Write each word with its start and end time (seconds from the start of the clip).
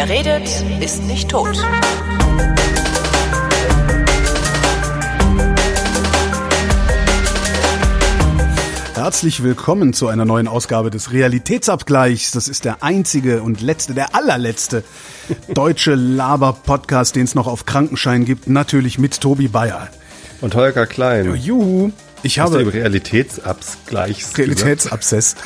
Wer 0.00 0.08
redet, 0.08 0.48
ist 0.80 1.02
nicht 1.02 1.28
tot. 1.28 1.60
Herzlich 8.94 9.42
willkommen 9.42 9.92
zu 9.92 10.06
einer 10.06 10.24
neuen 10.24 10.46
Ausgabe 10.46 10.90
des 10.90 11.10
Realitätsabgleichs. 11.10 12.30
Das 12.30 12.46
ist 12.46 12.64
der 12.64 12.84
einzige 12.84 13.42
und 13.42 13.60
letzte, 13.60 13.92
der 13.92 14.14
allerletzte 14.14 14.84
deutsche 15.52 15.96
Laber-Podcast, 15.96 17.16
den 17.16 17.24
es 17.24 17.34
noch 17.34 17.48
auf 17.48 17.66
Krankenschein 17.66 18.24
gibt. 18.24 18.46
Natürlich 18.46 19.00
mit 19.00 19.20
Tobi 19.20 19.48
Bayer. 19.48 19.88
Und 20.40 20.54
Holger 20.54 20.86
Klein. 20.86 21.34
Juhu. 21.34 21.90
Ich 22.22 22.38
Hast 22.38 22.50
du 22.50 22.52
habe 22.52 22.62
im 22.62 22.68
Realitätsabgleichs 22.68 24.38
Realitätsabszess. 24.38 25.34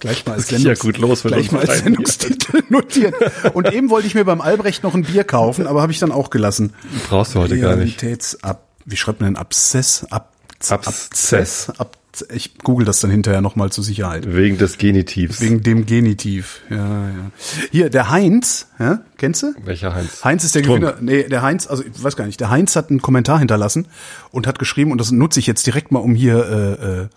gleich 0.00 0.26
mal 0.26 0.34
als, 0.34 0.46
geht 0.46 0.60
ja 0.60 0.74
Sendungs 0.74 0.80
gut 0.80 0.98
los 0.98 1.22
gleich 1.22 1.52
mal 1.52 1.66
als. 1.66 1.80
Sendungstitel 1.80 2.62
notieren. 2.68 3.14
Und 3.52 3.72
eben 3.72 3.90
wollte 3.90 4.06
ich 4.06 4.14
mir 4.14 4.24
beim 4.24 4.40
Albrecht 4.40 4.82
noch 4.82 4.94
ein 4.94 5.02
Bier 5.02 5.24
kaufen, 5.24 5.66
aber 5.66 5.82
habe 5.82 5.92
ich 5.92 5.98
dann 5.98 6.12
auch 6.12 6.30
gelassen. 6.30 6.74
Brauchst 7.08 7.34
du 7.34 7.40
heute 7.40 7.58
gar 7.58 7.76
nicht. 7.76 8.02
Realitätsab, 8.02 8.68
wie 8.84 8.96
schreibt 8.96 9.20
man 9.20 9.30
denn 9.30 9.36
Abszess? 9.36 10.06
Ab, 10.10 10.32
Abszess. 10.68 11.70
Ab, 11.78 11.96
ich 12.32 12.58
google 12.58 12.84
das 12.86 13.00
dann 13.00 13.10
hinterher 13.10 13.40
nochmal 13.40 13.70
zur 13.72 13.82
Sicherheit. 13.84 14.34
Wegen 14.34 14.58
des 14.58 14.78
Genitivs. 14.78 15.40
Wegen 15.40 15.62
dem 15.62 15.86
Genitiv. 15.86 16.60
Ja, 16.70 16.76
ja. 16.76 17.30
Hier, 17.70 17.90
der 17.90 18.10
Heinz, 18.10 18.68
ja, 18.78 19.00
kennst 19.16 19.42
du? 19.42 19.54
Welcher 19.64 19.94
Heinz? 19.94 20.24
Heinz 20.24 20.44
ist 20.44 20.54
der 20.54 20.62
Strunk. 20.62 20.80
Gewinner. 20.82 20.98
Nee, 21.00 21.24
der 21.24 21.42
Heinz, 21.42 21.66
also 21.66 21.82
ich 21.84 22.02
weiß 22.02 22.16
gar 22.16 22.26
nicht, 22.26 22.40
der 22.40 22.50
Heinz 22.50 22.76
hat 22.76 22.90
einen 22.90 23.02
Kommentar 23.02 23.38
hinterlassen 23.38 23.86
und 24.30 24.46
hat 24.46 24.58
geschrieben, 24.58 24.92
und 24.92 24.98
das 24.98 25.10
nutze 25.10 25.40
ich 25.40 25.46
jetzt 25.46 25.66
direkt 25.66 25.92
mal, 25.92 26.00
um 26.00 26.14
hier 26.14 26.44
äh, 26.78 27.02
äh, 27.02 27.08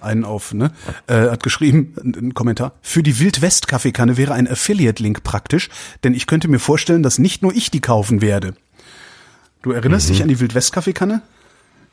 einen 0.00 0.24
auf, 0.24 0.54
ne? 0.54 0.70
Äh, 1.06 1.30
hat 1.30 1.42
geschrieben, 1.42 1.94
einen 2.00 2.34
Kommentar, 2.34 2.72
für 2.82 3.02
die 3.02 3.18
Wildwest-Kaffeekanne 3.18 4.16
wäre 4.16 4.34
ein 4.34 4.48
Affiliate-Link 4.48 5.22
praktisch, 5.22 5.68
denn 6.04 6.14
ich 6.14 6.26
könnte 6.26 6.48
mir 6.48 6.58
vorstellen, 6.58 7.02
dass 7.02 7.18
nicht 7.18 7.42
nur 7.42 7.54
ich 7.54 7.70
die 7.70 7.80
kaufen 7.80 8.20
werde. 8.20 8.54
Du 9.62 9.72
erinnerst 9.72 10.08
Mhm. 10.08 10.12
dich 10.12 10.22
an 10.22 10.28
die 10.28 10.38
Wildwest-Kaffeekanne? 10.40 11.22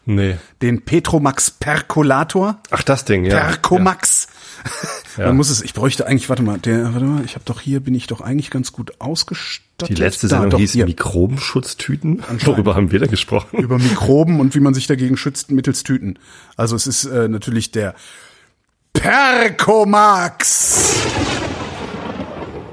Nee. 0.05 0.37
Den 0.61 0.83
Petromax 0.83 1.51
Percolator? 1.51 2.59
Ach, 2.71 2.83
das 2.83 3.05
Ding, 3.05 3.25
ja. 3.25 3.39
Percomax. 3.39 4.27
Ja. 5.17 5.27
Man 5.27 5.35
muss 5.35 5.51
es, 5.51 5.61
ich 5.61 5.75
bräuchte 5.75 6.07
eigentlich, 6.07 6.29
warte 6.29 6.41
mal, 6.41 6.57
der, 6.57 6.93
warte 6.93 7.05
mal, 7.05 7.23
ich 7.23 7.35
habe 7.35 7.45
doch 7.45 7.61
hier, 7.61 7.81
bin 7.81 7.93
ich 7.93 8.07
doch 8.07 8.21
eigentlich 8.21 8.49
ganz 8.49 8.71
gut 8.71 8.99
ausgestattet. 8.99 9.89
Die 9.89 10.01
letzte 10.01 10.27
Da, 10.27 10.37
Sendung 10.37 10.49
doch, 10.51 10.57
hieß 10.57 10.71
hier. 10.71 10.85
Mikrobenschutztüten. 10.85 12.23
Worüber 12.45 12.75
haben 12.75 12.91
wir 12.91 12.99
da 12.99 13.05
gesprochen? 13.05 13.59
über 13.59 13.77
Mikroben 13.77 14.39
und 14.39 14.55
wie 14.55 14.59
man 14.59 14.73
sich 14.73 14.87
dagegen 14.87 15.17
schützt 15.17 15.51
mittels 15.51 15.83
Tüten. 15.83 16.17
Also 16.55 16.75
es 16.75 16.87
ist 16.87 17.05
äh, 17.05 17.27
natürlich 17.27 17.71
der 17.71 17.93
Percomax. 18.93 20.95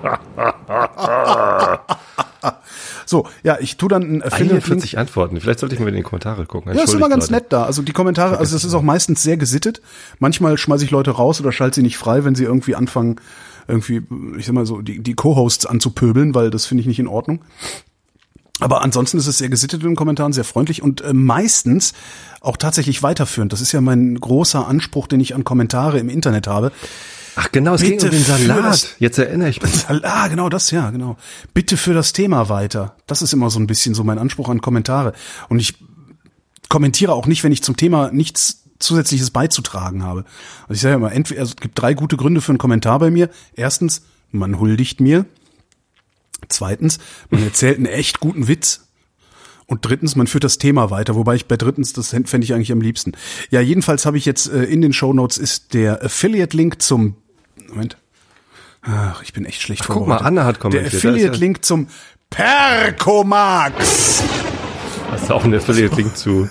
so, 3.10 3.26
ja, 3.42 3.58
ich 3.60 3.76
tu 3.76 3.88
dann 3.88 4.02
ein 4.02 4.22
Affiliate-Link. 4.22 4.64
41 4.64 4.98
Antworten. 4.98 5.40
Vielleicht 5.40 5.58
sollte 5.58 5.74
ich 5.74 5.80
mal 5.80 5.88
in 5.88 5.96
die 5.96 6.02
Kommentare 6.02 6.46
gucken. 6.46 6.74
Ja, 6.74 6.82
ist 6.82 6.94
immer 6.94 7.08
ganz 7.08 7.24
Leute. 7.24 7.32
nett 7.34 7.52
da. 7.52 7.64
Also 7.64 7.82
die 7.82 7.92
Kommentare, 7.92 8.38
also 8.38 8.54
das 8.54 8.64
ist 8.64 8.72
auch 8.72 8.82
meistens 8.82 9.22
sehr 9.22 9.36
gesittet. 9.36 9.82
Manchmal 10.18 10.56
schmeiße 10.56 10.84
ich 10.84 10.90
Leute 10.90 11.10
raus 11.10 11.40
oder 11.40 11.52
schalte 11.52 11.76
sie 11.76 11.82
nicht 11.82 11.98
frei, 11.98 12.24
wenn 12.24 12.34
sie 12.34 12.44
irgendwie 12.44 12.76
anfangen, 12.76 13.16
irgendwie, 13.68 14.02
ich 14.38 14.46
sag 14.46 14.54
mal 14.54 14.64
so, 14.64 14.80
die, 14.80 15.00
die 15.00 15.14
Co-Hosts 15.14 15.66
anzupöbeln, 15.66 16.34
weil 16.34 16.50
das 16.50 16.66
finde 16.66 16.82
ich 16.82 16.86
nicht 16.86 16.98
in 16.98 17.08
Ordnung. 17.08 17.40
Aber 18.60 18.82
ansonsten 18.82 19.18
ist 19.18 19.26
es 19.26 19.38
sehr 19.38 19.48
gesittet 19.48 19.82
in 19.82 19.88
den 19.88 19.96
Kommentaren, 19.96 20.32
sehr 20.32 20.44
freundlich 20.44 20.82
und 20.82 21.00
äh, 21.00 21.12
meistens 21.12 21.94
auch 22.40 22.56
tatsächlich 22.56 23.02
weiterführend. 23.02 23.52
Das 23.52 23.60
ist 23.60 23.72
ja 23.72 23.80
mein 23.80 24.14
großer 24.20 24.66
Anspruch, 24.66 25.06
den 25.06 25.20
ich 25.20 25.34
an 25.34 25.44
Kommentare 25.44 25.98
im 25.98 26.08
Internet 26.08 26.46
habe. 26.46 26.70
Ach 27.36 27.50
genau, 27.52 27.74
es 27.74 27.82
ging 27.82 27.92
Bitte 27.92 28.06
um 28.06 28.12
den 28.12 28.24
Salat. 28.24 28.64
das- 28.64 28.88
Jetzt 28.98 29.18
erinnere 29.18 29.48
ich 29.48 29.62
mich. 29.62 29.72
Ah, 29.88 30.28
genau 30.28 30.48
das, 30.48 30.70
ja, 30.70 30.90
genau. 30.90 31.16
Bitte 31.54 31.76
für 31.76 31.94
das 31.94 32.12
Thema 32.12 32.48
weiter. 32.48 32.96
Das 33.06 33.22
ist 33.22 33.32
immer 33.32 33.50
so 33.50 33.58
ein 33.58 33.66
bisschen 33.66 33.94
so 33.94 34.04
mein 34.04 34.18
Anspruch 34.18 34.48
an 34.48 34.60
Kommentare. 34.60 35.12
Und 35.48 35.58
ich 35.60 35.74
kommentiere 36.68 37.12
auch 37.12 37.26
nicht, 37.26 37.42
wenn 37.44 37.52
ich 37.52 37.62
zum 37.62 37.76
Thema 37.76 38.10
nichts 38.12 38.64
zusätzliches 38.78 39.30
beizutragen 39.30 40.02
habe. 40.04 40.24
Also 40.62 40.74
ich 40.74 40.80
sage 40.80 40.94
immer, 40.94 41.12
entweder, 41.12 41.40
also 41.42 41.50
es 41.50 41.60
gibt 41.60 41.78
drei 41.80 41.94
gute 41.94 42.16
Gründe 42.16 42.40
für 42.40 42.50
einen 42.52 42.58
Kommentar 42.58 42.98
bei 42.98 43.10
mir. 43.10 43.28
Erstens, 43.54 44.02
man 44.30 44.58
huldigt 44.58 45.00
mir. 45.00 45.26
Zweitens, 46.48 46.98
man 47.28 47.42
erzählt 47.42 47.76
einen 47.76 47.86
echt 47.86 48.20
guten 48.20 48.48
Witz. 48.48 48.88
Und 49.70 49.86
drittens, 49.86 50.16
man 50.16 50.26
führt 50.26 50.42
das 50.42 50.58
Thema 50.58 50.90
weiter, 50.90 51.14
wobei 51.14 51.36
ich 51.36 51.46
bei 51.46 51.56
drittens, 51.56 51.92
das 51.92 52.08
fände 52.08 52.40
ich 52.42 52.52
eigentlich 52.52 52.72
am 52.72 52.80
liebsten. 52.80 53.12
Ja, 53.50 53.60
jedenfalls 53.60 54.04
habe 54.04 54.18
ich 54.18 54.24
jetzt 54.24 54.52
äh, 54.52 54.64
in 54.64 54.80
den 54.82 54.92
Shownotes 54.92 55.38
ist 55.38 55.74
der 55.74 56.04
Affiliate-Link 56.04 56.82
zum 56.82 57.14
Moment. 57.68 57.96
Ach, 58.82 59.22
ich 59.22 59.32
bin 59.32 59.44
echt 59.44 59.62
schlecht 59.62 59.84
guck 59.86 60.08
mal, 60.08 60.16
Anna 60.16 60.44
hat 60.44 60.58
kommentiert. 60.58 60.92
Der 60.92 60.96
ist 60.98 61.04
ja- 61.04 61.10
Affiliate-Link 61.10 61.64
zum 61.64 61.86
Percomax. 62.30 64.24
Hast 65.12 65.30
du 65.30 65.34
auch 65.34 65.44
einen 65.44 65.54
Affiliate-Link 65.54 66.16
zu 66.16 66.48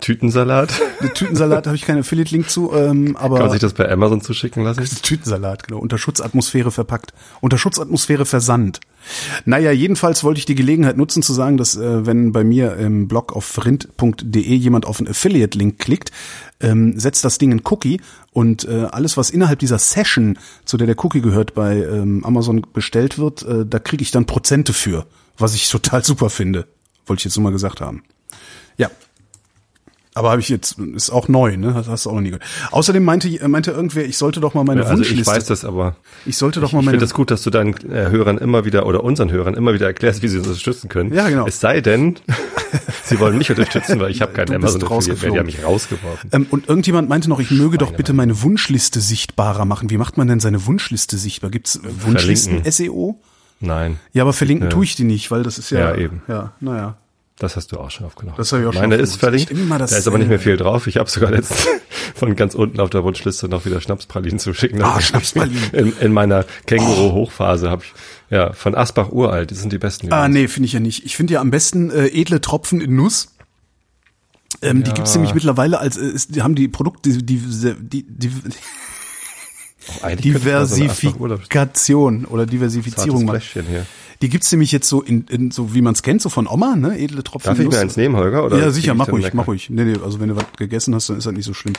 Tütensalat? 0.00 0.72
Tütensalat 1.14 1.66
habe 1.68 1.76
ich 1.76 1.82
keinen 1.82 2.00
Affiliate-Link 2.00 2.50
zu, 2.50 2.72
ähm, 2.74 3.16
aber 3.16 3.36
Kann 3.36 3.44
man 3.44 3.52
sich 3.52 3.60
das 3.60 3.74
bei 3.74 3.88
Amazon 3.88 4.20
zuschicken 4.20 4.64
lassen? 4.64 4.84
Tütensalat, 5.02 5.68
genau. 5.68 5.78
Unter 5.78 5.96
Schutzatmosphäre 5.96 6.72
verpackt. 6.72 7.12
Unter 7.40 7.56
Schutzatmosphäre 7.56 8.26
versandt. 8.26 8.80
Naja, 9.44 9.72
jedenfalls 9.72 10.24
wollte 10.24 10.38
ich 10.38 10.46
die 10.46 10.54
Gelegenheit 10.54 10.96
nutzen 10.96 11.22
zu 11.22 11.32
sagen, 11.32 11.56
dass 11.56 11.76
äh, 11.76 12.06
wenn 12.06 12.32
bei 12.32 12.44
mir 12.44 12.76
im 12.76 13.08
Blog 13.08 13.34
auf 13.34 13.64
rind.de 13.64 14.54
jemand 14.54 14.86
auf 14.86 14.98
einen 14.98 15.08
Affiliate-Link 15.08 15.78
klickt, 15.78 16.10
ähm, 16.60 16.98
setzt 16.98 17.24
das 17.24 17.38
Ding 17.38 17.50
einen 17.50 17.62
Cookie 17.64 18.00
und 18.32 18.64
äh, 18.64 18.86
alles, 18.90 19.16
was 19.16 19.30
innerhalb 19.30 19.58
dieser 19.58 19.78
Session, 19.78 20.38
zu 20.64 20.76
der 20.76 20.86
der 20.86 21.04
Cookie 21.04 21.20
gehört, 21.20 21.54
bei 21.54 21.76
ähm, 21.76 22.24
Amazon 22.24 22.64
bestellt 22.72 23.18
wird, 23.18 23.42
äh, 23.42 23.66
da 23.66 23.78
kriege 23.78 24.02
ich 24.02 24.10
dann 24.10 24.26
Prozente 24.26 24.72
für, 24.72 25.06
was 25.36 25.54
ich 25.54 25.68
total 25.70 26.04
super 26.04 26.30
finde. 26.30 26.66
Wollte 27.06 27.20
ich 27.20 27.24
jetzt 27.24 27.36
nur 27.36 27.44
mal 27.44 27.52
gesagt 27.52 27.80
haben. 27.80 28.04
Ja, 28.78 28.90
aber 30.14 30.30
habe 30.30 30.40
ich 30.40 30.48
jetzt, 30.50 30.78
ist 30.78 31.10
auch 31.10 31.28
neu, 31.28 31.56
ne? 31.56 31.72
Das 31.74 31.88
hast 31.88 32.04
du 32.06 32.10
auch 32.10 32.14
noch 32.14 32.20
nie 32.20 32.30
gehört. 32.30 32.44
Außerdem 32.70 33.02
meinte, 33.02 33.48
meinte 33.48 33.70
irgendwer, 33.70 34.04
ich 34.04 34.18
sollte 34.18 34.40
doch 34.40 34.52
mal 34.54 34.62
meine 34.64 34.82
Also 34.84 34.98
Wunschliste. 34.98 35.20
ich 35.22 35.26
weiß 35.26 35.46
das, 35.46 35.64
aber 35.64 35.96
Ich 36.26 36.36
sollte 36.36 36.60
doch 36.60 36.68
ich, 36.68 36.72
mal 36.74 36.80
ich 36.80 36.84
meine. 36.86 36.94
finde 36.98 37.04
das 37.06 37.14
gut, 37.14 37.30
dass 37.30 37.42
du 37.42 37.50
deinen 37.50 37.74
äh, 37.90 38.10
Hörern 38.10 38.36
immer 38.38 38.64
wieder 38.64 38.84
oder 38.86 39.04
unseren 39.04 39.30
Hörern 39.30 39.54
immer 39.54 39.72
wieder 39.74 39.86
erklärst, 39.86 40.22
wie 40.22 40.28
sie 40.28 40.38
uns 40.38 40.46
unterstützen 40.48 40.88
können. 40.88 41.12
Ja, 41.14 41.28
genau. 41.28 41.46
Es 41.46 41.60
sei 41.60 41.80
denn, 41.80 42.16
sie 43.04 43.18
wollen 43.20 43.38
mich 43.38 43.50
unterstützen, 43.50 44.00
weil 44.00 44.10
ich 44.10 44.20
habe 44.22 44.32
keinen 44.32 44.54
Amazon 44.54 44.80
mehr, 44.80 44.80
die 44.80 44.84
haben 44.86 44.92
rausgeflogen. 44.94 45.46
mich 45.46 45.64
rausgeworfen. 45.64 46.30
ähm, 46.32 46.46
und 46.50 46.68
irgendjemand 46.68 47.08
meinte 47.08 47.28
noch, 47.28 47.40
ich 47.40 47.50
möge 47.50 47.78
doch 47.78 47.92
bitte 47.92 48.12
meine 48.12 48.42
Wunschliste 48.42 49.00
sichtbarer 49.00 49.64
machen. 49.64 49.88
Wie 49.90 49.96
macht 49.98 50.18
man 50.18 50.28
denn 50.28 50.40
seine 50.40 50.66
Wunschliste 50.66 51.16
sichtbar? 51.16 51.50
Gibt's 51.50 51.76
äh, 51.76 51.80
Wunschlisten 52.04 52.62
Verlinken. 52.62 52.72
SEO? 52.72 53.20
Nein, 53.60 53.98
Ja, 54.12 54.24
aber 54.24 54.32
verlinken 54.32 54.70
tue 54.70 54.84
ich 54.84 54.96
die 54.96 55.04
nicht, 55.04 55.30
weil 55.30 55.44
das 55.44 55.56
ist 55.56 55.70
ja. 55.70 55.78
Ja, 55.78 55.94
eben. 55.96 56.20
Ja, 56.26 56.52
naja. 56.60 56.96
Das 57.42 57.56
hast 57.56 57.72
du 57.72 57.78
auch 57.78 57.90
schon 57.90 58.06
aufgenommen. 58.06 58.36
Das 58.36 58.52
hab 58.52 58.60
ich 58.60 58.66
auch 58.66 58.72
schon 58.72 58.82
Meine 58.82 58.94
aufgenommen. 59.02 59.38
ist 59.38 59.48
verlinkt. 59.48 59.80
Das 59.80 59.90
da 59.90 59.96
ist 59.96 60.06
aber 60.08 60.18
nicht 60.18 60.28
mehr 60.28 60.38
viel 60.38 60.56
drauf. 60.56 60.86
Ich 60.86 60.96
habe 60.96 61.10
sogar 61.10 61.30
letztens 61.30 61.66
von 62.14 62.34
ganz 62.36 62.54
unten 62.54 62.80
auf 62.80 62.90
der 62.90 63.02
Wunschliste 63.04 63.48
noch 63.48 63.64
wieder 63.64 63.80
Schnapspralinen 63.80 64.38
zu 64.38 64.54
schicken. 64.54 64.82
Ah, 64.82 65.00
Schnapspralinen. 65.00 65.70
In, 65.72 65.92
in 66.00 66.12
meiner 66.12 66.44
Känguru-Hochphase 66.66 67.70
habe 67.70 67.82
ich 67.84 67.92
ja 68.30 68.52
von 68.52 68.74
Asbach 68.74 69.10
uralt. 69.10 69.50
Die 69.50 69.54
sind 69.54 69.72
die 69.72 69.78
besten. 69.78 70.12
Ah, 70.12 70.28
nee, 70.28 70.48
finde 70.48 70.66
ich 70.66 70.72
ja 70.72 70.80
nicht. 70.80 71.04
Ich 71.04 71.16
finde 71.16 71.34
ja 71.34 71.40
am 71.40 71.50
besten 71.50 71.90
äh, 71.90 72.06
edle 72.08 72.40
Tropfen 72.40 72.80
in 72.80 72.94
Nuss. 72.96 73.28
Ähm, 74.60 74.84
Die 74.84 74.92
gibt's 74.92 75.14
nämlich 75.14 75.34
mittlerweile 75.34 75.78
als, 75.80 75.96
äh, 75.96 76.06
ist, 76.06 76.34
die 76.34 76.42
haben 76.42 76.54
die 76.54 76.68
Produkte, 76.68 77.10
die, 77.10 77.22
die, 77.22 77.74
die, 77.80 78.04
die 78.06 78.30
Eigentlich 80.02 80.32
könnte 80.34 80.48
ich 80.48 80.54
mal 80.54 80.66
so 80.66 80.74
eine 80.76 80.90
Asbach 80.90 81.20
Urlaubs- 81.20 81.48
Diversifikation 81.48 82.24
oder 82.26 82.46
Diversifizierung 82.46 83.24
machen. 83.24 83.42
Die 84.20 84.28
gibt's 84.28 84.52
nämlich 84.52 84.70
jetzt 84.70 84.88
so 84.88 85.02
in, 85.02 85.24
in 85.28 85.50
so 85.50 85.74
wie 85.74 85.82
man 85.82 85.94
es 85.94 86.02
kennt, 86.04 86.22
so 86.22 86.28
von 86.28 86.46
Oma, 86.46 86.76
ne? 86.76 86.96
Edle 86.96 87.24
Tropfen. 87.24 87.48
Darf 87.48 87.58
ich 87.58 87.68
mir 87.68 87.78
eins 87.80 87.96
nehmen, 87.96 88.14
Holger? 88.16 88.44
Oder 88.44 88.58
ja, 88.58 88.70
sicher, 88.70 88.92
ich 88.92 88.98
mach 88.98 89.08
ruhig, 89.08 89.24
lecker? 89.24 89.36
mach 89.36 89.48
ruhig. 89.48 89.68
Nee, 89.68 89.82
nee, 89.84 89.96
also 90.04 90.20
wenn 90.20 90.28
du 90.28 90.36
was 90.36 90.44
gegessen 90.56 90.94
hast, 90.94 91.08
dann 91.08 91.18
ist 91.18 91.26
das 91.26 91.32
nicht 91.32 91.44
so 91.44 91.54
schlimm. 91.54 91.74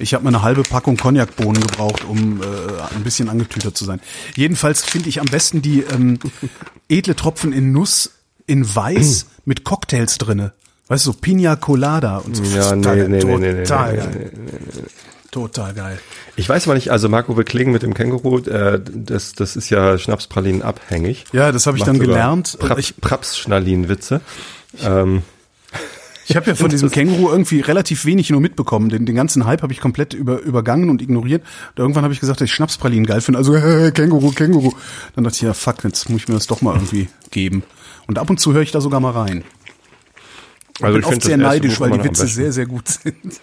Ich 0.00 0.12
habe 0.12 0.24
mal 0.24 0.30
eine 0.30 0.42
halbe 0.42 0.62
Packung 0.62 0.96
Cognacbohnen 0.96 1.62
gebraucht, 1.62 2.04
um 2.04 2.42
äh, 2.42 2.44
ein 2.96 3.04
bisschen 3.04 3.28
angetütert 3.28 3.76
zu 3.76 3.84
sein. 3.84 4.00
Jedenfalls 4.34 4.82
finde 4.84 5.08
ich 5.08 5.20
am 5.20 5.26
besten 5.26 5.62
die 5.62 5.82
ähm, 5.82 6.18
edle 6.88 7.14
Tropfen 7.14 7.52
in 7.52 7.70
Nuss 7.70 8.10
in 8.48 8.66
Weiß 8.74 9.26
mit 9.44 9.62
Cocktails 9.62 10.18
drinne. 10.18 10.52
Weißt 10.88 11.06
du, 11.06 11.12
so 11.12 11.18
Pina 11.18 11.54
Colada 11.54 12.18
und 12.18 12.36
so. 12.36 12.42
Ja, 12.42 12.74
nee, 12.74 12.82
Total- 12.82 13.08
nee, 13.08 13.24
nee, 13.24 13.36
nee, 13.36 13.52
nee, 13.52 13.62
Total 13.62 13.92
nee, 13.92 13.96
geil. 13.98 14.32
Total 15.36 15.74
geil. 15.74 15.98
Ich 16.36 16.48
weiß 16.48 16.66
aber 16.66 16.76
nicht, 16.76 16.90
also 16.90 17.10
Marco 17.10 17.36
will 17.36 17.44
klingen 17.44 17.70
mit 17.70 17.82
dem 17.82 17.92
Känguru, 17.92 18.38
äh, 18.38 18.80
das, 18.82 19.34
das 19.34 19.54
ist 19.54 19.68
ja 19.68 19.98
Schnapspralinen 19.98 20.62
abhängig. 20.62 21.26
Ja, 21.34 21.52
das 21.52 21.66
habe 21.66 21.76
ich 21.76 21.82
Macht 21.82 21.90
dann 21.90 21.98
gelernt. 21.98 22.56
Prap, 22.58 22.78
Ich, 22.78 22.98
Prapsschnalin-Witze. 22.98 24.22
Ähm, 24.82 25.20
Ich 26.26 26.36
habe 26.36 26.46
ja 26.46 26.54
von 26.54 26.70
diesem 26.70 26.90
Känguru 26.90 27.28
irgendwie 27.30 27.60
relativ 27.60 28.06
wenig 28.06 28.30
nur 28.30 28.40
mitbekommen. 28.40 28.88
Den, 28.88 29.04
den 29.04 29.14
ganzen 29.14 29.44
Hype 29.44 29.60
habe 29.60 29.74
ich 29.74 29.80
komplett 29.80 30.14
über, 30.14 30.40
übergangen 30.40 30.88
und 30.88 31.02
ignoriert. 31.02 31.42
Und 31.72 31.80
irgendwann 31.80 32.04
habe 32.04 32.14
ich 32.14 32.20
gesagt, 32.20 32.40
dass 32.40 32.46
ich 32.46 32.54
Schnapspralinen 32.54 33.04
geil 33.04 33.20
finde. 33.20 33.36
Also 33.36 33.54
äh, 33.56 33.92
Känguru, 33.92 34.30
Känguru. 34.30 34.72
Dann 35.16 35.24
dachte 35.24 35.36
ich, 35.36 35.42
ja 35.42 35.52
fuck, 35.52 35.84
jetzt 35.84 36.08
muss 36.08 36.22
ich 36.22 36.28
mir 36.28 36.34
das 36.34 36.46
doch 36.46 36.62
mal 36.62 36.76
irgendwie 36.76 37.10
geben. 37.30 37.62
Und 38.06 38.18
ab 38.18 38.30
und 38.30 38.40
zu 38.40 38.54
höre 38.54 38.62
ich 38.62 38.70
da 38.70 38.80
sogar 38.80 39.00
mal 39.00 39.12
rein. 39.12 39.44
also 40.80 40.94
bin 40.94 41.04
oft 41.04 41.12
find 41.12 41.24
sehr 41.24 41.36
das 41.36 41.44
erste 41.44 41.56
neidisch, 41.58 41.78
Buch 41.78 41.90
weil 41.90 41.98
die 41.98 42.04
Witze 42.04 42.26
sehr, 42.26 42.52
sehr 42.52 42.64
gut 42.64 42.88
sind. 42.88 43.40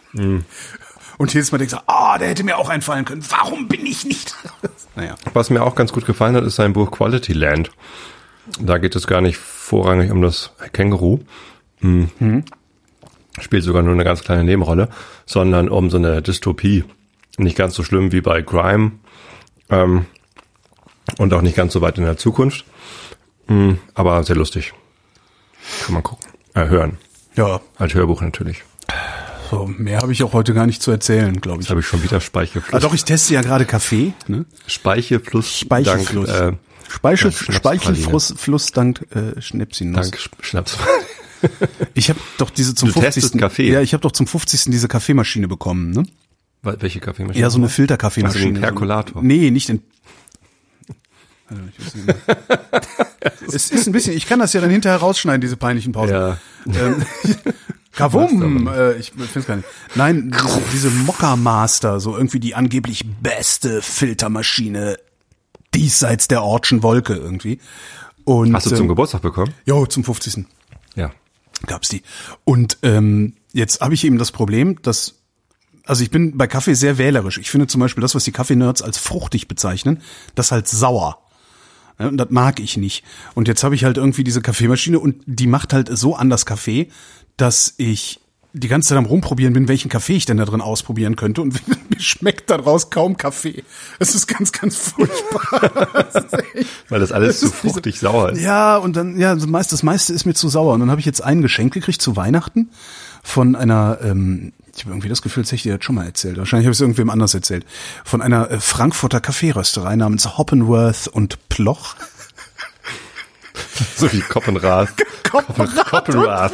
Und 1.17 1.33
jedes 1.33 1.51
Mal 1.51 1.57
denkst 1.57 1.73
du, 1.73 1.81
ah, 1.87 2.17
der 2.17 2.29
hätte 2.29 2.43
mir 2.43 2.57
auch 2.57 2.69
einfallen 2.69 3.05
können. 3.05 3.23
Warum 3.29 3.67
bin 3.67 3.85
ich 3.85 4.05
nicht? 4.05 4.35
naja. 4.95 5.15
Was 5.33 5.49
mir 5.49 5.63
auch 5.63 5.75
ganz 5.75 5.91
gut 5.91 6.05
gefallen 6.05 6.35
hat, 6.35 6.43
ist 6.43 6.55
sein 6.55 6.73
Buch 6.73 6.91
Quality 6.91 7.33
Land. 7.33 7.71
Da 8.59 8.77
geht 8.77 8.95
es 8.95 9.07
gar 9.07 9.21
nicht 9.21 9.37
vorrangig 9.37 10.11
um 10.11 10.21
das 10.21 10.51
Känguru. 10.73 11.19
Mhm. 11.79 12.43
Spielt 13.39 13.63
sogar 13.63 13.81
nur 13.81 13.93
eine 13.93 14.03
ganz 14.03 14.23
kleine 14.23 14.43
Nebenrolle, 14.43 14.89
sondern 15.25 15.69
um 15.69 15.89
so 15.89 15.97
eine 15.97 16.21
Dystopie. 16.21 16.83
Nicht 17.37 17.57
ganz 17.57 17.73
so 17.73 17.83
schlimm 17.83 18.11
wie 18.11 18.21
bei 18.21 18.41
Crime. 18.41 18.93
Ähm, 19.69 20.05
und 21.17 21.33
auch 21.33 21.41
nicht 21.41 21.55
ganz 21.55 21.73
so 21.73 21.81
weit 21.81 21.97
in 21.97 22.03
der 22.03 22.17
Zukunft. 22.17 22.65
Mhm, 23.47 23.79
aber 23.93 24.23
sehr 24.23 24.35
lustig. 24.35 24.73
Kann 25.85 25.93
man 25.93 26.03
gucken. 26.03 26.25
Äh, 26.53 26.67
hören. 26.67 26.97
Ja. 27.35 27.61
Als 27.77 27.93
Hörbuch 27.93 28.21
natürlich. 28.21 28.63
So, 29.53 29.67
mehr 29.77 29.99
habe 29.99 30.11
ich 30.11 30.23
auch 30.23 30.33
heute 30.33 30.53
gar 30.53 30.65
nicht 30.65 30.81
zu 30.81 30.91
erzählen, 30.91 31.39
glaube 31.39 31.61
ich. 31.61 31.69
Habe 31.69 31.79
ich 31.81 31.85
schon 31.87 32.01
wieder 32.03 32.19
Speichelfluss. 32.21 32.73
Ah, 32.73 32.79
doch, 32.79 32.93
ich 32.93 33.03
teste 33.03 33.33
ja 33.33 33.41
gerade 33.41 33.65
Kaffee. 33.65 34.13
Ne? 34.27 34.45
Speichelfluss. 34.67 35.59
Speichelfluss. 35.59 36.27
Dank, 36.29 36.53
äh, 36.55 36.91
Speichel, 36.91 37.31
ja, 37.31 37.37
Schnapspraline. 37.37 37.57
Speichelfluss 37.79 38.33
Fluss 38.37 38.71
dank 38.71 39.05
äh, 39.15 39.41
Schnäpsinuss. 39.41 40.11
dank 40.11 40.15
Sch- 40.21 40.29
Schnaps. 40.41 40.77
Ich 41.93 42.09
habe 42.09 42.19
doch 42.37 42.49
diese 42.49 42.73
zum 42.73 42.87
Du 42.93 43.01
testest 43.01 43.31
50. 43.33 43.41
Kaffee. 43.41 43.69
Ja, 43.69 43.81
ich 43.81 43.91
habe 43.93 43.99
doch 44.01 44.13
zum 44.13 44.27
50. 44.27 44.71
diese 44.71 44.87
Kaffeemaschine 44.87 45.49
bekommen, 45.49 45.91
ne? 45.91 46.03
Wel- 46.63 46.77
Welche 46.81 47.01
Kaffeemaschine? 47.01 47.41
Ja, 47.41 47.49
so 47.49 47.57
eine 47.57 47.67
Filterkaffeemaschine. 47.67 48.43
Also 48.45 48.53
den 48.53 48.61
Perkulator. 48.61 49.21
Nee, 49.21 49.51
nicht 49.51 49.67
mehr. 49.67 49.79
es 53.53 53.71
ist 53.71 53.87
ein 53.87 53.91
bisschen, 53.91 54.15
ich 54.15 54.25
kann 54.25 54.39
das 54.39 54.53
ja 54.53 54.61
dann 54.61 54.69
hinterher 54.69 54.99
rausschneiden, 54.99 55.41
diese 55.41 55.57
peinlichen 55.57 55.91
Pausen. 55.91 56.13
Ja. 56.13 56.37
Ähm, 56.67 57.03
Kavum, 57.95 58.67
äh, 58.67 58.93
ich 58.97 59.11
finde 59.11 59.39
es 59.39 59.45
gar 59.45 59.55
nicht. 59.57 59.67
Nein, 59.95 60.35
diese, 60.73 60.89
Mokka 60.89 61.35
Master, 61.35 61.99
so 61.99 62.15
irgendwie 62.15 62.39
die 62.39 62.55
angeblich 62.55 63.05
beste 63.21 63.81
Filtermaschine 63.81 64.97
diesseits 65.75 66.27
der 66.27 66.43
Ortschen 66.43 66.81
Wolke 66.81 67.13
irgendwie. 67.13 67.59
Und, 68.25 68.53
Hast 68.55 68.65
du 68.65 68.71
zum 68.71 68.81
ähm, 68.81 68.87
Geburtstag 68.89 69.21
bekommen? 69.21 69.53
Jo, 69.65 69.85
zum 69.85 70.03
50. 70.03 70.45
Ja. 70.95 71.11
gab's 71.67 71.89
die. 71.89 72.01
Und 72.45 72.77
ähm, 72.81 73.35
jetzt 73.51 73.81
habe 73.81 73.93
ich 73.93 74.03
eben 74.05 74.17
das 74.17 74.31
Problem, 74.31 74.81
dass 74.81 75.19
also 75.85 76.01
ich 76.01 76.11
bin 76.11 76.37
bei 76.37 76.47
Kaffee 76.47 76.75
sehr 76.75 76.97
wählerisch. 76.97 77.37
Ich 77.37 77.51
finde 77.51 77.67
zum 77.67 77.81
Beispiel 77.81 78.01
das, 78.01 78.15
was 78.15 78.23
die 78.23 78.31
Kaffee-Nerds 78.31 78.81
als 78.81 78.97
fruchtig 78.97 79.47
bezeichnen, 79.47 80.01
das 80.33 80.51
halt 80.51 80.67
sauer. 80.67 81.19
Und 81.97 82.17
das 82.17 82.29
mag 82.29 82.59
ich 82.59 82.77
nicht. 82.77 83.03
Und 83.35 83.47
jetzt 83.47 83.63
habe 83.63 83.75
ich 83.75 83.83
halt 83.83 83.97
irgendwie 83.97 84.23
diese 84.23 84.41
Kaffeemaschine 84.41 84.99
und 84.99 85.21
die 85.25 85.47
macht 85.47 85.73
halt 85.73 85.95
so 85.95 86.15
an 86.15 86.29
das 86.29 86.45
Kaffee, 86.45 86.89
dass 87.37 87.73
ich 87.77 88.19
die 88.55 88.67
ganze 88.67 88.89
Zeit 88.89 88.99
am 88.99 89.05
rumprobieren 89.05 89.53
bin, 89.53 89.67
welchen 89.67 89.89
Kaffee 89.89 90.13
ich 90.15 90.25
denn 90.25 90.37
da 90.37 90.45
drin 90.45 90.61
ausprobieren 90.61 91.15
könnte. 91.15 91.41
Und 91.41 91.53
mir 91.89 91.99
schmeckt 91.99 92.51
daraus 92.51 92.91
kaum 92.91 93.17
Kaffee. 93.17 93.63
Es 93.97 94.13
ist 94.13 94.27
ganz, 94.27 94.51
ganz 94.51 94.77
furchtbar. 94.77 96.05
Das 96.11 96.33
echt- 96.53 96.69
Weil 96.89 96.99
das 96.99 97.11
alles 97.11 97.39
Das 97.39 97.49
zu 97.49 97.55
diese- 97.57 97.73
fruchtig 97.73 97.99
sauer 97.99 98.33
ist. 98.33 98.41
ja, 98.41 98.77
und 98.77 98.95
dann, 98.95 99.17
ja, 99.19 99.33
das 99.33 99.47
meiste, 99.47 99.73
das 99.73 99.81
meiste 99.81 100.13
ist 100.13 100.25
mir 100.25 100.35
zu 100.35 100.49
sauer. 100.49 100.75
Und 100.75 100.81
dann 100.81 100.91
habe 100.91 100.99
ich 100.99 101.05
jetzt 101.07 101.23
ein 101.23 101.41
Geschenk 101.41 101.73
gekriegt 101.73 101.99
zu 101.99 102.15
Weihnachten 102.15 102.69
von 103.23 103.55
einer, 103.55 103.97
ähm, 104.03 104.53
ich 104.75 104.83
habe 104.83 104.91
irgendwie 104.91 105.09
das 105.09 105.23
Gefühl, 105.23 105.41
das 105.41 105.47
hätte 105.49 105.55
ich 105.55 105.63
dir 105.63 105.73
jetzt 105.73 105.85
schon 105.85 105.95
mal 105.95 106.05
erzählt. 106.05 106.37
Wahrscheinlich 106.37 106.67
habe 106.67 106.73
ich 106.73 106.77
es 106.77 106.81
irgendwem 106.81 107.09
anders 107.09 107.33
erzählt. 107.33 107.65
Von 108.05 108.21
einer 108.21 108.51
äh, 108.51 108.59
Frankfurter 108.59 109.19
Kaffeerösterei 109.19 109.95
namens 109.95 110.37
Hoppenworth 110.37 111.07
und 111.07 111.49
Ploch. 111.49 111.95
So 113.97 114.11
wie 114.13 114.21
Koppenrath. 114.21 114.89
Koppenrath 115.31 115.89
Koppenrath. 115.89 116.51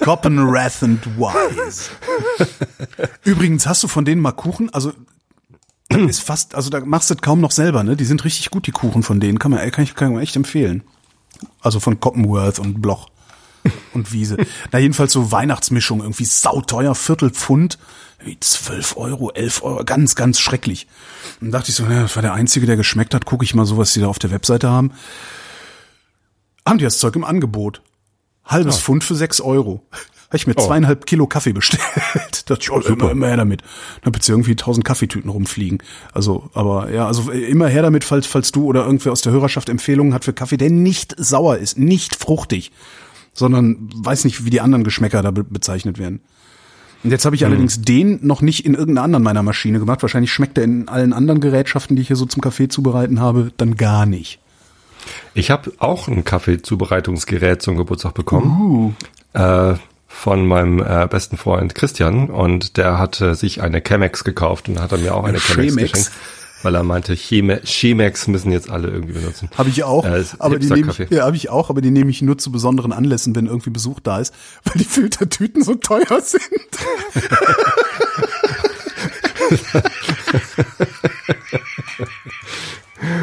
Coppenrath 0.00 0.82
and 0.82 1.06
Wise. 1.18 1.90
Übrigens, 3.24 3.66
hast 3.66 3.82
du 3.82 3.88
von 3.88 4.04
denen 4.04 4.20
mal 4.20 4.32
Kuchen? 4.32 4.72
Also 4.72 4.92
ist 5.88 6.22
fast, 6.22 6.54
also 6.54 6.70
da 6.70 6.80
machst 6.80 7.10
du 7.10 7.16
kaum 7.16 7.40
noch 7.40 7.50
selber, 7.50 7.82
ne? 7.84 7.96
Die 7.96 8.04
sind 8.04 8.24
richtig 8.24 8.50
gut, 8.50 8.66
die 8.66 8.72
Kuchen 8.72 9.02
von 9.02 9.20
denen. 9.20 9.38
Kann 9.38 9.50
man, 9.50 9.70
kann 9.70 9.84
ich, 9.84 9.94
kann 9.94 10.12
man 10.12 10.22
echt 10.22 10.36
empfehlen. 10.36 10.82
Also 11.60 11.80
von 11.80 12.00
Coppenworth 12.00 12.58
und 12.58 12.80
Bloch 12.80 13.08
und 13.94 14.12
Wiese. 14.12 14.36
Na, 14.70 14.78
jedenfalls 14.78 15.12
so 15.12 15.32
Weihnachtsmischung, 15.32 16.00
irgendwie 16.00 16.24
sauteuer, 16.24 16.94
Viertelpfund, 16.94 17.78
irgendwie 18.18 18.40
12 18.40 18.96
Euro, 18.96 19.30
11 19.32 19.62
Euro, 19.62 19.84
ganz, 19.84 20.14
ganz 20.14 20.40
schrecklich. 20.40 20.86
Und 21.40 21.50
dachte 21.50 21.70
ich 21.70 21.74
so, 21.74 21.84
ja, 21.84 22.02
das 22.02 22.16
war 22.16 22.22
der 22.22 22.34
Einzige, 22.34 22.66
der 22.66 22.76
geschmeckt 22.76 23.14
hat, 23.14 23.26
gucke 23.26 23.44
ich 23.44 23.54
mal 23.54 23.66
so, 23.66 23.76
was 23.76 23.92
die 23.92 24.00
da 24.00 24.06
auf 24.06 24.18
der 24.18 24.30
Webseite 24.30 24.70
haben. 24.70 24.92
Haben 26.66 26.78
die 26.78 26.84
das 26.84 26.98
Zeug 26.98 27.16
im 27.16 27.24
Angebot. 27.24 27.82
Halbes 28.52 28.78
Pfund 28.80 29.04
für 29.04 29.14
6 29.14 29.40
Euro. 29.40 29.82
Habe 30.28 30.36
ich 30.38 30.46
mir 30.46 30.54
Oh. 30.56 30.66
zweieinhalb 30.66 31.04
Kilo 31.04 31.26
Kaffee 31.26 31.52
bestellt. 31.52 31.82
dachte 32.46 32.62
ich, 32.62 32.70
oh, 32.70 32.80
immer, 32.80 33.10
immer 33.10 33.26
her 33.26 33.36
damit. 33.36 33.62
Dann 34.02 34.14
jetzt 34.14 34.28
irgendwie 34.28 34.56
tausend 34.56 34.84
Kaffeetüten 34.84 35.30
rumfliegen. 35.30 35.78
Also, 36.14 36.48
aber 36.54 36.90
ja, 36.90 37.06
also 37.06 37.30
äh, 37.30 37.44
immer 37.44 37.68
her 37.68 37.82
damit, 37.82 38.02
falls, 38.04 38.26
falls 38.26 38.50
du 38.50 38.64
oder 38.64 38.84
irgendwer 38.86 39.12
aus 39.12 39.20
der 39.20 39.32
Hörerschaft 39.32 39.68
Empfehlungen 39.68 40.14
hat 40.14 40.24
für 40.24 40.32
Kaffee, 40.32 40.56
der 40.56 40.70
nicht 40.70 41.14
sauer 41.18 41.58
ist, 41.58 41.78
nicht 41.78 42.16
fruchtig, 42.16 42.72
sondern 43.34 43.90
weiß 43.94 44.24
nicht, 44.24 44.44
wie 44.46 44.50
die 44.50 44.60
anderen 44.62 44.84
Geschmäcker 44.84 45.22
da 45.22 45.30
be 45.32 45.44
bezeichnet 45.44 45.98
werden. 45.98 46.20
Und 47.04 47.10
jetzt 47.10 47.24
habe 47.24 47.34
ich 47.36 47.44
allerdings 47.44 47.82
den 47.82 48.20
noch 48.24 48.42
nicht 48.42 48.64
in 48.64 48.74
irgendeiner 48.74 49.02
anderen 49.04 49.24
meiner 49.24 49.42
Maschine 49.42 49.80
gemacht. 49.80 50.02
Wahrscheinlich 50.02 50.32
schmeckt 50.32 50.56
er 50.56 50.64
in 50.64 50.88
allen 50.88 51.12
anderen 51.12 51.40
Gerätschaften, 51.40 51.96
die 51.96 52.02
ich 52.02 52.08
hier 52.08 52.16
so 52.16 52.26
zum 52.26 52.40
Kaffee 52.40 52.68
zubereiten 52.68 53.18
habe, 53.20 53.52
dann 53.56 53.76
gar 53.76 54.06
nicht. 54.06 54.38
Ich 55.34 55.50
habe 55.50 55.72
auch 55.78 56.08
ein 56.08 56.24
Kaffeezubereitungsgerät 56.24 57.62
zum 57.62 57.76
Geburtstag 57.76 58.14
bekommen. 58.14 58.96
Uh. 59.34 59.38
Äh, 59.38 59.76
von 60.12 60.46
meinem 60.46 60.78
äh, 60.78 61.08
besten 61.08 61.38
Freund 61.38 61.74
Christian 61.74 62.28
und 62.28 62.76
der 62.76 62.98
hatte 62.98 63.34
sich 63.34 63.62
eine 63.62 63.80
Chemex 63.80 64.24
gekauft 64.24 64.68
und 64.68 64.78
hat 64.78 64.92
er 64.92 64.98
mir 64.98 65.14
auch 65.14 65.24
eine 65.24 65.38
Chemex 65.38 65.74
Chemex? 65.74 65.92
geschenkt, 65.92 66.12
weil 66.62 66.74
er 66.74 66.82
meinte, 66.82 67.14
Cheme 67.14 67.62
Chemex 67.64 68.28
müssen 68.28 68.52
jetzt 68.52 68.70
alle 68.70 68.88
irgendwie 68.88 69.14
benutzen. 69.14 69.48
Habe 69.56 69.70
ich 69.70 69.84
auch, 69.84 70.04
Äh, 70.04 70.22
aber 70.38 70.58
die 70.58 70.70
nehme 70.70 70.92
ich, 70.92 70.98
ja, 71.10 71.24
habe 71.24 71.36
ich 71.36 71.48
auch, 71.48 71.70
aber 71.70 71.80
die 71.80 71.90
nehme 71.90 72.10
ich 72.10 72.20
nur 72.20 72.36
zu 72.36 72.52
besonderen 72.52 72.92
Anlässen, 72.92 73.34
wenn 73.34 73.46
irgendwie 73.46 73.70
Besuch 73.70 74.00
da 74.00 74.20
ist, 74.20 74.34
weil 74.64 74.74
die 74.76 74.84
Filtertüten 74.84 75.64
so 75.64 75.76
teuer 75.76 76.20
sind. 76.20 76.42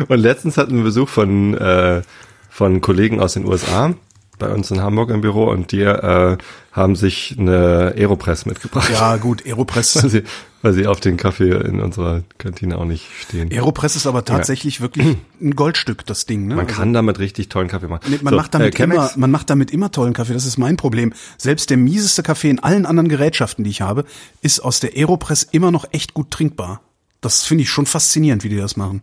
Und 0.09 0.19
letztens 0.19 0.57
hatten 0.57 0.75
wir 0.75 0.83
Besuch 0.83 1.07
von, 1.07 1.55
äh, 1.55 2.01
von 2.49 2.81
Kollegen 2.81 3.21
aus 3.21 3.33
den 3.33 3.45
USA 3.45 3.93
bei 4.39 4.49
uns 4.49 4.71
in 4.71 4.81
Hamburg 4.81 5.11
im 5.11 5.21
Büro 5.21 5.49
und 5.49 5.71
die 5.71 5.81
äh, 5.81 6.37
haben 6.71 6.95
sich 6.95 7.35
eine 7.37 7.93
Aeropress 7.95 8.45
mitgebracht. 8.45 8.89
Ja, 8.89 9.17
gut, 9.17 9.45
Aeropress. 9.45 9.95
Weil 10.01 10.09
sie, 10.09 10.23
weil 10.61 10.73
sie 10.73 10.87
auf 10.87 10.99
den 10.99 11.15
Kaffee 11.15 11.51
in 11.51 11.79
unserer 11.79 12.23
Kantine 12.37 12.77
auch 12.77 12.85
nicht 12.85 13.05
stehen. 13.21 13.51
Aeropress 13.51 13.95
ist 13.95 14.07
aber 14.07 14.25
tatsächlich 14.25 14.81
wirklich 14.81 15.17
ein 15.41 15.55
Goldstück, 15.55 16.05
das 16.05 16.25
Ding. 16.25 16.47
Ne? 16.47 16.55
Man 16.55 16.67
kann 16.67 16.91
damit 16.93 17.19
richtig 17.19 17.49
tollen 17.49 17.67
Kaffee 17.67 17.87
machen. 17.87 18.03
Nee, 18.09 18.19
man 18.21 18.31
So, 18.31 18.37
macht 18.37 18.53
damit 18.53 18.79
äh, 18.79 18.83
immer, 18.83 19.11
man 19.15 19.31
macht 19.31 19.49
damit 19.49 19.71
immer 19.71 19.91
tollen 19.91 20.13
Kaffee. 20.13 20.33
Das 20.33 20.45
ist 20.45 20.57
mein 20.57 20.75
Problem. 20.75 21.13
Selbst 21.37 21.69
der 21.69 21.77
mieseste 21.77 22.23
Kaffee 22.23 22.49
in 22.49 22.59
allen 22.59 22.85
anderen 22.85 23.09
Gerätschaften, 23.09 23.63
die 23.63 23.69
ich 23.69 23.81
habe, 23.81 24.05
ist 24.41 24.59
aus 24.59 24.79
der 24.79 24.95
Aeropress 24.95 25.43
immer 25.43 25.71
noch 25.71 25.85
echt 25.91 26.13
gut 26.13 26.31
trinkbar. 26.31 26.81
Das 27.21 27.45
finde 27.45 27.63
ich 27.63 27.69
schon 27.69 27.85
faszinierend, 27.85 28.43
wie 28.43 28.49
die 28.49 28.57
das 28.57 28.75
machen. 28.77 29.01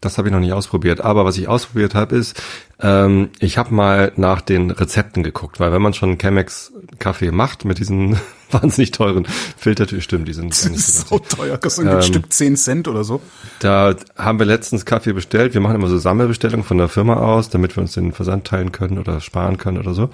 Das 0.00 0.16
habe 0.16 0.28
ich 0.28 0.32
noch 0.32 0.40
nicht 0.40 0.52
ausprobiert. 0.52 1.02
Aber 1.02 1.26
was 1.26 1.36
ich 1.36 1.46
ausprobiert 1.46 1.94
habe, 1.94 2.16
ist, 2.16 2.42
ähm, 2.80 3.28
ich 3.38 3.58
habe 3.58 3.74
mal 3.74 4.12
nach 4.16 4.40
den 4.40 4.70
Rezepten 4.70 5.22
geguckt, 5.22 5.60
weil 5.60 5.72
wenn 5.72 5.82
man 5.82 5.92
schon 5.92 6.16
Chemex 6.16 6.72
Kaffee 6.98 7.30
macht 7.30 7.66
mit 7.66 7.78
diesen 7.78 8.18
wahnsinnig 8.50 8.92
teuren 8.92 9.26
Filtertüten, 9.58 10.00
stimmt, 10.02 10.26
die 10.28 10.32
sind 10.32 10.58
gar 10.58 10.70
nicht 10.70 10.86
so 10.86 11.18
teuer, 11.18 11.58
kostet 11.58 11.86
ein 11.86 11.96
Ähm, 11.96 12.02
Stück 12.02 12.32
10 12.32 12.56
Cent 12.56 12.88
oder 12.88 13.04
so. 13.04 13.20
Da 13.58 13.94
haben 14.16 14.38
wir 14.38 14.46
letztens 14.46 14.86
Kaffee 14.86 15.12
bestellt. 15.12 15.52
Wir 15.52 15.60
machen 15.60 15.74
immer 15.76 15.88
so 15.88 15.98
Sammelbestellungen 15.98 16.64
von 16.64 16.78
der 16.78 16.88
Firma 16.88 17.16
aus, 17.16 17.50
damit 17.50 17.76
wir 17.76 17.82
uns 17.82 17.92
den 17.92 18.12
Versand 18.12 18.46
teilen 18.46 18.72
können 18.72 18.98
oder 18.98 19.20
sparen 19.20 19.58
können 19.58 19.76
oder 19.78 19.92
so. 19.92 20.08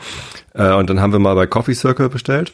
Äh, 0.54 0.72
und 0.74 0.90
dann 0.90 1.00
haben 1.00 1.12
wir 1.12 1.20
mal 1.20 1.34
bei 1.36 1.46
Coffee 1.46 1.74
Circle 1.74 2.08
bestellt. 2.08 2.52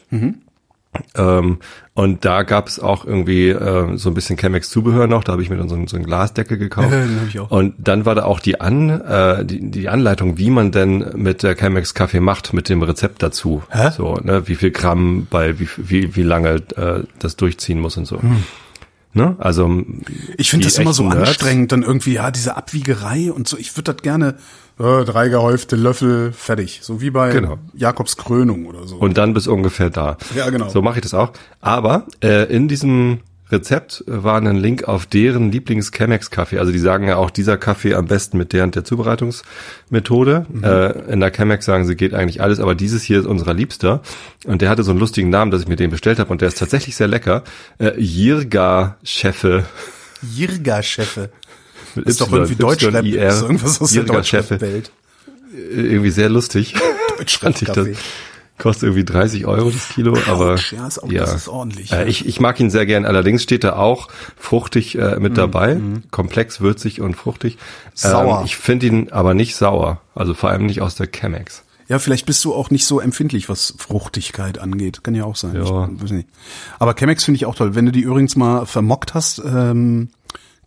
Ähm, 1.15 1.57
und 1.95 2.25
da 2.25 2.43
gab 2.43 2.67
es 2.67 2.79
auch 2.79 3.05
irgendwie 3.05 3.49
äh, 3.49 3.97
so 3.97 4.09
ein 4.09 4.13
bisschen 4.13 4.37
Chemex-Zubehör 4.37 5.07
noch. 5.07 5.23
Da 5.23 5.33
habe 5.33 5.41
ich 5.43 5.49
mir 5.49 5.57
dann 5.57 5.69
so, 5.69 5.77
so 5.87 5.95
ein 5.97 6.03
Glasdeckel 6.03 6.57
gekauft. 6.57 6.89
Und 7.49 7.75
dann 7.77 8.05
war 8.05 8.15
da 8.15 8.23
auch 8.25 8.39
die, 8.39 8.59
An, 8.61 8.89
äh, 8.89 9.45
die, 9.45 9.69
die 9.71 9.89
Anleitung, 9.89 10.37
wie 10.37 10.49
man 10.49 10.71
denn 10.71 11.05
mit 11.15 11.43
der 11.43 11.55
Chemex 11.55 11.93
Kaffee 11.93 12.19
macht, 12.19 12.53
mit 12.53 12.69
dem 12.69 12.81
Rezept 12.81 13.21
dazu. 13.21 13.63
Hä? 13.69 13.91
So, 13.95 14.15
ne, 14.23 14.47
wie 14.47 14.55
viel 14.55 14.71
Gramm 14.71 15.27
bei 15.29 15.59
wie, 15.59 15.67
wie, 15.77 16.15
wie 16.15 16.23
lange 16.23 16.55
äh, 16.75 17.03
das 17.19 17.35
durchziehen 17.35 17.79
muss 17.79 17.97
und 17.97 18.05
so. 18.05 18.19
Ne? 19.15 19.35
Also 19.37 19.83
Ich 20.37 20.49
finde 20.49 20.65
das 20.65 20.79
immer 20.79 20.93
so 20.93 21.03
Nerds- 21.03 21.27
anstrengend, 21.27 21.71
dann 21.71 21.83
irgendwie, 21.83 22.13
ja, 22.13 22.31
diese 22.31 22.57
Abwiegerei 22.57 23.31
und 23.31 23.47
so. 23.47 23.57
Ich 23.57 23.75
würde 23.77 23.93
das 23.93 24.01
gerne, 24.01 24.35
äh, 24.79 25.03
drei 25.05 25.29
gehäufte 25.29 25.75
Löffel, 25.75 26.31
fertig. 26.31 26.79
So 26.83 27.01
wie 27.01 27.09
bei 27.09 27.31
Genau. 27.31 27.57
Jakobs 27.73 28.17
Krönung 28.17 28.65
oder 28.65 28.87
so. 28.87 28.97
Und 28.97 29.17
dann 29.17 29.33
bis 29.33 29.47
ungefähr 29.47 29.89
da. 29.89 30.17
Ja, 30.35 30.49
genau. 30.49 30.69
So 30.69 30.81
mache 30.81 30.95
ich 30.97 31.01
das 31.01 31.13
auch. 31.13 31.31
Aber 31.61 32.07
äh, 32.23 32.51
in 32.53 32.67
diesem 32.67 33.19
Rezept 33.51 34.03
war 34.07 34.41
ein 34.41 34.55
Link 34.55 34.85
auf 34.87 35.05
deren 35.05 35.51
Lieblings-Chemex-Kaffee. 35.51 36.57
Also 36.57 36.71
die 36.71 36.79
sagen 36.79 37.07
ja 37.07 37.17
auch, 37.17 37.29
dieser 37.29 37.57
Kaffee 37.57 37.93
am 37.93 38.07
besten 38.07 38.37
mit 38.37 38.51
der 38.51 38.63
und 38.63 38.73
der 38.73 38.83
Zubereitungsmethode. 38.83 40.47
Mhm. 40.49 40.63
Äh, 40.63 40.89
in 41.13 41.19
der 41.19 41.31
Chemex 41.31 41.65
sagen 41.65 41.85
sie, 41.85 41.95
geht 41.95 42.13
eigentlich 42.15 42.41
alles, 42.41 42.59
aber 42.59 42.73
dieses 42.73 43.03
hier 43.03 43.19
ist 43.19 43.27
unserer 43.27 43.53
Liebster. 43.53 44.01
Und 44.45 44.61
der 44.63 44.69
hatte 44.69 44.81
so 44.83 44.91
einen 44.91 44.99
lustigen 44.99 45.29
Namen, 45.29 45.51
dass 45.51 45.61
ich 45.61 45.67
mir 45.67 45.75
den 45.75 45.91
bestellt 45.91 46.17
habe 46.19 46.31
und 46.31 46.41
der 46.41 46.47
ist 46.47 46.57
tatsächlich 46.57 46.95
sehr 46.95 47.07
lecker. 47.07 47.43
Äh, 47.77 47.91
Jirga-Chefe. 47.99 49.65
Jirga-Chefe. 51.95 52.09
Ist 52.09 52.21
doch 52.21 52.31
irgendwie 52.31 52.55
Deutschrap. 52.55 53.05
Ist 53.05 53.41
irgendwas 53.41 53.81
aus 53.81 53.91
der 53.91 54.03
Deutschrap-Welt. 54.03 54.91
Irgendwie 55.71 56.11
sehr 56.11 56.29
lustig. 56.29 56.75
Deutschrap-Kaffee. 57.17 57.95
Kostet 58.59 58.83
irgendwie 58.83 59.03
30 59.03 59.47
Euro 59.47 59.71
das 59.71 59.89
Kilo, 59.89 60.15
aber 60.27 60.57
ja, 60.71 60.87
ist 60.87 61.01
auch, 61.01 61.11
ja. 61.11 61.21
das 61.21 61.33
ist 61.33 61.47
ordentlich. 61.47 61.91
Äh, 61.91 62.07
ich, 62.07 62.27
ich 62.27 62.39
mag 62.39 62.59
ihn 62.59 62.69
sehr 62.69 62.85
gern. 62.85 63.03
Allerdings 63.03 63.41
steht 63.41 63.63
da 63.63 63.77
auch 63.77 64.09
fruchtig 64.37 64.95
äh, 64.95 65.19
mit 65.19 65.33
mm, 65.33 65.35
dabei, 65.35 65.75
mm. 65.75 66.03
komplex, 66.11 66.61
würzig 66.61 67.01
und 67.01 67.15
fruchtig. 67.15 67.57
Sauer. 67.95 68.39
Ähm, 68.39 68.45
ich 68.45 68.55
finde 68.55 68.85
ihn 68.85 69.09
aber 69.11 69.33
nicht 69.33 69.55
sauer, 69.55 70.01
also 70.13 70.35
vor 70.35 70.51
allem 70.51 70.67
nicht 70.67 70.81
aus 70.81 70.93
der 70.93 71.07
Chemex. 71.07 71.63
Ja, 71.89 71.99
vielleicht 71.99 72.25
bist 72.25 72.45
du 72.45 72.53
auch 72.53 72.69
nicht 72.69 72.85
so 72.85 72.99
empfindlich, 72.99 73.49
was 73.49 73.73
Fruchtigkeit 73.77 74.59
angeht. 74.59 75.03
Kann 75.03 75.15
ja 75.15 75.25
auch 75.25 75.35
sein. 75.35 75.55
Ja. 75.55 75.89
Ich 75.93 76.03
weiß 76.03 76.11
nicht. 76.11 76.29
Aber 76.79 76.93
Chemex 76.93 77.23
finde 77.23 77.37
ich 77.37 77.45
auch 77.45 77.55
toll. 77.55 77.75
Wenn 77.75 77.87
du 77.87 77.91
die 77.91 78.01
übrigens 78.01 78.35
mal 78.35 78.65
vermockt 78.65 79.15
hast, 79.15 79.41
ähm, 79.45 80.09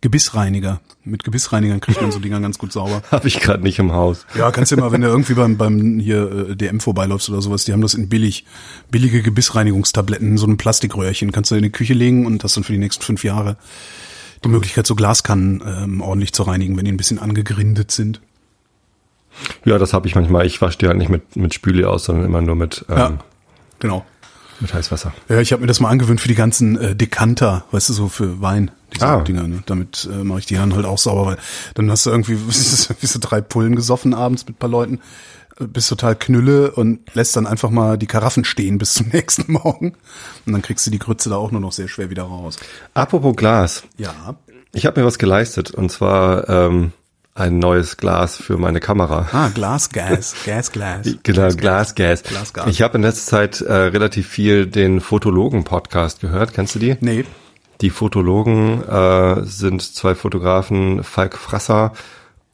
Gebissreiniger. 0.01 0.79
Mit 1.03 1.23
Gebissreinigern 1.23 1.79
kriegt 1.79 2.01
man 2.01 2.11
so 2.11 2.19
Dinger 2.19 2.39
ganz 2.39 2.59
gut 2.59 2.71
sauber. 2.71 3.01
Habe 3.11 3.27
ich 3.27 3.39
gerade 3.39 3.63
nicht 3.63 3.79
im 3.79 3.93
Haus. 3.93 4.25
Ja, 4.37 4.51
kannst 4.51 4.71
du 4.71 4.75
ja 4.75 4.81
mal, 4.81 4.91
wenn 4.91 5.01
du 5.01 5.07
irgendwie 5.07 5.33
beim, 5.33 5.57
beim 5.57 5.99
hier 5.99 6.49
äh, 6.49 6.55
DM 6.55 6.79
vorbeiläufst 6.79 7.29
oder 7.29 7.41
sowas, 7.41 7.65
die 7.65 7.73
haben 7.73 7.81
das 7.81 7.95
in 7.95 8.07
billig, 8.07 8.45
billige 8.91 9.23
Gebissreinigungstabletten, 9.23 10.27
in 10.27 10.37
so 10.37 10.45
einem 10.45 10.57
Plastikröhrchen, 10.57 11.31
kannst 11.31 11.49
du 11.49 11.55
in 11.55 11.63
die 11.63 11.71
Küche 11.71 11.93
legen 11.93 12.25
und 12.25 12.43
das 12.43 12.53
dann 12.53 12.63
für 12.63 12.73
die 12.73 12.77
nächsten 12.77 13.03
fünf 13.03 13.23
Jahre 13.23 13.57
die 14.43 14.49
Möglichkeit, 14.49 14.85
so 14.85 14.93
Glaskannen 14.93 15.63
ähm, 15.65 16.01
ordentlich 16.01 16.31
zu 16.31 16.43
reinigen, 16.43 16.77
wenn 16.77 16.85
die 16.85 16.91
ein 16.91 16.97
bisschen 16.97 17.17
angegrindet 17.17 17.89
sind. 17.89 18.21
Ja, 19.65 19.77
das 19.77 19.93
habe 19.93 20.07
ich 20.07 20.15
manchmal. 20.15 20.45
Ich 20.45 20.61
wasche 20.61 20.77
die 20.77 20.87
halt 20.87 20.97
nicht 20.97 21.09
mit, 21.09 21.35
mit 21.35 21.53
Spüle 21.53 21.89
aus, 21.89 22.05
sondern 22.05 22.25
immer 22.25 22.41
nur 22.41 22.55
mit, 22.55 22.85
ähm, 22.89 22.97
ja, 22.97 23.17
genau. 23.79 24.05
Mit 24.59 24.73
Heißwasser. 24.73 25.13
Ja, 25.29 25.39
ich 25.39 25.51
habe 25.51 25.61
mir 25.61 25.67
das 25.67 25.79
mal 25.79 25.89
angewöhnt 25.89 26.21
für 26.21 26.27
die 26.27 26.35
ganzen 26.35 26.77
äh, 26.77 26.95
Dekanter, 26.95 27.65
weißt 27.71 27.89
du, 27.89 27.93
so 27.93 28.07
für 28.07 28.41
Wein, 28.41 28.71
diese 28.93 29.05
ah. 29.05 29.21
Dinger. 29.21 29.47
Ne? 29.47 29.63
Damit 29.65 30.07
äh, 30.11 30.23
mache 30.23 30.39
ich 30.39 30.45
die 30.45 30.55
dann 30.55 30.73
halt 30.75 30.85
auch 30.85 30.97
sauber, 30.97 31.25
weil 31.25 31.37
dann 31.75 31.91
hast 31.91 32.05
du 32.05 32.09
irgendwie, 32.09 32.37
was 32.47 32.57
ist 32.57 32.89
das, 32.89 33.01
wie 33.01 33.05
so 33.05 33.19
drei 33.21 33.41
Pullen 33.41 33.75
gesoffen 33.75 34.13
abends 34.13 34.47
mit 34.47 34.59
paar 34.59 34.69
Leuten, 34.69 34.99
äh, 35.59 35.65
bist 35.65 35.89
total 35.89 36.15
knülle 36.15 36.71
und 36.71 36.99
lässt 37.13 37.35
dann 37.35 37.47
einfach 37.47 37.69
mal 37.69 37.97
die 37.97 38.07
Karaffen 38.07 38.45
stehen 38.45 38.77
bis 38.77 38.93
zum 38.93 39.07
nächsten 39.13 39.51
Morgen. 39.51 39.93
Und 40.45 40.53
dann 40.53 40.61
kriegst 40.61 40.85
du 40.87 40.91
die 40.91 40.99
Grütze 40.99 41.29
da 41.29 41.35
auch 41.35 41.51
nur 41.51 41.61
noch 41.61 41.71
sehr 41.71 41.87
schwer 41.87 42.09
wieder 42.09 42.23
raus. 42.23 42.57
Apropos 42.93 43.35
Glas. 43.35 43.83
Ja. 43.97 44.35
Ich 44.73 44.85
habe 44.85 44.99
mir 44.99 45.05
was 45.05 45.17
geleistet 45.17 45.71
und 45.71 45.91
zwar 45.91 46.47
ähm, 46.49 46.91
ein 47.37 47.59
neues 47.59 47.97
Glas 47.97 48.35
für 48.35 48.57
meine 48.57 48.79
Kamera. 48.79 49.27
Ah, 49.31 49.49
Glasgas, 49.53 50.35
Gasglas. 50.45 51.07
Genau, 51.23 51.49
Glasgas. 51.49 52.23
Glasgas. 52.23 52.67
Ich 52.67 52.81
habe 52.81 52.97
in 52.97 53.03
letzter 53.03 53.29
Zeit 53.29 53.61
äh, 53.61 53.73
relativ 53.73 54.27
viel 54.27 54.65
den 54.65 55.01
Fotologen-Podcast 55.01 56.19
gehört. 56.19 56.53
Kennst 56.53 56.75
du 56.75 56.79
die? 56.79 56.97
Nee. 56.99 57.25
Die 57.81 57.91
Fotologen 57.91 58.83
äh, 58.87 59.43
sind 59.43 59.83
zwei 59.83 60.15
Fotografen, 60.15 61.03
Falk 61.03 61.37
Frasser 61.37 61.93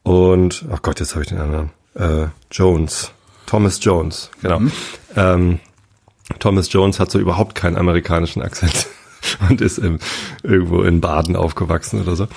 und, 0.04 0.66
ach 0.70 0.82
Gott, 0.82 1.00
jetzt 1.00 1.14
habe 1.14 1.24
ich 1.24 1.30
den 1.30 1.40
anderen, 1.40 1.70
äh, 1.96 2.28
Jones, 2.52 3.12
Thomas 3.46 3.80
Jones, 3.82 4.32
genau. 4.42 4.60
Mhm. 4.60 4.72
Ähm, 5.16 5.60
Thomas 6.40 6.72
Jones 6.74 7.00
hat 7.00 7.10
so 7.10 7.20
überhaupt 7.20 7.56
keinen 7.56 7.78
amerikanischen 7.78 8.42
Akzent 8.42 8.88
und 9.50 9.62
ist 9.62 9.78
im, 9.78 10.00
irgendwo 10.44 10.82
in 10.82 11.00
Baden 11.00 11.38
aufgewachsen 11.38 12.02
oder 12.02 12.18
so. 12.18 12.28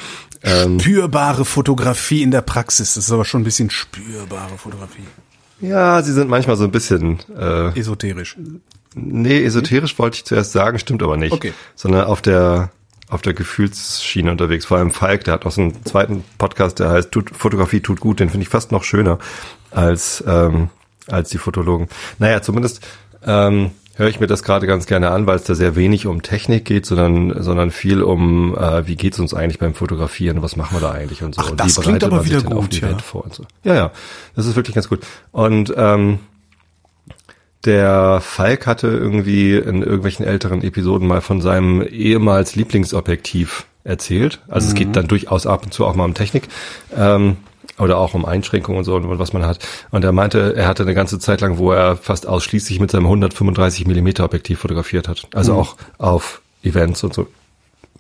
Ähm, 0.47 0.81
spürbare 0.81 1.45
Fotografie 1.45 2.23
in 2.23 2.31
der 2.31 2.41
Praxis, 2.41 2.95
das 2.95 3.05
ist 3.05 3.13
aber 3.13 3.25
schon 3.25 3.43
ein 3.43 3.45
bisschen 3.45 3.69
spürbare 3.69 4.57
Fotografie. 4.57 5.03
Ja, 5.61 6.03
sie 6.03 6.13
sind 6.13 6.29
manchmal 6.31 6.57
so 6.57 6.65
ein 6.65 6.71
bisschen 6.71 7.19
äh, 7.37 7.79
esoterisch. 7.79 8.37
Nee, 8.95 9.43
esoterisch 9.43 9.99
wollte 9.99 10.17
ich 10.17 10.25
zuerst 10.25 10.53
sagen, 10.53 10.79
stimmt 10.79 11.03
aber 11.03 11.17
nicht. 11.17 11.33
Okay. 11.33 11.53
Sondern 11.75 12.05
auf 12.07 12.23
der 12.23 12.71
auf 13.09 13.23
der 13.23 13.35
Gefühlsschiene 13.35 14.31
unterwegs. 14.31 14.67
Vor 14.67 14.79
allem 14.79 14.91
Falk, 14.91 15.25
der 15.25 15.35
hat 15.35 15.47
auch 15.47 15.53
so 15.53 15.61
einen 15.61 15.85
zweiten 15.85 16.25
Podcast, 16.39 16.81
der 16.81 16.91
heißt 16.91 17.13
tut, 17.13 17.31
Fotografie 17.31 17.81
tut 17.81 18.01
gut. 18.01 18.21
Den 18.21 18.31
finde 18.31 18.43
ich 18.43 18.49
fast 18.49 18.73
noch 18.73 18.85
schöner 18.85 19.19
als 19.71 20.25
ähm, 20.27 20.71
als 21.09 21.31
die 21.31 21.39
Fotologen. 21.39 21.89
Naja, 22.19 22.43
zumindest 22.43 22.87
ähm, 23.25 23.71
höre 23.97 24.09
ich 24.09 24.21
mir 24.21 24.27
das 24.27 24.43
gerade 24.43 24.67
ganz 24.67 24.87
gerne 24.87 25.11
an, 25.11 25.27
weil 25.27 25.37
es 25.37 25.45
da 25.45 25.55
sehr 25.55 25.75
wenig 25.75 26.07
um 26.07 26.23
Technik 26.23 26.65
geht, 26.65 26.87
sondern, 26.87 27.43
sondern 27.43 27.71
viel 27.71 28.03
um, 28.03 28.57
äh, 28.57 28.87
wie 28.87 28.97
geht's 28.97 29.19
uns 29.19 29.35
eigentlich 29.35 29.59
beim 29.59 29.75
Fotografieren, 29.75 30.43
was 30.43 30.57
machen 30.57 30.77
wir 30.77 30.81
da 30.81 30.93
eigentlich 30.93 31.23
und 31.23 31.35
so. 31.35 31.43
Ach, 31.43 31.51
und 31.51 31.61
das 31.61 31.79
wie 31.79 31.83
klingt 31.83 32.05
aber 32.05 32.25
wieder 32.25 32.43
gut, 32.43 32.53
auf 32.53 32.69
die 32.69 32.81
ja. 32.81 32.89
Welt 32.89 33.03
vor 33.03 33.25
und 33.25 33.35
so. 33.35 33.45
Ja, 33.65 33.75
ja, 33.75 33.93
das 34.35 34.47
ist 34.47 34.55
wirklich 34.55 34.75
ganz 34.75 34.89
gut. 34.89 35.01
Und 35.33 35.73
ähm, 35.77 36.19
der 37.65 38.21
Falk 38.21 38.67
hatte 38.67 38.87
irgendwie 38.89 39.57
in 39.57 39.83
irgendwelchen 39.83 40.27
älteren 40.27 40.63
Episoden 40.63 41.09
mal 41.09 41.23
von 41.23 41.41
seinem 41.41 41.83
ehemals 41.83 42.55
Lieblingsobjektiv 42.55 43.67
erzählt. 43.83 44.41
Also 44.47 44.67
mhm. 44.67 44.69
es 44.69 44.75
geht 44.75 44.97
dann 44.97 45.09
durchaus 45.09 45.47
ab 45.47 45.65
und 45.65 45.73
zu 45.73 45.87
auch 45.87 45.95
mal 45.95 46.05
um 46.05 46.15
Technik. 46.15 46.49
Ähm, 46.95 47.39
oder 47.79 47.99
auch 47.99 48.15
um 48.15 48.25
Einschränkungen 48.25 48.79
und 48.79 48.85
so 48.85 48.97
und 48.97 49.19
was 49.19 49.33
man 49.33 49.45
hat. 49.45 49.59
Und 49.91 50.05
er 50.05 50.13
meinte, 50.13 50.55
er 50.57 50.67
hatte 50.67 50.83
eine 50.83 50.95
ganze 50.95 51.19
Zeit 51.19 51.41
lang, 51.41 51.59
wo 51.59 51.73
er 51.73 51.97
fast 51.97 52.27
ausschließlich 52.27 52.81
mit 52.81 52.91
seinem 52.91 53.05
135 53.05 53.87
Millimeter 53.87 54.25
Objektiv 54.25 54.61
fotografiert 54.61 55.09
hat. 55.09 55.29
Also 55.35 55.55
mhm. 55.55 55.59
auch 55.61 55.77
auf 55.99 56.41
Events 56.63 57.05
und 57.05 57.15
so. 57.15 57.29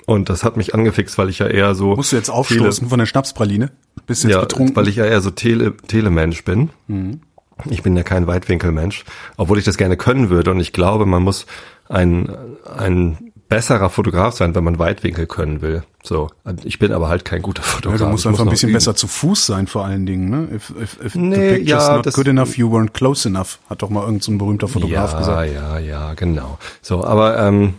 Und 0.07 0.29
das 0.29 0.45
hat 0.45 0.57
mich 0.57 0.75
angefixt, 0.75 1.19
weil 1.19 1.29
ich 1.29 1.41
ja 1.41 1.49
eher 1.49 1.75
so. 1.75 1.97
Musst 1.97 2.13
du 2.13 2.17
jetzt 2.17 2.31
aufstoßen 2.31 2.79
Tele 2.81 2.91
von 2.91 2.99
der 2.99 3.07
Schnapspraline? 3.07 3.73
Bist 4.07 4.23
jetzt 4.23 4.33
ja, 4.33 4.41
betrunken? 4.41 4.77
Weil 4.77 4.89
ich 4.89 4.97
ja 4.97 5.05
eher 5.05 5.21
so 5.21 5.31
Tele 5.31 5.77
Telemensch 5.89 6.45
bin. 6.45 6.71
Mhm. 6.87 7.21
Ich 7.71 7.83
bin 7.83 7.97
ja 7.97 8.03
kein 8.03 8.27
Weitwinkelmensch, 8.27 9.05
obwohl 9.37 9.59
ich 9.59 9.65
das 9.65 9.79
gerne 9.79 9.97
können 9.97 10.31
würde. 10.31 10.51
Und 10.53 10.61
ich 10.61 10.73
glaube, 10.73 11.07
man 11.07 11.23
muss 11.23 11.47
ein, 11.89 12.29
ein 12.77 13.33
besserer 13.49 13.91
Fotograf 13.91 14.35
sein, 14.35 14.55
wenn 14.55 14.65
man 14.65 14.79
Weitwinkel 14.79 15.27
können 15.27 15.63
will. 15.63 15.83
So, 16.03 16.31
ich 16.65 16.79
bin 16.79 16.93
aber 16.93 17.09
halt 17.09 17.25
kein 17.25 17.43
guter 17.43 17.63
Fotograf. 17.63 18.01
Ja, 18.01 18.07
du 18.07 18.13
musst 18.13 18.27
einfach 18.27 18.45
ein 18.45 18.51
bisschen 18.51 18.69
üben. 18.71 18.75
besser 18.75 18.95
zu 18.95 19.07
Fuß 19.07 19.47
sein, 19.47 19.67
vor 19.67 19.85
allen 19.85 20.07
Dingen. 20.07 20.31
Ne? 20.31 20.49
If, 20.55 20.71
if, 20.71 21.05
if 21.05 21.15
nee, 21.15 21.35
the 21.35 21.41
picture's 21.59 21.87
ja, 21.87 21.97
not 21.97 22.13
good 22.13 22.29
enough, 22.29 22.57
you 22.57 22.69
weren't 22.69 22.93
close 22.93 23.29
enough, 23.29 23.59
hat 23.69 23.83
doch 23.83 23.91
mal 23.91 24.01
irgendein 24.01 24.21
so 24.21 24.39
berühmter 24.39 24.69
Fotograf 24.69 25.13
ja, 25.13 25.19
gesagt. 25.19 25.53
Ja, 25.53 25.79
ja, 25.79 25.79
ja, 25.79 26.15
genau. 26.15 26.59
So, 26.83 27.05
aber 27.05 27.39
ähm, 27.39 27.75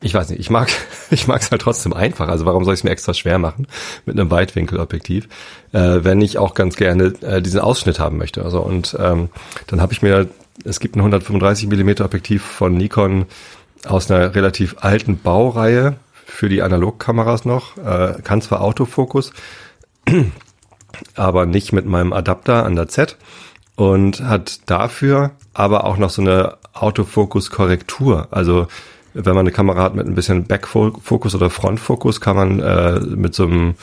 ich 0.00 0.12
weiß 0.12 0.28
nicht, 0.30 0.38
ich 0.38 0.50
mag 0.50 0.68
ich 1.10 1.26
mag 1.26 1.40
es 1.40 1.50
halt 1.50 1.62
trotzdem 1.62 1.92
einfach. 1.92 2.28
Also 2.28 2.44
warum 2.44 2.64
soll 2.64 2.74
ich 2.74 2.80
es 2.80 2.84
mir 2.84 2.90
extra 2.90 3.14
schwer 3.14 3.38
machen 3.38 3.66
mit 4.04 4.18
einem 4.18 4.30
Weitwinkelobjektiv, 4.30 5.28
äh, 5.72 6.00
wenn 6.02 6.20
ich 6.20 6.38
auch 6.38 6.54
ganz 6.54 6.76
gerne 6.76 7.14
äh, 7.22 7.40
diesen 7.40 7.60
Ausschnitt 7.60 7.98
haben 7.98 8.18
möchte. 8.18 8.44
Also 8.44 8.60
und 8.60 8.96
ähm, 9.00 9.28
dann 9.66 9.80
habe 9.80 9.92
ich 9.92 10.02
mir, 10.02 10.28
es 10.64 10.78
gibt 10.78 10.96
ein 10.96 11.00
135 11.00 11.68
Millimeter 11.68 12.04
Objektiv 12.04 12.42
von 12.42 12.76
Nikon 12.76 13.26
aus 13.86 14.10
einer 14.10 14.34
relativ 14.34 14.76
alten 14.80 15.18
Baureihe 15.20 15.96
für 16.26 16.48
die 16.48 16.62
Analogkameras 16.62 17.44
noch, 17.44 17.76
äh, 17.76 18.14
kann 18.22 18.40
zwar 18.40 18.60
Autofokus, 18.60 19.32
aber 21.14 21.46
nicht 21.46 21.72
mit 21.72 21.86
meinem 21.86 22.12
Adapter 22.12 22.64
an 22.64 22.76
der 22.76 22.88
Z 22.88 23.16
und 23.76 24.20
hat 24.20 24.60
dafür 24.66 25.32
aber 25.52 25.84
auch 25.84 25.96
noch 25.96 26.10
so 26.10 26.22
eine 26.22 26.56
Autofokus-Korrektur. 26.72 28.28
Also 28.30 28.66
wenn 29.14 29.34
man 29.34 29.46
eine 29.46 29.52
Kamera 29.52 29.82
hat 29.82 29.94
mit 29.94 30.06
ein 30.06 30.14
bisschen 30.14 30.44
Backfokus 30.44 31.34
oder 31.34 31.50
Frontfokus, 31.50 32.20
kann 32.20 32.36
man 32.36 32.60
äh, 32.60 33.00
mit 33.00 33.34
so 33.34 33.44
einem 33.44 33.74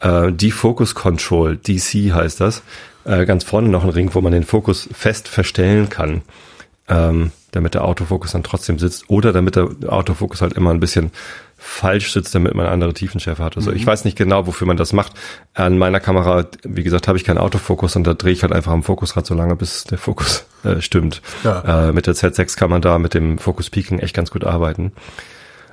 äh, 0.00 0.32
Defocus 0.32 0.94
Control, 0.94 1.56
DC 1.56 2.12
heißt 2.12 2.40
das, 2.40 2.62
äh, 3.04 3.24
ganz 3.24 3.44
vorne 3.44 3.68
noch 3.68 3.84
einen 3.84 3.92
Ring, 3.92 4.10
wo 4.12 4.20
man 4.20 4.32
den 4.32 4.44
Fokus 4.44 4.88
fest 4.92 5.28
verstellen 5.28 5.88
kann. 5.88 6.22
Ähm, 6.88 7.32
damit 7.56 7.74
der 7.74 7.84
Autofokus 7.84 8.32
dann 8.32 8.42
trotzdem 8.42 8.78
sitzt 8.78 9.08
oder 9.08 9.32
damit 9.32 9.56
der 9.56 9.68
Autofokus 9.88 10.42
halt 10.42 10.52
immer 10.52 10.70
ein 10.70 10.78
bisschen 10.78 11.10
falsch 11.56 12.12
sitzt, 12.12 12.34
damit 12.34 12.54
man 12.54 12.66
andere 12.66 12.92
Tiefenschärfe 12.92 13.42
hat. 13.42 13.56
Also 13.56 13.70
mhm. 13.70 13.76
ich 13.76 13.86
weiß 13.86 14.04
nicht 14.04 14.16
genau, 14.16 14.46
wofür 14.46 14.66
man 14.66 14.76
das 14.76 14.92
macht. 14.92 15.14
An 15.54 15.78
meiner 15.78 16.00
Kamera, 16.00 16.46
wie 16.62 16.82
gesagt, 16.82 17.08
habe 17.08 17.18
ich 17.18 17.24
keinen 17.24 17.38
Autofokus 17.38 17.96
und 17.96 18.06
da 18.06 18.14
drehe 18.14 18.32
ich 18.32 18.42
halt 18.42 18.52
einfach 18.52 18.72
am 18.72 18.82
Fokusrad 18.82 19.26
so 19.26 19.34
lange, 19.34 19.56
bis 19.56 19.84
der 19.84 19.98
Fokus 19.98 20.44
äh, 20.64 20.80
stimmt. 20.80 21.22
Ja. 21.44 21.88
Äh, 21.88 21.92
mit 21.92 22.06
der 22.06 22.14
Z6 22.14 22.56
kann 22.56 22.70
man 22.70 22.82
da 22.82 22.98
mit 22.98 23.14
dem 23.14 23.38
Focus 23.38 23.70
Peaking 23.70 23.98
echt 24.00 24.14
ganz 24.14 24.30
gut 24.30 24.44
arbeiten. 24.44 24.92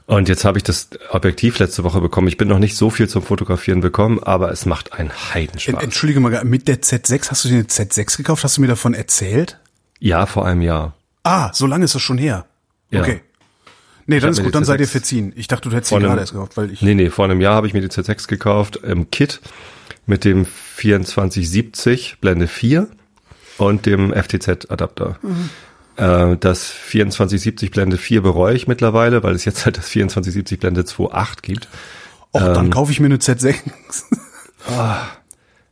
Und 0.06 0.28
jetzt 0.28 0.44
habe 0.44 0.58
ich 0.58 0.64
das 0.64 0.90
Objektiv 1.12 1.60
letzte 1.60 1.84
Woche 1.84 2.02
bekommen. 2.02 2.28
Ich 2.28 2.38
bin 2.38 2.50
noch 2.50 2.60
nicht 2.60 2.76
so 2.76 2.90
viel 2.90 3.08
zum 3.08 3.22
Fotografieren 3.22 3.80
bekommen, 3.80 4.22
aber 4.22 4.52
es 4.52 4.66
macht 4.66 4.94
einen 4.94 5.12
Heidenspaß. 5.34 5.82
Entschuldige 5.82 6.20
mal, 6.20 6.44
mit 6.44 6.68
der 6.68 6.82
Z6, 6.82 7.30
hast 7.30 7.46
du 7.46 7.50
dir 7.50 7.56
eine 7.56 7.64
Z6 7.66 8.18
gekauft? 8.18 8.44
Hast 8.44 8.58
du 8.58 8.62
mir 8.62 8.68
davon 8.68 8.94
erzählt? 8.94 9.60
Ja, 10.00 10.26
vor 10.26 10.46
einem 10.46 10.62
Jahr. 10.62 10.94
Ah, 11.24 11.52
so 11.54 11.66
lange 11.66 11.86
ist 11.86 11.96
das 11.96 12.02
schon 12.02 12.18
her. 12.18 12.46
Ja. 12.90 13.02
Okay. 13.02 13.22
Nee, 14.06 14.20
dann 14.20 14.32
ist 14.32 14.44
gut, 14.44 14.54
dann 14.54 14.66
seid 14.66 14.82
ihr 14.82 14.88
verziehen. 14.88 15.32
Ich 15.36 15.48
dachte, 15.48 15.70
du 15.70 15.76
hättest 15.76 15.92
sie 15.92 16.00
gerade 16.00 16.20
erst 16.20 16.34
gekauft, 16.34 16.58
weil 16.58 16.72
ich. 16.72 16.82
Nee, 16.82 16.94
nee, 16.94 17.10
vor 17.10 17.26
einem 17.26 17.40
Jahr 17.40 17.56
habe 17.56 17.68
ich 17.68 17.74
mir 17.74 17.82
die 17.82 17.88
Z6 17.88 18.28
gekauft 18.28 18.76
im 18.76 19.10
Kit 19.12 19.40
mit 20.06 20.26
dem 20.26 20.46
2470 20.76 22.18
Blende 22.20 22.48
4 22.48 22.88
und 23.58 23.86
dem 23.86 24.12
FTZ-Adapter. 24.12 25.18
Mhm. 25.22 25.50
Äh, 25.96 26.38
das 26.38 26.74
2470 26.90 27.72
Blende 27.72 27.98
4 27.98 28.22
bereue 28.22 28.56
ich 28.56 28.68
mittlerweile, 28.68 29.24
weil 29.24 29.36
es 29.36 29.46
jetzt 29.46 29.66
halt 29.66 29.78
das 29.78 29.86
2470 29.86 30.60
Blende 30.60 30.82
2.8 30.82 31.42
gibt. 31.42 31.70
Och, 32.34 32.42
dann 32.42 32.72
kaufe 32.72 32.92
ich 32.92 33.00
mir 33.00 33.06
eine 33.06 33.18
Z6. 33.18 33.56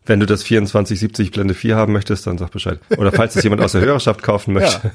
Wenn 0.05 0.19
du 0.19 0.25
das 0.25 0.41
2470 0.41 1.31
Blende 1.31 1.53
4 1.53 1.75
haben 1.75 1.91
möchtest, 1.91 2.27
dann 2.27 2.37
sag 2.37 2.51
Bescheid. 2.51 2.79
Oder 2.97 3.11
falls 3.11 3.35
es 3.35 3.43
jemand 3.43 3.61
aus 3.61 3.71
der 3.73 3.81
Hörerschaft 3.81 4.23
kaufen 4.23 4.53
möchte, 4.53 4.91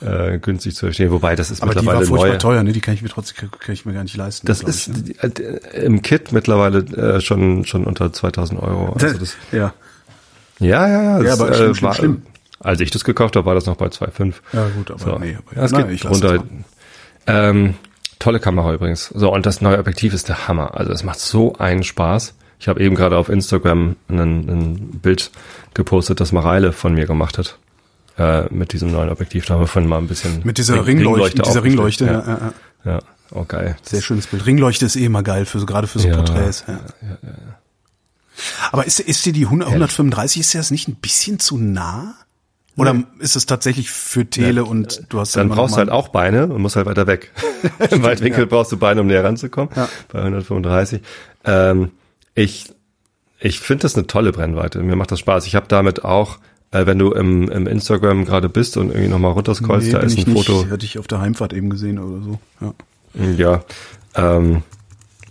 äh, 0.00 0.38
günstig 0.38 0.74
zu 0.74 0.86
verstehen. 0.86 1.10
Wobei, 1.10 1.36
das 1.36 1.50
ist 1.50 1.62
Aber 1.62 1.72
die 1.72 1.76
war 1.76 1.94
mittlerweile 1.94 2.06
furchtbar 2.06 2.28
neu. 2.32 2.38
teuer, 2.38 2.62
ne? 2.62 2.72
Die 2.72 2.80
kann 2.80 2.94
ich 2.94 3.02
mir 3.02 3.08
trotzdem 3.08 3.50
kann 3.50 3.74
ich 3.74 3.86
mir 3.86 3.94
gar 3.94 4.02
nicht 4.02 4.16
leisten. 4.16 4.46
Das 4.46 4.60
ist 4.60 4.88
ich, 4.88 5.22
ne? 5.22 5.30
äh, 5.72 5.84
im 5.84 6.02
Kit 6.02 6.32
mittlerweile 6.32 6.78
äh, 6.78 7.20
schon 7.20 7.64
schon 7.64 7.84
unter 7.84 8.12
2000 8.12 8.62
Euro. 8.62 8.92
Also 8.92 9.18
das, 9.18 9.36
ja. 9.52 9.72
ja, 10.58 10.88
ja, 10.88 11.02
ja. 11.02 11.22
Das, 11.22 11.40
aber 11.40 11.54
schlimm, 11.54 11.74
schlimm, 11.74 11.88
war, 11.88 11.94
schlimm. 11.94 12.22
Als 12.60 12.80
ich 12.80 12.90
das 12.90 13.04
gekauft 13.04 13.36
habe, 13.36 13.46
war 13.46 13.54
das 13.54 13.66
noch 13.66 13.76
bei 13.76 13.86
2,5. 13.86 14.34
Ja, 14.52 14.68
gut, 14.68 14.90
aber 14.90 15.00
So. 15.00 15.18
nee, 15.18 15.36
aber 15.36 15.56
ja, 15.56 15.64
es 15.64 15.90
ich 15.92 16.04
lasse 16.04 16.28
runter. 16.28 16.44
Ähm, 17.26 17.74
tolle 18.18 18.40
Kamera 18.40 18.72
übrigens. 18.72 19.08
So, 19.08 19.32
und 19.32 19.46
das 19.46 19.60
neue 19.60 19.78
Objektiv 19.78 20.14
ist 20.14 20.28
der 20.28 20.48
Hammer. 20.48 20.74
Also 20.74 20.92
es 20.92 21.04
macht 21.04 21.18
so 21.20 21.54
einen 21.56 21.82
Spaß. 21.82 22.34
Ich 22.58 22.68
habe 22.68 22.80
eben 22.80 22.94
gerade 22.94 23.18
auf 23.18 23.28
Instagram 23.28 23.96
ein, 24.08 24.18
ein 24.18 25.00
Bild 25.02 25.30
gepostet, 25.74 26.20
das 26.20 26.32
Mareile 26.32 26.72
von 26.72 26.94
mir 26.94 27.06
gemacht 27.06 27.36
hat. 27.38 27.58
Äh, 28.18 28.44
mit 28.52 28.72
diesem 28.72 28.90
neuen 28.92 29.10
Objektiv. 29.10 29.44
Da 29.46 29.54
haben 29.54 29.60
wir 29.60 29.66
vorhin 29.66 29.88
mal 29.88 29.98
ein 29.98 30.06
bisschen 30.08 30.40
Mit 30.44 30.56
dieser 30.58 30.86
Ring- 30.86 30.98
Ringleuchte, 30.98 31.36
mit 31.38 31.46
dieser. 31.46 31.62
Ringleuchte, 31.62 32.06
ja. 32.06 32.12
Ja, 32.12 32.52
ja. 32.84 32.92
Ja, 32.92 32.98
oh 33.32 33.44
geil. 33.44 33.76
Sehr 33.82 34.00
schönes 34.00 34.26
Bild. 34.28 34.46
Ringleuchte 34.46 34.86
ist 34.86 34.96
eh 34.96 35.04
immer 35.04 35.22
geil, 35.22 35.44
für 35.44 35.58
so, 35.58 35.66
gerade 35.66 35.86
für 35.86 35.98
so 35.98 36.08
Ja. 36.08 36.16
Porträts. 36.16 36.64
Ja. 36.66 36.78
Aber 38.70 38.86
ist, 38.86 39.00
ist 39.00 39.24
dir 39.24 39.32
die 39.32 39.44
100, 39.44 39.68
135, 39.68 40.40
ist 40.40 40.54
dir 40.54 40.58
das 40.58 40.70
nicht 40.70 40.88
ein 40.88 40.96
bisschen 40.96 41.38
zu 41.38 41.58
nah? 41.58 42.14
Oder 42.76 43.04
ist 43.20 43.36
es 43.36 43.46
tatsächlich 43.46 43.90
für 43.90 44.26
Tele 44.26 44.66
und 44.66 45.04
du 45.08 45.18
hast 45.18 45.34
Dann 45.34 45.46
immer 45.46 45.54
brauchst 45.56 45.74
du 45.76 45.78
halt 45.78 45.88
auch 45.88 46.08
Beine 46.08 46.46
und 46.48 46.60
musst 46.60 46.76
halt 46.76 46.84
weiter 46.84 47.06
weg. 47.06 47.32
Im 47.90 48.02
Weitwinkel 48.02 48.46
brauchst 48.46 48.70
du 48.70 48.76
Beine, 48.76 49.00
um 49.00 49.06
näher 49.06 49.24
ranzukommen. 49.24 49.70
Ja. 49.74 49.88
Bei 50.12 50.18
135. 50.18 51.00
Ähm, 51.44 51.92
ich 52.34 52.66
ich 53.38 53.60
finde 53.60 53.82
das 53.82 53.94
eine 53.94 54.06
tolle 54.06 54.30
Brennweite. 54.32 54.80
Mir 54.82 54.96
macht 54.96 55.10
das 55.10 55.20
Spaß. 55.20 55.46
Ich 55.46 55.54
habe 55.54 55.66
damit 55.68 56.04
auch, 56.04 56.38
äh, 56.76 56.86
wenn 56.86 56.98
du 56.98 57.12
im, 57.12 57.48
im 57.50 57.66
Instagram 57.66 58.24
gerade 58.24 58.48
bist 58.48 58.76
und 58.76 58.88
irgendwie 58.90 59.08
nochmal 59.08 59.32
runterscrollst, 59.32 59.86
Nee, 59.88 59.92
da 59.92 59.98
ist 60.00 60.18
ein 60.18 60.32
nicht. 60.32 60.46
Foto. 60.48 60.68
Hatte 60.70 60.84
ich 60.84 60.98
auf 60.98 61.06
der 61.06 61.20
Heimfahrt 61.20 61.52
eben 61.52 61.70
gesehen 61.70 61.98
oder 61.98 62.22
so. 62.22 62.38
Ja. 62.60 62.74
Ja. 63.36 63.64
Ähm, 64.14 64.62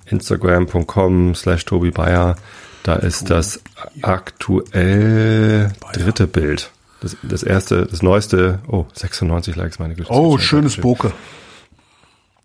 Instagram.com 0.08 1.36
slash 1.36 1.66
Tobi 1.66 1.92
Bayer. 1.92 2.36
Da 2.84 2.96
ist 2.96 3.30
das 3.32 3.62
aktuell 4.04 5.72
dritte 5.94 6.28
Bild. 6.28 6.72
Das, 7.02 7.18
das 7.24 7.44
erste, 7.44 7.86
das 7.86 8.02
neueste, 8.02 8.60
oh, 8.68 8.86
96 8.94 9.56
Likes, 9.56 9.80
meine 9.80 9.96
Güte. 9.96 10.12
Oh, 10.12 10.38
ist 10.38 10.44
schönes 10.44 10.74
schön. 10.76 10.84
Bokeh. 10.84 11.12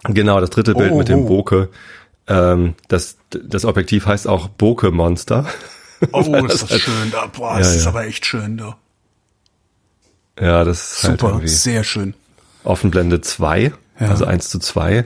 Genau, 0.04 0.40
das 0.40 0.50
dritte 0.50 0.75
Bild 0.75 0.92
Oh, 0.92 0.99
mit 0.99 1.09
dem 1.09 1.25
oh. 1.25 1.28
Bokeh. 1.28 1.66
Ähm, 2.26 2.75
das, 2.88 3.16
das 3.30 3.64
Objektiv 3.64 4.07
heißt 4.07 4.26
auch 4.26 4.49
Bokeh 4.49 4.90
Monster. 4.90 5.47
Oh, 6.12 6.21
ist 6.47 6.71
das 6.71 6.80
schön 6.80 7.11
da. 7.12 7.26
Boah, 7.26 7.52
Ja, 7.52 7.59
das 7.59 7.76
ist 7.76 7.85
ja. 7.85 7.90
aber 7.90 8.07
echt 8.07 8.25
schön 8.25 8.57
da. 8.57 8.76
Ja, 10.38 10.64
das 10.64 10.99
ist 10.99 11.04
halt 11.04 11.20
Super, 11.20 11.32
irgendwie 11.32 11.49
sehr 11.49 11.84
schön. 11.84 12.14
Offenblende 12.64 13.20
2, 13.20 13.72
Ja. 13.99 14.08
also 14.08 14.25
1 14.25 14.49
zu 14.50 14.58
2, 14.58 15.04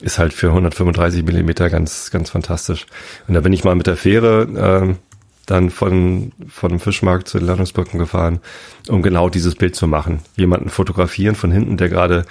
ist 0.00 0.18
halt 0.18 0.32
für 0.32 0.48
135 0.48 1.24
Millimeter 1.24 1.70
ganz, 1.70 2.10
ganz 2.10 2.30
fantastisch. 2.30 2.86
Und 3.28 3.34
da 3.34 3.40
bin 3.40 3.52
ich 3.52 3.64
mal 3.64 3.74
mit 3.74 3.86
der 3.86 3.96
Fähre 3.96 4.48
ähm, 4.56 4.98
dann 5.46 5.70
von, 5.70 6.32
von 6.48 6.70
dem 6.70 6.80
Fischmarkt 6.80 7.28
zu 7.28 7.38
den 7.38 7.46
Landungsbrücken 7.46 7.98
gefahren, 7.98 8.40
um 8.88 9.02
genau 9.02 9.28
dieses 9.28 9.54
Bild 9.54 9.74
zu 9.76 9.86
machen. 9.86 10.20
Jemanden 10.36 10.70
fotografieren 10.70 11.34
von 11.34 11.50
hinten, 11.52 11.76
der 11.76 11.88
gerade 11.88 12.24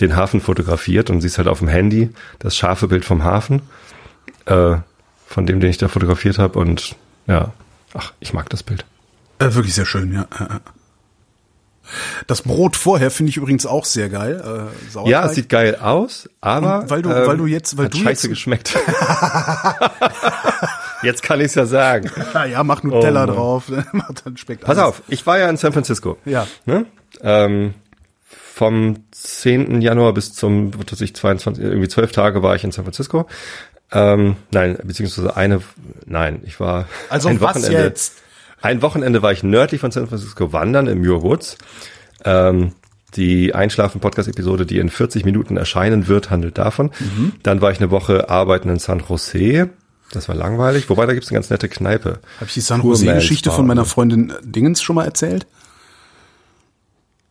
den 0.00 0.16
Hafen 0.16 0.40
fotografiert 0.40 1.08
und 1.10 1.20
siehst 1.20 1.38
halt 1.38 1.48
auf 1.48 1.60
dem 1.60 1.68
Handy 1.68 2.10
das 2.38 2.56
scharfe 2.56 2.88
Bild 2.88 3.04
vom 3.04 3.22
Hafen, 3.22 3.62
äh, 4.46 4.76
von 5.26 5.46
dem, 5.46 5.60
den 5.60 5.70
ich 5.70 5.78
da 5.78 5.88
fotografiert 5.88 6.38
habe 6.38 6.58
und 6.58 6.96
ja, 7.26 7.52
ach, 7.94 8.12
ich 8.20 8.32
mag 8.32 8.50
das 8.50 8.62
Bild. 8.62 8.84
Äh, 9.38 9.54
wirklich 9.54 9.74
sehr 9.74 9.86
schön, 9.86 10.12
ja. 10.12 10.26
Das 12.26 12.42
Brot 12.42 12.76
vorher 12.76 13.10
finde 13.10 13.30
ich 13.30 13.36
übrigens 13.36 13.66
auch 13.66 13.84
sehr 13.84 14.08
geil. 14.08 14.40
Äh, 14.40 14.90
Sauerteig. 14.90 15.10
Ja, 15.10 15.26
es 15.26 15.34
sieht 15.34 15.48
geil 15.48 15.76
aus, 15.76 16.28
aber 16.40 16.80
Und 16.80 16.90
weil 16.90 17.02
du- 17.02 17.10
ähm, 17.10 17.26
weil 17.26 17.36
du 17.36 17.46
jetzt- 17.46 17.76
weil 17.76 17.86
hat 17.86 17.94
du 17.94 17.98
scheiße 17.98 18.26
jetzt- 18.26 18.28
geschmeckt. 18.28 18.74
jetzt 21.02 21.22
kann 21.22 21.40
ich 21.40 21.46
es 21.46 21.54
ja 21.54 21.66
sagen. 21.66 22.10
ja, 22.50 22.62
mach 22.64 22.82
Nutella 22.82 23.24
Oh 23.24 23.26
drauf. 23.26 23.64
Macht 23.92 24.22
dann 24.24 24.36
schmeckt 24.36 24.62
Pass 24.64 24.78
alles. 24.78 24.88
auf, 24.88 25.02
ich 25.08 25.26
war 25.26 25.38
ja 25.38 25.48
in 25.48 25.56
San 25.56 25.72
Francisco. 25.72 26.18
Ja. 26.24 26.46
Ne? 26.66 26.86
Ähm, 27.20 27.74
vom 28.54 29.04
10. 29.10 29.80
Januar 29.82 30.14
bis 30.14 30.32
zum, 30.32 30.72
was 30.90 31.00
ich, 31.00 31.14
22, 31.14 31.62
irgendwie 31.64 31.88
zwölf 31.88 32.12
Tage 32.12 32.42
war 32.42 32.54
ich 32.54 32.64
in 32.64 32.72
San 32.72 32.84
Francisco. 32.84 33.26
Ähm, 33.92 34.36
nein, 34.50 34.78
beziehungsweise 34.82 35.36
eine, 35.36 35.60
nein, 36.06 36.40
ich 36.44 36.58
war 36.60 36.86
Also 37.10 37.28
ein 37.28 37.40
was 37.40 37.56
Wochenende. 37.56 37.82
jetzt? 37.84 38.14
Ein 38.64 38.80
Wochenende 38.80 39.20
war 39.20 39.30
ich 39.30 39.42
nördlich 39.42 39.82
von 39.82 39.90
San 39.90 40.06
Francisco 40.06 40.54
wandern 40.54 40.86
im 40.86 41.00
Muir 41.00 41.22
Woods. 41.22 41.58
Ähm, 42.24 42.72
die 43.14 43.54
Einschlafen-Podcast-Episode, 43.54 44.64
die 44.64 44.78
in 44.78 44.88
40 44.88 45.26
Minuten 45.26 45.58
erscheinen 45.58 46.08
wird, 46.08 46.30
handelt 46.30 46.56
davon. 46.56 46.90
Mhm. 46.98 47.34
Dann 47.42 47.60
war 47.60 47.72
ich 47.72 47.78
eine 47.78 47.90
Woche 47.90 48.30
arbeiten 48.30 48.70
in 48.70 48.78
San 48.78 49.02
Jose. 49.06 49.68
Das 50.12 50.30
war 50.30 50.34
langweilig. 50.34 50.88
Wobei, 50.88 51.04
da 51.04 51.12
gibt's 51.12 51.28
eine 51.28 51.34
ganz 51.34 51.50
nette 51.50 51.68
Kneipe. 51.68 52.20
Habe 52.36 52.46
ich 52.46 52.54
die 52.54 52.62
San 52.62 52.82
Jose-Geschichte 52.82 53.50
von 53.50 53.66
meiner 53.66 53.84
Freundin 53.84 54.30
äh, 54.30 54.34
Dingens 54.42 54.80
schon 54.80 54.96
mal 54.96 55.04
erzählt? 55.04 55.46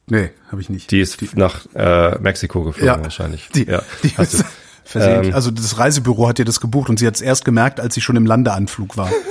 Nee, 0.05 0.29
habe 0.51 0.61
ich 0.61 0.69
nicht. 0.69 0.91
Die 0.91 0.99
ist 0.99 1.35
nach 1.35 1.65
äh, 1.73 2.15
Mexiko 2.19 2.63
geflogen 2.63 2.93
ja, 2.93 3.03
wahrscheinlich. 3.03 3.49
Die, 3.55 3.65
ja. 3.65 3.81
die 4.03 4.13
ist 4.21 4.45
versehentlich. 4.83 5.29
Ähm, 5.29 5.35
also 5.35 5.49
das 5.49 5.79
Reisebüro 5.79 6.27
hat 6.27 6.37
ihr 6.37 6.45
das 6.45 6.59
gebucht 6.59 6.91
und 6.91 6.99
sie 6.99 7.07
hat 7.07 7.15
es 7.15 7.21
erst 7.21 7.43
gemerkt, 7.43 7.79
als 7.79 7.95
sie 7.95 8.01
schon 8.01 8.17
im 8.17 8.27
Landeanflug 8.27 8.97
war. 8.97 9.09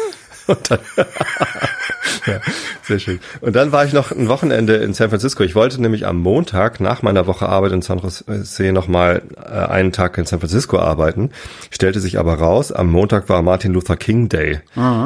Und 0.49 0.71
dann, 0.71 0.81
ja, 2.27 2.41
sehr 2.83 2.99
schön. 2.99 3.21
Und 3.41 3.57
dann 3.57 3.73
war 3.73 3.85
ich 3.85 3.93
noch 3.93 4.11
ein 4.11 4.29
Wochenende 4.29 4.77
in 4.77 4.95
San 4.95 5.09
Francisco. 5.09 5.43
Ich 5.43 5.55
wollte 5.55 5.81
nämlich 5.81 6.07
am 6.07 6.19
Montag 6.19 6.81
nach 6.81 7.03
meiner 7.03 7.27
Woche 7.27 7.49
Arbeit 7.49 7.73
in 7.73 7.83
San 7.83 7.99
Jose 7.99 8.73
nochmal 8.73 9.23
äh, 9.37 9.51
einen 9.51 9.93
Tag 9.93 10.19
in 10.19 10.27
San 10.27 10.41
Francisco 10.41 10.79
arbeiten. 10.79 11.31
Stellte 11.71 12.01
sich 12.01 12.19
aber 12.19 12.35
raus, 12.35 12.73
am 12.73 12.91
Montag 12.91 13.29
war 13.29 13.43
Martin 13.43 13.73
Luther 13.73 13.97
King 13.97 14.29
Day. 14.29 14.61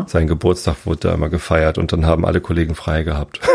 Sein 0.07 0.27
Geburtstag 0.27 0.77
wurde 0.85 1.09
da 1.09 1.15
immer 1.15 1.29
gefeiert 1.29 1.79
und 1.79 1.93
dann 1.93 2.07
haben 2.07 2.25
alle 2.25 2.41
Kollegen 2.41 2.75
frei 2.75 3.03
gehabt. 3.03 3.41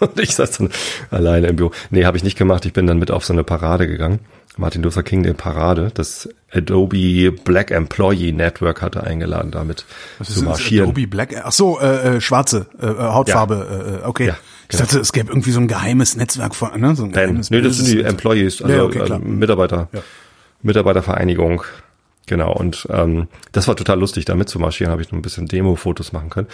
Und 0.00 0.18
ich 0.18 0.34
saß 0.34 0.58
dann 0.58 0.70
alleine 1.10 1.46
im 1.46 1.56
Büro. 1.56 1.70
Nee, 1.90 2.04
habe 2.04 2.16
ich 2.16 2.24
nicht 2.24 2.36
gemacht. 2.36 2.66
Ich 2.66 2.72
bin 2.72 2.86
dann 2.86 2.98
mit 2.98 3.10
auf 3.10 3.24
so 3.24 3.32
eine 3.32 3.44
Parade 3.44 3.86
gegangen. 3.86 4.18
Martin 4.56 4.82
Luther 4.82 5.02
King 5.02 5.22
Day 5.22 5.34
Parade. 5.34 5.90
Das 5.94 6.28
Adobe 6.54 7.32
Black 7.32 7.70
Employee 7.70 8.32
Network 8.32 8.80
hatte 8.82 9.02
eingeladen, 9.02 9.50
damit 9.50 9.84
Was 10.18 10.28
zu 10.34 10.44
marschieren. 10.44 10.88
Adobe 10.90 11.06
Black? 11.06 11.34
Ach 11.42 11.52
so, 11.52 11.80
äh, 11.80 12.16
äh, 12.16 12.20
schwarze 12.20 12.66
äh, 12.80 12.86
äh, 12.86 12.96
Hautfarbe. 12.98 14.00
Äh, 14.04 14.06
okay. 14.06 14.28
Ja, 14.28 14.36
Ich 14.64 14.68
genau. 14.68 14.84
dachte, 14.84 15.00
es 15.00 15.12
gäbe 15.12 15.30
irgendwie 15.30 15.50
so 15.50 15.60
ein 15.60 15.68
geheimes 15.68 16.16
Netzwerk 16.16 16.54
von, 16.54 16.80
ne? 16.80 16.94
So 16.94 17.04
ein 17.04 17.10
Nein, 17.10 17.26
geheimes 17.28 17.50
nee, 17.50 17.60
das 17.60 17.76
sind 17.78 17.88
die 17.88 18.02
Employees, 18.02 18.62
also 18.62 18.74
Ja, 18.74 18.84
okay, 18.84 19.00
äh, 19.00 19.18
Mitarbeiter, 19.18 19.88
Ja. 19.92 20.00
Mitarbeitervereinigung. 20.62 21.62
Genau, 22.26 22.52
und 22.54 22.86
ähm, 22.90 23.28
das 23.52 23.68
war 23.68 23.76
total 23.76 24.00
lustig, 24.00 24.24
da 24.24 24.34
mitzumarschieren, 24.34 24.90
habe 24.90 25.02
ich 25.02 25.10
noch 25.12 25.18
ein 25.18 25.22
bisschen 25.22 25.46
Demo-Fotos 25.46 26.12
machen 26.12 26.30
können. 26.30 26.48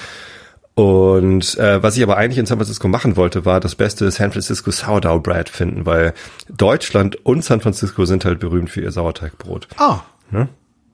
Und 0.80 1.58
äh, 1.58 1.82
was 1.82 1.98
ich 1.98 2.02
aber 2.02 2.16
eigentlich 2.16 2.38
in 2.38 2.46
San 2.46 2.56
Francisco 2.56 2.88
machen 2.88 3.14
wollte, 3.16 3.44
war 3.44 3.60
das 3.60 3.74
beste 3.74 4.10
San 4.10 4.32
Francisco 4.32 4.70
Sourdough 4.70 5.22
Bread 5.22 5.50
finden, 5.50 5.84
weil 5.84 6.14
Deutschland 6.48 7.18
und 7.26 7.44
San 7.44 7.60
Francisco 7.60 8.06
sind 8.06 8.24
halt 8.24 8.40
berühmt 8.40 8.70
für 8.70 8.80
ihr 8.80 8.90
Sauerteigbrot. 8.90 9.68
Ah. 9.76 10.00
Ne? 10.30 10.48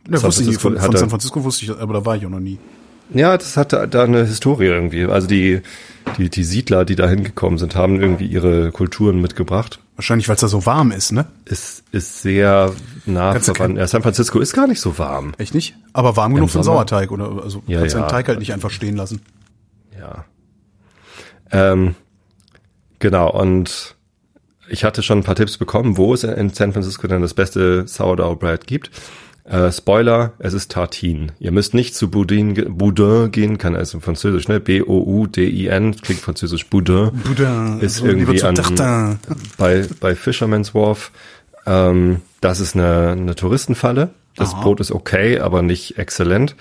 Ne, 0.09 0.18
San 0.18 0.27
wusste 0.27 0.42
ich, 0.42 0.59
von, 0.59 0.77
von 0.77 0.96
San 0.96 1.09
Francisco 1.09 1.44
wusste 1.44 1.66
ich, 1.66 1.70
aber 1.70 1.94
da 1.94 2.05
war 2.05 2.16
ich 2.16 2.27
auch 2.27 2.31
noch 2.31 2.40
nie. 2.40 2.59
Ja, 3.14 3.38
das 3.38 3.57
hatte 3.57 3.87
da 3.87 4.03
eine 4.03 4.27
Historie 4.27 4.64
irgendwie. 4.64 5.05
Also 5.05 5.29
die, 5.29 5.61
die, 6.18 6.31
die 6.31 6.42
Siedler, 6.42 6.85
die 6.85 6.96
da 6.96 7.09
hingekommen 7.09 7.57
sind, 7.57 7.77
haben 7.77 8.01
irgendwie 8.01 8.27
ihre 8.27 8.72
Kulturen 8.72 9.20
mitgebracht. 9.20 9.79
Wahrscheinlich, 9.94 10.27
weil 10.27 10.35
es 10.35 10.40
da 10.40 10.49
so 10.49 10.66
warm 10.66 10.90
ist, 10.90 11.12
ne? 11.12 11.27
Ist, 11.44 11.85
ist 11.92 12.22
sehr 12.22 12.72
nah 13.05 13.35
Kannst 13.35 13.46
verwandt. 13.46 13.79
Ja, 13.79 13.87
San 13.87 14.03
Francisco 14.03 14.40
ist 14.40 14.53
gar 14.53 14.66
nicht 14.66 14.81
so 14.81 14.99
warm. 14.99 15.35
Echt 15.38 15.55
nicht? 15.55 15.77
Aber 15.92 16.16
warm 16.16 16.35
genug 16.35 16.51
für? 16.51 16.64
Sauerteig, 16.64 17.12
oder? 17.12 17.40
Also 17.44 17.62
Ja, 17.68 17.79
kannst 17.79 17.94
ja. 17.94 18.03
den 18.03 18.09
Teig 18.09 18.27
halt 18.27 18.40
nicht 18.40 18.53
einfach 18.53 18.70
stehen 18.70 18.96
lassen. 18.96 19.20
Ja. 20.07 20.25
Ähm, 21.73 21.95
genau, 22.99 23.31
und 23.31 23.97
ich 24.69 24.85
hatte 24.85 25.03
schon 25.03 25.19
ein 25.19 25.25
paar 25.25 25.37
Tipps 25.37 25.59
bekommen, 25.59 25.97
wo 25.97 26.14
es 26.14 26.25
in 26.25 26.51
San 26.51 26.73
Francisco 26.73 27.07
denn 27.07 27.23
das 27.23 27.35
beste 27.35 27.87
Sourdough 27.87 28.38
Bread 28.38 28.66
gibt. 28.66 28.90
Äh, 29.45 29.71
Spoiler, 29.71 30.33
es 30.40 30.55
ist 30.55 30.73
Tartine. 30.73 31.29
Ihr 31.38 31.53
müsst 31.53 31.73
nicht 31.73 31.95
zu 31.95 32.11
Boudin, 32.11 32.77
Boudin 32.77 33.31
gehen, 33.31 33.59
kann 33.59 33.77
also 33.77 34.01
französisch, 34.01 34.49
ne? 34.49 34.59
B-O-U-D-I-N, 34.59 35.97
klingt 36.01 36.21
französisch 36.21 36.66
Boudin. 36.66 37.11
Boudin, 37.12 37.79
ist 37.81 37.97
so 37.97 38.07
lieber 38.07 38.33
irgendwie 38.33 38.42
an, 38.42 38.57
Tartin. 38.57 39.19
bei, 39.57 39.87
bei 40.01 40.16
Fisherman's 40.16 40.75
Wharf. 40.75 41.12
Ähm, 41.64 42.23
das 42.40 42.59
ist 42.59 42.75
eine, 42.75 43.11
eine 43.12 43.35
Touristenfalle. 43.37 44.11
Das 44.35 44.55
Brot 44.55 44.81
ist 44.81 44.92
okay, 44.92 45.38
aber 45.40 45.62
nicht 45.62 45.97
exzellent. 45.97 46.57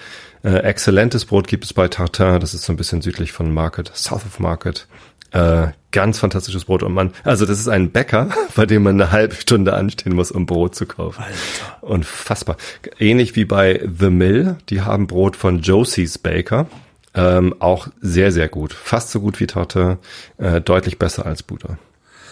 Äh, 0.45 0.59
exzellentes 0.59 1.25
Brot 1.25 1.47
gibt 1.47 1.63
es 1.65 1.73
bei 1.73 1.87
Tartin, 1.87 2.39
das 2.39 2.53
ist 2.53 2.65
so 2.65 2.71
ein 2.71 2.77
bisschen 2.77 3.01
südlich 3.01 3.31
von 3.31 3.51
Market, 3.51 3.91
South 3.95 4.27
of 4.27 4.39
Market. 4.39 4.87
Äh, 5.31 5.69
ganz 5.91 6.19
fantastisches 6.19 6.65
Brot. 6.65 6.83
Und 6.83 6.93
man, 6.93 7.13
also 7.23 7.47
das 7.47 7.59
ist 7.59 7.67
ein 7.67 7.89
Bäcker, 7.89 8.29
bei 8.55 8.67
dem 8.67 8.83
man 8.83 9.01
eine 9.01 9.11
halbe 9.11 9.33
Stunde 9.33 9.73
anstehen 9.73 10.13
muss, 10.13 10.29
um 10.29 10.45
Brot 10.45 10.75
zu 10.75 10.85
kaufen. 10.85 11.23
Alter. 11.23 11.83
Unfassbar. 11.83 12.57
Ähnlich 12.99 13.35
wie 13.35 13.45
bei 13.45 13.89
The 13.97 14.11
Mill, 14.11 14.57
die 14.69 14.81
haben 14.81 15.07
Brot 15.07 15.35
von 15.35 15.61
Josie's 15.61 16.19
Baker. 16.19 16.67
Ähm, 17.15 17.55
auch 17.57 17.87
sehr, 18.01 18.31
sehr 18.31 18.47
gut. 18.47 18.71
Fast 18.71 19.09
so 19.09 19.21
gut 19.21 19.39
wie 19.39 19.47
Torte, 19.47 19.97
äh, 20.37 20.61
deutlich 20.61 20.99
besser 20.99 21.25
als 21.25 21.41
Butter. 21.41 21.79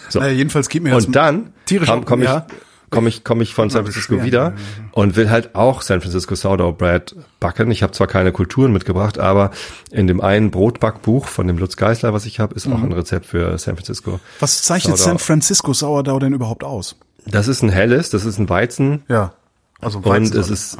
So. 0.08 0.20
Naja, 0.20 0.34
jedenfalls 0.34 0.68
geht 0.68 0.84
mir 0.84 0.94
Und 0.94 1.16
dann 1.16 1.52
komme 1.68 2.04
komm 2.04 2.22
ich, 2.22 2.28
ja 2.28 2.46
komme 2.94 3.08
ich, 3.08 3.24
komme 3.24 3.42
ich 3.42 3.54
von 3.54 3.70
San 3.70 3.84
Francisco 3.84 4.22
wieder 4.22 4.54
und 4.92 5.16
will 5.16 5.30
halt 5.30 5.54
auch 5.54 5.82
San 5.82 6.00
Francisco 6.00 6.34
Sourdough 6.34 6.76
Bread 6.76 7.14
backen. 7.40 7.70
Ich 7.70 7.82
habe 7.82 7.92
zwar 7.92 8.06
keine 8.06 8.32
Kulturen 8.32 8.72
mitgebracht, 8.72 9.18
aber 9.18 9.50
in 9.90 10.06
dem 10.06 10.20
einen 10.20 10.50
Brotbackbuch 10.50 11.26
von 11.26 11.46
dem 11.46 11.58
Lutz 11.58 11.76
Geisler, 11.76 12.12
was 12.12 12.26
ich 12.26 12.40
habe, 12.40 12.54
ist 12.54 12.66
mhm. 12.66 12.72
auch 12.74 12.82
ein 12.82 12.92
Rezept 12.92 13.26
für 13.26 13.56
San 13.58 13.76
Francisco. 13.76 14.20
Was 14.40 14.62
zeichnet 14.62 14.96
Sourdough. 14.96 15.04
San 15.04 15.18
Francisco 15.18 15.72
Sourdough 15.72 16.20
denn 16.20 16.32
überhaupt 16.32 16.64
aus? 16.64 16.96
Das 17.26 17.48
ist 17.48 17.62
ein 17.62 17.70
helles, 17.70 18.10
das 18.10 18.24
ist 18.24 18.38
ein 18.38 18.48
Weizen. 18.48 19.02
Ja. 19.08 19.32
Also 19.80 20.04
Weizen. 20.04 20.34
Und 20.34 20.40
es 20.40 20.50
ist 20.50 20.78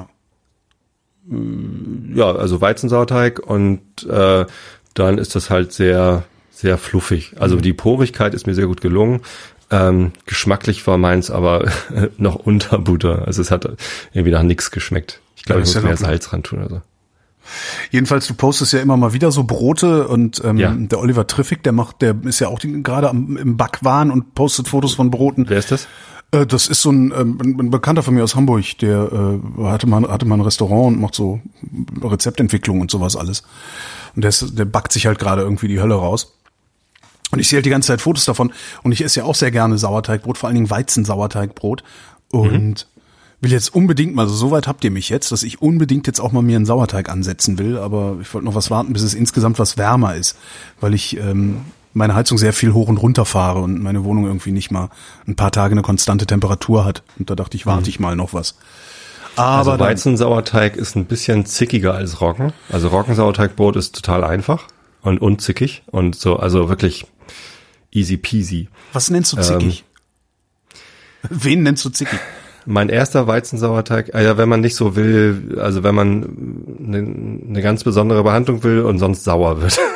ja, 2.15 2.33
also 2.33 2.61
Weizensauerteig 2.61 3.39
und 3.39 3.81
äh, 4.05 4.45
dann 4.95 5.19
ist 5.19 5.35
das 5.35 5.51
halt 5.51 5.73
sehr 5.73 6.25
sehr 6.51 6.79
fluffig. 6.79 7.33
Also 7.41 7.57
mhm. 7.57 7.63
die 7.63 7.73
Porigkeit 7.73 8.33
ist 8.33 8.47
mir 8.47 8.55
sehr 8.55 8.67
gut 8.67 8.81
gelungen. 8.81 9.23
Ähm, 9.75 10.13
geschmacklich 10.27 10.87
war 10.87 10.99
meins 10.99 11.31
aber 11.31 11.69
noch 12.17 12.37
unter 12.37 12.79
Butter. 12.79 13.27
Also 13.27 13.43
es 13.43 13.51
hat 13.51 13.65
irgendwie 14.13 14.31
nach 14.31 14.43
nichts 14.43 14.71
geschmeckt. 14.71 15.21
Ich 15.37 15.43
glaube, 15.43 15.63
ich 15.63 15.67
muss 15.67 15.75
ja 15.75 15.81
mehr 15.81 15.97
Salz 15.97 16.33
ran 16.33 16.43
tun 16.43 16.61
oder 16.61 16.69
so. 16.69 16.83
Jedenfalls, 17.91 18.27
du 18.27 18.35
postest 18.35 18.73
ja 18.73 18.81
immer 18.81 18.97
mal 18.97 19.13
wieder 19.13 19.31
so 19.31 19.45
Brote 19.45 20.09
und 20.09 20.43
ähm, 20.45 20.57
ja. 20.57 20.73
der 20.75 20.99
Oliver 20.99 21.27
Triffig, 21.27 21.63
der 21.63 21.73
macht, 21.73 22.01
der 22.01 22.17
ist 22.25 22.41
ja 22.41 22.49
auch 22.49 22.61
gerade 22.61 23.09
im 23.09 23.57
Backwahn 23.57 24.11
und 24.11 24.35
postet 24.35 24.69
Fotos 24.69 24.95
von 24.95 25.11
Broten. 25.11 25.45
Wer 25.49 25.59
ist 25.59 25.71
das? 25.71 25.87
Äh, 26.31 26.47
das 26.47 26.69
ist 26.69 26.81
so 26.81 26.91
ein, 26.91 27.13
ähm, 27.13 27.39
ein 27.43 27.71
Bekannter 27.71 28.03
von 28.03 28.15
mir 28.15 28.25
aus 28.25 28.35
Hamburg, 28.35 28.79
der 28.79 29.13
äh, 29.13 29.65
hatte 29.65 29.87
mal 29.87 30.09
hatte 30.09 30.25
mal 30.25 30.37
ein 30.37 30.41
Restaurant 30.41 30.95
und 30.95 31.01
macht 31.01 31.15
so 31.15 31.41
Rezeptentwicklung 32.03 32.81
und 32.81 32.91
sowas 32.91 33.17
alles. 33.17 33.43
Und 34.17 34.23
der, 34.23 34.31
ist, 34.31 34.59
der 34.59 34.65
backt 34.65 34.93
sich 34.93 35.07
halt 35.07 35.19
gerade 35.19 35.43
irgendwie 35.43 35.69
die 35.69 35.81
Hölle 35.81 35.97
raus. 35.97 36.35
Und 37.31 37.39
ich 37.39 37.49
sehe 37.49 37.59
halt 37.59 37.67
die 37.67 37.71
ganze 37.71 37.89
Zeit 37.89 38.01
Fotos 38.01 38.25
davon. 38.25 38.53
Und 38.83 38.93
ich 38.93 39.03
esse 39.03 39.21
ja 39.21 39.27
auch 39.27 39.35
sehr 39.35 39.51
gerne 39.51 39.79
Sauerteigbrot, 39.79 40.39
vor 40.39 40.49
allen 40.49 40.57
Dingen 40.57 40.71
Weizensauerteigbrot. 40.71 41.83
Und 42.31 42.53
mhm. 42.53 42.75
will 43.41 43.53
jetzt 43.53 43.75
unbedingt 43.75 44.15
mal, 44.15 44.27
so 44.27 44.33
also 44.33 44.51
weit 44.51 44.69
habt 44.69 44.85
ihr 44.85 44.91
mich 44.91 45.09
jetzt, 45.09 45.33
dass 45.33 45.43
ich 45.43 45.61
unbedingt 45.61 46.07
jetzt 46.07 46.21
auch 46.21 46.33
mal 46.33 46.43
mir 46.43 46.57
einen 46.57 46.67
Sauerteig 46.67 47.09
ansetzen 47.09 47.59
will. 47.59 47.79
Aber 47.79 48.19
ich 48.21 48.33
wollte 48.33 48.45
noch 48.45 48.55
was 48.55 48.71
warten, 48.71 48.93
bis 48.93 49.03
es 49.03 49.15
insgesamt 49.15 49.59
was 49.59 49.77
wärmer 49.77 50.15
ist. 50.15 50.37
Weil 50.81 50.95
ich 50.95 51.17
ähm, 51.17 51.63
meine 51.93 52.15
Heizung 52.15 52.39
sehr 52.39 52.53
viel 52.53 52.73
hoch 52.73 52.89
und 52.89 52.99
runter 52.99 53.25
fahre 53.25 53.61
und 53.61 53.83
meine 53.83 54.05
Wohnung 54.05 54.27
irgendwie 54.27 54.53
nicht 54.53 54.71
mal 54.71 54.91
ein 55.27 55.37
paar 55.37 55.53
Tage 55.53 55.73
eine 55.73 55.83
konstante 55.83 56.27
Temperatur 56.27 56.85
hat. 56.85 57.03
Und 57.19 57.31
da 57.31 57.35
dachte 57.35 57.57
ich, 57.57 57.67
warte 57.67 57.83
mhm. 57.83 57.89
ich 57.89 58.01
mal 58.01 58.17
noch 58.17 58.35
was. 58.35 58.57
Aber 59.37 59.73
also 59.73 59.85
Weizensauerteig 59.85 60.77
ist 60.77 60.97
ein 60.97 61.07
bisschen 61.07 61.47
zickiger 61.47 61.95
als 61.95 62.21
Roggen. 62.21 62.53
Also 62.71 62.89
Roggensauerteigbrot 62.89 63.77
ist 63.77 63.95
total 63.95 64.23
einfach 64.23 64.65
und 65.03 65.21
unzickig 65.21 65.83
und 65.87 66.17
so, 66.17 66.37
also 66.37 66.69
wirklich 66.69 67.07
easy 67.95 68.17
peasy. 68.17 68.69
Was 68.93 69.11
nennst 69.11 69.33
du 69.33 69.41
zickig? 69.41 69.85
Ähm, 71.23 71.31
Wen 71.31 71.63
nennst 71.63 71.85
du 71.85 71.91
zickig? 71.91 72.19
Mein 72.67 72.89
erster 72.89 73.27
Weizensauerteig, 73.27 74.15
äh, 74.15 74.37
wenn 74.39 74.49
man 74.49 74.61
nicht 74.61 74.75
so 74.75 74.97
will, 74.97 75.59
also 75.59 75.83
wenn 75.83 75.95
man 75.95 76.77
eine, 76.79 76.99
eine 77.49 77.63
ganz 77.63 77.85
besondere 77.85 78.23
Behandlung 78.23 78.63
will 78.63 78.81
und 78.81 78.99
sonst 78.99 79.25
sauer 79.25 79.61
wird. 79.61 79.79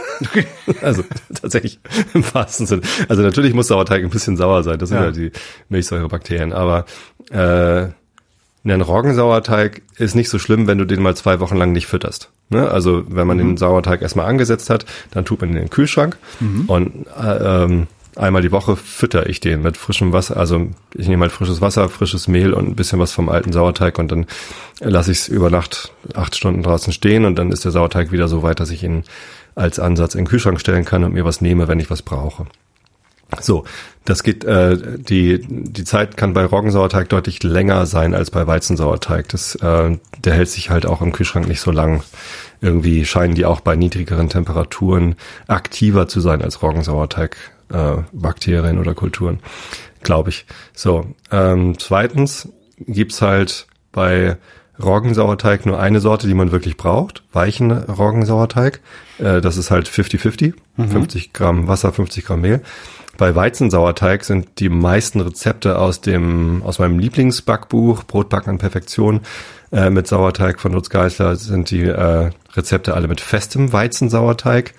Also 0.82 1.04
tatsächlich 1.32 1.78
im 2.12 2.24
wahrsten 2.34 2.66
Sinne. 2.66 2.82
Also 3.08 3.22
natürlich 3.22 3.54
muss 3.54 3.68
Sauerteig 3.68 4.02
ein 4.02 4.10
bisschen 4.10 4.36
sauer 4.36 4.64
sein, 4.64 4.76
das 4.76 4.88
sind 4.88 4.98
ja, 4.98 5.04
ja 5.04 5.10
die 5.12 5.30
Milchsäurebakterien, 5.68 6.52
aber 6.52 6.86
äh, 7.30 7.90
ein 8.64 8.80
Roggensauerteig 8.80 9.82
ist 9.96 10.14
nicht 10.14 10.28
so 10.28 10.38
schlimm, 10.38 10.66
wenn 10.66 10.78
du 10.78 10.84
den 10.84 11.02
mal 11.02 11.16
zwei 11.16 11.40
Wochen 11.40 11.56
lang 11.56 11.72
nicht 11.72 11.86
fütterst. 11.86 12.30
Ne? 12.50 12.68
Also 12.70 13.04
wenn 13.08 13.26
man 13.26 13.36
mhm. 13.36 13.42
den 13.42 13.56
Sauerteig 13.56 14.02
erstmal 14.02 14.26
angesetzt 14.26 14.70
hat, 14.70 14.84
dann 15.10 15.24
tut 15.24 15.40
man 15.40 15.50
ihn 15.50 15.56
in 15.56 15.62
den 15.64 15.70
Kühlschrank 15.70 16.16
mhm. 16.40 16.64
und 16.66 17.06
äh, 17.20 17.64
ähm, 17.64 17.86
einmal 18.16 18.42
die 18.42 18.52
Woche 18.52 18.76
fütter 18.76 19.28
ich 19.28 19.40
den 19.40 19.62
mit 19.62 19.76
frischem 19.76 20.12
Wasser. 20.12 20.36
Also 20.36 20.68
ich 20.94 21.08
nehme 21.08 21.22
halt 21.22 21.32
frisches 21.32 21.60
Wasser, 21.60 21.88
frisches 21.88 22.26
Mehl 22.26 22.52
und 22.52 22.68
ein 22.68 22.76
bisschen 22.76 22.98
was 22.98 23.12
vom 23.12 23.28
alten 23.28 23.52
Sauerteig 23.52 23.98
und 23.98 24.10
dann 24.10 24.26
lasse 24.80 25.12
ich 25.12 25.18
es 25.18 25.28
über 25.28 25.50
Nacht 25.50 25.92
acht 26.14 26.36
Stunden 26.36 26.62
draußen 26.62 26.92
stehen 26.92 27.24
und 27.24 27.36
dann 27.36 27.52
ist 27.52 27.64
der 27.64 27.72
Sauerteig 27.72 28.12
wieder 28.12 28.28
so 28.28 28.42
weit, 28.42 28.60
dass 28.60 28.70
ich 28.70 28.82
ihn 28.82 29.04
als 29.54 29.78
Ansatz 29.78 30.14
in 30.14 30.22
den 30.22 30.28
Kühlschrank 30.28 30.60
stellen 30.60 30.84
kann 30.84 31.04
und 31.04 31.14
mir 31.14 31.24
was 31.24 31.40
nehme, 31.40 31.68
wenn 31.68 31.80
ich 31.80 31.90
was 31.90 32.02
brauche. 32.02 32.46
So, 33.40 33.64
das 34.04 34.22
geht, 34.22 34.44
äh, 34.44 34.76
die, 34.96 35.40
die 35.46 35.84
Zeit 35.84 36.16
kann 36.16 36.32
bei 36.32 36.44
Roggensauerteig 36.44 37.10
deutlich 37.10 37.42
länger 37.42 37.84
sein 37.84 38.14
als 38.14 38.30
bei 38.30 38.46
Weizensauerteig. 38.46 39.28
Das, 39.28 39.54
äh, 39.56 39.98
der 40.24 40.32
hält 40.32 40.48
sich 40.48 40.70
halt 40.70 40.86
auch 40.86 41.02
im 41.02 41.12
Kühlschrank 41.12 41.46
nicht 41.46 41.60
so 41.60 41.70
lang. 41.70 42.02
Irgendwie 42.60 43.04
scheinen 43.04 43.34
die 43.34 43.44
auch 43.44 43.60
bei 43.60 43.76
niedrigeren 43.76 44.30
Temperaturen 44.30 45.16
aktiver 45.46 46.08
zu 46.08 46.20
sein 46.20 46.40
als 46.40 46.62
Roggensauerteig, 46.62 47.36
äh, 47.70 47.96
Bakterien 48.12 48.78
oder 48.78 48.94
Kulturen, 48.94 49.40
glaube 50.02 50.30
ich. 50.30 50.46
So, 50.72 51.06
ähm, 51.30 51.78
zweitens 51.78 52.48
gibt's 52.86 53.20
halt 53.20 53.66
bei 53.92 54.38
Roggensauerteig 54.82 55.66
nur 55.66 55.78
eine 55.78 56.00
Sorte, 56.00 56.26
die 56.28 56.34
man 56.34 56.52
wirklich 56.52 56.76
braucht, 56.76 57.24
weichen 57.32 57.72
Roggensauerteig. 57.72 58.80
Äh, 59.18 59.40
das 59.40 59.56
ist 59.56 59.70
halt 59.70 59.88
50-50, 59.88 60.54
mhm. 60.76 60.88
50 60.88 61.32
Gramm 61.32 61.68
Wasser, 61.68 61.92
50 61.92 62.24
Gramm 62.24 62.40
Mehl. 62.40 62.62
Bei 63.18 63.34
Weizensauerteig 63.34 64.24
sind 64.24 64.60
die 64.60 64.68
meisten 64.68 65.20
Rezepte 65.20 65.76
aus 65.78 66.00
dem, 66.00 66.62
aus 66.62 66.78
meinem 66.78 67.00
Lieblingsbackbuch, 67.00 68.04
Brotbacken 68.04 68.50
an 68.52 68.58
Perfektion, 68.58 69.20
äh, 69.72 69.90
mit 69.90 70.06
Sauerteig 70.06 70.60
von 70.60 70.72
Lutz 70.72 70.88
Geisler, 70.88 71.34
sind 71.34 71.72
die 71.72 71.82
äh, 71.82 72.30
Rezepte 72.54 72.94
alle 72.94 73.08
mit 73.08 73.20
festem 73.20 73.72
Weizensauerteig. 73.72 74.72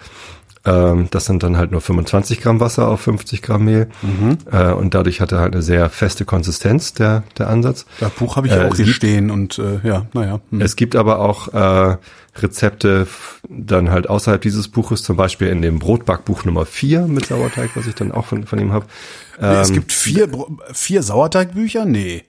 Ähm, 0.66 1.10
das 1.12 1.26
sind 1.26 1.44
dann 1.44 1.58
halt 1.58 1.72
nur 1.72 1.82
25 1.82 2.40
Gramm 2.40 2.62
Wasser 2.62 2.88
auf 2.88 3.02
50 3.02 3.42
Gramm 3.42 3.66
Mehl. 3.66 3.90
Mhm. 4.02 4.38
Äh, 4.50 4.72
und 4.72 4.94
dadurch 4.94 5.20
hat 5.20 5.34
er 5.34 5.40
halt 5.40 5.54
eine 5.54 5.62
sehr 5.62 5.90
feste 5.90 6.24
Konsistenz, 6.24 6.94
der, 6.94 7.24
der 7.38 7.50
Ansatz. 7.50 7.86
Das 8.00 8.12
Buch 8.12 8.38
habe 8.38 8.48
ich 8.48 8.54
äh, 8.54 8.66
auch 8.66 8.76
hier 8.76 8.88
stehen 8.88 9.32
und 9.32 9.60
äh, 9.60 9.86
ja, 9.86 10.06
naja. 10.14 10.40
Hm. 10.50 10.62
Es 10.62 10.78
gibt 10.78 10.96
aber 10.96 11.20
auch 11.20 11.54
äh, 11.54 11.98
Rezepte 12.44 13.08
dann 13.50 13.92
halt 13.92 14.10
außerhalb 14.10 14.42
dieses 14.42 14.68
Buches, 14.68 15.04
zum 15.04 15.18
Beispiel 15.18 15.48
in 15.48 15.62
dem 15.62 15.80
Brotbackbuch 15.80 16.46
Nummer 16.46 16.66
4 16.66 17.08
mit 17.08 17.28
Sauerteig, 17.28 17.72
was 17.76 17.88
ich 17.88 17.96
dann 17.96 18.12
auch 18.12 18.26
von, 18.26 18.46
von 18.46 18.60
ihm 18.60 18.74
habe. 18.74 18.86
Ähm, 19.40 19.58
es 19.58 19.72
gibt 19.72 19.92
vier, 19.92 20.30
vier 20.74 21.04
Sauerteigbücher? 21.04 21.86
Nee. 21.86 22.24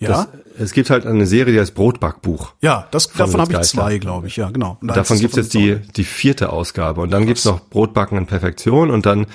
Ja. 0.00 0.08
Das, 0.08 0.28
es 0.58 0.72
gibt 0.72 0.88
halt 0.88 1.06
eine 1.06 1.26
Serie, 1.26 1.52
die 1.52 1.60
heißt 1.60 1.74
Brotbackbuch. 1.74 2.54
Ja, 2.62 2.88
das, 2.90 3.12
davon 3.12 3.40
habe 3.40 3.52
ich 3.52 3.60
zwei, 3.60 3.98
glaube 3.98 4.28
ich, 4.28 4.36
ja, 4.36 4.50
genau. 4.50 4.78
Und 4.80 4.88
davon 4.88 5.18
gibt's 5.18 5.36
jetzt 5.36 5.52
die, 5.52 5.76
die 5.94 6.04
vierte 6.04 6.50
Ausgabe. 6.50 7.02
Und 7.02 7.10
dann 7.10 7.20
Krass. 7.20 7.28
gibt's 7.28 7.44
noch 7.44 7.60
Brotbacken 7.68 8.16
in 8.16 8.26
Perfektion 8.26 8.90
und 8.90 9.04
dann 9.04 9.26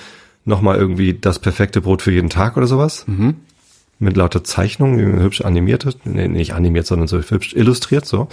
nochmal 0.44 0.78
irgendwie 0.78 1.14
das 1.14 1.38
perfekte 1.40 1.82
Brot 1.82 2.02
für 2.02 2.12
jeden 2.12 2.30
Tag 2.30 2.58
oder 2.58 2.68
sowas. 2.68 3.06
Mhm. 3.08 3.36
Mit 4.00 4.18
lauter 4.18 4.44
Zeichnungen, 4.44 5.20
hübsch 5.22 5.42
animiert, 5.42 5.88
nee, 6.04 6.28
nicht 6.28 6.54
animiert, 6.54 6.88
sondern 6.88 7.08
so 7.08 7.20
hübsch 7.20 7.54
illustriert, 7.54 8.06
so. 8.06 8.28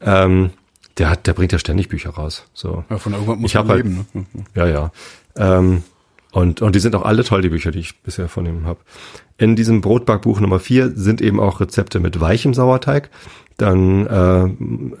Ähm, 0.00 0.50
der 0.98 1.10
hat, 1.10 1.26
der 1.26 1.34
bringt 1.34 1.52
ja 1.52 1.58
ständig 1.58 1.88
Bücher 1.88 2.10
raus. 2.10 2.44
So. 2.54 2.84
Ja, 2.88 2.98
von 2.98 3.12
irgendwann 3.12 3.40
muss 3.40 3.50
ich 3.50 3.54
man 3.54 3.68
halt, 3.68 3.84
leben. 3.84 4.06
Ne? 4.12 4.24
Ja, 4.54 4.66
ja. 4.66 4.92
Ähm, 5.36 5.82
und, 6.32 6.60
und 6.60 6.74
die 6.74 6.80
sind 6.80 6.94
auch 6.94 7.04
alle 7.04 7.24
toll, 7.24 7.42
die 7.42 7.48
Bücher, 7.48 7.70
die 7.70 7.78
ich 7.78 8.00
bisher 8.02 8.28
von 8.28 8.46
ihm 8.46 8.66
habe. 8.66 8.80
In 9.38 9.56
diesem 9.56 9.80
Brotbackbuch 9.80 10.40
Nummer 10.40 10.58
4 10.58 10.92
sind 10.94 11.20
eben 11.20 11.40
auch 11.40 11.60
Rezepte 11.60 12.00
mit 12.00 12.20
weichem 12.20 12.54
Sauerteig, 12.54 13.10
dann 13.56 14.06
äh, 14.06 14.46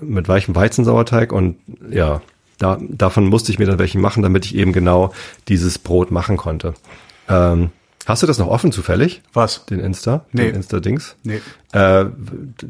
mit 0.04 0.28
weichem 0.28 0.54
Weizensauerteig 0.54 1.32
und 1.32 1.56
ja, 1.90 2.22
da, 2.58 2.78
davon 2.80 3.26
musste 3.26 3.52
ich 3.52 3.58
mir 3.58 3.66
dann 3.66 3.78
welchen 3.78 4.00
machen, 4.00 4.22
damit 4.22 4.46
ich 4.46 4.54
eben 4.54 4.72
genau 4.72 5.12
dieses 5.48 5.78
Brot 5.78 6.10
machen 6.10 6.36
konnte. 6.36 6.74
Ähm, 7.28 7.70
Hast 8.06 8.22
du 8.22 8.28
das 8.28 8.38
noch 8.38 8.46
offen 8.46 8.70
zufällig? 8.70 9.20
Was? 9.32 9.66
Den 9.66 9.80
Insta? 9.80 10.24
Nee. 10.30 10.46
Den 10.46 10.54
Insta-Dings? 10.54 11.16
Nee. 11.24 11.40
Äh, 11.72 12.06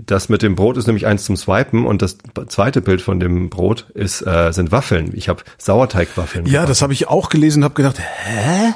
das 0.06 0.30
mit 0.30 0.40
dem 0.40 0.54
Brot 0.54 0.78
ist 0.78 0.86
nämlich 0.86 1.06
eins 1.06 1.26
zum 1.26 1.36
Swipen 1.36 1.84
und 1.84 2.00
das 2.00 2.16
zweite 2.48 2.80
Bild 2.80 3.02
von 3.02 3.20
dem 3.20 3.50
Brot 3.50 3.86
ist, 3.92 4.26
äh, 4.26 4.50
sind 4.52 4.72
Waffeln. 4.72 5.12
Ich 5.14 5.28
habe 5.28 5.42
Sauerteigwaffeln. 5.58 6.46
Ja, 6.46 6.64
das 6.64 6.80
habe 6.80 6.94
ich 6.94 7.08
auch 7.08 7.28
gelesen 7.28 7.60
und 7.60 7.64
habe 7.64 7.74
gedacht, 7.74 7.98
hä? 8.00 8.72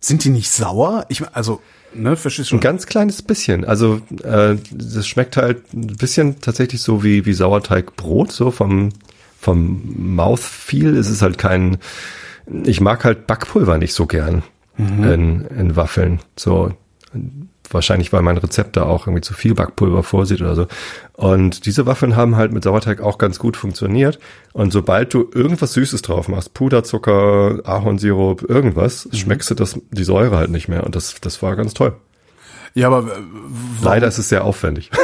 Sind 0.00 0.24
die 0.24 0.30
nicht 0.30 0.50
sauer? 0.50 1.04
Ich 1.10 1.22
also 1.34 1.60
Ne, 1.96 2.16
verstehst 2.16 2.50
du? 2.50 2.56
Ein 2.56 2.60
ganz 2.60 2.86
kleines 2.86 3.22
bisschen. 3.22 3.64
Also 3.64 4.00
äh, 4.24 4.56
das 4.72 5.06
schmeckt 5.06 5.36
halt 5.36 5.72
ein 5.72 5.96
bisschen 5.96 6.40
tatsächlich 6.40 6.80
so 6.80 7.04
wie 7.04 7.24
wie 7.24 7.34
Sauerteigbrot, 7.34 8.32
so 8.32 8.50
vom 8.50 8.88
vom 9.38 10.14
Mouthfeel. 10.16 10.96
Es 10.96 11.08
ist 11.08 11.22
halt 11.22 11.38
kein. 11.38 11.76
Ich 12.64 12.80
mag 12.80 13.04
halt 13.04 13.26
Backpulver 13.26 13.78
nicht 13.78 13.94
so 13.94 14.06
gern 14.06 14.42
mhm. 14.76 15.04
in, 15.04 15.40
in 15.46 15.76
Waffeln. 15.76 16.20
So, 16.36 16.72
wahrscheinlich, 17.70 18.12
weil 18.12 18.22
mein 18.22 18.38
Rezept 18.38 18.76
da 18.76 18.84
auch 18.84 19.06
irgendwie 19.06 19.22
zu 19.22 19.34
viel 19.34 19.54
Backpulver 19.54 20.02
vorsieht 20.02 20.40
oder 20.40 20.54
so. 20.54 20.66
Und 21.14 21.66
diese 21.66 21.86
Waffeln 21.86 22.16
haben 22.16 22.36
halt 22.36 22.52
mit 22.52 22.64
Sauerteig 22.64 23.00
auch 23.00 23.18
ganz 23.18 23.38
gut 23.38 23.56
funktioniert. 23.56 24.18
Und 24.52 24.72
sobald 24.72 25.12
du 25.14 25.30
irgendwas 25.32 25.72
Süßes 25.74 26.02
drauf 26.02 26.28
machst, 26.28 26.54
Puderzucker, 26.54 27.60
Ahornsirup, 27.64 28.48
irgendwas, 28.48 29.06
mhm. 29.06 29.16
schmeckst 29.16 29.50
du 29.50 29.54
das, 29.54 29.78
die 29.90 30.04
Säure 30.04 30.36
halt 30.36 30.50
nicht 30.50 30.68
mehr. 30.68 30.84
Und 30.84 30.96
das, 30.96 31.20
das 31.20 31.42
war 31.42 31.56
ganz 31.56 31.74
toll. 31.74 31.96
Ja, 32.74 32.88
aber 32.88 33.06
warum, 33.06 33.22
leider 33.82 34.08
ist 34.08 34.18
es 34.18 34.28
sehr 34.28 34.44
aufwendig. 34.44 34.90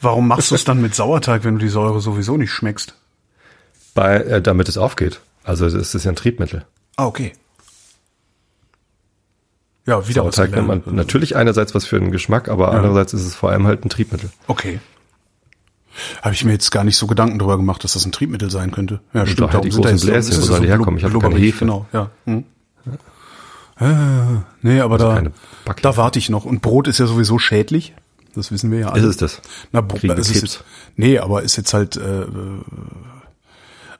Warum 0.00 0.28
machst 0.28 0.52
du 0.52 0.54
es 0.54 0.62
dann 0.62 0.80
mit 0.80 0.94
Sauerteig, 0.94 1.42
wenn 1.42 1.54
du 1.54 1.60
die 1.60 1.68
Säure 1.68 2.00
sowieso 2.00 2.36
nicht 2.36 2.52
schmeckst? 2.52 2.94
Bei, 3.94 4.18
äh, 4.18 4.40
damit 4.40 4.68
es 4.68 4.78
aufgeht. 4.78 5.20
Also 5.42 5.66
es 5.66 5.92
ist 5.92 6.04
ja 6.04 6.12
ein 6.12 6.14
Triebmittel. 6.14 6.64
Ah, 6.96 7.06
okay. 7.06 7.32
Ja, 9.88 10.06
wieder 10.06 10.20
Sauerteig 10.20 10.52
was 10.54 10.66
man 10.66 10.82
natürlich 10.90 11.34
einerseits 11.34 11.74
was 11.74 11.86
für 11.86 11.98
den 11.98 12.12
Geschmack, 12.12 12.50
aber 12.50 12.72
ja. 12.72 12.76
andererseits 12.76 13.14
ist 13.14 13.24
es 13.24 13.34
vor 13.34 13.50
allem 13.50 13.66
halt 13.66 13.86
ein 13.86 13.88
Triebmittel. 13.88 14.28
Okay. 14.46 14.80
Habe 16.20 16.34
ich 16.34 16.44
mir 16.44 16.52
jetzt 16.52 16.70
gar 16.70 16.84
nicht 16.84 16.98
so 16.98 17.06
Gedanken 17.06 17.38
darüber 17.38 17.56
gemacht, 17.56 17.82
dass 17.84 17.94
das 17.94 18.04
ein 18.04 18.12
Triebmittel 18.12 18.50
sein 18.50 18.70
könnte. 18.70 19.00
Ja, 19.14 19.22
Und 19.22 19.28
stimmt. 19.28 19.54
Halt 19.54 19.64
die 19.64 19.70
großen 19.70 19.98
Bläschen, 19.98 20.36
wo 20.36 20.42
soll 20.42 20.60
die 20.60 20.66
herkommen? 20.66 20.98
Ich 20.98 21.04
habe 21.04 21.18
keine 21.18 21.36
Hefe. 21.36 21.60
Genau, 21.60 21.86
ja. 21.94 22.10
Hm. 22.26 22.44
ja. 23.80 24.44
nee, 24.60 24.80
aber 24.80 25.00
also 25.00 25.30
da, 25.64 25.72
da 25.80 25.96
warte 25.96 26.18
ich 26.18 26.28
noch. 26.28 26.44
Und 26.44 26.60
Brot 26.60 26.86
ist 26.86 26.98
ja 26.98 27.06
sowieso 27.06 27.38
schädlich. 27.38 27.94
Das 28.34 28.52
wissen 28.52 28.70
wir 28.70 28.80
ja 28.80 28.88
alle. 28.90 29.00
Ist 29.00 29.08
es 29.08 29.16
das? 29.16 29.40
Na, 29.72 29.80
Brot, 29.80 30.04
ist 30.04 30.42
es, 30.42 30.62
nee, 30.96 31.18
aber 31.18 31.44
ist 31.44 31.56
jetzt 31.56 31.72
halt, 31.72 31.96
äh, 31.96 32.26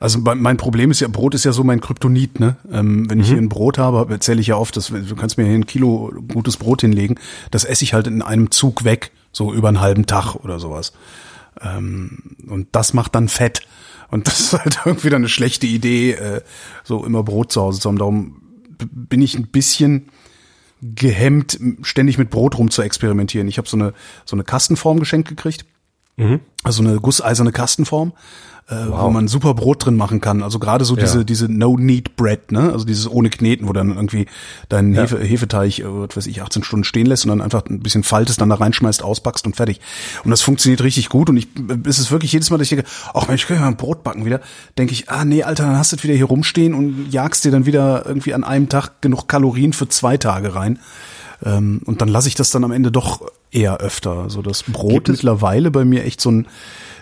also 0.00 0.20
mein 0.20 0.56
Problem 0.56 0.92
ist 0.92 1.00
ja, 1.00 1.08
Brot 1.08 1.34
ist 1.34 1.44
ja 1.44 1.52
so 1.52 1.64
mein 1.64 1.80
Kryptonit, 1.80 2.38
ne? 2.38 2.56
Ähm, 2.70 3.10
wenn 3.10 3.18
ich 3.18 3.26
mhm. 3.26 3.32
hier 3.32 3.42
ein 3.42 3.48
Brot 3.48 3.78
habe, 3.78 4.06
erzähle 4.12 4.40
ich 4.40 4.46
ja 4.46 4.56
oft, 4.56 4.76
dass, 4.76 4.88
du 4.88 5.16
kannst 5.16 5.38
mir 5.38 5.44
hier 5.44 5.54
ein 5.54 5.66
Kilo 5.66 6.12
gutes 6.32 6.56
Brot 6.56 6.82
hinlegen, 6.82 7.16
das 7.50 7.64
esse 7.64 7.82
ich 7.82 7.94
halt 7.94 8.06
in 8.06 8.22
einem 8.22 8.52
Zug 8.52 8.84
weg, 8.84 9.10
so 9.32 9.52
über 9.52 9.68
einen 9.68 9.80
halben 9.80 10.06
Tag 10.06 10.36
oder 10.36 10.60
sowas. 10.60 10.92
Ähm, 11.60 12.36
und 12.46 12.68
das 12.72 12.94
macht 12.94 13.16
dann 13.16 13.28
Fett. 13.28 13.62
Und 14.10 14.26
das 14.28 14.40
ist 14.40 14.52
halt 14.52 14.78
irgendwie 14.84 15.10
dann 15.10 15.22
eine 15.22 15.28
schlechte 15.28 15.66
Idee, 15.66 16.12
äh, 16.12 16.42
so 16.84 17.04
immer 17.04 17.24
Brot 17.24 17.50
zu 17.50 17.60
Hause 17.60 17.80
zu 17.80 17.88
haben. 17.88 17.98
Darum 17.98 18.42
bin 18.78 19.20
ich 19.20 19.36
ein 19.36 19.48
bisschen 19.48 20.10
gehemmt, 20.80 21.58
ständig 21.82 22.18
mit 22.18 22.30
Brot 22.30 22.56
rum 22.56 22.70
zu 22.70 22.82
experimentieren. 22.82 23.48
Ich 23.48 23.58
habe 23.58 23.68
so 23.68 23.76
eine 23.76 23.94
so 24.24 24.36
eine 24.36 24.44
Kastenform 24.44 25.00
geschenkt 25.00 25.28
gekriegt. 25.28 25.64
Mhm. 26.16 26.38
Also 26.62 26.84
eine 26.84 27.00
gusseiserne 27.00 27.50
Kastenform 27.50 28.12
äh, 28.68 28.74
wow. 28.88 29.04
wo 29.04 29.10
man 29.10 29.28
super 29.28 29.54
Brot 29.54 29.86
drin 29.86 29.96
machen 29.96 30.20
kann. 30.20 30.42
Also 30.42 30.58
gerade 30.58 30.84
so 30.84 30.94
ja. 30.94 31.02
diese 31.02 31.24
diese 31.24 31.50
No 31.50 31.74
Knead 31.74 32.16
Bread, 32.16 32.52
ne? 32.52 32.70
Also 32.72 32.84
dieses 32.84 33.10
ohne 33.10 33.30
Kneten, 33.30 33.66
wo 33.66 33.72
dann 33.72 33.94
irgendwie 33.94 34.26
deinen 34.68 34.94
ja. 34.94 35.02
Hefe, 35.02 35.18
Hefeteig, 35.18 35.78
äh, 35.78 35.84
was 35.86 36.16
weiß 36.16 36.26
ich, 36.26 36.42
18 36.42 36.64
Stunden 36.64 36.84
stehen 36.84 37.06
lässt 37.06 37.24
und 37.24 37.30
dann 37.30 37.40
einfach 37.40 37.64
ein 37.66 37.80
bisschen 37.80 38.02
faltest, 38.02 38.40
dann 38.40 38.50
da 38.50 38.56
reinschmeißt, 38.56 39.02
auspackst 39.02 39.46
und 39.46 39.56
fertig. 39.56 39.80
Und 40.22 40.30
das 40.30 40.42
funktioniert 40.42 40.82
richtig 40.82 41.08
gut 41.08 41.30
und 41.30 41.38
ich 41.38 41.48
ist 41.84 41.98
es 41.98 42.10
wirklich 42.10 42.32
jedes 42.32 42.50
Mal, 42.50 42.58
dass 42.58 42.70
ich 42.70 42.76
denke, 42.76 42.90
ach 43.14 43.26
Mensch, 43.28 43.46
können 43.46 43.60
wir 43.60 43.64
mal 43.64 43.68
ein 43.68 43.76
Brot 43.76 44.04
backen 44.04 44.26
wieder, 44.26 44.40
denke 44.76 44.92
ich, 44.92 45.08
ah 45.08 45.24
nee, 45.24 45.42
Alter, 45.42 45.64
dann 45.64 45.78
hast 45.78 45.92
du 45.92 45.96
es 45.96 46.04
wieder 46.04 46.14
hier 46.14 46.26
rumstehen 46.26 46.74
und 46.74 47.10
jagst 47.10 47.44
dir 47.44 47.50
dann 47.50 47.64
wieder 47.64 48.04
irgendwie 48.06 48.34
an 48.34 48.44
einem 48.44 48.68
Tag 48.68 49.00
genug 49.00 49.28
Kalorien 49.28 49.72
für 49.72 49.88
zwei 49.88 50.18
Tage 50.18 50.54
rein. 50.54 50.78
Ähm, 51.42 51.80
und 51.84 52.02
dann 52.02 52.08
lasse 52.08 52.28
ich 52.28 52.34
das 52.34 52.50
dann 52.50 52.64
am 52.64 52.72
Ende 52.72 52.92
doch 52.92 53.22
eher 53.50 53.78
öfter. 53.78 54.14
So 54.14 54.22
also 54.22 54.42
das 54.42 54.64
Brot 54.64 55.08
mittlerweile 55.08 55.70
bei 55.70 55.84
mir 55.84 56.04
echt 56.04 56.20
so 56.20 56.30
ein 56.30 56.46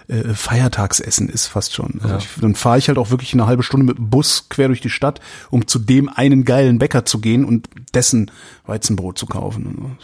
äh, 0.08 0.34
Feiertagsessen 0.34 1.28
ist 1.28 1.46
fast 1.46 1.74
schon. 1.74 1.98
Also 2.02 2.14
ja. 2.14 2.18
ich, 2.18 2.28
dann 2.40 2.54
fahre 2.54 2.78
ich 2.78 2.88
halt 2.88 2.98
auch 2.98 3.10
wirklich 3.10 3.32
eine 3.32 3.46
halbe 3.46 3.62
Stunde 3.62 3.86
mit 3.86 3.98
dem 3.98 4.08
Bus 4.10 4.48
quer 4.48 4.68
durch 4.68 4.80
die 4.80 4.90
Stadt, 4.90 5.20
um 5.50 5.66
zu 5.66 5.78
dem 5.78 6.08
einen 6.08 6.44
geilen 6.44 6.78
Bäcker 6.78 7.04
zu 7.04 7.20
gehen 7.20 7.44
und 7.44 7.68
dessen 7.94 8.30
Weizenbrot 8.66 9.18
zu 9.18 9.26
kaufen. 9.26 9.96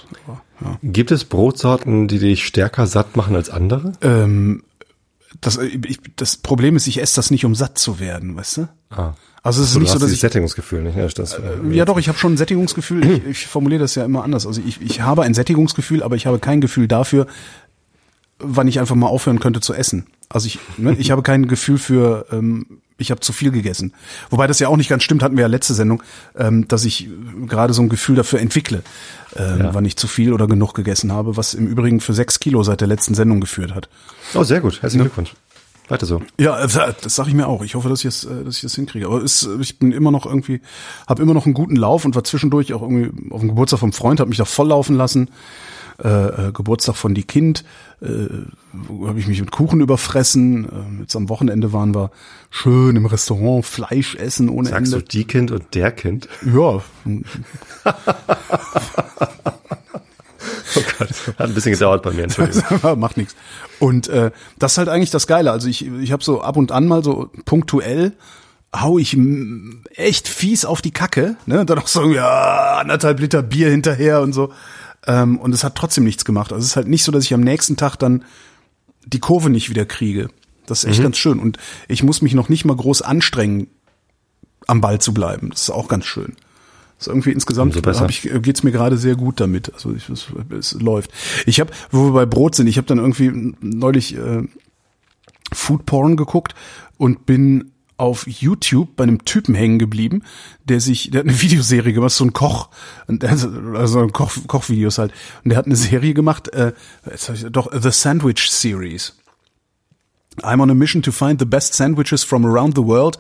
Ja. 0.60 0.78
Gibt 0.82 1.10
es 1.10 1.24
Brotsorten, 1.24 2.08
die 2.08 2.18
dich 2.18 2.44
stärker 2.44 2.86
satt 2.86 3.16
machen 3.16 3.36
als 3.36 3.50
andere? 3.50 3.92
Ähm, 4.00 4.62
das, 5.40 5.58
ich, 5.58 5.98
das 6.16 6.36
Problem 6.36 6.76
ist, 6.76 6.86
ich 6.86 7.00
esse 7.00 7.16
das 7.16 7.30
nicht, 7.30 7.44
um 7.44 7.54
satt 7.54 7.78
zu 7.78 7.98
werden, 7.98 8.36
weißt 8.36 8.56
du? 8.58 8.68
Ah. 8.90 9.14
Also 9.44 9.60
es 9.60 9.68
ist 9.68 9.74
so, 9.74 9.80
nicht 9.80 9.90
so, 9.90 9.98
dass 9.98 10.12
ich 10.12 10.20
Sättigungsgefühl 10.20 10.82
nicht. 10.82 10.96
Ja, 10.96 11.06
das, 11.08 11.34
äh, 11.34 11.56
ja 11.72 11.84
doch, 11.84 11.98
ich 11.98 12.08
habe 12.08 12.16
schon 12.16 12.34
ein 12.34 12.36
Sättigungsgefühl. 12.36 13.04
Ich, 13.04 13.26
ich 13.26 13.46
formuliere 13.48 13.80
das 13.80 13.96
ja 13.96 14.04
immer 14.04 14.22
anders. 14.22 14.46
Also 14.46 14.60
ich, 14.64 14.80
ich 14.80 15.00
habe 15.00 15.22
ein 15.22 15.34
Sättigungsgefühl, 15.34 16.04
aber 16.04 16.14
ich 16.14 16.26
habe 16.26 16.38
kein 16.38 16.60
Gefühl 16.60 16.86
dafür, 16.86 17.26
wann 18.42 18.68
ich 18.68 18.80
einfach 18.80 18.94
mal 18.94 19.06
aufhören 19.06 19.40
könnte 19.40 19.60
zu 19.60 19.74
essen. 19.74 20.06
Also 20.28 20.46
ich, 20.46 20.58
ne, 20.78 20.96
ich 20.98 21.10
habe 21.10 21.22
kein 21.22 21.46
Gefühl 21.46 21.78
für, 21.78 22.26
ähm, 22.32 22.66
ich 22.98 23.10
habe 23.10 23.20
zu 23.20 23.32
viel 23.32 23.50
gegessen. 23.50 23.92
Wobei 24.30 24.46
das 24.46 24.58
ja 24.58 24.68
auch 24.68 24.76
nicht 24.76 24.88
ganz 24.88 25.02
stimmt, 25.02 25.22
hatten 25.22 25.36
wir 25.36 25.42
ja 25.42 25.48
letzte 25.48 25.74
Sendung, 25.74 26.02
ähm, 26.36 26.66
dass 26.68 26.84
ich 26.84 27.08
gerade 27.46 27.74
so 27.74 27.82
ein 27.82 27.88
Gefühl 27.88 28.16
dafür 28.16 28.40
entwickle, 28.40 28.82
ähm, 29.36 29.58
ja. 29.58 29.74
wann 29.74 29.84
ich 29.84 29.96
zu 29.96 30.06
viel 30.06 30.32
oder 30.32 30.46
genug 30.46 30.74
gegessen 30.74 31.12
habe, 31.12 31.36
was 31.36 31.54
im 31.54 31.66
Übrigen 31.66 32.00
für 32.00 32.14
sechs 32.14 32.40
Kilo 32.40 32.62
seit 32.62 32.80
der 32.80 32.88
letzten 32.88 33.14
Sendung 33.14 33.40
geführt 33.40 33.74
hat. 33.74 33.88
Oh, 34.34 34.42
sehr 34.42 34.60
gut. 34.60 34.82
Herzlichen 34.82 35.04
ne? 35.04 35.04
Glückwunsch. 35.04 35.34
Weiter 35.88 36.06
so. 36.06 36.22
Ja, 36.38 36.58
äh, 36.64 36.94
das 37.02 37.14
sage 37.14 37.28
ich 37.28 37.34
mir 37.34 37.46
auch. 37.48 37.62
Ich 37.62 37.74
hoffe, 37.74 37.88
dass 37.88 38.00
ich 38.00 38.04
das, 38.04 38.24
äh, 38.24 38.44
dass 38.44 38.56
ich 38.56 38.62
das 38.62 38.74
hinkriege. 38.74 39.06
Aber 39.06 39.22
es, 39.22 39.48
ich 39.60 39.78
bin 39.78 39.92
immer 39.92 40.10
noch 40.10 40.24
irgendwie, 40.24 40.60
habe 41.06 41.22
immer 41.22 41.34
noch 41.34 41.44
einen 41.44 41.54
guten 41.54 41.76
Lauf 41.76 42.04
und 42.04 42.14
war 42.14 42.24
zwischendurch 42.24 42.72
auch 42.72 42.82
irgendwie 42.82 43.30
auf 43.30 43.40
dem 43.40 43.50
Geburtstag 43.50 43.80
vom 43.80 43.92
Freund, 43.92 44.20
habe 44.20 44.28
mich 44.28 44.38
da 44.38 44.44
voll 44.44 44.68
laufen 44.68 44.96
lassen 44.96 45.28
äh, 46.02 46.48
äh, 46.48 46.52
Geburtstag 46.52 46.96
von 46.96 47.14
die 47.14 47.22
Kind, 47.22 47.64
äh, 48.00 48.06
habe 49.06 49.18
ich 49.18 49.28
mich 49.28 49.40
mit 49.40 49.50
Kuchen 49.52 49.80
überfressen. 49.80 50.64
Äh, 50.98 51.02
jetzt 51.02 51.14
am 51.14 51.28
Wochenende 51.28 51.72
waren 51.72 51.94
wir 51.94 52.10
schön 52.50 52.96
im 52.96 53.06
Restaurant 53.06 53.64
Fleisch 53.64 54.16
essen 54.16 54.48
ohne 54.48 54.68
Sagst 54.68 54.92
Ende. 54.92 55.04
du 55.04 55.08
die 55.10 55.24
Kind 55.24 55.50
und 55.50 55.74
der 55.74 55.92
Kind? 55.92 56.28
Ja. 56.44 56.82
Oh 60.74 60.80
Gott, 60.98 61.10
hat 61.38 61.48
ein 61.48 61.54
bisschen 61.54 61.72
gedauert 61.72 62.02
bei 62.02 62.12
mir. 62.12 62.24
Entschuldigung. 62.24 62.98
Macht 62.98 63.18
nichts. 63.18 63.36
Und 63.78 64.08
äh, 64.08 64.30
das 64.58 64.72
ist 64.72 64.78
halt 64.78 64.88
eigentlich 64.88 65.10
das 65.10 65.26
Geile. 65.26 65.50
Also 65.52 65.68
ich, 65.68 65.86
ich 65.86 66.12
habe 66.12 66.24
so 66.24 66.40
ab 66.40 66.56
und 66.56 66.72
an 66.72 66.88
mal 66.88 67.04
so 67.04 67.30
punktuell 67.44 68.14
hau 68.74 68.98
ich 68.98 69.16
echt 69.96 70.28
fies 70.28 70.64
auf 70.64 70.80
die 70.80 70.92
Kacke, 70.92 71.36
ne? 71.46 71.66
Dann 71.66 71.78
auch 71.78 71.88
so 71.88 72.10
ja 72.10 72.78
anderthalb 72.78 73.20
Liter 73.20 73.42
Bier 73.42 73.70
hinterher 73.70 74.22
und 74.22 74.32
so. 74.32 74.50
Ähm, 75.06 75.38
und 75.38 75.52
es 75.52 75.64
hat 75.64 75.74
trotzdem 75.74 76.04
nichts 76.04 76.24
gemacht. 76.24 76.52
Also 76.52 76.62
es 76.62 76.70
ist 76.70 76.76
halt 76.76 76.88
nicht 76.88 77.04
so, 77.04 77.12
dass 77.12 77.24
ich 77.24 77.34
am 77.34 77.40
nächsten 77.40 77.76
Tag 77.76 77.96
dann 77.96 78.24
die 79.04 79.18
Kurve 79.18 79.50
nicht 79.50 79.70
wieder 79.70 79.84
kriege. 79.84 80.28
Das 80.66 80.84
ist 80.84 80.90
echt 80.90 81.00
mhm. 81.00 81.04
ganz 81.04 81.18
schön. 81.18 81.38
Und 81.38 81.58
ich 81.88 82.02
muss 82.02 82.22
mich 82.22 82.34
noch 82.34 82.48
nicht 82.48 82.64
mal 82.64 82.76
groß 82.76 83.02
anstrengen, 83.02 83.66
am 84.66 84.80
Ball 84.80 85.00
zu 85.00 85.12
bleiben. 85.12 85.50
Das 85.50 85.62
ist 85.62 85.70
auch 85.70 85.88
ganz 85.88 86.04
schön. 86.04 86.36
Das 86.98 87.08
ist 87.08 87.12
irgendwie 87.12 87.32
insgesamt 87.32 87.74
hab 87.74 88.10
ich, 88.10 88.30
geht's 88.42 88.62
mir 88.62 88.70
gerade 88.70 88.96
sehr 88.96 89.16
gut 89.16 89.40
damit. 89.40 89.74
Also 89.74 89.92
ich, 89.92 90.08
es, 90.08 90.26
es 90.56 90.80
läuft. 90.80 91.10
Ich 91.46 91.58
habe, 91.58 91.72
wo 91.90 92.04
wir 92.04 92.12
bei 92.12 92.26
Brot 92.26 92.54
sind, 92.54 92.68
ich 92.68 92.76
habe 92.76 92.86
dann 92.86 92.98
irgendwie 92.98 93.54
neulich 93.60 94.16
äh, 94.16 94.42
Food 95.52 95.84
Porn 95.84 96.16
geguckt 96.16 96.54
und 96.96 97.26
bin 97.26 97.71
auf 98.02 98.26
YouTube 98.26 98.96
bei 98.96 99.04
einem 99.04 99.24
Typen 99.24 99.54
hängen 99.54 99.78
geblieben, 99.78 100.24
der 100.64 100.80
sich, 100.80 101.12
der 101.12 101.20
hat 101.20 101.28
eine 101.28 101.40
Videoserie 101.40 101.92
gemacht, 101.92 102.10
so 102.10 102.24
ein 102.24 102.32
Koch, 102.32 102.68
also 103.06 104.08
Koch, 104.08 104.32
Kochvideos 104.48 104.98
halt. 104.98 105.12
Und 105.44 105.50
der 105.50 105.56
hat 105.56 105.66
eine 105.66 105.76
Serie 105.76 106.12
gemacht, 106.12 106.48
äh, 106.48 106.72
jetzt 107.08 107.28
hab 107.28 107.36
ich, 107.36 107.44
doch 107.48 107.70
The 107.72 107.92
Sandwich 107.92 108.50
Series. 108.50 109.14
I'm 110.42 110.60
on 110.60 110.70
a 110.70 110.74
mission 110.74 111.00
to 111.02 111.12
find 111.12 111.38
the 111.38 111.46
best 111.46 111.74
sandwiches 111.74 112.24
from 112.24 112.44
around 112.44 112.74
the 112.74 112.82
world 112.82 113.18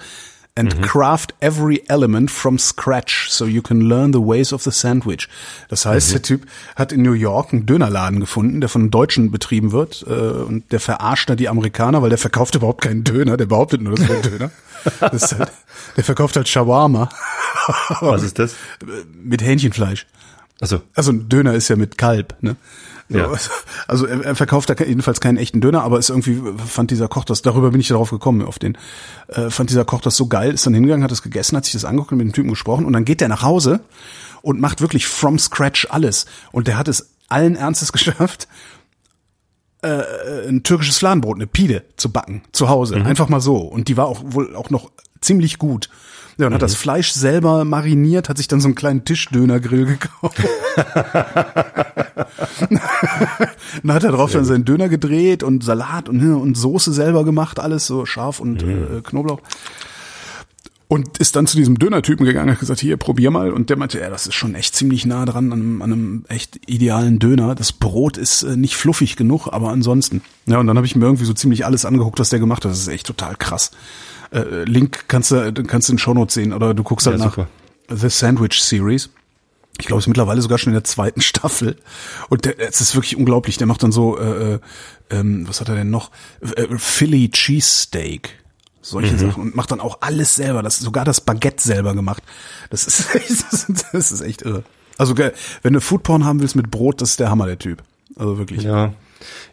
and 0.54 0.76
mhm. 0.76 0.82
craft 0.82 1.34
every 1.40 1.82
element 1.88 2.30
from 2.30 2.58
scratch 2.58 3.30
so 3.30 3.46
you 3.46 3.62
can 3.62 3.88
learn 3.88 4.12
the 4.12 4.20
ways 4.20 4.52
of 4.52 4.62
the 4.62 4.70
sandwich. 4.70 5.28
Das 5.68 5.86
heißt, 5.86 6.08
mhm. 6.08 6.12
der 6.12 6.22
Typ 6.22 6.46
hat 6.76 6.92
in 6.92 7.02
New 7.02 7.14
York 7.14 7.52
einen 7.52 7.64
Dönerladen 7.64 8.20
gefunden, 8.20 8.60
der 8.60 8.68
von 8.68 8.90
Deutschen 8.90 9.30
betrieben 9.30 9.72
wird 9.72 10.04
äh, 10.06 10.12
und 10.12 10.70
der 10.72 10.80
verarscht 10.80 11.30
da 11.30 11.36
die 11.36 11.48
Amerikaner, 11.48 12.02
weil 12.02 12.10
der 12.10 12.18
verkauft 12.18 12.54
überhaupt 12.54 12.82
keinen 12.82 13.04
Döner, 13.04 13.36
der 13.36 13.46
behauptet 13.46 13.80
nur, 13.80 13.94
das 13.94 14.08
wäre 14.08 14.22
ein 14.22 14.30
Döner. 14.30 14.50
Das 14.98 15.38
halt, 15.38 15.52
der 15.96 16.02
verkauft 16.02 16.34
halt 16.34 16.48
Shawarma. 16.48 17.08
Was 18.00 18.24
ist 18.24 18.40
das? 18.40 18.56
Mit 19.22 19.40
Hähnchenfleisch. 19.40 20.06
Also, 20.60 20.82
also 20.94 21.12
ein 21.12 21.28
Döner 21.28 21.54
ist 21.54 21.68
ja 21.68 21.76
mit 21.76 21.98
Kalb, 21.98 22.36
ne? 22.40 22.56
Ja. 23.08 23.30
Also 23.88 24.06
er, 24.06 24.24
er 24.24 24.34
verkauft 24.34 24.70
da 24.70 24.74
jedenfalls 24.74 25.20
keinen 25.20 25.36
echten 25.36 25.60
Döner, 25.60 25.82
aber 25.82 25.98
ist 25.98 26.08
irgendwie 26.08 26.40
fand 26.64 26.90
dieser 26.90 27.08
Koch 27.08 27.24
das, 27.24 27.42
darüber 27.42 27.70
bin 27.70 27.80
ich 27.80 27.88
darauf 27.88 28.10
gekommen, 28.10 28.42
auf 28.42 28.58
den, 28.58 28.78
äh, 29.28 29.50
fand 29.50 29.70
dieser 29.70 29.84
Koch 29.84 30.00
das 30.00 30.16
so 30.16 30.28
geil, 30.28 30.54
ist 30.54 30.64
dann 30.64 30.74
hingegangen, 30.74 31.04
hat 31.04 31.12
es 31.12 31.22
gegessen, 31.22 31.56
hat 31.56 31.64
sich 31.64 31.74
das 31.74 31.84
angeguckt 31.84 32.12
und 32.12 32.18
mit 32.18 32.26
dem 32.28 32.32
Typen 32.32 32.50
gesprochen 32.50 32.86
und 32.86 32.92
dann 32.92 33.04
geht 33.04 33.20
der 33.20 33.28
nach 33.28 33.42
Hause 33.42 33.80
und 34.40 34.60
macht 34.60 34.80
wirklich 34.80 35.06
from 35.06 35.38
scratch 35.38 35.86
alles. 35.90 36.26
Und 36.52 36.68
der 36.68 36.78
hat 36.78 36.88
es 36.88 37.10
allen 37.28 37.56
Ernstes 37.56 37.92
geschafft, 37.92 38.48
äh, 39.82 40.48
ein 40.48 40.62
türkisches 40.62 40.98
Fladenbrot, 40.98 41.36
eine 41.36 41.46
Pide 41.46 41.84
zu 41.96 42.10
backen, 42.10 42.42
zu 42.52 42.68
Hause. 42.68 42.98
Mhm. 42.98 43.06
Einfach 43.06 43.28
mal 43.28 43.40
so. 43.40 43.56
Und 43.56 43.88
die 43.88 43.96
war 43.96 44.06
auch 44.06 44.20
wohl 44.24 44.54
auch 44.54 44.70
noch 44.70 44.90
ziemlich 45.20 45.58
gut. 45.58 45.88
Ja, 46.38 46.46
und 46.46 46.52
mhm. 46.52 46.54
hat 46.54 46.62
das 46.62 46.74
Fleisch 46.74 47.12
selber 47.12 47.64
mariniert, 47.64 48.28
hat 48.28 48.38
sich 48.38 48.48
dann 48.48 48.60
so 48.60 48.68
einen 48.68 48.74
kleinen 48.74 49.04
Tischdönergrill 49.04 49.86
gekauft. 49.86 50.38
dann 53.82 53.92
hat 53.92 54.04
er 54.04 54.12
drauf 54.12 54.32
dann 54.32 54.44
seinen 54.44 54.64
Döner 54.64 54.88
gedreht 54.88 55.42
und 55.42 55.62
Salat 55.62 56.08
und, 56.08 56.20
und 56.20 56.54
Soße 56.56 56.92
selber 56.92 57.24
gemacht, 57.24 57.60
alles 57.60 57.86
so 57.86 58.06
scharf 58.06 58.40
und 58.40 58.64
mhm. 58.64 58.98
äh, 58.98 59.00
Knoblauch. 59.02 59.40
Und 60.92 61.16
ist 61.16 61.36
dann 61.36 61.46
zu 61.46 61.56
diesem 61.56 61.78
Döner-Typen 61.78 62.26
gegangen, 62.26 62.50
hat 62.50 62.60
gesagt, 62.60 62.80
hier, 62.80 62.98
probier 62.98 63.30
mal. 63.30 63.50
Und 63.50 63.70
der 63.70 63.78
meinte, 63.78 63.98
ja, 63.98 64.10
das 64.10 64.26
ist 64.26 64.34
schon 64.34 64.54
echt 64.54 64.76
ziemlich 64.76 65.06
nah 65.06 65.24
dran 65.24 65.50
an 65.50 65.58
einem, 65.58 65.80
an 65.80 65.90
einem 65.90 66.24
echt 66.28 66.60
idealen 66.68 67.18
Döner. 67.18 67.54
Das 67.54 67.72
Brot 67.72 68.18
ist 68.18 68.42
äh, 68.42 68.58
nicht 68.58 68.76
fluffig 68.76 69.16
genug, 69.16 69.48
aber 69.50 69.70
ansonsten. 69.70 70.20
Ja, 70.44 70.58
und 70.58 70.66
dann 70.66 70.76
habe 70.76 70.86
ich 70.86 70.94
mir 70.94 71.06
irgendwie 71.06 71.24
so 71.24 71.32
ziemlich 71.32 71.64
alles 71.64 71.86
angeguckt, 71.86 72.18
was 72.18 72.28
der 72.28 72.40
gemacht 72.40 72.66
hat. 72.66 72.72
Das 72.72 72.78
ist 72.78 72.88
echt 72.88 73.06
total 73.06 73.36
krass. 73.36 73.70
Äh, 74.32 74.64
Link 74.64 75.04
kannst 75.08 75.30
du, 75.30 75.52
kannst 75.64 75.88
du 75.88 75.92
in 75.92 75.98
Shownotes 75.98 76.34
sehen 76.34 76.52
oder 76.52 76.74
du 76.74 76.82
guckst 76.82 77.06
halt 77.06 77.18
Ja, 77.18 77.26
nach 77.26 77.34
super. 77.34 77.48
The 77.88 78.08
Sandwich 78.08 78.60
Series. 78.62 79.10
Ich 79.78 79.86
glaube, 79.86 79.98
es 79.98 80.04
ist 80.04 80.08
mittlerweile 80.08 80.40
sogar 80.42 80.58
schon 80.58 80.72
in 80.72 80.74
der 80.74 80.84
zweiten 80.84 81.20
Staffel. 81.22 81.76
Und 82.28 82.44
der, 82.44 82.60
es 82.60 82.80
ist 82.80 82.94
wirklich 82.94 83.16
unglaublich. 83.16 83.56
Der 83.58 83.66
macht 83.66 83.82
dann 83.82 83.92
so, 83.92 84.18
äh, 84.18 84.54
äh, 84.54 84.58
ähm, 85.10 85.46
was 85.48 85.60
hat 85.60 85.68
er 85.68 85.74
denn 85.74 85.90
noch? 85.90 86.10
Äh, 86.40 86.66
Philly 86.78 87.30
Cheesesteak. 87.30 88.38
Solche 88.80 89.16
Sachen. 89.16 89.42
Und 89.42 89.56
macht 89.56 89.70
dann 89.70 89.80
auch 89.80 89.98
alles 90.00 90.34
selber. 90.34 90.62
Das 90.62 90.78
sogar 90.78 91.04
das 91.04 91.20
Baguette 91.20 91.62
selber 91.62 91.94
gemacht. 91.94 92.22
Das 92.70 92.86
ist 92.86 93.14
echt, 93.14 93.30
das 93.52 93.68
ist, 93.68 93.84
das 93.92 94.12
ist 94.12 94.20
echt 94.22 94.42
irre. 94.42 94.64
Also, 94.98 95.16
wenn 95.16 95.72
du 95.72 95.80
Foodporn 95.80 96.24
haben 96.24 96.40
willst 96.40 96.56
mit 96.56 96.70
Brot, 96.70 97.00
das 97.00 97.10
ist 97.10 97.20
der 97.20 97.30
Hammer, 97.30 97.46
der 97.46 97.58
Typ. 97.58 97.82
Also 98.16 98.38
wirklich. 98.38 98.62
Ja. 98.64 98.92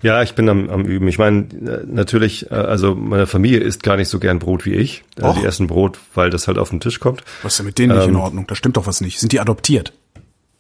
Ja, 0.02 0.22
ich 0.24 0.36
bin 0.36 0.48
am, 0.50 0.70
am 0.70 0.86
Üben. 0.86 1.08
Ich 1.08 1.18
meine, 1.18 1.40
äh, 1.66 1.86
natürlich, 1.86 2.52
äh, 2.52 2.56
also 2.56 2.96
meine 2.96 3.28
Familie 3.28 3.60
isst 3.60 3.84
gar 3.84 3.98
nicht 3.98 4.10
so 4.10 4.20
gern 4.20 4.40
Brot 4.40 4.66
wie 4.66 4.74
ich. 4.76 5.04
Äh, 5.18 5.24
Och. 5.26 5.38
Die 5.40 5.46
essen 5.46 5.68
Brot, 5.68 6.00
weil 6.14 6.30
das 6.30 6.48
halt 6.48 6.58
auf 6.58 6.70
dem 6.70 6.80
Tisch 6.80 7.00
kommt. 7.00 7.24
Was 7.44 7.54
ist 7.54 7.58
denn 7.60 7.66
mit 7.68 7.78
denen 7.78 7.96
nicht 7.98 8.08
in 8.08 8.16
Ähm. 8.16 8.20
Ordnung? 8.22 8.48
Da 8.48 8.56
stimmt 8.56 8.78
doch 8.78 8.88
was 8.88 9.02
nicht. 9.02 9.20
Sind 9.20 9.32
die 9.32 9.40
adoptiert? 9.40 9.94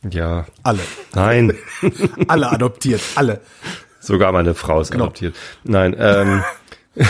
Ja. 0.10 0.45
Alle. 0.63 0.80
Nein. 1.13 1.54
Alle 2.28 2.50
adoptiert. 2.52 3.02
Alle. 3.15 3.41
Sogar 4.00 4.32
meine 4.32 4.54
Frau 4.56 4.80
ist 4.82 4.91
Genau. 4.91 5.06
adoptiert. 5.06 5.36
Nein, 5.65 5.95
ähm, 6.00 6.41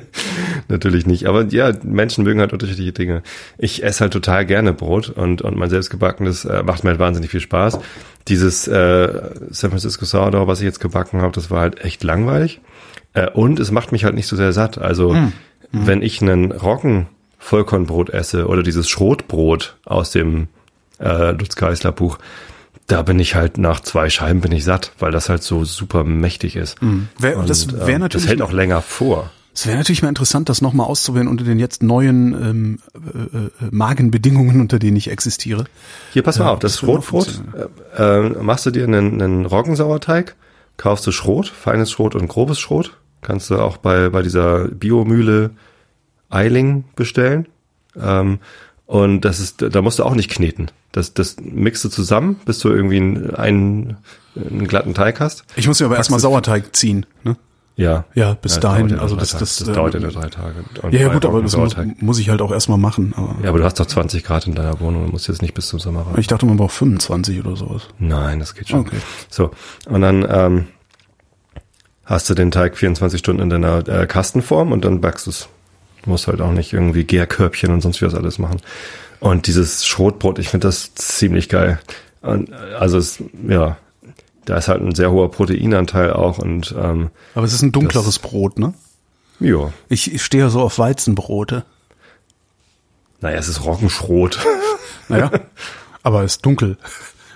natürlich 0.68 1.06
nicht. 1.06 1.26
Aber 1.26 1.44
ja, 1.44 1.72
Menschen 1.82 2.24
mögen 2.24 2.40
halt 2.40 2.52
unterschiedliche 2.52 2.92
Dinge. 2.92 3.22
Ich 3.58 3.82
esse 3.82 4.00
halt 4.00 4.12
total 4.12 4.46
gerne 4.46 4.72
Brot 4.72 5.10
und, 5.10 5.42
und 5.42 5.56
mein 5.56 5.70
selbstgebackenes 5.70 6.44
äh, 6.44 6.62
macht 6.62 6.84
mir 6.84 6.90
halt 6.90 7.00
wahnsinnig 7.00 7.30
viel 7.30 7.40
Spaß. 7.40 7.78
Dieses 8.28 8.68
äh, 8.68 9.30
San 9.50 9.70
Francisco 9.70 10.04
Sourdough, 10.04 10.46
was 10.46 10.60
ich 10.60 10.64
jetzt 10.64 10.80
gebacken 10.80 11.20
habe, 11.20 11.32
das 11.32 11.50
war 11.50 11.60
halt 11.60 11.84
echt 11.84 12.04
langweilig. 12.04 12.60
Äh, 13.14 13.30
und 13.30 13.60
es 13.60 13.70
macht 13.70 13.92
mich 13.92 14.04
halt 14.04 14.14
nicht 14.14 14.26
so 14.26 14.36
sehr 14.36 14.52
satt. 14.52 14.78
Also 14.78 15.16
wenn 15.72 16.02
ich 16.02 16.20
einen 16.20 16.52
Roggen 16.52 17.06
Vollkornbrot 17.38 18.10
esse 18.10 18.46
oder 18.46 18.62
dieses 18.62 18.88
Schrotbrot 18.88 19.76
aus 19.84 20.10
dem 20.12 20.48
äh, 21.00 21.32
Lutz 21.32 21.56
Geisler 21.56 21.92
Buch, 21.92 22.18
da 22.86 23.02
bin 23.02 23.18
ich 23.18 23.34
halt 23.34 23.58
nach 23.58 23.80
zwei 23.80 24.10
Scheiben 24.10 24.40
bin 24.40 24.52
ich 24.52 24.64
satt, 24.64 24.92
weil 24.98 25.12
das 25.12 25.28
halt 25.28 25.42
so 25.42 25.64
super 25.64 26.04
mächtig 26.04 26.56
ist. 26.56 26.76
Wär, 27.18 27.38
Und, 27.38 27.48
das 27.48 27.72
wäre 27.72 27.92
ähm, 27.92 28.00
natürlich 28.00 28.24
das 28.24 28.30
hält 28.30 28.42
auch 28.42 28.52
länger 28.52 28.82
vor. 28.82 29.30
Es 29.54 29.66
wäre 29.66 29.76
natürlich 29.76 30.02
mal 30.02 30.08
interessant, 30.08 30.48
das 30.48 30.62
nochmal 30.62 30.86
auszuwählen 30.86 31.28
unter 31.28 31.44
den 31.44 31.58
jetzt 31.58 31.82
neuen 31.82 32.32
ähm, 32.32 32.78
äh, 32.94 33.36
äh, 33.36 33.50
Magenbedingungen, 33.70 34.60
unter 34.60 34.78
denen 34.78 34.96
ich 34.96 35.10
existiere. 35.10 35.64
Hier, 36.12 36.22
pass 36.22 36.38
mal 36.38 36.46
Ja, 36.46 36.52
auf, 36.52 36.58
das 36.58 36.72
das 36.72 36.80
Schrotbrot, 36.80 37.42
äh, 37.96 38.02
äh, 38.02 38.42
machst 38.42 38.64
du 38.64 38.70
dir 38.70 38.84
einen, 38.84 39.20
einen 39.20 39.44
Roggensauerteig, 39.44 40.36
kaufst 40.78 41.06
du 41.06 41.12
Schrot, 41.12 41.48
feines 41.48 41.90
Schrot 41.90 42.14
und 42.14 42.28
grobes 42.28 42.58
Schrot. 42.58 42.96
Kannst 43.20 43.50
du 43.50 43.58
auch 43.58 43.76
bei, 43.76 44.08
bei 44.08 44.22
dieser 44.22 44.68
Biomühle 44.68 45.50
Eiling 46.30 46.84
bestellen. 46.96 47.46
Ähm, 48.00 48.38
und 48.86 49.22
das 49.22 49.38
ist, 49.38 49.62
da 49.62 49.82
musst 49.82 49.98
du 49.98 50.04
auch 50.04 50.14
nicht 50.14 50.30
kneten. 50.30 50.70
Das, 50.92 51.14
das 51.14 51.36
mixt 51.40 51.84
du 51.84 51.88
zusammen, 51.88 52.40
bis 52.44 52.58
du 52.58 52.68
irgendwie 52.68 52.96
einen, 52.96 53.34
einen, 53.34 53.96
einen 54.34 54.66
glatten 54.66 54.94
Teig 54.94 55.20
hast. 55.20 55.44
Ich 55.56 55.66
muss 55.68 55.78
ja 55.78 55.86
aber 55.86 55.96
erstmal 55.96 56.20
Sauerteig 56.20 56.74
ziehen. 56.74 57.06
Ne? 57.22 57.36
Ja. 57.74 58.04
Ja, 58.14 58.34
bis 58.34 58.52
das 58.52 58.60
dahin, 58.60 58.88
ja 58.90 58.98
also 58.98 59.16
das- 59.16 59.30
das, 59.32 59.56
das 59.56 59.68
äh, 59.68 59.72
dauert 59.72 59.94
ja 59.94 60.00
nur 60.00 60.10
drei 60.12 60.28
Tage. 60.28 60.56
Und 60.82 60.92
Ja, 60.92 61.00
ja 61.00 61.08
gut, 61.12 61.24
aber 61.24 61.40
das 61.42 61.56
muss, 61.56 61.74
muss 61.98 62.18
ich 62.18 62.28
halt 62.28 62.42
auch 62.42 62.52
erstmal 62.52 62.76
machen. 62.78 63.14
Aber 63.16 63.34
Ja, 63.42 63.48
aber 63.48 63.58
du 63.58 63.64
hast 63.64 63.80
doch 63.80 63.86
20 63.86 64.22
Grad 64.24 64.46
in 64.46 64.54
deiner 64.54 64.78
Wohnung, 64.80 65.06
du 65.06 65.12
musst 65.12 65.26
jetzt 65.28 65.40
nicht 65.42 65.54
bis 65.54 65.68
zum 65.68 65.78
Sommer 65.78 66.04
warten. 66.06 66.20
ich 66.20 66.26
dachte, 66.26 66.44
man 66.46 66.58
braucht 66.58 66.74
25 66.74 67.40
oder 67.44 67.56
sowas. 67.56 67.88
Nein, 67.98 68.40
das 68.40 68.54
geht 68.54 68.68
schon. 68.68 68.80
Okay. 68.80 68.98
So, 69.30 69.50
und 69.88 70.02
dann 70.02 70.26
ähm, 70.28 70.66
hast 72.04 72.28
du 72.28 72.34
den 72.34 72.50
Teig 72.50 72.76
24 72.76 73.18
Stunden 73.18 73.42
in 73.42 73.50
deiner 73.50 73.86
äh, 73.88 74.06
Kastenform 74.06 74.72
und 74.72 74.84
dann 74.84 75.00
backst 75.00 75.26
du 75.26 75.30
es. 75.30 75.48
Du 76.04 76.10
musst 76.10 76.26
halt 76.26 76.40
auch 76.40 76.50
nicht 76.52 76.72
irgendwie 76.72 77.04
Gärkörbchen 77.04 77.72
und 77.72 77.80
sonst 77.80 78.00
wie 78.02 78.06
was 78.06 78.14
alles 78.14 78.38
machen. 78.38 78.60
Und 79.20 79.46
dieses 79.46 79.86
Schrotbrot, 79.86 80.40
ich 80.40 80.48
finde 80.48 80.66
das 80.66 80.94
ziemlich 80.96 81.48
geil. 81.48 81.78
Und, 82.22 82.50
äh, 82.50 82.54
also 82.78 82.98
es, 82.98 83.22
ja, 83.48 83.76
da 84.44 84.56
ist 84.56 84.68
halt 84.68 84.82
ein 84.82 84.94
sehr 84.94 85.10
hoher 85.10 85.30
Proteinanteil 85.30 86.12
auch 86.12 86.38
und 86.38 86.74
ähm, 86.78 87.10
Aber 87.34 87.44
es 87.44 87.52
ist 87.52 87.62
ein 87.62 87.72
dunkleres 87.72 88.18
Brot, 88.18 88.58
ne? 88.58 88.74
ja, 89.40 89.72
Ich, 89.88 90.12
ich 90.12 90.22
stehe 90.24 90.44
ja 90.44 90.50
so 90.50 90.60
auf 90.60 90.78
Weizenbrote. 90.78 91.64
naja, 93.20 93.38
es 93.38 93.48
ist 93.48 93.64
Roggenschrot. 93.64 94.38
Naja, 95.08 95.30
aber 96.02 96.22
es 96.22 96.36
ist 96.36 96.46
dunkel. 96.46 96.78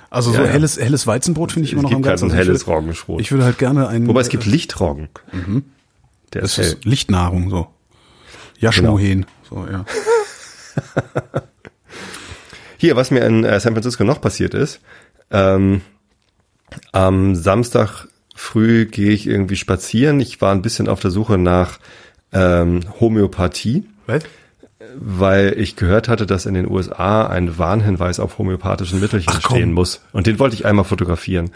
Also 0.08 0.30
so 0.30 0.38
Ja, 0.38 0.44
ja. 0.44 0.50
helles, 0.52 0.78
helles 0.78 1.06
Weizenbrot 1.06 1.52
finde 1.52 1.66
ich 1.66 1.72
immer 1.72 1.82
noch 1.82 1.90
am 1.90 1.96
gibt 1.96 2.08
halt 2.08 2.22
ein 2.22 2.30
helles 2.30 2.66
Roggenschrot. 2.66 3.20
Ich 3.20 3.32
würde 3.32 3.44
halt 3.44 3.58
gerne 3.58 3.88
ein. 3.88 4.06
Wobei 4.06 4.20
es 4.20 4.28
gibt 4.30 4.46
Lichtroggen. 4.46 5.08
Der 6.32 6.42
Das 6.42 6.56
ist 6.58 6.74
ist 6.74 6.84
Lichtnahrung, 6.84 7.50
so. 7.50 7.66
Jaschmohen, 8.58 9.26
so, 9.50 9.66
ja. 9.70 9.84
Hier, 12.78 12.96
was 12.96 13.10
mir 13.10 13.20
in 13.26 13.44
äh, 13.44 13.58
San 13.60 13.72
Francisco 13.74 14.04
noch 14.04 14.20
passiert 14.20 14.54
ist, 14.54 14.80
ähm, 15.30 15.82
am 16.92 17.34
Samstag 17.34 18.06
früh 18.34 18.86
gehe 18.86 19.10
ich 19.12 19.26
irgendwie 19.26 19.56
spazieren. 19.56 20.20
Ich 20.20 20.40
war 20.40 20.52
ein 20.52 20.62
bisschen 20.62 20.88
auf 20.88 21.00
der 21.00 21.10
Suche 21.10 21.38
nach 21.38 21.78
ähm, 22.32 22.80
Homöopathie, 23.00 23.84
Was? 24.06 24.24
weil 24.98 25.54
ich 25.58 25.76
gehört 25.76 26.08
hatte, 26.08 26.26
dass 26.26 26.44
in 26.46 26.54
den 26.54 26.70
USA 26.70 27.26
ein 27.26 27.56
Warnhinweis 27.58 28.20
auf 28.20 28.38
homöopathischen 28.38 29.00
Mittelchen 29.00 29.32
Ach, 29.34 29.42
komm. 29.42 29.56
stehen 29.56 29.72
muss. 29.72 30.02
Und 30.12 30.26
den 30.26 30.38
wollte 30.38 30.54
ich 30.54 30.66
einmal 30.66 30.84
fotografieren. 30.84 31.50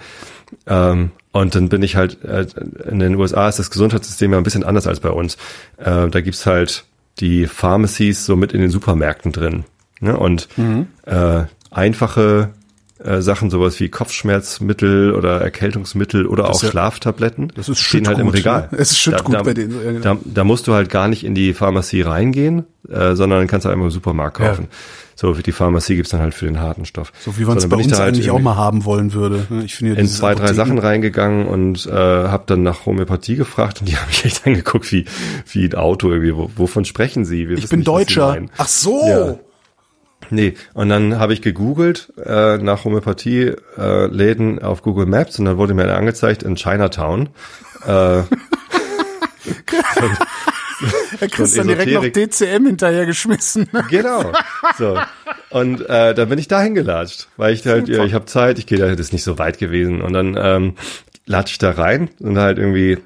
Ähm, 0.66 1.10
und 1.32 1.54
dann 1.54 1.68
bin 1.68 1.82
ich 1.82 1.96
halt, 1.96 2.24
äh, 2.24 2.46
in 2.88 2.98
den 2.98 3.14
USA 3.16 3.48
ist 3.48 3.58
das 3.58 3.70
Gesundheitssystem 3.70 4.32
ja 4.32 4.38
ein 4.38 4.44
bisschen 4.44 4.64
anders 4.64 4.86
als 4.86 5.00
bei 5.00 5.10
uns. 5.10 5.36
Äh, 5.76 6.08
da 6.08 6.20
gibt's 6.20 6.46
halt 6.46 6.84
die 7.20 7.46
Pharmacies 7.46 8.24
so 8.24 8.36
mit 8.36 8.52
in 8.52 8.60
den 8.60 8.70
Supermärkten 8.70 9.32
drin. 9.32 9.64
Ne? 10.00 10.16
Und 10.16 10.48
Mhm. 10.56 10.86
äh, 11.04 11.44
einfache 11.70 12.50
äh, 13.04 13.20
Sachen, 13.22 13.50
sowas 13.50 13.78
wie 13.80 13.88
Kopfschmerzmittel 13.88 15.14
oder 15.14 15.40
Erkältungsmittel 15.40 16.26
oder 16.26 16.48
auch 16.50 16.54
ist 16.56 16.62
ja- 16.62 16.70
Schlaftabletten, 16.70 17.52
das 17.54 17.68
ist 17.68 17.78
stehen 17.80 18.06
halt 18.06 18.18
im 18.18 18.28
Regal. 18.28 18.68
ne? 18.70 18.78
Es 18.78 18.90
ist 18.92 18.98
Schüttgut 18.98 19.34
da, 19.34 19.38
da, 19.38 19.44
bei 19.44 19.54
denen, 19.54 19.74
ja, 19.84 19.92
genau. 19.92 20.00
Da, 20.02 20.18
da 20.24 20.44
musst 20.44 20.66
du 20.66 20.74
halt 20.74 20.90
gar 20.90 21.08
nicht 21.08 21.24
in 21.24 21.34
die 21.34 21.54
Pharmazie 21.54 22.02
reingehen, 22.02 22.64
äh, 22.88 23.14
sondern 23.14 23.46
kannst 23.46 23.64
du 23.64 23.70
einfach 23.70 23.84
im 23.84 23.90
Supermarkt 23.90 24.38
Ja. 24.40 24.48
kaufen. 24.50 24.68
So, 25.16 25.34
die 25.34 25.52
Pharmazie 25.52 25.96
gibt's 25.96 26.12
dann 26.12 26.20
halt 26.22 26.32
für 26.32 26.46
den 26.46 26.60
harten 26.60 26.86
Stoff. 26.86 27.12
So 27.20 27.36
wie 27.36 27.44
man 27.44 27.58
es 27.58 27.68
bei 27.68 27.76
uns 27.76 27.92
halt 27.98 28.14
eigentlich 28.14 28.30
auch 28.30 28.38
mal 28.38 28.56
haben 28.56 28.86
wollen 28.86 29.12
würde. 29.12 29.46
ne? 29.50 29.64
Ich 29.64 29.74
finde 29.74 29.92
ja 29.92 30.00
in 30.00 30.06
zwei, 30.06 30.34
drei 30.34 30.44
Apotheken- 30.44 30.54
Sachen 30.54 30.78
reingegangen 30.78 31.46
und 31.46 31.84
äh, 31.86 31.90
habe 31.92 32.44
dann 32.46 32.62
nach 32.62 32.86
Homöopathie 32.86 33.36
gefragt 33.36 33.80
und 33.80 33.88
die 33.90 33.96
haben 33.98 34.08
mich 34.08 34.24
echt 34.24 34.46
angeguckt 34.46 34.90
wie, 34.92 35.04
wie 35.52 35.64
ein 35.66 35.74
Auto 35.74 36.10
irgendwie. 36.10 36.34
Wo, 36.34 36.50
wovon 36.56 36.86
sprechen 36.86 37.26
sie? 37.26 37.50
Wir 37.50 37.58
Ich 37.58 37.68
bin 37.68 37.80
nicht, 37.80 37.88
Deutscher. 37.88 38.38
Ach 38.56 38.68
so. 38.68 39.38
Nee, 40.30 40.54
und 40.74 40.88
dann 40.88 41.18
habe 41.18 41.32
ich 41.32 41.42
gegoogelt 41.42 42.12
äh, 42.24 42.58
nach 42.58 42.84
Homöopathie-Läden 42.84 44.62
auf 44.62 44.82
Google 44.82 45.06
Maps 45.06 45.38
und 45.38 45.44
dann 45.44 45.58
wurde 45.58 45.74
mir 45.74 45.92
angezeigt 45.94 46.42
in 46.42 46.56
Chinatown. 46.56 47.28
Äh, 47.86 48.22
Er 51.20 51.28
kriegst 51.28 51.58
dann 51.58 51.68
direkt 51.68 51.92
noch. 51.92 52.04
DCM 52.04 52.66
hinterhergeschmissen. 52.66 53.68
genau. 53.90 54.32
So. 54.78 54.98
Und 55.50 55.82
äh, 55.88 56.14
da 56.14 56.24
bin 56.24 56.38
ich 56.38 56.48
da 56.48 56.60
hingelatscht, 56.62 57.28
weil 57.36 57.52
ich 57.52 57.66
halt, 57.66 57.88
ja, 57.88 58.04
ich 58.04 58.14
habe 58.14 58.24
Zeit, 58.26 58.58
ich 58.58 58.66
gehe 58.66 58.78
da, 58.78 58.88
das 58.88 58.98
ist 58.98 59.12
nicht 59.12 59.24
so 59.24 59.38
weit 59.38 59.58
gewesen. 59.58 60.00
Und 60.00 60.12
dann 60.12 60.38
ähm, 60.40 60.76
latsch 61.26 61.52
ich 61.52 61.58
da 61.58 61.72
rein 61.72 62.10
und 62.20 62.38
halt 62.38 62.58
irgendwie 62.58 62.98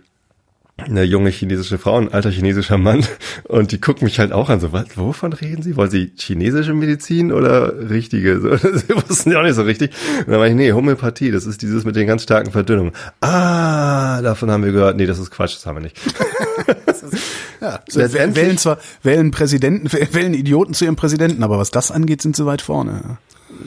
eine 0.76 1.04
junge 1.04 1.30
chinesische 1.30 1.78
Frau, 1.78 1.98
ein 1.98 2.12
alter 2.12 2.30
chinesischer 2.30 2.78
Mann 2.78 3.06
und 3.44 3.70
die 3.70 3.80
gucken 3.80 4.04
mich 4.06 4.18
halt 4.18 4.32
auch 4.32 4.50
an, 4.50 4.58
so, 4.58 4.72
was, 4.72 4.96
wovon 4.96 5.32
reden 5.32 5.62
sie? 5.62 5.76
Wollen 5.76 5.90
sie 5.90 6.12
chinesische 6.16 6.74
Medizin 6.74 7.32
oder 7.32 7.90
richtige? 7.90 8.40
So, 8.40 8.56
sie 8.76 8.88
wussten 9.08 9.30
ja 9.30 9.38
auch 9.38 9.44
nicht 9.44 9.54
so 9.54 9.62
richtig. 9.62 9.92
Und 10.20 10.30
dann 10.32 10.40
war 10.40 10.48
ich, 10.48 10.54
nee, 10.54 10.72
Homöopathie, 10.72 11.30
das 11.30 11.46
ist 11.46 11.62
dieses 11.62 11.84
mit 11.84 11.94
den 11.94 12.08
ganz 12.08 12.24
starken 12.24 12.50
Verdünnungen. 12.50 12.92
Ah, 13.20 14.20
davon 14.20 14.50
haben 14.50 14.64
wir 14.64 14.72
gehört, 14.72 14.96
nee, 14.96 15.06
das 15.06 15.18
ist 15.20 15.30
Quatsch, 15.30 15.54
das 15.56 15.64
haben 15.66 15.76
wir 15.76 15.82
nicht. 15.82 15.96
Ja, 17.60 17.80
Letztendlich- 17.94 18.44
wählen 18.44 18.58
zwar, 18.58 18.78
wählen 19.02 19.30
Präsidenten, 19.30 19.90
wählen 19.92 20.34
Idioten 20.34 20.74
zu 20.74 20.84
ihrem 20.84 20.96
Präsidenten, 20.96 21.42
aber 21.42 21.58
was 21.58 21.70
das 21.70 21.90
angeht, 21.90 22.20
sind 22.20 22.36
sie 22.36 22.44
weit 22.46 22.62
vorne. 22.62 23.18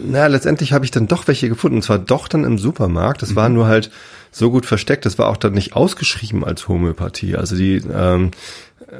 Na, 0.05 0.27
letztendlich 0.27 0.73
habe 0.73 0.85
ich 0.85 0.91
dann 0.91 1.07
doch 1.07 1.27
welche 1.27 1.49
gefunden. 1.49 1.77
Und 1.77 1.81
zwar 1.83 1.97
doch 1.97 2.27
dann 2.27 2.43
im 2.43 2.57
Supermarkt. 2.57 3.21
Das 3.21 3.35
war 3.35 3.49
nur 3.49 3.67
halt 3.67 3.89
so 4.37 4.51
gut 4.51 4.65
versteckt. 4.65 5.05
Das 5.05 5.17
war 5.17 5.27
auch 5.27 5.37
dann 5.37 5.53
nicht 5.53 5.75
ausgeschrieben 5.75 6.43
als 6.43 6.67
Homöopathie. 6.67 7.35
Also 7.35 7.55
die 7.55 7.81
ähm, 7.93 8.31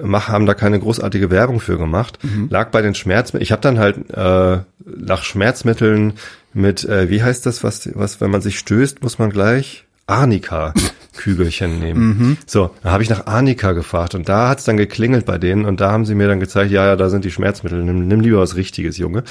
mach, 0.01 0.27
haben 0.27 0.45
da 0.45 0.53
keine 0.53 0.79
großartige 0.79 1.29
Werbung 1.29 1.59
für 1.59 1.77
gemacht. 1.77 2.19
Lag 2.49 2.71
bei 2.71 2.81
den 2.81 2.95
Schmerzmitteln. 2.95 3.43
Ich 3.43 3.51
habe 3.51 3.61
dann 3.61 3.79
halt 3.79 4.09
äh, 4.11 4.59
nach 4.85 5.23
Schmerzmitteln 5.23 6.13
mit, 6.53 6.83
äh, 6.85 7.09
wie 7.09 7.23
heißt 7.23 7.45
das, 7.45 7.63
was, 7.63 7.89
was, 7.93 8.21
wenn 8.21 8.31
man 8.31 8.41
sich 8.41 8.59
stößt, 8.59 9.03
muss 9.03 9.19
man 9.19 9.29
gleich 9.29 9.85
Arnika. 10.07 10.73
Kügelchen 11.15 11.79
nehmen. 11.81 12.37
So, 12.45 12.71
da 12.83 12.91
habe 12.91 13.03
ich 13.03 13.09
nach 13.09 13.27
Arnika 13.27 13.73
gefragt 13.73 14.15
und 14.15 14.29
da 14.29 14.49
hat's 14.49 14.63
dann 14.63 14.77
geklingelt 14.77 15.25
bei 15.25 15.37
denen 15.37 15.65
und 15.65 15.81
da 15.81 15.91
haben 15.91 16.05
sie 16.05 16.15
mir 16.15 16.27
dann 16.27 16.39
gezeigt, 16.39 16.71
ja, 16.71 16.85
ja, 16.85 16.95
da 16.95 17.09
sind 17.09 17.25
die 17.25 17.31
Schmerzmittel, 17.31 17.83
nimm, 17.83 18.07
nimm 18.07 18.21
lieber 18.21 18.39
was 18.39 18.55
Richtiges, 18.55 18.97
Junge. 18.97 19.23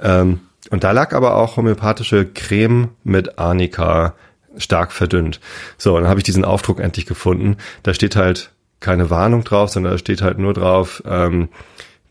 Ähm, 0.00 0.40
und 0.70 0.84
da 0.84 0.92
lag 0.92 1.12
aber 1.12 1.36
auch 1.36 1.56
homöopathische 1.56 2.24
Creme 2.24 2.88
mit 3.04 3.38
Arnika 3.38 4.14
stark 4.56 4.92
verdünnt. 4.92 5.40
So, 5.78 5.96
und 5.96 6.02
dann 6.02 6.10
habe 6.10 6.20
ich 6.20 6.24
diesen 6.24 6.44
Aufdruck 6.44 6.80
endlich 6.80 7.06
gefunden. 7.06 7.56
Da 7.82 7.94
steht 7.94 8.16
halt 8.16 8.50
keine 8.80 9.10
Warnung 9.10 9.44
drauf, 9.44 9.70
sondern 9.70 9.92
da 9.92 9.98
steht 9.98 10.22
halt 10.22 10.38
nur 10.38 10.54
drauf, 10.54 11.02
ähm, 11.06 11.48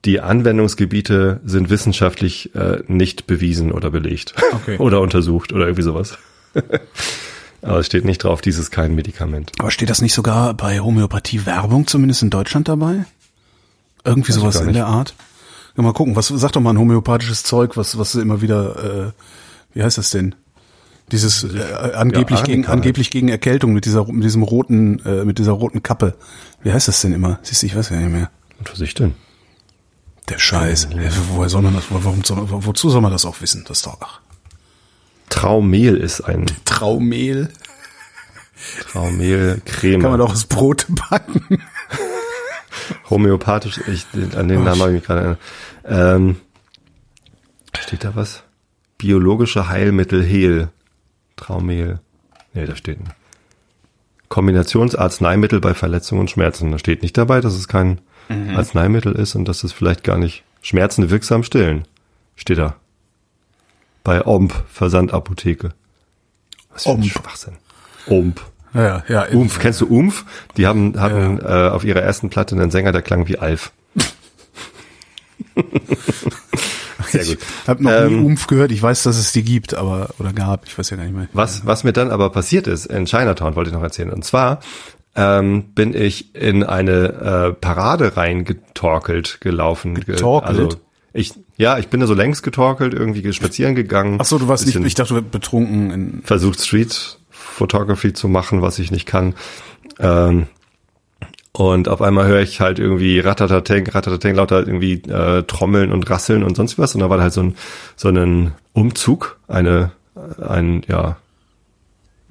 die 0.05 0.19
Anwendungsgebiete 0.19 1.41
sind 1.45 1.69
wissenschaftlich 1.69 2.55
äh, 2.55 2.81
nicht 2.87 3.27
bewiesen 3.27 3.71
oder 3.71 3.91
belegt 3.91 4.33
Okay. 4.53 4.77
oder 4.79 4.99
untersucht 5.01 5.53
oder 5.53 5.65
irgendwie 5.65 5.83
sowas. 5.83 6.17
Aber 7.61 7.77
es 7.77 7.85
steht 7.85 8.05
nicht 8.05 8.23
drauf, 8.23 8.41
dies 8.41 8.57
ist 8.57 8.71
kein 8.71 8.95
Medikament. 8.95 9.51
Aber 9.59 9.69
steht 9.69 9.91
das 9.91 10.01
nicht 10.01 10.13
sogar 10.13 10.55
bei 10.55 10.79
Homöopathie-Werbung 10.79 11.85
zumindest 11.85 12.23
in 12.23 12.31
Deutschland 12.31 12.67
dabei? 12.67 13.05
Irgendwie 14.03 14.31
sowas 14.31 14.59
in 14.59 14.73
der 14.73 14.87
Art? 14.87 15.13
Ja, 15.77 15.83
mal 15.83 15.93
gucken, 15.93 16.15
was 16.15 16.29
sag 16.29 16.51
doch 16.53 16.61
mal 16.61 16.71
ein 16.71 16.79
homöopathisches 16.79 17.43
Zeug, 17.43 17.77
was 17.77 17.99
was 17.99 18.15
immer 18.15 18.41
wieder 18.41 19.09
äh, 19.09 19.11
wie 19.73 19.83
heißt 19.83 19.97
das 19.97 20.09
denn? 20.09 20.35
Dieses 21.11 21.43
äh, 21.43 21.61
angeblich 21.93 22.39
Ja, 22.39 22.45
gegen 22.45 22.65
angeblich 22.67 23.11
gegen 23.11 23.27
Erkältung 23.27 23.73
mit 23.73 23.85
dieser 23.85 24.05
mit 24.11 24.23
diesem 24.23 24.43
roten 24.43 24.99
äh, 25.05 25.25
mit 25.25 25.39
dieser 25.39 25.51
roten 25.51 25.83
Kappe. 25.83 26.15
Wie 26.63 26.71
heißt 26.71 26.87
das 26.87 27.01
denn 27.01 27.13
immer? 27.13 27.39
Siehst 27.43 27.63
du, 27.63 27.65
ich 27.67 27.75
weiß 27.75 27.89
ja 27.89 27.97
nicht 27.97 28.11
mehr. 28.11 28.29
Und 28.59 28.71
was 28.71 28.79
ich 28.79 28.93
denn? 28.93 29.13
Der 30.29 30.37
Scheiß. 30.37 30.89
Ja, 30.95 31.11
woher 31.33 31.49
soll 31.49 31.63
man 31.63 31.73
das? 31.73 31.85
Warum 31.89 32.21
wozu 32.65 32.89
soll 32.89 33.01
man 33.01 33.11
das 33.11 33.25
auch 33.25 33.41
wissen? 33.41 33.65
Das 33.67 33.79
ist 33.79 33.85
doch 33.85 33.97
ach, 33.99 34.21
Traumehl 35.29 35.97
ist 35.97 36.21
ein 36.21 36.45
Traumehl. 36.65 37.49
Traumehl-Creme. 38.81 40.01
Kann 40.01 40.11
man 40.11 40.19
doch 40.19 40.31
aus 40.31 40.45
Brot 40.45 40.85
backen. 41.09 41.41
Homöopathisch, 43.09 43.79
ich, 43.87 44.05
an 44.35 44.47
den 44.47 44.63
Namen 44.63 44.81
habe 44.81 44.91
ich 44.91 44.95
mich 44.97 45.03
gerade 45.03 45.19
erinnert. 45.19 45.39
Ähm, 45.85 46.35
steht 47.79 48.03
da 48.03 48.15
was? 48.15 48.43
Biologische 48.97 49.67
Heilmittel 49.67 50.23
Hehl. 50.23 50.69
Traumehl. 51.41 51.99
Nee, 52.53 52.65
da 52.65 52.75
steht 52.75 52.99
ein 52.99 53.09
Kombinationsarzneimittel 54.29 55.59
bei 55.59 55.73
Verletzungen 55.73 56.21
und 56.21 56.31
Schmerzen. 56.31 56.71
Da 56.71 56.79
steht 56.79 57.01
nicht 57.01 57.17
dabei, 57.17 57.41
dass 57.41 57.53
es 57.53 57.67
kein 57.67 57.99
Arzneimittel 58.55 59.13
ist 59.13 59.35
und 59.35 59.45
dass 59.45 59.63
es 59.63 59.73
vielleicht 59.73 60.05
gar 60.05 60.17
nicht 60.17 60.43
Schmerzen 60.61 61.09
wirksam 61.09 61.43
stillen. 61.43 61.85
Steht 62.35 62.59
da. 62.59 62.75
Bei 64.03 64.25
OMP, 64.25 64.53
Versandapotheke. 64.71 65.73
Was 66.71 66.83
für 66.83 66.91
ein 66.91 66.95
OMP. 66.97 67.05
Schwachsinn. 67.05 67.57
OMP. 68.07 68.41
Ja, 68.73 69.03
ja. 69.09 69.27
Umf, 69.33 69.59
kennst 69.59 69.81
du 69.81 69.87
Umf? 69.87 70.25
Die 70.55 70.65
haben 70.65 70.97
hatten 70.99 71.39
äh, 71.39 71.69
auf 71.69 71.83
ihrer 71.83 72.01
ersten 72.01 72.29
Platte 72.29 72.55
einen 72.55 72.71
Sänger, 72.71 72.93
der 72.93 73.01
klang 73.01 73.27
wie 73.27 73.37
Alf. 73.37 73.73
Sehr 77.11 77.25
gut. 77.25 77.37
Ich 77.63 77.67
habe 77.67 77.83
noch 77.83 77.91
nie 77.91 78.13
Ähm, 78.15 78.25
Umf 78.25 78.47
gehört. 78.47 78.71
Ich 78.71 78.81
weiß, 78.81 79.03
dass 79.03 79.17
es 79.17 79.31
die 79.31 79.43
gibt, 79.43 79.73
aber 79.73 80.09
oder 80.19 80.33
gab. 80.33 80.65
Ich 80.67 80.77
weiß 80.77 80.89
ja 80.89 80.97
gar 80.97 81.03
nicht 81.03 81.15
mehr. 81.15 81.27
Was, 81.33 81.65
was 81.65 81.83
mir 81.83 81.93
dann 81.93 82.11
aber 82.11 82.29
passiert 82.29 82.67
ist 82.67 82.85
in 82.87 83.05
Chinatown, 83.05 83.55
wollte 83.55 83.69
ich 83.69 83.73
noch 83.75 83.83
erzählen. 83.83 84.11
Und 84.11 84.23
zwar 84.25 84.59
ähm, 85.15 85.65
bin 85.75 85.93
ich 85.93 86.35
in 86.35 86.63
eine 86.63 87.51
äh, 87.51 87.53
Parade 87.53 88.15
reingetorkelt 88.17 89.41
gelaufen. 89.41 89.95
Ge- 89.95 90.05
Getorkelt? 90.05 90.57
Also 90.59 90.69
ich, 91.13 91.33
ja, 91.57 91.77
ich 91.77 91.89
bin 91.89 91.99
da 91.99 92.07
so 92.07 92.13
längs 92.13 92.41
getorkelt, 92.41 92.93
irgendwie 92.93 93.33
spazieren 93.33 93.75
gegangen. 93.75 94.17
Ach 94.21 94.25
so, 94.25 94.37
du 94.39 94.47
warst 94.47 94.65
nicht. 94.65 94.77
Ich 94.77 94.95
dachte, 94.95 95.21
betrunken. 95.21 95.91
In, 95.91 96.21
versucht 96.23 96.61
Street 96.61 97.17
Photography 97.29 98.13
zu 98.13 98.29
machen, 98.29 98.61
was 98.61 98.79
ich 98.79 98.91
nicht 98.91 99.05
kann. 99.05 99.35
Ähm, 99.99 100.47
und 101.53 101.89
auf 101.89 102.01
einmal 102.01 102.27
höre 102.27 102.41
ich 102.41 102.61
halt 102.61 102.79
irgendwie 102.79 103.19
Ratatateng, 103.19 103.87
Ratatateng, 103.87 104.35
lauter 104.35 104.59
irgendwie 104.65 105.01
äh, 105.09 105.43
Trommeln 105.43 105.91
und 105.91 106.09
Rasseln 106.09 106.43
und 106.43 106.55
sonst 106.55 106.77
was. 106.79 106.95
Und 106.95 107.01
da 107.01 107.09
war 107.09 107.21
halt 107.21 107.33
so 107.33 107.41
ein 107.43 107.55
so 107.95 108.09
ein 108.09 108.51
Umzug, 108.73 109.37
eine 109.47 109.91
ein 110.41 110.83
ja 110.87 111.17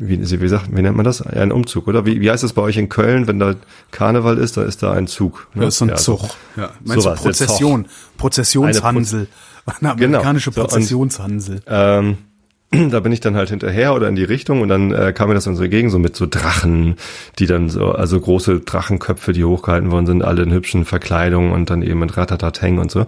wie, 0.02 0.18
wie 0.40 0.48
sagt, 0.48 0.74
wie 0.74 0.80
nennt 0.80 0.96
man 0.96 1.04
das? 1.04 1.20
Ein 1.20 1.52
Umzug, 1.52 1.86
oder? 1.86 2.06
Wie, 2.06 2.22
wie 2.22 2.30
heißt 2.30 2.42
das 2.42 2.54
bei 2.54 2.62
euch 2.62 2.78
in 2.78 2.88
Köln, 2.88 3.26
wenn 3.26 3.38
da 3.38 3.54
Karneval 3.90 4.38
ist, 4.38 4.56
da 4.56 4.62
ist 4.62 4.82
da 4.82 4.92
ein 4.92 5.06
Zug. 5.06 5.48
ne? 5.52 5.66
das 5.66 5.74
ist 5.74 5.78
so 5.80 5.84
ein 5.84 5.88
Ja, 5.90 5.96
Zug. 5.96 6.20
Ja. 6.56 6.70
Meinst 6.82 7.04
Sowas, 7.04 7.18
du 7.18 7.24
Prozession? 7.24 7.86
Prozessionshansel. 8.16 9.28
Eine 9.66 9.76
Genau. 9.96 10.18
amerikanische 10.20 10.52
So, 10.52 10.62
und- 10.62 10.68
Prozessionshansel. 10.70 11.60
Ähm, 11.66 12.16
da 12.70 13.00
bin 13.00 13.10
ich 13.10 13.20
dann 13.20 13.34
halt 13.34 13.50
hinterher 13.50 13.94
oder 13.94 14.08
in 14.08 14.14
die 14.14 14.24
Richtung 14.24 14.60
und 14.60 14.68
dann 14.68 14.92
äh, 14.92 15.12
kam 15.12 15.28
mir 15.28 15.34
das 15.34 15.44
dann 15.44 15.56
so 15.56 15.64
entgegen, 15.64 15.90
so 15.90 15.98
mit 15.98 16.14
so 16.14 16.26
Drachen, 16.26 16.96
die 17.38 17.46
dann 17.46 17.68
so, 17.68 17.90
also 17.90 18.20
große 18.20 18.60
Drachenköpfe, 18.60 19.32
die 19.32 19.44
hochgehalten 19.44 19.90
worden 19.90 20.06
sind, 20.06 20.22
alle 20.22 20.42
in 20.42 20.52
hübschen 20.52 20.84
Verkleidungen 20.84 21.52
und 21.52 21.70
dann 21.70 21.82
eben 21.82 21.98
mit 21.98 22.16
Ratatateng 22.16 22.78
und 22.78 22.90
so. 22.90 23.06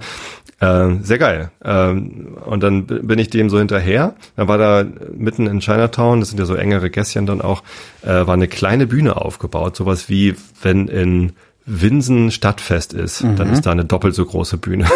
Ähm, 0.60 1.04
sehr 1.04 1.18
geil. 1.18 1.50
Ähm, 1.64 2.36
und 2.44 2.62
dann 2.62 2.86
bin 2.86 3.18
ich 3.18 3.30
dem 3.30 3.50
so 3.50 3.58
hinterher. 3.58 4.14
Dann 4.36 4.48
war 4.48 4.58
da 4.58 4.84
mitten 5.16 5.46
in 5.46 5.60
Chinatown, 5.60 6.20
das 6.20 6.30
sind 6.30 6.38
ja 6.38 6.44
so 6.44 6.54
engere 6.54 6.90
Gässchen 6.90 7.26
dann 7.26 7.40
auch, 7.40 7.62
äh, 8.02 8.08
war 8.08 8.34
eine 8.34 8.48
kleine 8.48 8.86
Bühne 8.86 9.16
aufgebaut, 9.16 9.76
sowas 9.76 10.08
wie 10.08 10.34
wenn 10.60 10.88
in 10.88 11.32
Winsen 11.64 12.32
Stadtfest 12.32 12.92
ist, 12.92 13.22
dann 13.22 13.52
ist 13.52 13.66
da 13.66 13.70
eine 13.70 13.84
doppelt 13.84 14.16
so 14.16 14.24
große 14.24 14.56
Bühne. 14.56 14.86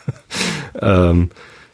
ähm, 0.80 1.28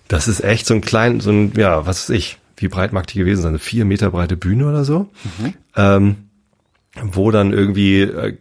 das 0.09 0.29
ist 0.29 0.43
echt 0.43 0.67
so 0.67 0.75
ein 0.75 0.81
klein, 0.81 1.21
so 1.21 1.31
ein, 1.31 1.53
ja, 1.57 1.87
was 1.87 2.09
weiß 2.09 2.17
ich, 2.17 2.39
wie 2.57 2.69
breit 2.69 2.93
mag 2.93 3.07
die 3.07 3.19
gewesen 3.19 3.43
sein? 3.43 3.51
Eine 3.51 3.59
vier 3.59 3.85
Meter 3.85 4.11
breite 4.11 4.37
Bühne 4.37 4.69
oder 4.69 4.85
so. 4.85 5.11
Ähm, 5.77 6.17
wo 7.03 7.31
dann 7.31 7.53
irgendwie 7.53 8.03
äh, 8.03 8.37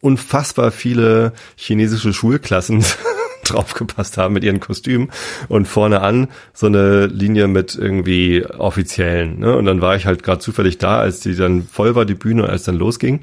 unfassbar 0.00 0.70
viele 0.70 1.32
chinesische 1.56 2.12
Schulklassen 2.12 2.84
draufgepasst 3.44 4.18
haben 4.18 4.34
mit 4.34 4.44
ihren 4.44 4.60
Kostümen 4.60 5.10
und 5.48 5.66
vorne 5.66 6.02
an 6.02 6.28
so 6.52 6.66
eine 6.66 7.06
Linie 7.06 7.48
mit 7.48 7.74
irgendwie 7.74 8.44
Offiziellen. 8.44 9.40
Ne? 9.40 9.56
Und 9.56 9.64
dann 9.64 9.80
war 9.80 9.96
ich 9.96 10.06
halt 10.06 10.22
gerade 10.22 10.40
zufällig 10.40 10.78
da, 10.78 10.98
als 11.00 11.20
die 11.20 11.34
dann 11.34 11.64
voll 11.64 11.94
war, 11.94 12.04
die 12.04 12.14
Bühne, 12.14 12.48
als 12.48 12.64
dann 12.64 12.76
losging. 12.76 13.22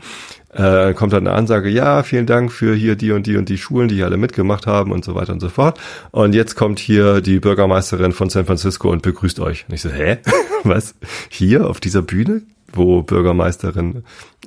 Äh, 0.56 0.94
kommt 0.94 1.12
dann 1.12 1.28
eine 1.28 1.36
Ansage, 1.36 1.68
ja, 1.68 2.02
vielen 2.04 2.26
Dank 2.26 2.50
für 2.50 2.74
hier 2.74 2.96
die 2.96 3.12
und 3.12 3.28
die 3.28 3.36
und 3.36 3.50
die 3.50 3.58
Schulen, 3.58 3.90
die 3.90 3.96
hier 3.96 4.06
alle 4.06 4.16
mitgemacht 4.16 4.68
haben 4.68 4.94
und 4.94 5.04
so 5.04 5.14
weiter 5.14 5.34
und 5.34 5.42
so 5.42 5.50
fort. 5.50 5.78
Und 6.12 6.34
jetzt 6.34 6.56
kommt 6.56 6.80
hier 6.80 7.20
die 7.20 7.42
Bürgermeisterin 7.42 8.14
von 8.14 8.30
San 8.30 8.46
Francisco 8.46 8.90
und 8.90 9.02
begrüßt 9.02 9.42
euch. 9.42 9.66
Und 9.68 9.76
ich 9.76 9.82
so, 9.82 9.90
hä? 9.90 10.20
Was? 10.64 10.96
Hier 11.28 11.70
auf 11.70 11.82
dieser 11.82 12.02
Bühne? 12.02 12.44
Wo 12.72 13.04
Bürgermeisterin, 13.04 14.04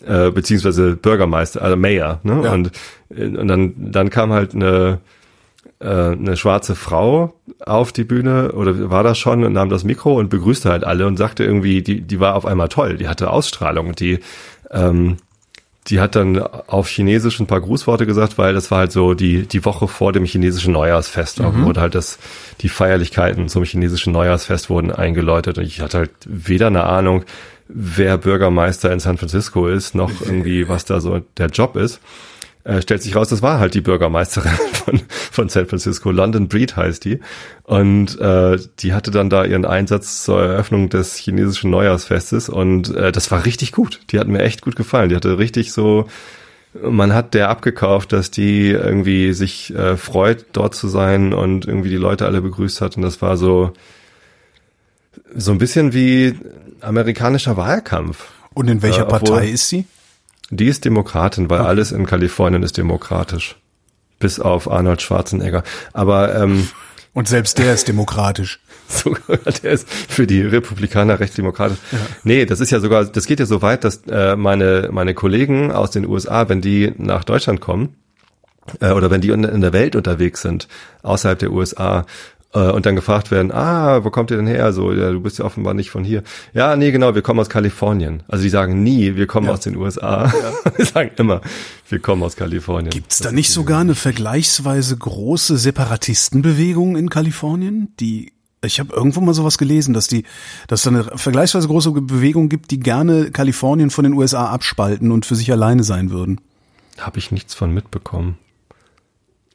äh, 0.06 0.30
beziehungsweise 0.30 0.96
Bürgermeister, 0.96 1.62
also 1.62 1.76
Mayor, 1.76 2.20
ne? 2.22 2.40
Ja. 2.42 2.52
Und, 2.52 2.70
äh, 3.14 3.26
und 3.26 3.48
dann, 3.48 3.74
dann 3.76 4.08
kam 4.08 4.32
halt 4.32 4.54
eine, 4.54 5.00
äh, 5.80 5.86
eine 5.86 6.38
schwarze 6.38 6.74
Frau 6.74 7.34
auf 7.64 7.92
die 7.92 8.04
Bühne 8.04 8.52
oder 8.52 8.90
war 8.90 9.02
das 9.02 9.18
schon 9.18 9.44
und 9.44 9.52
nahm 9.52 9.68
das 9.68 9.84
Mikro 9.84 10.18
und 10.18 10.30
begrüßte 10.30 10.70
halt 10.70 10.84
alle 10.84 11.06
und 11.06 11.18
sagte 11.18 11.44
irgendwie, 11.44 11.82
die, 11.82 12.00
die 12.00 12.18
war 12.18 12.34
auf 12.34 12.46
einmal 12.46 12.68
toll, 12.68 12.96
die 12.96 13.08
hatte 13.08 13.30
Ausstrahlung 13.30 13.88
und 13.88 14.00
die, 14.00 14.20
ähm, 14.70 15.18
die 15.88 16.00
hat 16.00 16.16
dann 16.16 16.38
auf 16.38 16.88
Chinesisch 16.88 17.40
ein 17.40 17.46
paar 17.46 17.60
Grußworte 17.60 18.06
gesagt, 18.06 18.36
weil 18.36 18.52
das 18.52 18.70
war 18.70 18.80
halt 18.80 18.92
so 18.92 19.14
die, 19.14 19.46
die 19.46 19.64
Woche 19.64 19.88
vor 19.88 20.12
dem 20.12 20.24
chinesischen 20.24 20.72
Neujahrsfest. 20.72 21.40
Da 21.40 21.54
wurde 21.62 21.80
halt 21.80 21.94
das, 21.94 22.18
die 22.60 22.68
Feierlichkeiten 22.68 23.48
zum 23.48 23.64
chinesischen 23.64 24.12
Neujahrsfest 24.12 24.68
wurden 24.68 24.92
eingeläutet 24.92 25.58
und 25.58 25.64
ich 25.64 25.80
hatte 25.80 25.98
halt 25.98 26.10
weder 26.26 26.66
eine 26.66 26.84
Ahnung, 26.84 27.24
wer 27.68 28.18
Bürgermeister 28.18 28.92
in 28.92 29.00
San 29.00 29.18
Francisco 29.18 29.66
ist, 29.68 29.94
noch 29.94 30.10
irgendwie, 30.20 30.68
was 30.68 30.84
da 30.84 31.00
so 31.00 31.20
der 31.36 31.48
Job 31.48 31.76
ist. 31.76 32.00
Äh, 32.68 32.82
stellt 32.82 33.02
sich 33.02 33.16
raus, 33.16 33.30
das 33.30 33.40
war 33.40 33.60
halt 33.60 33.72
die 33.72 33.80
Bürgermeisterin 33.80 34.52
von, 34.84 35.00
von 35.08 35.48
San 35.48 35.64
Francisco. 35.66 36.10
London 36.10 36.48
Breed 36.48 36.76
heißt 36.76 37.02
die. 37.02 37.18
Und 37.62 38.20
äh, 38.20 38.58
die 38.80 38.92
hatte 38.92 39.10
dann 39.10 39.30
da 39.30 39.46
ihren 39.46 39.64
Einsatz 39.64 40.22
zur 40.22 40.42
Eröffnung 40.42 40.90
des 40.90 41.16
chinesischen 41.16 41.70
Neujahrsfestes 41.70 42.50
und 42.50 42.94
äh, 42.94 43.10
das 43.10 43.30
war 43.30 43.46
richtig 43.46 43.72
gut. 43.72 44.00
Die 44.10 44.20
hat 44.20 44.28
mir 44.28 44.42
echt 44.42 44.60
gut 44.60 44.76
gefallen. 44.76 45.08
Die 45.08 45.16
hatte 45.16 45.38
richtig 45.38 45.72
so, 45.72 46.08
man 46.82 47.14
hat 47.14 47.32
der 47.32 47.48
abgekauft, 47.48 48.12
dass 48.12 48.30
die 48.30 48.68
irgendwie 48.68 49.32
sich 49.32 49.74
äh, 49.74 49.96
freut, 49.96 50.44
dort 50.52 50.74
zu 50.74 50.88
sein 50.88 51.32
und 51.32 51.64
irgendwie 51.64 51.88
die 51.88 51.96
Leute 51.96 52.26
alle 52.26 52.42
begrüßt 52.42 52.82
hat. 52.82 52.98
Und 52.98 53.02
das 53.02 53.22
war 53.22 53.38
so, 53.38 53.72
so 55.34 55.52
ein 55.52 55.58
bisschen 55.58 55.94
wie 55.94 56.34
amerikanischer 56.82 57.56
Wahlkampf. 57.56 58.26
Und 58.52 58.68
in 58.68 58.82
welcher 58.82 59.06
Äh, 59.06 59.08
Partei 59.08 59.48
ist 59.48 59.70
sie? 59.70 59.86
Die 60.50 60.66
ist 60.66 60.84
Demokratin, 60.84 61.50
weil 61.50 61.60
alles 61.60 61.92
in 61.92 62.06
Kalifornien 62.06 62.62
ist 62.62 62.76
demokratisch. 62.76 63.56
Bis 64.18 64.40
auf 64.40 64.70
Arnold 64.70 65.02
Schwarzenegger. 65.02 65.62
Aber 65.92 66.34
ähm, 66.34 66.68
Und 67.18 67.26
selbst 67.26 67.58
der 67.58 67.74
ist 67.74 67.88
demokratisch. 67.88 68.60
sogar 68.88 69.38
der 69.38 69.72
ist 69.72 69.90
für 69.90 70.26
die 70.26 70.42
Republikaner 70.42 71.18
recht 71.18 71.36
demokratisch. 71.36 71.78
Nee, 72.22 72.46
das 72.46 72.60
ist 72.60 72.70
ja 72.70 72.78
sogar, 72.78 73.06
das 73.06 73.26
geht 73.26 73.40
ja 73.40 73.46
so 73.46 73.60
weit, 73.60 73.82
dass 73.82 74.02
äh, 74.08 74.36
meine, 74.36 74.90
meine 74.92 75.14
Kollegen 75.14 75.72
aus 75.72 75.90
den 75.90 76.06
USA, 76.06 76.48
wenn 76.48 76.60
die 76.60 76.92
nach 76.96 77.24
Deutschland 77.24 77.60
kommen, 77.60 77.96
äh, 78.80 78.92
oder 78.92 79.10
wenn 79.10 79.20
die 79.20 79.30
in, 79.30 79.42
in 79.42 79.60
der 79.60 79.72
Welt 79.72 79.96
unterwegs 79.96 80.42
sind, 80.42 80.68
außerhalb 81.02 81.38
der 81.38 81.50
USA, 81.50 82.06
äh, 82.54 82.70
und 82.70 82.86
dann 82.86 82.96
gefragt 82.96 83.30
werden, 83.30 83.52
ah, 83.52 84.04
wo 84.04 84.10
kommt 84.10 84.30
ihr 84.30 84.36
denn 84.38 84.46
her? 84.46 84.72
So, 84.72 84.92
ja, 84.92 85.10
du 85.10 85.20
bist 85.20 85.38
ja 85.38 85.44
offenbar 85.44 85.74
nicht 85.74 85.90
von 85.90 86.04
hier. 86.04 86.22
Ja, 86.54 86.76
nee, 86.76 86.90
genau, 86.90 87.14
wir 87.14 87.22
kommen 87.22 87.40
aus 87.40 87.48
Kalifornien. 87.50 88.22
Also 88.28 88.42
die 88.42 88.48
sagen 88.48 88.82
nie, 88.82 89.16
wir 89.16 89.26
kommen 89.26 89.46
Ja. 89.46 89.52
aus 89.52 89.60
den 89.60 89.76
USA. 89.76 90.26
Ja. 90.26 90.70
die 90.78 90.84
sagen 90.84 91.10
immer, 91.16 91.40
wir 91.88 91.98
kommen 91.98 92.22
aus 92.22 92.36
Kalifornien. 92.36 92.90
Gibt's 92.90 93.18
da 93.18 93.32
nicht 93.32 93.50
sogar 93.50 93.80
eine 93.80 93.94
vergleichsweise 93.94 94.96
große 94.96 95.58
Separatistenbewegung 95.58 96.96
in 96.96 97.10
Kalifornien, 97.10 97.92
die 98.00 98.32
ich 98.60 98.80
habe 98.80 98.92
irgendwo 98.92 99.20
mal 99.20 99.34
sowas 99.34 99.56
gelesen, 99.56 99.94
dass 99.94 100.08
die, 100.08 100.24
dass 100.66 100.82
da 100.82 100.90
eine 100.90 101.04
vergleichsweise 101.04 101.68
große 101.68 101.92
Bewegung 101.92 102.48
gibt, 102.48 102.72
die 102.72 102.80
gerne 102.80 103.30
Kalifornien 103.30 103.90
von 103.90 104.02
den 104.02 104.14
USA 104.14 104.46
abspalten 104.46 105.12
und 105.12 105.26
für 105.26 105.36
sich 105.36 105.52
alleine 105.52 105.84
sein 105.84 106.10
würden. 106.10 106.40
Habe 106.98 107.18
ich 107.20 107.30
nichts 107.30 107.54
von 107.54 107.72
mitbekommen. 107.72 108.36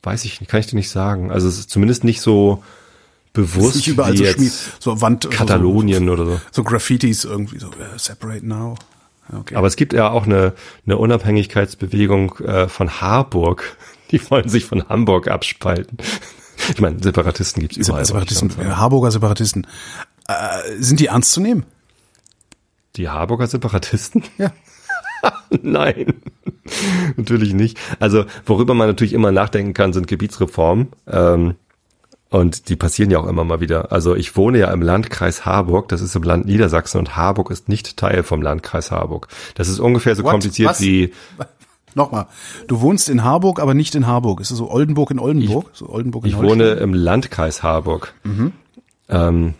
Weiß 0.03 0.23
ich 0.23 0.39
nicht, 0.39 0.49
kann 0.49 0.61
ich 0.61 0.67
dir 0.67 0.77
nicht 0.77 0.89
sagen. 0.89 1.31
Also 1.31 1.49
es 1.49 1.57
ist 1.59 1.69
zumindest 1.69 2.05
nicht 2.05 2.21
so 2.21 2.63
bewusst 3.33 3.75
nicht 3.75 3.87
überall 3.87 4.15
so 4.15 4.25
Schmied, 4.25 4.51
so 4.79 5.01
Wand, 5.01 5.29
Katalonien 5.31 6.09
oder 6.09 6.25
so. 6.25 6.33
so, 6.35 6.41
so 6.51 6.63
Graffitis 6.63 7.25
irgendwie 7.25 7.59
so 7.59 7.67
äh, 7.67 7.97
separate 7.97 8.45
now. 8.45 8.75
Ja, 9.31 9.39
Okay. 9.39 9.55
Aber 9.55 9.67
es 9.67 9.75
gibt 9.75 9.93
ja 9.93 10.09
auch 10.09 10.25
eine, 10.25 10.53
eine 10.85 10.97
Unabhängigkeitsbewegung 10.97 12.39
äh, 12.39 12.67
von 12.67 13.01
Harburg. 13.01 13.77
Die 14.11 14.29
wollen 14.29 14.47
sich 14.47 14.65
von 14.65 14.87
Hamburg 14.89 15.27
abspalten. 15.27 15.97
Ich 16.71 16.79
meine, 16.79 17.01
Separatisten 17.01 17.61
gibt's 17.61 17.77
überall. 17.77 18.05
Separatisten, 18.05 18.51
sagen. 18.51 18.77
Harburger 18.77 19.11
Separatisten. 19.11 19.65
Äh, 20.27 20.75
sind 20.77 20.99
die 20.99 21.07
ernst 21.07 21.31
zu 21.31 21.41
nehmen? 21.41 21.65
Die 22.95 23.09
Harburger 23.09 23.47
Separatisten? 23.47 24.23
Ja. 24.37 24.51
Nein, 25.61 26.15
natürlich 27.15 27.53
nicht. 27.53 27.79
Also 27.99 28.25
worüber 28.45 28.73
man 28.73 28.89
natürlich 28.89 29.13
immer 29.13 29.31
nachdenken 29.31 29.73
kann, 29.73 29.93
sind 29.93 30.07
Gebietsreformen. 30.07 30.89
Ähm, 31.07 31.55
und 32.33 32.69
die 32.69 32.75
passieren 32.75 33.11
ja 33.11 33.19
auch 33.19 33.27
immer 33.27 33.43
mal 33.43 33.59
wieder. 33.59 33.91
Also 33.91 34.15
ich 34.15 34.35
wohne 34.35 34.57
ja 34.57 34.71
im 34.71 34.81
Landkreis 34.81 35.45
Harburg, 35.45 35.87
das 35.89 36.01
ist 36.01 36.15
im 36.15 36.23
Land 36.23 36.47
Niedersachsen 36.47 36.97
und 36.97 37.15
Harburg 37.15 37.51
ist 37.51 37.69
nicht 37.69 37.95
Teil 37.95 38.23
vom 38.23 38.41
Landkreis 38.41 38.89
Harburg. 38.89 39.27
Das 39.53 39.69
ist 39.69 39.79
ungefähr 39.79 40.15
so 40.15 40.23
What? 40.23 40.31
kompliziert 40.31 40.71
Was? 40.71 40.81
wie, 40.81 41.13
Nochmal. 41.95 42.25
Du 42.67 42.81
wohnst 42.81 43.07
in 43.07 43.23
Harburg, 43.23 43.59
aber 43.59 43.75
nicht 43.75 43.93
in 43.93 44.07
Harburg. 44.07 44.41
Ist 44.41 44.49
das 44.49 44.57
so 44.57 44.71
Oldenburg 44.71 45.11
in 45.11 45.19
Oldenburg? 45.19 45.69
so 45.73 45.87
Oldenburg 45.87 46.23
in 46.23 46.31
ich 46.31 46.37
wohne 46.37 46.71
im 46.71 46.95
Landkreis 46.95 47.61
Harburg. 47.61 48.15
Ähm, 49.09 49.53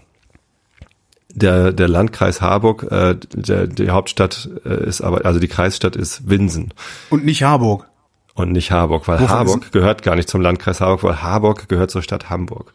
der, 1.30 1.74
der 1.74 1.88
Landkreis 1.88 2.42
Harburg, 2.42 2.88
äh, 2.92 3.16
der, 3.36 3.68
die 3.68 3.92
Hauptstadt 3.92 4.50
äh, 4.66 4.84
ist 4.88 5.02
aber, 5.02 5.26
also 5.26 5.40
die 5.40 5.48
Kreisstadt 5.48 5.96
ist 5.96 6.28
Winsen. 6.28 6.74
Und 7.12 7.24
nicht 7.24 7.44
Harburg. 7.44 7.88
Und 8.36 8.52
nicht 8.52 8.72
Harburg, 8.72 9.08
weil 9.08 9.20
Wovon 9.20 9.30
Harburg 9.30 9.72
gehört 9.72 10.02
gar 10.02 10.16
nicht 10.16 10.28
zum 10.28 10.42
Landkreis 10.42 10.82
Harburg, 10.82 11.04
weil 11.04 11.22
Harburg 11.22 11.70
gehört 11.70 11.92
zur 11.92 12.02
Stadt 12.02 12.30
Hamburg. 12.30 12.74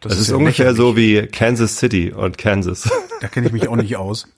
Das, 0.00 0.18
ist, 0.18 0.28
ja 0.28 0.36
ungefähr 0.36 0.72
lächerlich. 0.72 0.76
so 0.76 0.96
wie 0.96 1.26
Kansas 1.26 1.78
City 1.78 2.12
und 2.12 2.38
Kansas. 2.38 2.88
Da 3.20 3.28
kenne 3.28 3.46
ich 3.46 3.54
mich 3.54 3.68
auch 3.68 3.76
nicht 3.76 3.96
aus. 3.96 4.28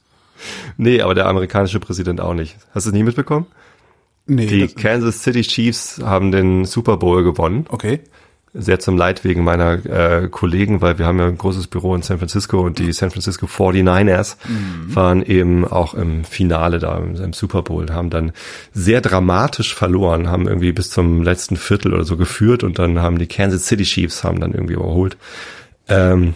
nee, 0.77 1.01
aber 1.01 1.15
der 1.15 1.27
amerikanische 1.27 1.81
Präsident 1.81 2.21
auch 2.21 2.35
nicht. 2.35 2.57
Hast 2.73 2.87
du 2.87 2.91
es 2.91 2.95
nie 2.95 3.03
mitbekommen? 3.03 3.47
Nee. 4.27 4.47
Die 4.47 4.61
das, 4.61 4.77
Kansas 4.77 5.23
City 5.25 5.43
Chiefs 5.43 6.01
haben 6.05 6.31
den 6.31 6.65
Super 6.67 6.97
Bowl 6.97 7.25
gewonnen. 7.25 7.67
okay. 7.69 8.01
Sehr 8.59 8.79
zum 8.79 8.97
Leidwegen 8.97 9.45
meiner 9.45 9.85
äh, 9.85 10.29
Kollegen, 10.29 10.81
weil 10.81 10.99
wir 10.99 11.07
haben 11.07 11.19
ja 11.19 11.27
ein 11.27 11.37
großes 11.37 11.67
Büro 11.67 11.95
in 11.95 12.03
San 12.03 12.19
Francisco 12.19 12.61
und 12.61 12.79
die 12.79 12.93
San 12.93 13.11
Francisco 13.11 13.47
49ers 13.47 14.37
waren 14.95 15.23
eben 15.23 15.67
auch 15.67 15.95
im 15.95 16.25
Finale 16.25 16.79
da 16.79 16.97
im, 16.99 17.17
im 17.17 17.33
Super 17.33 17.63
Bowl, 17.63 17.91
haben 17.91 18.11
dann 18.11 18.33
sehr 18.73 19.01
dramatisch 19.01 19.75
verloren, 19.75 20.29
haben 20.31 20.49
irgendwie 20.49 20.73
bis 20.73 20.91
zum 20.91 21.23
letzten 21.23 21.57
Viertel 21.57 21.93
oder 21.93 22.05
so 22.05 22.17
geführt 22.17 22.65
und 22.65 22.79
dann 22.79 23.01
haben 23.01 23.19
die 23.19 23.27
Kansas 23.27 23.67
City 23.67 23.85
Chiefs 23.85 24.25
haben 24.25 24.41
dann 24.41 24.53
irgendwie 24.53 24.75
überholt. 24.75 25.17
Ähm, 25.89 26.35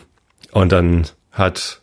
und 0.52 0.72
dann 0.72 1.06
hat 1.32 1.79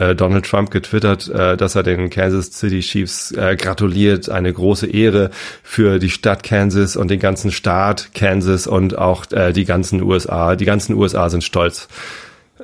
äh, 0.00 0.14
Donald 0.16 0.46
Trump 0.46 0.70
getwittert, 0.70 1.28
äh, 1.28 1.56
dass 1.56 1.74
er 1.74 1.82
den 1.82 2.10
Kansas 2.10 2.52
City 2.52 2.80
Chiefs 2.80 3.32
äh, 3.32 3.54
gratuliert, 3.56 4.30
eine 4.30 4.52
große 4.52 4.86
Ehre 4.86 5.30
für 5.62 5.98
die 5.98 6.10
Stadt 6.10 6.42
Kansas 6.42 6.96
und 6.96 7.10
den 7.10 7.20
ganzen 7.20 7.52
Staat 7.52 8.14
Kansas 8.14 8.66
und 8.66 8.96
auch 8.96 9.30
äh, 9.32 9.52
die 9.52 9.64
ganzen 9.64 10.02
USA. 10.02 10.56
Die 10.56 10.64
ganzen 10.64 10.94
USA 10.94 11.28
sind 11.28 11.44
stolz, 11.44 11.88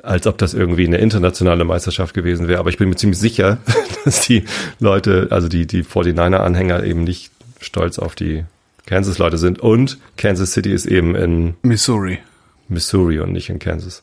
als 0.01 0.25
ob 0.25 0.37
das 0.39 0.53
irgendwie 0.53 0.87
eine 0.87 0.97
internationale 0.97 1.63
Meisterschaft 1.63 2.13
gewesen 2.13 2.47
wäre. 2.47 2.59
Aber 2.59 2.69
ich 2.69 2.77
bin 2.77 2.89
mir 2.89 2.95
ziemlich 2.95 3.19
sicher, 3.19 3.59
dass 4.05 4.21
die 4.21 4.43
Leute, 4.79 5.27
also 5.29 5.47
die, 5.47 5.67
die 5.67 5.83
49er-Anhänger 5.83 6.83
eben 6.83 7.03
nicht 7.03 7.31
stolz 7.61 7.99
auf 7.99 8.15
die 8.15 8.45
Kansas-Leute 8.87 9.37
sind. 9.37 9.59
Und 9.59 9.99
Kansas 10.17 10.53
City 10.53 10.71
ist 10.71 10.87
eben 10.87 11.13
in 11.15 11.55
Missouri. 11.61 12.19
Missouri 12.67 13.19
und 13.19 13.31
nicht 13.31 13.49
in 13.49 13.59
Kansas. 13.59 14.01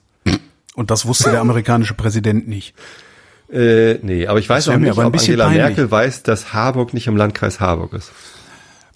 Und 0.75 0.91
das 0.91 1.07
wusste 1.07 1.31
der 1.31 1.41
amerikanische 1.41 1.95
Präsident 1.95 2.49
nicht. 2.49 2.75
Äh, 3.55 3.99
nee, 4.03 4.27
aber 4.27 4.39
ich 4.41 4.49
weiß 4.49 4.69
auch 4.69 4.77
nicht, 4.77 4.91
ob 4.91 4.99
Angela 4.99 5.45
peinlich. 5.45 5.63
Merkel 5.63 5.91
weiß, 5.91 6.25
dass 6.25 6.53
Harburg 6.53 6.93
nicht 6.93 7.07
im 7.07 7.17
Landkreis 7.17 7.61
Harburg 7.61 7.93
ist. 7.93 8.11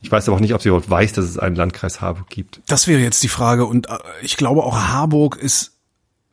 Ich 0.01 0.11
weiß 0.11 0.29
aber 0.29 0.37
auch 0.37 0.41
nicht, 0.41 0.55
ob 0.55 0.63
sie 0.63 0.69
überhaupt 0.69 0.91
weiß, 0.91 1.13
dass 1.13 1.25
es 1.25 1.39
einen 1.39 1.57
Landkreis 1.57 2.01
Harburg 2.01 2.29
gibt. 2.29 2.61
Das 2.67 2.87
wäre 2.87 3.01
jetzt 3.01 3.23
die 3.23 3.29
Frage. 3.29 3.67
Und 3.67 3.89
äh, 3.89 3.95
ich 4.23 4.37
glaube 4.37 4.63
auch 4.65 4.77
Harburg 4.89 5.37
ist 5.37 5.73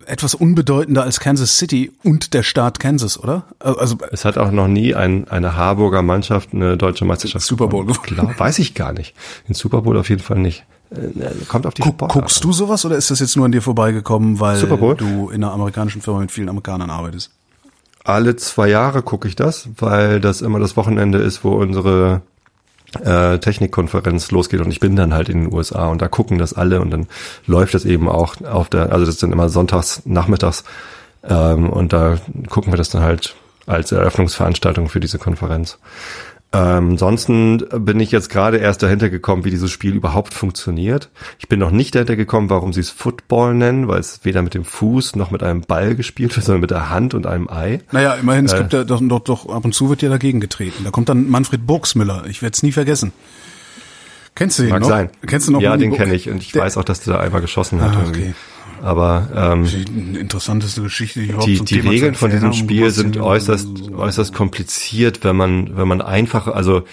etwas 0.07 0.36
unbedeutender 0.36 1.03
als 1.03 1.19
Kansas 1.19 1.57
City 1.57 1.91
und 2.03 2.34
der 2.34 2.43
Staat 2.43 2.80
Kansas, 2.80 3.19
oder? 3.19 3.45
Äh, 3.63 3.69
Also 3.78 3.97
Es 4.11 4.26
hat 4.26 4.38
auch 4.38 4.51
noch 4.51 4.67
nie 4.67 4.93
ein, 4.93 5.28
eine 5.30 5.55
Harburger 5.55 6.01
Mannschaft 6.01 6.49
eine 6.53 6.78
deutsche 6.78 7.05
Meisterschaft 7.05 7.45
Super 7.45 7.67
Bowl 7.67 7.86
gewonnen. 7.86 8.03
Klar, 8.03 8.34
weiß 8.39 8.59
ich 8.59 8.73
gar 8.76 8.93
nicht. 8.93 9.15
Den 9.47 9.55
Super 9.55 9.82
Bowl 9.82 9.97
auf 9.97 10.09
jeden 10.09 10.21
Fall 10.21 10.38
nicht. 10.39 10.63
Äh, 10.91 11.45
Kommt 11.47 11.65
auf 11.65 11.73
die 11.73 11.82
guck, 11.82 11.97
guckst 12.09 12.43
du 12.43 12.53
sowas 12.53 12.86
oder 12.86 12.95
ist 12.95 13.09
das 13.09 13.19
jetzt 13.19 13.36
nur 13.36 13.45
an 13.45 13.51
dir 13.51 13.61
vorbeigekommen, 13.61 14.39
weil 14.39 14.59
du 14.61 15.30
in 15.30 15.43
einer 15.43 15.51
amerikanischen 15.53 16.01
Firma 16.01 16.19
mit 16.19 16.32
vielen 16.32 16.49
Amerikanern 16.49 16.89
arbeitest? 16.91 17.32
Alle 18.06 18.36
zwei 18.36 18.70
Jahre 18.70 19.01
gucke 19.01 19.28
ich 19.28 19.36
das, 19.36 19.68
weil 19.78 20.22
das 20.22 20.41
immer 20.41 20.60
das 20.60 20.78
Wochenende 20.78 21.18
ist, 21.18 21.43
wo 21.43 21.53
unsere 21.53 22.22
äh, 23.03 23.39
Technikkonferenz 23.39 24.32
losgeht 24.32 24.62
und 24.62 24.72
ich 24.72 24.80
bin 24.80 24.95
dann 24.95 25.14
halt 25.14 25.28
in 25.28 25.45
den 25.45 25.53
USA 25.53 25.88
und 25.88 26.01
da 26.01 26.08
gucken 26.08 26.38
das 26.38 26.53
alle 26.53 26.82
und 26.82 26.91
dann 26.91 27.08
läuft 27.47 27.74
das 27.74 27.84
eben 27.84 28.08
auch 28.08 28.39
auf 28.41 28.70
der, 28.70 28.91
also 28.91 29.06
das 29.06 29.20
sind 29.20 29.34
immer 29.34 29.49
sonntags, 29.49 30.03
nachmittags 30.06 30.64
ähm, 31.24 31.70
und 31.70 31.93
da 31.93 32.18
gucken 32.47 32.72
wir 32.72 32.78
das 32.78 32.89
dann 32.89 33.01
halt 33.01 33.36
als 33.66 33.91
Eröffnungsveranstaltung 33.91 34.88
für 34.88 34.99
diese 34.99 35.18
Konferenz. 35.18 35.80
Ähm, 36.54 36.91
ansonsten 36.91 37.58
bin 37.80 38.00
ich 38.00 38.12
jetzt 38.12 38.30
gerade 38.30 38.58
erst 38.58 38.82
dahinter 38.82 39.10
gekommen, 39.10 39.43
wie 39.43 39.50
dieses 39.50 39.72
Spiel 39.72 39.93
überhaupt 39.93 40.34
funktioniert. 40.34 41.10
Ich 41.38 41.50
bin 41.50 41.60
noch 41.60 41.72
nicht 41.72 41.96
dahinter 41.96 42.16
gekommen, 42.16 42.50
warum 42.50 42.72
sie 42.72 42.80
es 42.80 42.89
Football 42.89 43.56
nennen, 43.56 43.89
weil 43.89 44.00
es 44.00 44.22
weder 44.24 44.41
mit 44.41 44.54
dem 44.54 44.64
Fuß 44.64 45.18
noch 45.18 45.32
mit 45.32 45.43
einem 45.43 45.62
Ball 45.62 45.96
gespielt 45.96 46.34
wird, 46.36 46.46
sondern 46.46 46.62
mit 46.62 46.72
der 46.72 46.89
Hand 46.89 47.14
und 47.14 47.26
einem 47.28 47.50
Ei. 47.50 47.82
Naja, 47.91 48.14
immerhin, 48.14 48.46
es 48.46 48.54
Äh. 48.54 48.60
gibt 48.60 48.74
ja 48.74 48.84
doch, 48.86 49.02
doch, 49.04 49.20
doch, 49.20 49.50
ab 49.50 49.66
und 49.66 49.74
zu 49.76 49.89
wird 49.89 50.02
ja 50.02 50.08
dagegen 50.10 50.39
getreten. 50.39 50.86
Da 50.86 50.91
kommt 50.91 51.10
dann 51.10 51.30
Manfred 51.30 51.68
Burgsmüller. 51.68 52.24
Ich 52.30 52.41
werde 52.41 52.54
es 52.54 52.64
nie 52.64 52.72
vergessen. 52.72 53.12
Kennst 54.36 54.60
du 54.60 54.64
den 54.64 54.72
Mag 54.72 54.82
noch? 54.82 54.88
sein. 54.89 55.10
Kennst 55.26 55.48
du 55.48 55.52
noch 55.54 55.62
Ja, 55.62 55.76
den 55.78 55.93
kenne 55.93 56.14
ich 56.14 56.30
und 56.30 56.41
ich 56.41 56.52
Der- 56.52 56.62
weiß 56.64 56.78
auch, 56.78 56.84
dass 56.84 57.02
der 57.02 57.14
da 57.16 57.20
einmal 57.22 57.41
geschossen 57.41 57.82
hat 57.82 57.96
Ah, 57.96 58.02
irgendwie. 58.02 58.22
okay. 58.22 58.34
Aber 58.86 59.28
ähm, 59.36 59.66
Die 59.66 60.20
interessanteste 60.20 60.84
Geschichte, 60.84 61.20
die 61.22 61.34
die, 61.44 61.60
die 61.66 61.80
Regeln 61.80 62.14
von 62.14 62.30
diesem. 62.30 62.54
Spiel 62.54 62.92
sind 62.92 63.18
äußerst, 63.18 63.68
den- 63.80 63.96
äußerst 63.96 64.32
kompliziert, 64.32 65.24
wenn 65.24 65.36
man, 65.36 65.76
wenn 65.76 65.88
man 65.88 66.02
einfach, 66.04 66.46
also 66.48 66.84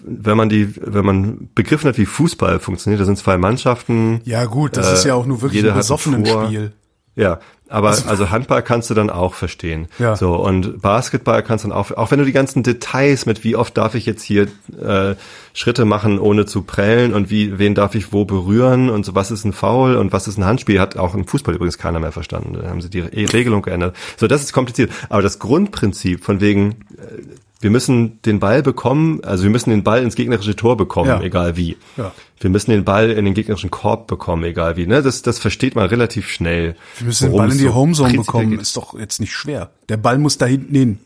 wenn 0.00 0.36
man 0.36 0.48
die, 0.48 0.74
wenn 0.80 1.04
man 1.04 1.48
begriffen 1.54 1.88
hat, 1.88 1.96
wie 1.96 2.06
Fußball 2.06 2.58
funktioniert, 2.58 3.00
da 3.00 3.04
sind 3.04 3.18
zwei 3.18 3.38
Mannschaften. 3.38 4.20
Ja 4.24 4.46
gut, 4.46 4.76
das 4.76 4.90
Äh, 4.90 4.94
ist 4.94 5.04
ja 5.04 5.14
auch 5.14 5.26
nur 5.26 5.42
wirklich 5.42 5.62
ein 5.64 6.24
Tor. 6.24 6.46
Spiel. 6.46 6.72
Ja, 7.14 7.38
aber 7.68 7.88
also, 7.88 8.30
Handball 8.30 8.62
kannst 8.62 8.90
du 8.90 8.94
dann 8.94 9.08
auch 9.08 9.34
verstehen. 9.34 9.88
Ja. 9.98 10.16
So 10.16 10.34
und 10.34 10.82
Basketball 10.82 11.42
kannst 11.42 11.64
du 11.64 11.68
dann 11.68 11.76
auch, 11.76 11.90
auch 11.92 12.10
wenn 12.10 12.18
du 12.18 12.24
die 12.24 12.32
ganzen 12.32 12.62
Details 12.62 13.24
mit 13.24 13.42
wie 13.42 13.56
oft 13.56 13.76
darf 13.76 13.94
ich 13.94 14.04
jetzt 14.04 14.22
hier 14.22 14.48
äh, 14.80 15.14
Schritte 15.54 15.84
machen, 15.84 16.18
ohne 16.18 16.44
zu 16.44 16.62
prellen 16.62 17.14
und 17.14 17.30
wie 17.30 17.58
wen 17.58 17.74
darf 17.74 17.94
ich 17.94 18.12
wo 18.12 18.26
berühren 18.26 18.90
und 18.90 19.06
so 19.06 19.14
was 19.14 19.30
ist 19.30 19.44
ein 19.44 19.54
Foul 19.54 19.96
und 19.96 20.12
was 20.12 20.28
ist 20.28 20.36
ein 20.36 20.44
Handspiel, 20.44 20.78
hat 20.78 20.98
auch 20.98 21.14
im 21.14 21.26
Fußball 21.26 21.54
übrigens 21.54 21.78
keiner 21.78 22.00
mehr 22.00 22.12
verstanden. 22.12 22.58
Da 22.60 22.68
haben 22.68 22.82
sie 22.82 22.90
die 22.90 23.00
Re 23.00 23.32
Regelung 23.32 23.62
geändert. 23.62 23.96
So, 24.18 24.26
das 24.26 24.42
ist 24.42 24.52
kompliziert. 24.52 24.90
Aber 25.08 25.22
das 25.22 25.38
Grundprinzip 25.38 26.22
von 26.22 26.40
wegen 26.40 26.72
äh, 26.98 27.22
wir 27.64 27.70
müssen 27.70 28.20
den 28.26 28.40
Ball 28.40 28.62
bekommen, 28.62 29.24
also 29.24 29.42
wir 29.44 29.50
müssen 29.50 29.70
den 29.70 29.82
Ball 29.82 30.02
ins 30.02 30.14
gegnerische 30.16 30.54
Tor 30.54 30.76
bekommen, 30.76 31.08
Ja. 31.08 31.22
egal 31.22 31.56
wie. 31.56 31.78
Ja. 31.96 32.12
Wir 32.38 32.50
müssen 32.50 32.70
den 32.72 32.84
Ball 32.84 33.10
in 33.10 33.24
den 33.24 33.32
gegnerischen 33.32 33.70
Korb 33.70 34.06
bekommen, 34.06 34.44
egal 34.44 34.76
wie. 34.76 34.86
Ne? 34.86 35.02
Das, 35.02 35.22
das 35.22 35.38
versteht 35.38 35.74
man 35.74 35.86
relativ 35.86 36.28
schnell. 36.28 36.76
Wir 36.98 37.06
müssen 37.06 37.30
den 37.30 37.36
Ball 37.38 37.50
in 37.50 37.56
die 37.56 37.64
so 37.64 37.74
Homezone 37.74 38.12
bekommen. 38.18 38.50
geht. 38.50 38.60
Ist 38.60 38.76
doch 38.76 38.98
jetzt 38.98 39.18
nicht 39.18 39.32
schwer. 39.32 39.70
Der 39.88 39.96
Ball 39.96 40.18
muss 40.18 40.36
da 40.36 40.44
hinten 40.44 40.74
hin. 40.74 40.98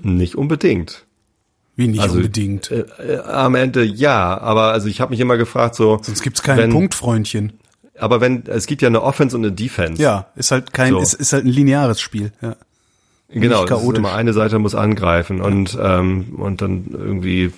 Nicht 0.00 0.36
unbedingt. 0.36 1.04
Wie 1.74 1.88
nicht 1.88 2.00
Also, 2.00 2.18
unbedingt. 2.18 2.70
Äh, 2.70 2.84
äh, 3.04 3.18
am 3.22 3.56
Ende 3.56 3.82
ja, 3.82 4.38
aber 4.38 4.72
also 4.72 4.86
ich 4.86 5.00
habe 5.00 5.10
mich 5.10 5.18
immer 5.18 5.36
gefragt 5.36 5.74
so. 5.74 5.98
Sonst 6.02 6.22
gibt's 6.22 6.42
keinen 6.42 6.58
wenn, 6.58 6.70
Punkt, 6.70 6.94
Freundchen. 6.94 7.54
Aber 7.98 8.20
wenn 8.20 8.44
es 8.46 8.66
gibt 8.66 8.80
ja 8.80 8.88
eine 8.88 9.02
Offense 9.02 9.36
und 9.36 9.44
eine 9.44 9.52
Defense. 9.52 10.00
Ja, 10.00 10.26
ist 10.36 10.52
halt 10.52 10.72
kein, 10.72 10.92
So. 10.92 11.00
ist, 11.00 11.14
ist 11.14 11.32
halt 11.32 11.44
ein 11.46 11.50
lineares 11.50 12.00
Spiel. 12.00 12.30
Ja. 12.40 12.54
Genau. 13.28 13.60
nicht 13.60 13.68
chaotisch. 13.68 13.98
immer 13.98 14.14
eine 14.14 14.32
Seite 14.32 14.58
muss 14.58 14.74
angreifen 14.74 15.40
und 15.40 15.76
ähm, 15.80 16.34
und 16.36 16.62
dann 16.62 16.86
irgendwie 16.92 17.52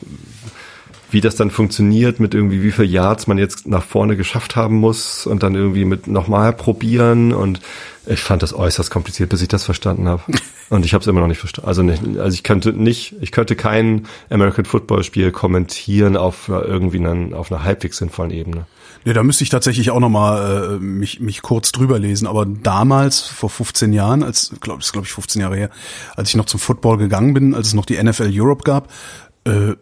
wie 1.10 1.20
das 1.20 1.36
dann 1.36 1.50
funktioniert 1.50 2.20
mit 2.20 2.34
irgendwie 2.34 2.62
wie 2.62 2.70
viel 2.70 2.84
Yards 2.84 3.26
man 3.26 3.38
jetzt 3.38 3.66
nach 3.66 3.82
vorne 3.82 4.16
geschafft 4.16 4.56
haben 4.56 4.76
muss 4.76 5.26
und 5.26 5.42
dann 5.42 5.54
irgendwie 5.54 5.84
mit 5.84 6.06
nochmal 6.06 6.52
probieren 6.52 7.32
und 7.32 7.60
ich 8.06 8.20
fand 8.20 8.42
das 8.42 8.54
äußerst 8.54 8.90
kompliziert, 8.90 9.28
bis 9.28 9.42
ich 9.42 9.48
das 9.48 9.64
verstanden 9.64 10.08
habe. 10.08 10.22
Und 10.70 10.84
ich 10.84 10.92
habe 10.92 11.00
es 11.00 11.06
immer 11.06 11.20
noch 11.20 11.28
nicht 11.28 11.38
verstanden. 11.38 11.68
Also 11.68 11.82
nicht, 11.82 12.02
also 12.18 12.34
ich 12.34 12.42
könnte 12.42 12.74
nicht, 12.74 13.14
ich 13.22 13.32
könnte 13.32 13.56
kein 13.56 14.06
American 14.28 14.66
Football 14.66 15.02
Spiel 15.02 15.32
kommentieren 15.32 16.16
auf 16.16 16.48
irgendwie 16.48 16.98
einen, 16.98 17.32
auf 17.32 17.50
einer 17.50 17.64
halbwegs 17.64 17.96
sinnvollen 17.96 18.30
Ebene. 18.30 18.66
Ja, 19.04 19.12
da 19.12 19.22
müsste 19.22 19.44
ich 19.44 19.50
tatsächlich 19.50 19.90
auch 19.90 20.00
noch 20.00 20.08
mal 20.08 20.76
äh, 20.76 20.78
mich 20.78 21.20
mich 21.20 21.42
kurz 21.42 21.72
drüber 21.72 21.98
lesen. 21.98 22.26
Aber 22.26 22.44
damals 22.44 23.20
vor 23.20 23.50
15 23.50 23.92
Jahren, 23.92 24.22
als 24.22 24.52
glaube 24.60 24.80
ich, 24.82 24.92
glaube 24.92 25.06
ich 25.06 25.12
15 25.12 25.40
Jahre 25.40 25.56
her, 25.56 25.70
als 26.16 26.30
ich 26.30 26.36
noch 26.36 26.46
zum 26.46 26.60
Football 26.60 26.98
gegangen 26.98 27.34
bin, 27.34 27.54
als 27.54 27.68
es 27.68 27.74
noch 27.74 27.86
die 27.86 28.02
NFL 28.02 28.30
Europe 28.32 28.64
gab, 28.64 28.88
äh, 29.44 29.74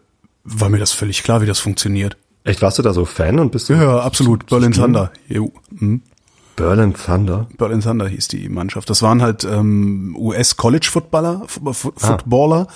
war 0.44 0.68
mir 0.68 0.78
das 0.78 0.92
völlig 0.92 1.22
klar, 1.22 1.42
wie 1.42 1.46
das 1.46 1.58
funktioniert. 1.58 2.16
Echt, 2.44 2.62
warst 2.62 2.78
du 2.78 2.82
da 2.82 2.92
so 2.92 3.04
Fan 3.04 3.40
und 3.40 3.50
bist 3.50 3.68
du? 3.68 3.74
Ja, 3.74 4.00
absolut. 4.00 4.46
Berlin 4.46 4.72
Thunder. 4.72 5.12
Mhm. 5.28 6.02
Berlin 6.54 6.94
Thunder? 6.94 7.48
Berlin 7.58 7.80
Thunder 7.80 8.08
hieß 8.08 8.28
die 8.28 8.48
Mannschaft. 8.48 8.88
Das 8.88 9.02
waren 9.02 9.20
halt 9.20 9.44
ähm, 9.44 10.16
US-College-Footballer, 10.16 11.42
Footballer, 11.46 12.68
ah. 12.70 12.72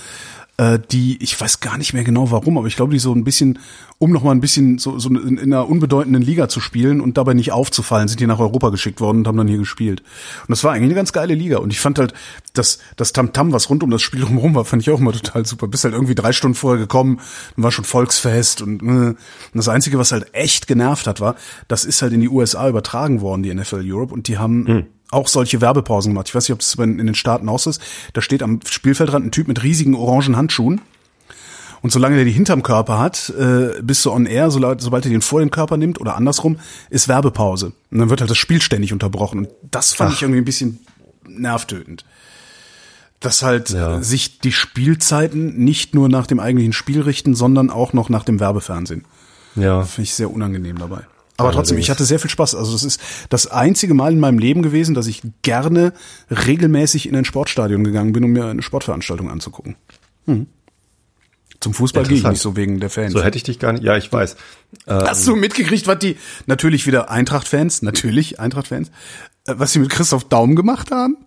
Äh, 0.60 0.78
die, 0.90 1.16
ich 1.22 1.40
weiß 1.40 1.60
gar 1.60 1.78
nicht 1.78 1.94
mehr 1.94 2.04
genau 2.04 2.30
warum, 2.30 2.58
aber 2.58 2.66
ich 2.66 2.76
glaube, 2.76 2.92
die 2.92 2.98
so 2.98 3.14
ein 3.14 3.24
bisschen 3.24 3.58
um 3.96 4.12
noch 4.12 4.22
mal 4.22 4.32
ein 4.32 4.40
bisschen 4.40 4.78
so, 4.78 4.98
so 4.98 5.08
in, 5.10 5.38
in 5.38 5.52
einer 5.52 5.68
unbedeutenden 5.68 6.22
Liga 6.22 6.48
zu 6.48 6.60
spielen 6.60 7.00
und 7.00 7.16
dabei 7.18 7.34
nicht 7.34 7.52
aufzufallen, 7.52 8.08
sind 8.08 8.20
die 8.20 8.26
nach 8.26 8.38
Europa 8.38 8.70
geschickt 8.70 9.00
worden 9.00 9.18
und 9.18 9.26
haben 9.26 9.36
dann 9.36 9.48
hier 9.48 9.58
gespielt. 9.58 10.00
Und 10.00 10.50
das 10.50 10.64
war 10.64 10.72
eigentlich 10.72 10.84
eine 10.84 10.94
ganz 10.94 11.12
geile 11.12 11.34
Liga. 11.34 11.58
Und 11.58 11.70
ich 11.70 11.80
fand 11.80 11.98
halt, 11.98 12.14
das, 12.54 12.78
das 12.96 13.12
Tamtam, 13.12 13.52
was 13.52 13.68
rund 13.68 13.82
um 13.82 13.90
das 13.90 14.00
Spiel 14.00 14.20
drumherum 14.20 14.54
war, 14.54 14.64
fand 14.64 14.82
ich 14.82 14.90
auch 14.90 15.00
immer 15.00 15.12
total 15.12 15.44
super. 15.44 15.68
Bist 15.68 15.84
halt 15.84 15.92
irgendwie 15.92 16.14
drei 16.14 16.32
Stunden 16.32 16.54
vorher 16.54 16.80
gekommen, 16.80 17.20
dann 17.56 17.62
war 17.62 17.72
schon 17.72 17.84
Volksfest 17.84 18.62
und, 18.62 18.82
äh. 18.82 18.86
und 18.86 19.16
das 19.52 19.68
Einzige, 19.68 19.98
was 19.98 20.12
halt 20.12 20.34
echt 20.34 20.66
genervt 20.66 21.06
hat, 21.06 21.20
war, 21.20 21.36
das 21.68 21.84
ist 21.84 22.00
halt 22.00 22.14
in 22.14 22.20
die 22.20 22.30
USA 22.30 22.70
übertragen 22.70 23.20
worden, 23.20 23.42
die 23.42 23.54
NFL 23.54 23.82
Europe, 23.84 24.14
und 24.14 24.28
die 24.28 24.38
haben 24.38 24.66
hm 24.66 24.86
auch 25.10 25.28
solche 25.28 25.60
Werbepausen 25.60 26.12
gemacht. 26.12 26.28
Ich 26.28 26.34
weiß 26.34 26.48
nicht, 26.48 26.54
ob 26.54 26.60
es 26.60 26.74
in 26.74 26.98
den 26.98 27.14
Staaten 27.14 27.48
auch 27.48 27.58
so 27.58 27.70
ist. 27.70 27.82
Da 28.12 28.22
steht 28.22 28.42
am 28.42 28.60
Spielfeldrand 28.64 29.26
ein 29.26 29.32
Typ 29.32 29.48
mit 29.48 29.62
riesigen 29.62 29.94
orangen 29.94 30.36
Handschuhen 30.36 30.80
und 31.82 31.92
solange 31.92 32.16
der 32.16 32.24
die 32.24 32.32
hinterm 32.32 32.62
Körper 32.62 32.98
hat, 32.98 33.30
äh, 33.38 33.80
bist 33.82 34.04
du 34.04 34.12
on 34.12 34.26
air, 34.26 34.50
so, 34.50 34.60
sobald 34.78 35.04
er 35.06 35.10
den 35.10 35.22
vor 35.22 35.40
den 35.40 35.50
Körper 35.50 35.76
nimmt 35.76 36.00
oder 36.00 36.16
andersrum, 36.16 36.58
ist 36.90 37.08
Werbepause. 37.08 37.72
Und 37.90 37.98
dann 37.98 38.10
wird 38.10 38.20
halt 38.20 38.30
das 38.30 38.38
Spiel 38.38 38.60
ständig 38.60 38.92
unterbrochen. 38.92 39.40
Und 39.40 39.48
das 39.70 39.94
fand 39.94 40.10
Ach. 40.10 40.16
ich 40.16 40.22
irgendwie 40.22 40.40
ein 40.40 40.44
bisschen 40.44 40.80
nervtötend. 41.26 42.04
Dass 43.20 43.42
halt 43.42 43.70
ja. 43.70 44.02
sich 44.02 44.40
die 44.40 44.52
Spielzeiten 44.52 45.58
nicht 45.62 45.94
nur 45.94 46.08
nach 46.08 46.26
dem 46.26 46.40
eigentlichen 46.40 46.72
Spiel 46.72 47.02
richten, 47.02 47.34
sondern 47.34 47.70
auch 47.70 47.92
noch 47.92 48.08
nach 48.08 48.24
dem 48.24 48.40
Werbefernsehen. 48.40 49.04
Ja. 49.56 49.82
Finde 49.82 50.04
ich 50.04 50.14
sehr 50.14 50.30
unangenehm 50.30 50.78
dabei. 50.78 51.02
Aber 51.40 51.52
trotzdem, 51.52 51.78
ich 51.78 51.90
hatte 51.90 52.04
sehr 52.04 52.18
viel 52.18 52.30
Spaß. 52.30 52.54
Also 52.54 52.72
das 52.72 52.84
ist 52.84 53.00
das 53.28 53.46
einzige 53.46 53.94
Mal 53.94 54.12
in 54.12 54.20
meinem 54.20 54.38
Leben 54.38 54.62
gewesen, 54.62 54.94
dass 54.94 55.06
ich 55.06 55.22
gerne 55.42 55.92
regelmäßig 56.30 57.08
in 57.08 57.16
ein 57.16 57.24
Sportstadion 57.24 57.84
gegangen 57.84 58.12
bin, 58.12 58.24
um 58.24 58.30
mir 58.30 58.46
eine 58.46 58.62
Sportveranstaltung 58.62 59.30
anzugucken. 59.30 59.76
Hm. 60.26 60.46
Zum 61.60 61.74
Fußball 61.74 62.04
gehe 62.04 62.16
ich 62.16 62.24
nicht 62.24 62.40
so 62.40 62.56
wegen 62.56 62.80
der 62.80 62.88
Fans. 62.88 63.12
So 63.12 63.22
hätte 63.22 63.36
ich 63.36 63.42
dich 63.42 63.58
gar 63.58 63.72
nicht. 63.72 63.84
Ja, 63.84 63.96
ich 63.96 64.10
weiß. 64.10 64.36
Ähm, 64.86 65.02
Hast 65.06 65.26
du 65.26 65.36
mitgekriegt, 65.36 65.86
was 65.86 65.98
die 65.98 66.16
natürlich 66.46 66.86
wieder 66.86 67.10
Eintracht-Fans, 67.10 67.82
natürlich 67.82 68.40
Eintracht-Fans, 68.40 68.88
äh, 69.46 69.54
was 69.56 69.72
sie 69.72 69.78
mit 69.78 69.90
Christoph 69.90 70.24
Daum 70.24 70.56
gemacht 70.56 70.90
haben? 70.90 71.18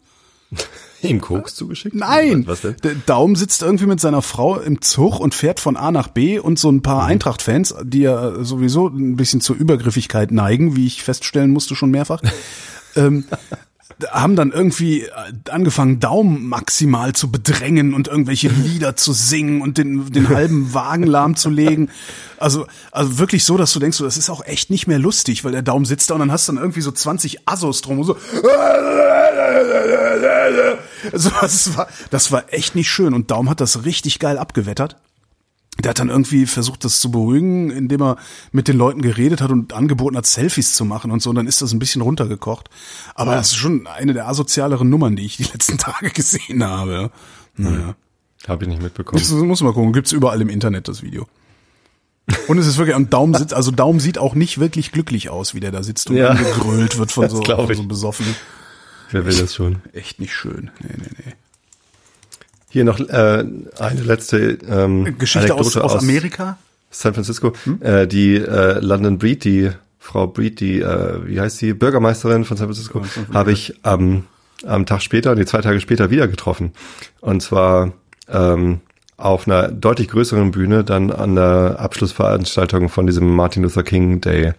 Ihm 1.03 1.21
Koks 1.21 1.55
zugeschickt? 1.55 1.95
Nein. 1.95 2.47
Was 2.47 2.61
denn? 2.61 2.75
Der 2.83 2.95
Daum 3.05 3.35
sitzt 3.35 3.61
irgendwie 3.61 3.85
mit 3.85 3.99
seiner 3.99 4.21
Frau 4.21 4.59
im 4.59 4.81
Zug 4.81 5.19
und 5.19 5.33
fährt 5.33 5.59
von 5.59 5.77
A 5.77 5.91
nach 5.91 6.07
B 6.07 6.39
und 6.39 6.59
so 6.59 6.71
ein 6.71 6.81
paar 6.81 7.03
mhm. 7.03 7.11
Eintracht-Fans, 7.11 7.75
die 7.83 8.01
ja 8.01 8.43
sowieso 8.43 8.87
ein 8.87 9.15
bisschen 9.15 9.41
zur 9.41 9.55
Übergriffigkeit 9.55 10.31
neigen, 10.31 10.75
wie 10.75 10.87
ich 10.87 11.03
feststellen 11.03 11.51
musste 11.51 11.75
schon 11.75 11.91
mehrfach. 11.91 12.21
ähm, 12.95 13.25
haben 14.11 14.35
dann 14.35 14.51
irgendwie 14.51 15.03
äh, 15.03 15.09
angefangen, 15.49 15.99
Daumen 15.99 16.47
maximal 16.47 17.13
zu 17.13 17.31
bedrängen 17.31 17.93
und 17.93 18.07
irgendwelche 18.07 18.47
Lieder 18.63 18.95
zu 18.95 19.13
singen 19.13 19.61
und 19.61 19.77
den, 19.77 20.11
den 20.11 20.29
halben 20.29 20.73
Wagen 20.73 21.03
lahmzulegen. 21.03 21.89
Also, 22.37 22.67
also 22.91 23.19
wirklich 23.19 23.45
so, 23.45 23.57
dass 23.57 23.71
du 23.73 23.79
denkst, 23.79 23.99
das 23.99 24.17
ist 24.17 24.29
auch 24.29 24.45
echt 24.45 24.69
nicht 24.69 24.87
mehr 24.87 24.99
lustig, 24.99 25.43
weil 25.43 25.51
der 25.51 25.61
Daumen 25.61 25.85
sitzt 25.85 26.09
da 26.09 26.15
und 26.15 26.19
dann 26.19 26.31
hast 26.31 26.47
du 26.47 26.53
dann 26.53 26.61
irgendwie 26.61 26.81
so 26.81 26.91
20 26.91 27.47
Assos 27.47 27.81
drum 27.81 27.99
und 27.99 28.05
so. 28.05 28.17
Also, 31.11 31.31
das 31.41 31.75
war, 31.75 31.87
das 32.11 32.31
war 32.31 32.45
echt 32.53 32.75
nicht 32.75 32.89
schön 32.89 33.13
und 33.13 33.29
Daum 33.29 33.49
hat 33.49 33.59
das 33.59 33.83
richtig 33.83 34.19
geil 34.19 34.37
abgewettert 34.37 34.95
der 35.81 35.89
hat 35.89 35.99
dann 35.99 36.09
irgendwie 36.09 36.45
versucht, 36.45 36.85
das 36.85 36.99
zu 36.99 37.09
beruhigen, 37.09 37.71
indem 37.71 38.01
er 38.01 38.17
mit 38.51 38.67
den 38.67 38.77
Leuten 38.77 39.01
geredet 39.01 39.41
hat 39.41 39.51
und 39.51 39.73
angeboten 39.73 40.15
hat, 40.15 40.25
Selfies 40.25 40.75
zu 40.75 40.85
machen 40.85 41.11
und 41.11 41.21
so. 41.21 41.31
Und 41.31 41.35
dann 41.35 41.47
ist 41.47 41.61
das 41.61 41.73
ein 41.73 41.79
bisschen 41.79 42.01
runtergekocht. 42.01 42.69
Aber 43.15 43.31
ja. 43.31 43.37
das 43.37 43.47
ist 43.47 43.55
schon 43.55 43.87
eine 43.87 44.13
der 44.13 44.27
asozialeren 44.27 44.89
Nummern, 44.89 45.15
die 45.15 45.25
ich 45.25 45.37
die 45.37 45.43
letzten 45.51 45.77
Tage 45.77 46.11
gesehen 46.11 46.63
habe. 46.63 47.11
Naja. 47.55 47.87
Hm. 47.87 47.95
Habe 48.47 48.65
ich 48.65 48.69
nicht 48.69 48.81
mitbekommen. 48.81 49.21
Das 49.21 49.31
muss 49.31 49.61
man 49.61 49.73
gucken. 49.73 49.93
Gibt's 49.93 50.11
überall 50.11 50.41
im 50.41 50.49
Internet 50.49 50.87
das 50.87 51.01
Video. 51.01 51.27
Und 52.47 52.57
es 52.57 52.67
ist 52.67 52.77
wirklich 52.77 52.95
am 52.95 53.09
Daumen 53.09 53.33
sitzt, 53.33 53.53
also 53.53 53.71
Daumen 53.71 53.99
sieht 53.99 54.17
auch 54.17 54.33
nicht 54.33 54.59
wirklich 54.59 54.91
glücklich 54.91 55.29
aus, 55.29 55.55
wie 55.55 55.59
der 55.59 55.71
da 55.71 55.83
sitzt 55.83 56.09
und 56.09 56.15
ja. 56.15 56.33
gegrölt 56.33 56.97
wird 56.97 57.11
von 57.11 57.29
so, 57.29 57.43
von 57.43 57.75
so 57.75 57.83
besoffenen. 57.83 58.35
Wer 59.11 59.25
will 59.25 59.35
das 59.35 59.55
schon? 59.55 59.81
Echt 59.91 60.19
nicht 60.19 60.33
schön. 60.33 60.71
Nee, 60.79 60.95
nee, 60.97 61.09
nee. 61.25 61.33
Hier 62.73 62.85
noch 62.85 62.99
äh, 62.99 63.45
eine 63.77 64.01
letzte 64.01 64.57
ähm, 64.67 65.15
Geschichte 65.19 65.53
aus, 65.53 65.77
aus, 65.77 66.01
Amerika. 66.01 66.57
San 66.89 67.13
Francisco. 67.13 67.53
Hm? 67.65 67.79
Äh, 67.83 68.07
die 68.07 68.33
äh, 68.37 68.79
London 68.79 69.19
Breed, 69.19 69.43
die 69.43 69.69
Frau 69.99 70.25
Breed, 70.25 70.59
die, 70.59 70.79
äh, 70.79 71.19
wie 71.27 71.39
heißt 71.39 71.59
sie, 71.59 71.73
Bürgermeisterin 71.73 72.45
von 72.45 72.57
San 72.57 72.65
Francisco, 72.65 73.01
ja, 73.01 73.31
habe 73.31 73.51
ich 73.51 73.75
am, 73.83 74.23
am 74.65 74.87
Tag 74.87 75.03
später, 75.03 75.35
die 75.35 75.45
zwei 75.45 75.61
Tage 75.61 75.79
später 75.81 76.09
wieder 76.09 76.27
getroffen. 76.27 76.71
Und 77.21 77.43
zwar 77.43 77.93
ähm, 78.27 78.79
auf 79.17 79.47
einer 79.47 79.67
deutlich 79.67 80.07
größeren 80.07 80.49
Bühne, 80.49 80.83
dann 80.83 81.11
an 81.11 81.35
der 81.35 81.75
Abschlussveranstaltung 81.77 82.89
von 82.89 83.05
diesem 83.05 83.35
Martin 83.35 83.61
Luther 83.61 83.83
King 83.83 84.19
Day 84.19 84.53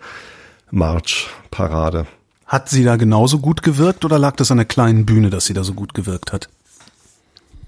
March 0.71 1.29
Parade. 1.51 2.07
Hat 2.47 2.69
sie 2.69 2.85
da 2.85 2.95
genauso 2.95 3.41
gut 3.41 3.65
gewirkt 3.65 4.05
oder 4.05 4.21
lag 4.21 4.37
das 4.37 4.53
an 4.53 4.59
der 4.59 4.67
kleinen 4.67 5.05
Bühne, 5.05 5.31
dass 5.31 5.47
sie 5.47 5.55
da 5.55 5.65
so 5.65 5.75
gut 5.75 5.95
gewirkt 5.95 6.33
hat? 6.33 6.49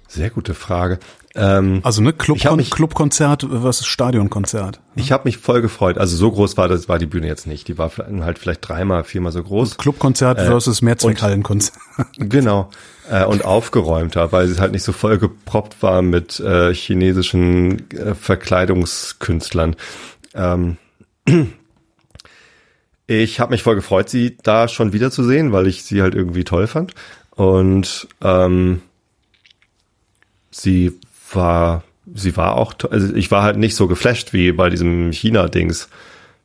Sehr 0.09 0.31
gute 0.31 0.55
Frage. 0.55 0.99
Ähm, 1.37 1.81
also 1.83 2.01
ne 2.01 2.13
Club 2.15 2.39
mich, 2.57 2.71
Clubkonzert 2.71 3.43
versus 3.43 3.87
Stadionkonzert. 3.87 4.81
Ne? 4.95 5.03
Ich 5.03 5.13
habe 5.13 5.25
mich 5.25 5.37
voll 5.37 5.61
gefreut. 5.61 5.99
Also 5.99 6.17
so 6.17 6.31
groß 6.31 6.57
war 6.57 6.69
das 6.69 6.89
war 6.89 6.99
die 6.99 7.07
Bühne 7.07 7.27
jetzt 7.27 7.47
nicht. 7.47 7.69
Die 7.69 7.77
war 7.77 7.91
halt 7.97 8.39
vielleicht 8.39 8.67
dreimal, 8.67 9.05
viermal 9.05 9.33
so 9.33 9.43
groß. 9.43 9.77
Clubkonzert 9.77 10.39
äh, 10.39 10.47
versus 10.47 10.83
Mehrzweckhallenkonzert. 10.83 11.77
Genau. 12.19 12.71
Äh, 13.11 13.25
und 13.25 13.45
aufgeräumter, 13.45 14.33
weil 14.33 14.49
es 14.49 14.61
halt 14.61 14.73
nicht 14.73 14.83
so 14.83 14.93
voll 14.93 15.19
geproppt 15.19 15.83
war 15.83 16.03
mit 16.03 16.41
äh, 16.41 16.73
chinesischen 16.75 17.91
äh, 17.91 18.15
Verkleidungskünstlern. 18.15 19.77
Ähm, 20.35 20.77
ich 23.07 23.41
habe 23.41 23.53
mich 23.53 23.63
voll 23.63 23.75
gefreut, 23.75 24.09
sie 24.09 24.37
da 24.43 24.69
schon 24.69 24.93
wieder 24.93 25.11
zu 25.11 25.23
sehen, 25.23 25.53
weil 25.53 25.67
ich 25.67 25.85
sie 25.85 26.03
halt 26.03 26.15
irgendwie 26.15 26.45
toll 26.45 26.67
fand. 26.67 26.95
Und 27.31 28.09
ähm, 28.23 28.81
sie 30.61 30.93
war, 31.33 31.83
sie 32.15 32.37
war 32.37 32.57
auch, 32.57 32.75
also 32.91 33.15
ich 33.15 33.31
war 33.31 33.43
halt 33.43 33.59
nicht 33.59 33.77
so 33.77 33.87
geflasht 33.89 34.33
wie 34.33 34.53
bei 34.53 34.71
diesem 34.71 35.13
China-Dings, 35.13 35.89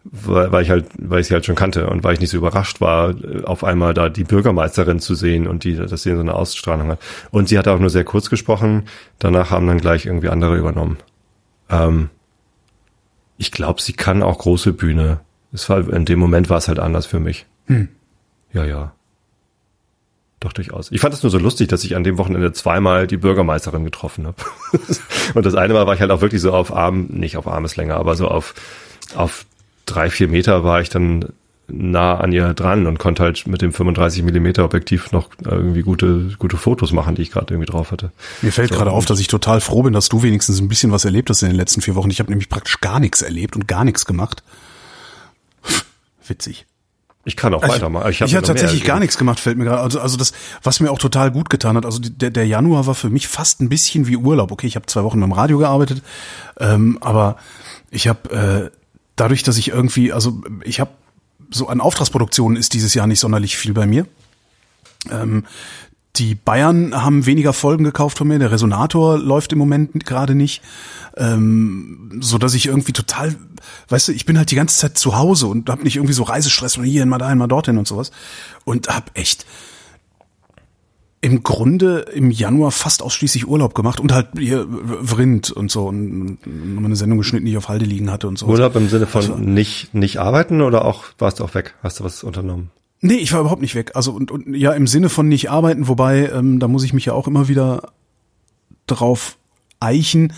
weil, 0.03 0.51
weil 0.51 0.63
ich 0.63 0.69
halt, 0.69 0.85
weil 0.97 1.21
ich 1.21 1.27
sie 1.27 1.33
halt 1.33 1.45
schon 1.45 1.55
kannte 1.55 1.87
und 1.87 2.03
weil 2.03 2.15
ich 2.15 2.19
nicht 2.19 2.31
so 2.31 2.37
überrascht 2.37 2.81
war, 2.81 3.13
auf 3.45 3.63
einmal 3.63 3.93
da 3.93 4.09
die 4.09 4.23
Bürgermeisterin 4.23 4.99
zu 4.99 5.15
sehen 5.15 5.47
und 5.47 5.63
die, 5.63 5.75
dass 5.75 6.03
sie 6.03 6.13
so 6.13 6.19
eine 6.19 6.33
Ausstrahlung 6.33 6.87
hat. 6.87 6.99
Und 7.29 7.47
sie 7.47 7.57
hat 7.57 7.67
auch 7.67 7.79
nur 7.79 7.89
sehr 7.89 8.03
kurz 8.03 8.29
gesprochen, 8.29 8.83
danach 9.19 9.51
haben 9.51 9.67
dann 9.67 9.79
gleich 9.79 10.05
irgendwie 10.05 10.29
andere 10.29 10.57
übernommen. 10.57 10.97
Ähm, 11.69 12.09
ich 13.37 13.51
glaube, 13.51 13.81
sie 13.81 13.93
kann 13.93 14.23
auch 14.23 14.39
große 14.39 14.73
Bühne. 14.73 15.19
Es 15.53 15.69
war, 15.69 15.87
in 15.89 16.05
dem 16.05 16.19
Moment 16.19 16.49
war 16.49 16.57
es 16.57 16.67
halt 16.67 16.79
anders 16.79 17.05
für 17.05 17.19
mich. 17.19 17.45
Hm. 17.67 17.89
Ja, 18.53 18.65
ja. 18.65 18.93
Doch 20.41 20.53
durchaus. 20.53 20.91
Ich 20.91 20.99
fand 20.99 21.13
es 21.13 21.21
nur 21.21 21.29
so 21.29 21.37
lustig, 21.37 21.67
dass 21.69 21.83
ich 21.83 21.95
an 21.95 22.03
dem 22.03 22.17
Wochenende 22.17 22.51
zweimal 22.51 23.05
die 23.05 23.17
Bürgermeisterin 23.17 23.85
getroffen 23.85 24.25
habe. 24.25 24.37
und 25.35 25.45
das 25.45 25.53
eine 25.53 25.73
Mal 25.73 25.85
war 25.85 25.93
ich 25.93 26.01
halt 26.01 26.09
auch 26.09 26.21
wirklich 26.21 26.41
so 26.41 26.51
auf 26.51 26.75
Arm, 26.75 27.05
nicht 27.09 27.37
auf 27.37 27.47
Armeslänge, 27.47 27.95
aber 27.95 28.15
so 28.15 28.27
auf, 28.27 28.55
auf 29.15 29.45
drei, 29.85 30.09
vier 30.09 30.27
Meter 30.27 30.63
war 30.63 30.81
ich 30.81 30.89
dann 30.89 31.25
nah 31.67 32.17
an 32.17 32.31
ihr 32.31 32.55
dran 32.55 32.87
und 32.87 32.97
konnte 32.97 33.21
halt 33.21 33.45
mit 33.45 33.61
dem 33.61 33.71
35 33.71 34.23
Millimeter 34.23 34.65
Objektiv 34.65 35.11
noch 35.11 35.29
irgendwie 35.45 35.83
gute, 35.83 36.31
gute 36.39 36.57
Fotos 36.57 36.91
machen, 36.91 37.13
die 37.13 37.21
ich 37.21 37.31
gerade 37.31 37.53
irgendwie 37.53 37.71
drauf 37.71 37.91
hatte. 37.91 38.11
Mir 38.41 38.51
fällt 38.51 38.69
so, 38.69 38.75
gerade 38.75 38.91
auf, 38.91 39.05
dass 39.05 39.19
ich 39.19 39.27
total 39.27 39.61
froh 39.61 39.83
bin, 39.83 39.93
dass 39.93 40.09
du 40.09 40.23
wenigstens 40.23 40.59
ein 40.59 40.67
bisschen 40.67 40.91
was 40.91 41.05
erlebt 41.05 41.29
hast 41.29 41.43
in 41.43 41.49
den 41.49 41.55
letzten 41.55 41.81
vier 41.81 41.93
Wochen. 41.93 42.09
Ich 42.09 42.19
habe 42.19 42.31
nämlich 42.31 42.49
praktisch 42.49 42.81
gar 42.81 42.99
nichts 42.99 43.21
erlebt 43.21 43.55
und 43.55 43.67
gar 43.67 43.85
nichts 43.85 44.07
gemacht. 44.07 44.41
Witzig. 46.27 46.65
Ich 47.23 47.35
kann 47.35 47.53
auch 47.53 47.63
Ich- 47.63 47.69
weitermachen. 47.69 48.09
Ich, 48.09 48.21
ich 48.21 48.35
habe 48.35 48.45
tatsächlich 48.45 48.83
gar 48.83 48.99
nichts 48.99 49.17
gemacht, 49.17 49.39
fällt 49.39 49.57
mir 49.57 49.65
gerade. 49.65 49.81
Also, 49.81 49.99
also 49.99 50.17
das, 50.17 50.33
was 50.63 50.79
mir 50.79 50.89
auch 50.91 50.97
total 50.97 51.29
gut 51.31 51.49
getan 51.51 51.77
hat. 51.77 51.85
Also 51.85 51.99
der, 52.01 52.31
der 52.31 52.47
Januar 52.47 52.87
war 52.87 52.95
für 52.95 53.09
mich 53.11 53.27
fast 53.27 53.61
ein 53.61 53.69
bisschen 53.69 54.07
wie 54.07 54.17
Urlaub. 54.17 54.51
Okay, 54.51 54.65
ich 54.67 54.75
habe 54.75 54.87
zwei 54.87 55.03
Wochen 55.03 55.19
beim 55.19 55.31
Radio 55.31 55.59
gearbeitet, 55.59 56.01
ähm, 56.59 56.97
aber 57.01 57.37
ich 57.91 58.07
habe 58.07 58.71
äh, 58.71 58.77
dadurch, 59.15 59.43
dass 59.43 59.57
ich 59.57 59.67
irgendwie, 59.69 60.11
also 60.11 60.41
ich 60.63 60.79
habe 60.79 60.91
so 61.51 61.67
an 61.67 61.79
Auftragsproduktionen 61.81 62.57
ist 62.57 62.73
dieses 62.73 62.93
Jahr 62.95 63.05
nicht 63.07 63.19
sonderlich 63.19 63.55
viel 63.57 63.73
bei 63.73 63.85
mir. 63.85 64.07
Ähm, 65.11 65.45
die 66.17 66.35
Bayern 66.35 66.93
haben 67.03 67.25
weniger 67.25 67.53
Folgen 67.53 67.83
gekauft 67.83 68.17
von 68.17 68.27
mir. 68.27 68.37
Der 68.39 68.51
Resonator 68.51 69.17
läuft 69.17 69.53
im 69.53 69.59
Moment 69.59 70.05
gerade 70.05 70.35
nicht, 70.35 70.61
ähm, 71.17 72.19
so 72.21 72.37
dass 72.37 72.53
ich 72.53 72.65
irgendwie 72.65 72.91
total, 72.91 73.35
weißt 73.89 74.09
du, 74.09 74.11
ich 74.11 74.25
bin 74.25 74.37
halt 74.37 74.51
die 74.51 74.55
ganze 74.55 74.77
Zeit 74.77 74.97
zu 74.97 75.17
Hause 75.17 75.47
und 75.47 75.69
habe 75.69 75.83
nicht 75.83 75.95
irgendwie 75.95 76.13
so 76.13 76.23
Reisestress 76.23 76.75
von 76.75 76.83
hierhin 76.83 77.07
mal 77.09 77.17
dahin 77.17 77.37
mal 77.37 77.47
dorthin 77.47 77.77
und 77.77 77.87
sowas 77.87 78.11
und 78.65 78.89
hab 78.89 79.11
echt 79.17 79.45
im 81.23 81.43
Grunde 81.43 81.99
im 82.13 82.31
Januar 82.31 82.71
fast 82.71 83.03
ausschließlich 83.03 83.47
Urlaub 83.47 83.75
gemacht 83.75 83.99
und 83.99 84.11
halt 84.11 84.29
hier 84.37 84.65
Vrind 84.67 85.51
und 85.51 85.69
so 85.69 85.87
und 85.87 86.39
nochmal 86.45 86.85
eine 86.85 86.95
Sendung 86.95 87.19
geschnitten, 87.19 87.45
die 87.45 87.51
ich 87.51 87.57
auf 87.57 87.69
Halde 87.69 87.85
liegen 87.85 88.09
hatte 88.11 88.27
und 88.27 88.39
so. 88.39 88.47
Urlaub 88.47 88.75
im 88.75 88.89
Sinne 88.89 89.05
von 89.05 89.21
Also- 89.21 89.35
nicht, 89.35 89.93
nicht 89.93 90.17
arbeiten 90.19 90.61
oder 90.61 90.83
auch 90.83 91.05
warst 91.19 91.39
du 91.39 91.43
auch 91.43 91.53
weg? 91.53 91.75
Hast 91.83 91.99
du 91.99 92.03
was 92.03 92.23
unternommen? 92.23 92.71
Nee, 93.01 93.15
ich 93.15 93.33
war 93.33 93.41
überhaupt 93.41 93.61
nicht 93.61 93.75
weg. 93.75 93.91
Also 93.95 94.11
und, 94.11 94.29
und 94.29 94.55
ja, 94.55 94.73
im 94.73 94.85
Sinne 94.85 95.09
von 95.09 95.27
nicht 95.27 95.49
arbeiten, 95.49 95.87
wobei, 95.87 96.29
ähm, 96.29 96.59
da 96.59 96.67
muss 96.67 96.83
ich 96.83 96.93
mich 96.93 97.05
ja 97.05 97.13
auch 97.13 97.27
immer 97.27 97.47
wieder 97.47 97.91
drauf 98.85 99.37
eichen, 99.79 100.33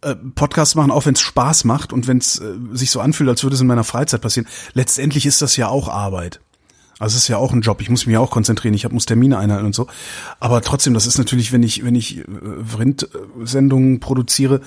äh, 0.00 0.14
Podcast 0.14 0.76
machen, 0.76 0.90
auch 0.90 1.04
wenn 1.04 1.14
es 1.14 1.20
Spaß 1.20 1.64
macht 1.64 1.92
und 1.92 2.06
wenn 2.06 2.18
es 2.18 2.40
äh, 2.40 2.54
sich 2.72 2.90
so 2.90 3.00
anfühlt, 3.00 3.28
als 3.28 3.42
würde 3.42 3.54
es 3.54 3.60
in 3.60 3.66
meiner 3.66 3.84
Freizeit 3.84 4.22
passieren. 4.22 4.48
Letztendlich 4.72 5.26
ist 5.26 5.42
das 5.42 5.56
ja 5.58 5.68
auch 5.68 5.88
Arbeit. 5.88 6.40
Also 6.98 7.16
es 7.16 7.24
ist 7.24 7.28
ja 7.28 7.36
auch 7.36 7.52
ein 7.52 7.60
Job. 7.60 7.82
Ich 7.82 7.90
muss 7.90 8.06
mich 8.06 8.14
ja 8.14 8.20
auch 8.20 8.30
konzentrieren. 8.30 8.72
Ich 8.72 8.86
hab, 8.86 8.92
muss 8.92 9.04
Termine 9.04 9.36
einhalten 9.36 9.66
und 9.66 9.74
so. 9.74 9.86
Aber 10.40 10.62
trotzdem, 10.62 10.94
das 10.94 11.06
ist 11.06 11.18
natürlich, 11.18 11.52
wenn 11.52 11.62
ich 11.62 11.84
wenn 11.84 11.94
ich 11.94 12.18
äh, 12.18 12.24
Vrind-Sendungen 12.64 14.00
produziere, 14.00 14.62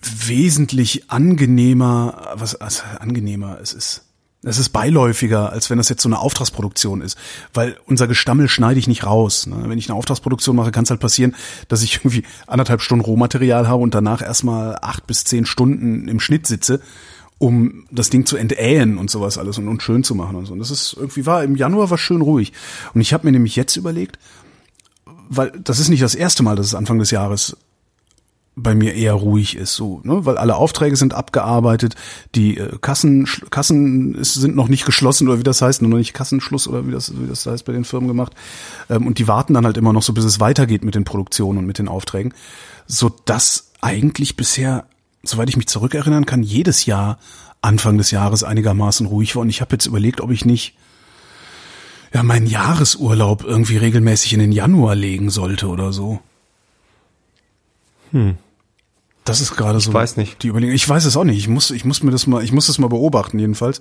wesentlich 0.00 1.10
angenehmer. 1.10 2.34
Was 2.34 2.54
also 2.54 2.82
angenehmer? 3.00 3.58
Es 3.60 3.72
ist 3.72 4.04
es 4.44 4.58
ist 4.58 4.70
beiläufiger, 4.70 5.50
als 5.52 5.70
wenn 5.70 5.78
das 5.78 5.88
jetzt 5.88 6.02
so 6.02 6.08
eine 6.08 6.18
Auftragsproduktion 6.18 7.00
ist. 7.00 7.16
Weil 7.52 7.76
unser 7.86 8.06
Gestammel 8.06 8.48
schneide 8.48 8.78
ich 8.78 8.86
nicht 8.86 9.04
raus. 9.06 9.46
Ne? 9.46 9.56
Wenn 9.66 9.78
ich 9.78 9.88
eine 9.88 9.98
Auftragsproduktion 9.98 10.54
mache, 10.54 10.70
kann 10.70 10.84
es 10.84 10.90
halt 10.90 11.00
passieren, 11.00 11.34
dass 11.68 11.82
ich 11.82 11.96
irgendwie 11.96 12.24
anderthalb 12.46 12.80
Stunden 12.82 13.04
Rohmaterial 13.04 13.66
habe 13.68 13.82
und 13.82 13.94
danach 13.94 14.22
erstmal 14.22 14.76
acht 14.80 15.06
bis 15.06 15.24
zehn 15.24 15.46
Stunden 15.46 16.08
im 16.08 16.20
Schnitt 16.20 16.46
sitze, 16.46 16.80
um 17.38 17.86
das 17.90 18.10
Ding 18.10 18.26
zu 18.26 18.36
entähen 18.36 18.98
und 18.98 19.10
sowas 19.10 19.38
alles 19.38 19.58
und, 19.58 19.68
und 19.68 19.82
schön 19.82 20.04
zu 20.04 20.14
machen 20.14 20.36
und 20.36 20.46
so. 20.46 20.52
Und 20.52 20.58
das 20.58 20.70
ist 20.70 20.94
irgendwie 20.96 21.26
war, 21.26 21.42
im 21.42 21.56
Januar 21.56 21.90
war 21.90 21.98
schön 21.98 22.20
ruhig. 22.20 22.52
Und 22.92 23.00
ich 23.00 23.12
habe 23.12 23.26
mir 23.26 23.32
nämlich 23.32 23.56
jetzt 23.56 23.76
überlegt, 23.76 24.18
weil 25.28 25.52
das 25.62 25.80
ist 25.80 25.88
nicht 25.88 26.02
das 26.02 26.14
erste 26.14 26.42
Mal, 26.42 26.56
dass 26.56 26.66
es 26.66 26.74
Anfang 26.74 26.98
des 26.98 27.10
Jahres 27.10 27.56
bei 28.56 28.74
mir 28.74 28.94
eher 28.94 29.14
ruhig 29.14 29.56
ist, 29.56 29.74
so, 29.74 30.00
ne? 30.04 30.24
weil 30.24 30.38
alle 30.38 30.56
Aufträge 30.56 30.94
sind 30.94 31.12
abgearbeitet, 31.12 31.96
die 32.36 32.58
äh, 32.58 32.78
Kassen 32.80 33.26
Kassen 33.50 34.22
sind 34.22 34.54
noch 34.54 34.68
nicht 34.68 34.86
geschlossen 34.86 35.28
oder 35.28 35.40
wie 35.40 35.44
das 35.44 35.60
heißt, 35.60 35.82
noch 35.82 35.88
nicht 35.96 36.14
Kassenschluss 36.14 36.68
oder 36.68 36.86
wie 36.86 36.92
das 36.92 37.12
wie 37.18 37.26
das 37.26 37.46
heißt 37.46 37.64
bei 37.64 37.72
den 37.72 37.84
Firmen 37.84 38.06
gemacht 38.06 38.32
ähm, 38.88 39.06
und 39.06 39.18
die 39.18 39.26
warten 39.26 39.54
dann 39.54 39.66
halt 39.66 39.76
immer 39.76 39.92
noch 39.92 40.02
so, 40.02 40.12
bis 40.12 40.24
es 40.24 40.38
weitergeht 40.38 40.84
mit 40.84 40.94
den 40.94 41.04
Produktionen 41.04 41.58
und 41.58 41.66
mit 41.66 41.78
den 41.78 41.88
Aufträgen, 41.88 42.32
so 42.86 43.10
dass 43.24 43.72
eigentlich 43.80 44.36
bisher, 44.36 44.86
soweit 45.24 45.48
ich 45.48 45.56
mich 45.56 45.66
zurückerinnern 45.66 46.24
kann, 46.24 46.44
jedes 46.44 46.86
Jahr 46.86 47.18
Anfang 47.60 47.98
des 47.98 48.12
Jahres 48.12 48.44
einigermaßen 48.44 49.06
ruhig 49.06 49.34
war 49.34 49.42
und 49.42 49.48
ich 49.48 49.62
habe 49.62 49.72
jetzt 49.72 49.86
überlegt, 49.86 50.20
ob 50.20 50.30
ich 50.30 50.44
nicht 50.44 50.76
ja 52.12 52.22
meinen 52.22 52.46
Jahresurlaub 52.46 53.42
irgendwie 53.42 53.78
regelmäßig 53.78 54.32
in 54.32 54.38
den 54.38 54.52
Januar 54.52 54.94
legen 54.94 55.30
sollte 55.30 55.66
oder 55.66 55.92
so. 55.92 56.20
Das 59.24 59.40
ist 59.40 59.56
gerade 59.56 59.80
so. 59.80 59.92
weiß 59.92 60.16
nicht. 60.16 60.42
Die 60.42 60.48
Überlegung. 60.48 60.74
Ich 60.74 60.88
weiß 60.88 61.04
es 61.04 61.16
auch 61.16 61.24
nicht. 61.24 61.38
Ich 61.38 61.48
muss, 61.48 61.70
ich 61.70 61.84
muss 61.84 62.02
mir 62.02 62.10
das 62.10 62.26
mal, 62.26 62.44
ich 62.44 62.52
muss 62.52 62.66
das 62.66 62.78
mal 62.78 62.88
beobachten 62.88 63.38
jedenfalls. 63.38 63.80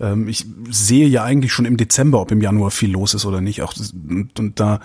Ähm, 0.00 0.28
ich 0.28 0.46
sehe 0.70 1.08
ja 1.08 1.24
eigentlich 1.24 1.52
schon 1.52 1.64
im 1.64 1.76
Dezember, 1.76 2.20
ob 2.20 2.30
im 2.30 2.40
Januar 2.40 2.70
viel 2.70 2.92
los 2.92 3.14
ist 3.14 3.26
oder 3.26 3.40
nicht. 3.40 3.62
Auch 3.62 3.74
und, 4.08 4.38
und 4.38 4.60
da 4.60 4.80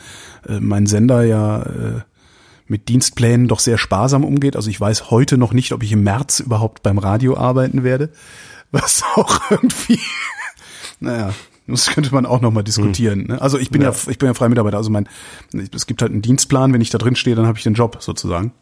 äh, 0.47 0.59
mein 0.59 0.87
Sender 0.87 1.23
ja 1.23 1.61
äh, 1.61 2.01
mit 2.67 2.89
Dienstplänen 2.89 3.47
doch 3.47 3.59
sehr 3.59 3.77
sparsam 3.77 4.23
umgeht. 4.23 4.55
Also 4.55 4.69
ich 4.69 4.79
weiß 4.79 5.11
heute 5.11 5.37
noch 5.37 5.53
nicht, 5.53 5.71
ob 5.73 5.83
ich 5.83 5.91
im 5.91 6.03
März 6.03 6.39
überhaupt 6.39 6.83
beim 6.83 6.97
Radio 6.97 7.37
arbeiten 7.37 7.83
werde. 7.83 8.09
Was 8.71 9.03
auch 9.15 9.51
irgendwie, 9.51 9.99
naja, 10.99 11.33
das 11.67 11.87
könnte 11.87 12.13
man 12.13 12.25
auch 12.25 12.41
nochmal 12.41 12.63
diskutieren. 12.63 13.27
Ne? 13.27 13.41
Also 13.41 13.59
ich 13.59 13.69
bin 13.69 13.81
ja. 13.81 13.93
ich 14.07 14.17
bin 14.17 14.27
ja 14.27 14.33
freier 14.33 14.49
Mitarbeiter. 14.49 14.77
Also 14.77 14.89
mein, 14.89 15.07
es 15.73 15.85
gibt 15.85 16.01
halt 16.01 16.11
einen 16.11 16.21
Dienstplan. 16.21 16.73
Wenn 16.73 16.81
ich 16.81 16.89
da 16.89 16.97
drin 16.97 17.15
stehe, 17.15 17.35
dann 17.35 17.45
habe 17.45 17.57
ich 17.57 17.63
den 17.63 17.73
Job 17.73 17.97
sozusagen. 17.99 18.53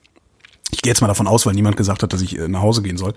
Ich 0.72 0.82
gehe 0.82 0.92
jetzt 0.92 1.02
mal 1.02 1.08
davon 1.08 1.28
aus, 1.28 1.46
weil 1.46 1.54
niemand 1.54 1.78
gesagt 1.78 2.04
hat, 2.04 2.14
dass 2.14 2.22
ich 2.22 2.38
äh, 2.38 2.48
nach 2.48 2.62
Hause 2.62 2.82
gehen 2.82 2.98
soll. 2.98 3.14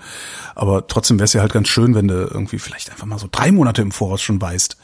Aber 0.55 0.87
trotzdem 0.87 1.19
wäre 1.19 1.25
es 1.25 1.33
ja 1.33 1.41
halt 1.41 1.53
ganz 1.53 1.69
schön, 1.69 1.95
wenn 1.95 2.09
du 2.09 2.15
irgendwie 2.15 2.59
vielleicht 2.59 2.91
einfach 2.91 3.07
mal 3.07 3.19
so 3.19 3.29
drei 3.31 3.53
Monate 3.53 3.83
im 3.83 3.93
Voraus 3.93 4.23
schon 4.23 4.41
weißt, 4.41 4.77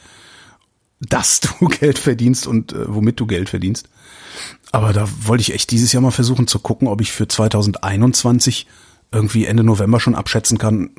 dass 1.00 1.40
du 1.60 1.68
Geld 1.68 1.98
verdienst 1.98 2.46
und 2.46 2.72
äh, 2.72 2.84
womit 2.88 3.20
du 3.20 3.26
Geld 3.26 3.48
verdienst. 3.48 3.88
Aber 4.70 4.92
da 4.92 5.08
wollte 5.22 5.42
ich 5.42 5.54
echt 5.54 5.70
dieses 5.70 5.92
Jahr 5.92 6.02
mal 6.02 6.10
versuchen 6.10 6.46
zu 6.46 6.58
gucken, 6.58 6.88
ob 6.88 7.00
ich 7.00 7.12
für 7.12 7.26
2021 7.26 8.66
irgendwie 9.10 9.46
Ende 9.46 9.64
November 9.64 10.00
schon 10.00 10.14
abschätzen 10.14 10.58
kann, 10.58 10.90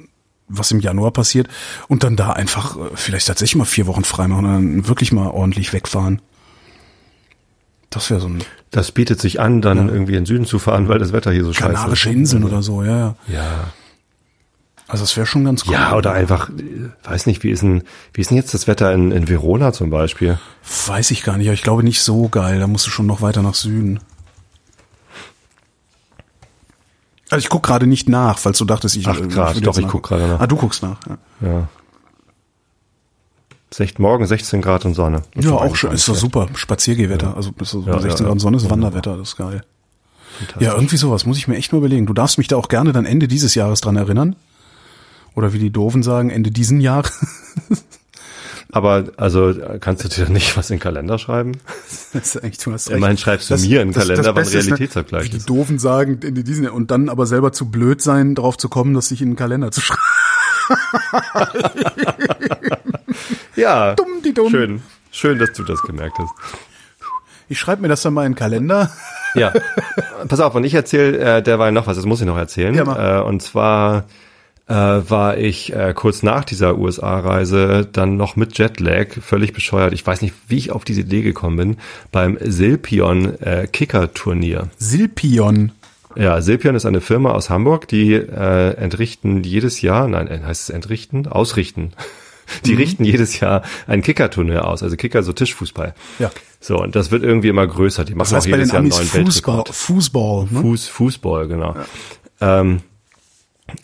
was 0.48 0.72
im 0.72 0.80
Januar 0.80 1.12
passiert 1.12 1.48
und 1.88 2.04
dann 2.04 2.16
da 2.16 2.32
einfach 2.32 2.76
äh, 2.76 2.90
vielleicht 2.96 3.28
tatsächlich 3.28 3.58
mal 3.58 3.66
vier 3.66 3.88
Wochen 3.88 4.04
frei 4.04 4.28
machen 4.28 4.46
und 4.46 4.52
dann 4.52 4.88
wirklich 4.88 5.12
mal 5.12 5.28
ordentlich 5.28 5.74
wegfahren. 5.74 6.22
Das 7.90 8.10
wäre 8.10 8.20
so 8.20 8.28
ein 8.28 8.44
Das 8.72 8.92
bietet 8.92 9.20
sich 9.20 9.40
an, 9.40 9.62
dann 9.62 9.90
irgendwie 9.90 10.14
in 10.14 10.20
den 10.22 10.26
Süden 10.26 10.46
zu 10.46 10.60
fahren, 10.60 10.88
weil 10.88 11.00
das 11.00 11.12
Wetter 11.12 11.32
hier 11.32 11.44
so 11.44 11.54
scheiße 11.54 11.72
ist. 11.72 11.78
Kanarische 11.80 12.10
Inseln 12.12 12.44
oder 12.44 12.62
so, 12.62 12.84
ja, 12.84 12.98
ja. 12.98 13.16
Ja. 13.28 13.74
Also 14.88 15.04
das 15.04 15.16
wäre 15.16 15.28
schon 15.28 15.46
ganz 15.46 15.66
cool. 15.68 15.74
Ja, 15.74 15.96
oder 15.96 16.14
einfach, 16.14 16.50
äh, 16.50 16.90
weiß 17.04 17.28
nicht, 17.28 17.44
wie 17.44 17.52
ist 17.52 17.62
denn, 17.62 17.84
wie 18.14 18.22
ist 18.22 18.32
denn 18.32 18.38
jetzt 18.38 18.56
das 18.56 18.68
Wetter 18.68 18.92
in, 18.92 19.12
in 19.12 19.28
Verona 19.30 19.72
zum 19.72 19.92
Beispiel? 19.92 20.40
Weiß 20.88 21.12
ich 21.12 21.22
gar 21.24 21.38
nicht, 21.38 21.48
aber 21.48 21.54
ich 21.54 21.62
glaube 21.62 21.84
nicht 21.84 22.02
so 22.02 22.28
geil. 22.28 22.60
Da 22.60 22.66
musst 22.66 22.88
du 22.88 22.92
schon 22.92 23.06
noch 23.06 23.22
weiter 23.22 23.44
nach 23.44 23.54
Süden. 23.54 24.00
Also 27.30 27.44
ich 27.44 27.50
guck 27.50 27.62
gerade 27.62 27.86
nicht 27.86 28.10
nach, 28.10 28.40
falls 28.40 28.58
du 28.58 28.66
dachtest, 28.66 28.96
ich 28.98 29.08
Acht 29.08 29.22
äh, 29.22 29.28
Grad, 29.28 29.64
doch, 29.64 29.78
ich 29.78 29.88
guck 29.88 30.04
gerade 30.04 30.28
nach. 30.28 30.40
Ah, 30.40 30.48
du 30.48 30.56
guckst 30.56 30.82
nach. 30.82 30.98
Ja, 31.08 31.48
Ja. 31.48 31.70
Morgen 33.98 34.26
16 34.26 34.62
Grad 34.62 34.86
und 34.86 34.94
Sonne. 34.94 35.22
Ist 35.36 35.46
ja 35.46 35.52
auch 35.52 35.80
gar 35.80 35.94
Ist 35.94 36.08
doch 36.08 36.16
super. 36.16 36.48
Spaziergehwetter. 36.54 37.36
Also 37.36 37.52
bis 37.52 37.70
so 37.70 37.84
Ja, 37.86 38.00
16 38.00 38.26
ja, 38.26 38.30
Grad 38.30 38.36
ja. 38.36 38.40
Sonne 38.40 38.58
ist 38.58 38.70
Wanderwetter. 38.70 39.18
Das 39.18 39.30
ist 39.30 39.38
geil. 39.38 39.64
Ja, 40.60 40.74
irgendwie 40.74 40.98
sowas 40.98 41.26
muss 41.26 41.38
ich 41.38 41.48
mir 41.48 41.58
echt 41.58 41.72
mal 41.72 41.80
überlegen. 41.80 42.06
Du 42.06 42.14
darfst 42.14 42.38
mich 42.38 42.48
da 42.48 42.56
auch 42.56 42.70
gerne 42.70 42.94
dann 42.94 43.06
Ende 43.06 43.28
dieses 43.28 43.56
Jahres 43.56 43.82
dran 43.82 43.98
erinnern. 43.98 44.36
Oder 45.36 45.54
wie 45.54 45.60
die 45.60 45.70
Doofen 45.70 46.04
sagen, 46.04 46.30
Ende 46.30 46.52
diesen 46.52 46.82
Jahres. 46.82 47.12
Aber, 48.72 49.06
also, 49.18 49.56
kannst 49.80 50.04
du 50.04 50.10
dir 50.10 50.30
nicht 50.30 50.56
was 50.56 50.70
in 50.70 50.76
den 50.76 50.82
Kalender 50.82 51.18
schreiben? 51.18 51.54
Das 52.14 52.36
ist 52.36 52.44
eigentlich, 52.44 52.58
du 52.58 52.72
hast 52.72 52.90
Immerhin 52.90 53.18
schreibst 53.18 53.52
du 53.52 53.58
mir 53.58 53.82
einen 53.82 53.94
Kalender, 53.94 54.26
wann 54.26 54.36
Beste 54.36 54.58
ist, 54.58 54.66
ne, 54.66 54.72
Realitätsabgleich 54.72 55.26
wie 55.26 55.30
die 55.30 55.38
ist. 55.38 55.50
Doofen 55.50 55.78
sagen, 55.78 56.20
Ende 56.24 56.44
diesen 56.44 56.68
und 56.70 56.90
dann 56.90 57.10
aber 57.10 57.28
selber 57.28 57.52
zu 57.52 57.70
blöd 57.70 58.02
sein, 58.02 58.34
darauf 58.34 58.58
zu 58.58 58.68
kommen, 58.68 58.96
das 58.96 59.10
sich 59.10 59.22
in 59.22 59.32
den 59.32 59.36
Kalender 59.36 59.72
zu 59.72 59.82
schreiben. 59.82 60.02
Ja, 63.60 63.96
Dumm, 63.96 64.22
die 64.24 64.34
dumm. 64.34 64.50
schön. 64.50 64.82
Schön, 65.12 65.40
dass 65.40 65.54
du 65.54 65.64
das 65.64 65.82
gemerkt 65.82 66.18
hast. 66.20 66.32
Ich 67.48 67.58
schreibe 67.60 67.82
mir 67.82 67.88
das 67.88 68.02
dann 68.04 68.14
mal 68.14 68.26
in 68.26 68.34
den 68.34 68.38
Kalender. 68.38 68.92
Ja, 69.36 69.52
pass 70.28 70.40
auf, 70.40 70.54
und 70.56 70.64
ich 70.64 70.74
erzähle 70.74 71.18
äh, 71.38 71.42
derweil 71.44 71.72
noch 71.72 71.88
was, 71.88 71.96
das 71.98 72.06
muss 72.06 72.20
ich 72.22 72.28
noch 72.28 72.38
erzählen. 72.38 72.74
Ja, 72.76 72.86
mach. 72.86 72.98
äh, 72.98 73.22
und 73.24 73.42
zwar 73.42 74.06
äh, 74.68 74.74
war 74.74 75.38
ich 75.38 75.74
äh, 75.74 75.94
kurz 75.96 76.22
nach 76.22 76.44
dieser 76.46 76.78
USA-Reise 76.78 77.88
dann 77.92 78.18
noch 78.18 78.36
mit 78.36 78.58
Jetlag, 78.60 79.08
völlig 79.22 79.54
bescheuert. 79.54 79.94
Ich 79.94 80.06
weiß 80.06 80.22
nicht, 80.22 80.36
wie 80.48 80.58
ich 80.58 80.72
auf 80.72 80.84
diese 80.86 81.02
Idee 81.02 81.24
gekommen 81.24 81.58
bin, 81.58 81.78
beim 82.12 82.38
Silpion 82.42 83.40
äh, 83.42 83.68
Kicker-Turnier. 83.72 84.70
Silpion. 84.78 85.72
Ja, 86.16 86.42
Silpion 86.42 86.76
ist 86.76 86.86
eine 86.86 87.02
Firma 87.02 87.32
aus 87.32 87.50
Hamburg, 87.50 87.88
die 87.88 88.14
äh, 88.14 88.74
entrichten 88.78 89.44
jedes 89.44 89.82
Jahr, 89.82 90.08
nein, 90.08 90.28
äh, 90.28 90.40
heißt 90.46 90.70
es 90.70 90.70
entrichten? 90.70 91.28
Ausrichten. 91.28 91.94
Die 92.66 92.72
Mhm. 92.74 92.78
richten 92.78 93.04
jedes 93.04 93.40
Jahr 93.40 93.64
ein 93.88 94.02
Kicker-Turnier 94.02 94.68
aus, 94.68 94.84
also 94.84 94.96
Kicker, 94.96 95.24
so 95.24 95.34
Tischfußball. 95.34 95.94
Ja. 96.20 96.32
So, 96.60 96.78
und 96.78 96.96
das 96.96 97.12
wird 97.12 97.24
irgendwie 97.24 97.48
immer 97.48 97.66
größer. 97.66 98.06
Die 98.06 98.14
machen 98.16 98.34
Das 98.34 98.46
heißt 98.46 98.48
auch 98.48 98.52
jedes 98.58 98.72
Jahr 98.72 98.80
einen 98.80 98.90
neuen 98.90 99.02
Fußball, 99.04 99.26
Weltrekord. 99.26 99.70
Fußball. 99.70 100.48
Ne? 100.50 100.62
Fuß, 100.62 100.88
Fußball, 100.88 101.48
genau. 101.48 101.76
Ähm, 102.42 102.82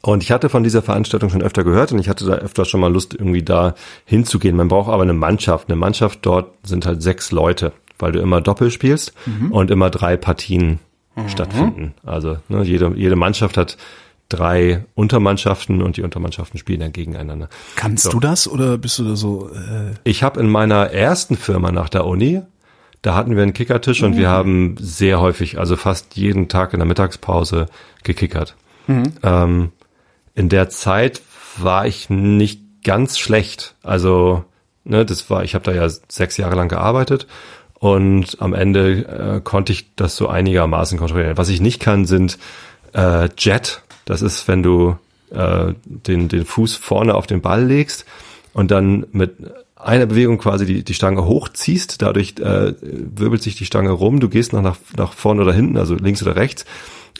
und 0.01 0.23
ich 0.23 0.31
hatte 0.31 0.49
von 0.49 0.63
dieser 0.63 0.81
Veranstaltung 0.81 1.29
schon 1.29 1.41
öfter 1.43 1.63
gehört 1.63 1.91
und 1.91 1.99
ich 1.99 2.09
hatte 2.09 2.25
da 2.25 2.33
öfter 2.33 2.65
schon 2.65 2.79
mal 2.79 2.91
Lust, 2.91 3.13
irgendwie 3.13 3.43
da 3.43 3.75
hinzugehen. 4.05 4.55
Man 4.55 4.67
braucht 4.67 4.89
aber 4.91 5.03
eine 5.03 5.13
Mannschaft. 5.13 5.69
Eine 5.69 5.75
Mannschaft 5.75 6.19
dort 6.23 6.51
sind 6.63 6.85
halt 6.87 7.03
sechs 7.03 7.31
Leute, 7.31 7.71
weil 7.99 8.11
du 8.11 8.19
immer 8.19 8.41
Doppel 8.41 8.71
spielst 8.71 9.13
und 9.51 9.69
immer 9.71 9.89
drei 9.91 10.17
Partien 10.17 10.79
stattfinden. 11.27 11.93
Also 12.03 12.37
ne, 12.49 12.63
jede, 12.63 12.93
jede 12.95 13.15
Mannschaft 13.15 13.57
hat 13.57 13.77
drei 14.29 14.85
Untermannschaften 14.95 15.81
und 15.81 15.97
die 15.97 16.01
Untermannschaften 16.01 16.57
spielen 16.57 16.79
dann 16.79 16.91
gegeneinander. 16.93 17.47
Kannst 17.75 18.05
So. 18.05 18.09
du 18.11 18.19
das 18.19 18.47
oder 18.47 18.77
bist 18.77 18.97
du 18.99 19.03
da 19.07 19.15
so? 19.15 19.49
Äh, 19.49 19.93
Ich 20.03 20.23
habe 20.23 20.39
in 20.39 20.49
meiner 20.49 20.91
ersten 20.91 21.37
Firma 21.37 21.71
nach 21.71 21.89
der 21.89 22.05
Uni, 22.05 22.41
da 23.01 23.13
hatten 23.15 23.35
wir 23.35 23.43
einen 23.43 23.53
Kickertisch 23.53 24.01
und 24.01 24.17
wir 24.17 24.29
haben 24.29 24.75
sehr 24.79 25.19
häufig, 25.21 25.59
also 25.59 25.75
fast 25.75 26.15
jeden 26.17 26.47
Tag 26.47 26.73
in 26.73 26.79
der 26.79 26.87
Mittagspause 26.87 27.67
gekickert. 28.03 28.55
Ähm, 28.87 29.71
in 30.33 30.49
der 30.49 30.69
Zeit 30.69 31.21
war 31.57 31.85
ich 31.85 32.09
nicht 32.09 32.61
ganz 32.83 33.17
schlecht. 33.19 33.75
Also, 33.83 34.43
ne, 34.83 35.05
das 35.05 35.29
war, 35.29 35.43
ich 35.43 35.53
habe 35.55 35.65
da 35.65 35.71
ja 35.71 35.87
sechs 36.07 36.37
Jahre 36.37 36.55
lang 36.55 36.67
gearbeitet 36.67 37.27
und 37.75 38.37
am 38.41 38.53
Ende 38.53 39.37
äh, 39.37 39.41
konnte 39.41 39.71
ich 39.71 39.95
das 39.95 40.15
so 40.15 40.27
einigermaßen 40.27 40.97
kontrollieren. 40.97 41.37
Was 41.37 41.49
ich 41.49 41.61
nicht 41.61 41.79
kann, 41.79 42.05
sind 42.05 42.37
äh, 42.93 43.29
Jet. 43.37 43.81
Das 44.05 44.21
ist, 44.21 44.47
wenn 44.47 44.63
du 44.63 44.95
äh, 45.31 45.73
den, 45.83 46.27
den 46.27 46.45
Fuß 46.45 46.75
vorne 46.75 47.15
auf 47.15 47.27
den 47.27 47.41
Ball 47.41 47.65
legst 47.65 48.05
und 48.53 48.71
dann 48.71 49.05
mit 49.11 49.35
einer 49.75 50.05
Bewegung 50.05 50.37
quasi 50.37 50.65
die, 50.65 50.83
die 50.83 50.93
Stange 50.93 51.25
hochziehst, 51.25 52.01
dadurch 52.01 52.35
äh, 52.39 52.73
wirbelt 52.81 53.43
sich 53.43 53.55
die 53.55 53.65
Stange 53.65 53.91
rum, 53.91 54.19
du 54.19 54.29
gehst 54.29 54.53
noch 54.53 54.61
nach, 54.61 54.77
nach 54.95 55.13
vorne 55.13 55.41
oder 55.41 55.53
hinten, 55.53 55.77
also 55.77 55.95
links 55.95 56.21
oder 56.21 56.35
rechts 56.35 56.65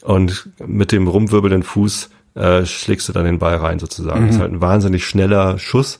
und 0.01 0.49
mit 0.65 0.91
dem 0.91 1.07
rumwirbelnden 1.07 1.63
Fuß 1.63 2.09
äh, 2.35 2.65
schlägst 2.65 3.09
du 3.09 3.13
dann 3.13 3.25
den 3.25 3.39
Ball 3.39 3.55
rein 3.55 3.79
sozusagen. 3.79 4.27
Das 4.27 4.35
ist 4.35 4.41
halt 4.41 4.53
ein 4.53 4.61
wahnsinnig 4.61 5.05
schneller 5.05 5.57
Schuss. 5.57 5.99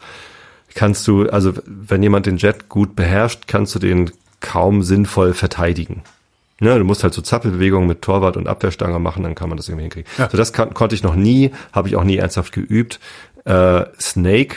Kannst 0.74 1.08
du, 1.08 1.30
also 1.30 1.54
wenn 1.66 2.04
jemand 2.04 2.26
den 2.26 2.38
Jet 2.38 2.68
gut 2.70 2.96
beherrscht, 2.96 3.44
kannst 3.48 3.74
du 3.76 3.80
den 3.80 4.12
kaum 4.42 4.84
sinnvoll 4.84 5.34
verteidigen. 5.34 6.04
Ne, 6.62 6.78
du 6.80 6.86
musst 6.86 7.04
halt 7.04 7.14
so 7.14 7.22
Zappelbewegungen 7.22 7.88
mit 7.88 8.02
Torwart 8.02 8.38
und 8.38 8.48
Abwehrstange 8.48 8.98
machen, 9.00 9.24
dann 9.24 9.36
kann 9.36 9.50
man 9.50 9.58
das 9.58 9.68
irgendwie 9.68 9.84
hinkriegen. 9.84 10.10
Ja. 10.18 10.30
So 10.30 10.38
das 10.38 10.54
kann, 10.54 10.74
konnte 10.74 10.96
ich 10.96 11.04
noch 11.04 11.16
nie, 11.16 11.52
habe 11.74 11.90
ich 11.90 11.96
auch 11.98 12.04
nie 12.06 12.16
ernsthaft 12.18 12.54
geübt. 12.54 13.00
Äh, 13.44 13.84
Snake, 14.00 14.56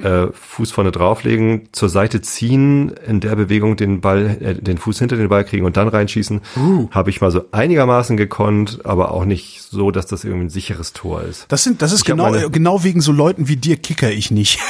äh, 0.00 0.26
Fuß 0.32 0.70
vorne 0.70 0.92
drauflegen, 0.92 1.70
zur 1.72 1.88
Seite 1.88 2.20
ziehen, 2.20 2.90
in 3.06 3.20
der 3.20 3.34
Bewegung 3.34 3.76
den 3.76 4.00
Ball, 4.02 4.36
äh, 4.40 4.54
den 4.54 4.76
Fuß 4.78 4.98
hinter 4.98 5.16
den 5.16 5.28
Ball 5.30 5.42
kriegen 5.44 5.64
und 5.64 5.76
dann 5.78 5.88
reinschießen, 5.88 6.42
habe 6.90 7.10
ich 7.10 7.20
mal 7.22 7.30
so 7.30 7.46
einigermaßen 7.50 8.16
gekonnt, 8.18 8.80
aber 8.84 9.10
auch 9.10 9.24
nicht 9.24 9.62
so, 9.62 9.90
dass 9.90 10.06
das 10.06 10.24
irgendwie 10.24 10.46
ein 10.46 10.50
sicheres 10.50 10.92
Tor 10.92 11.22
ist. 11.22 11.46
das 11.48 11.64
sind, 11.64 11.80
das 11.82 11.92
ist 11.92 12.00
Ich 12.00 12.04
genau, 12.04 12.30
meine- 12.30 12.50
genau 12.50 12.84
wegen 12.84 13.00
so 13.00 13.10
Leuten 13.10 13.48
wie 13.48 13.56
dir 13.56 13.76
kicker 13.78 14.10
ich 14.10 14.30
nicht. 14.30 14.60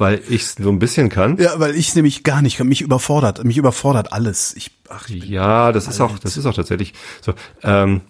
Weil 0.00 0.22
ich 0.28 0.46
so 0.46 0.70
ein 0.70 0.78
bisschen 0.78 1.10
kann. 1.10 1.36
ja, 1.36 1.60
weil 1.60 1.76
ich 1.76 1.94
nämlich 1.94 2.24
gar 2.24 2.40
nicht, 2.42 2.58
mich 2.64 2.80
überfordert, 2.80 3.44
mich 3.44 3.58
überfordert 3.58 4.12
alles. 4.12 4.54
Ich, 4.56 4.70
ach, 4.88 5.08
ich 5.10 5.24
Ja, 5.24 5.72
das 5.72 5.86
ist 5.88 6.00
auch, 6.00 6.18
das 6.18 6.36
ist 6.36 6.46
auch 6.46 6.54
tatsächlich 6.54 6.94
so. 7.20 7.34
Ähm, 7.62 8.00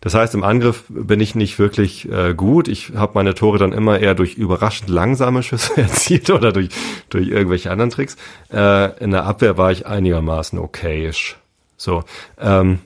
das 0.00 0.14
heißt, 0.14 0.34
im 0.34 0.44
Angriff 0.44 0.84
bin 0.88 1.20
ich 1.20 1.34
nicht 1.34 1.58
wirklich 1.58 2.08
äh, 2.10 2.34
gut. 2.34 2.68
Ich 2.68 2.92
habe 2.94 3.12
meine 3.14 3.34
Tore 3.34 3.58
dann 3.58 3.72
immer 3.72 3.98
eher 3.98 4.14
durch 4.14 4.34
überraschend 4.34 4.90
langsame 4.90 5.42
Schüsse 5.42 5.76
erzielt 5.80 6.30
oder 6.30 6.52
durch, 6.52 6.68
durch 7.10 7.28
irgendwelche 7.28 7.70
anderen 7.70 7.90
Tricks. 7.90 8.16
Äh, 8.52 9.02
in 9.02 9.10
der 9.10 9.24
Abwehr 9.24 9.56
war 9.56 9.72
ich 9.72 9.86
einigermaßen 9.86 10.58
okayisch. 10.58 11.36
So. 11.76 12.04
Ähm, 12.38 12.78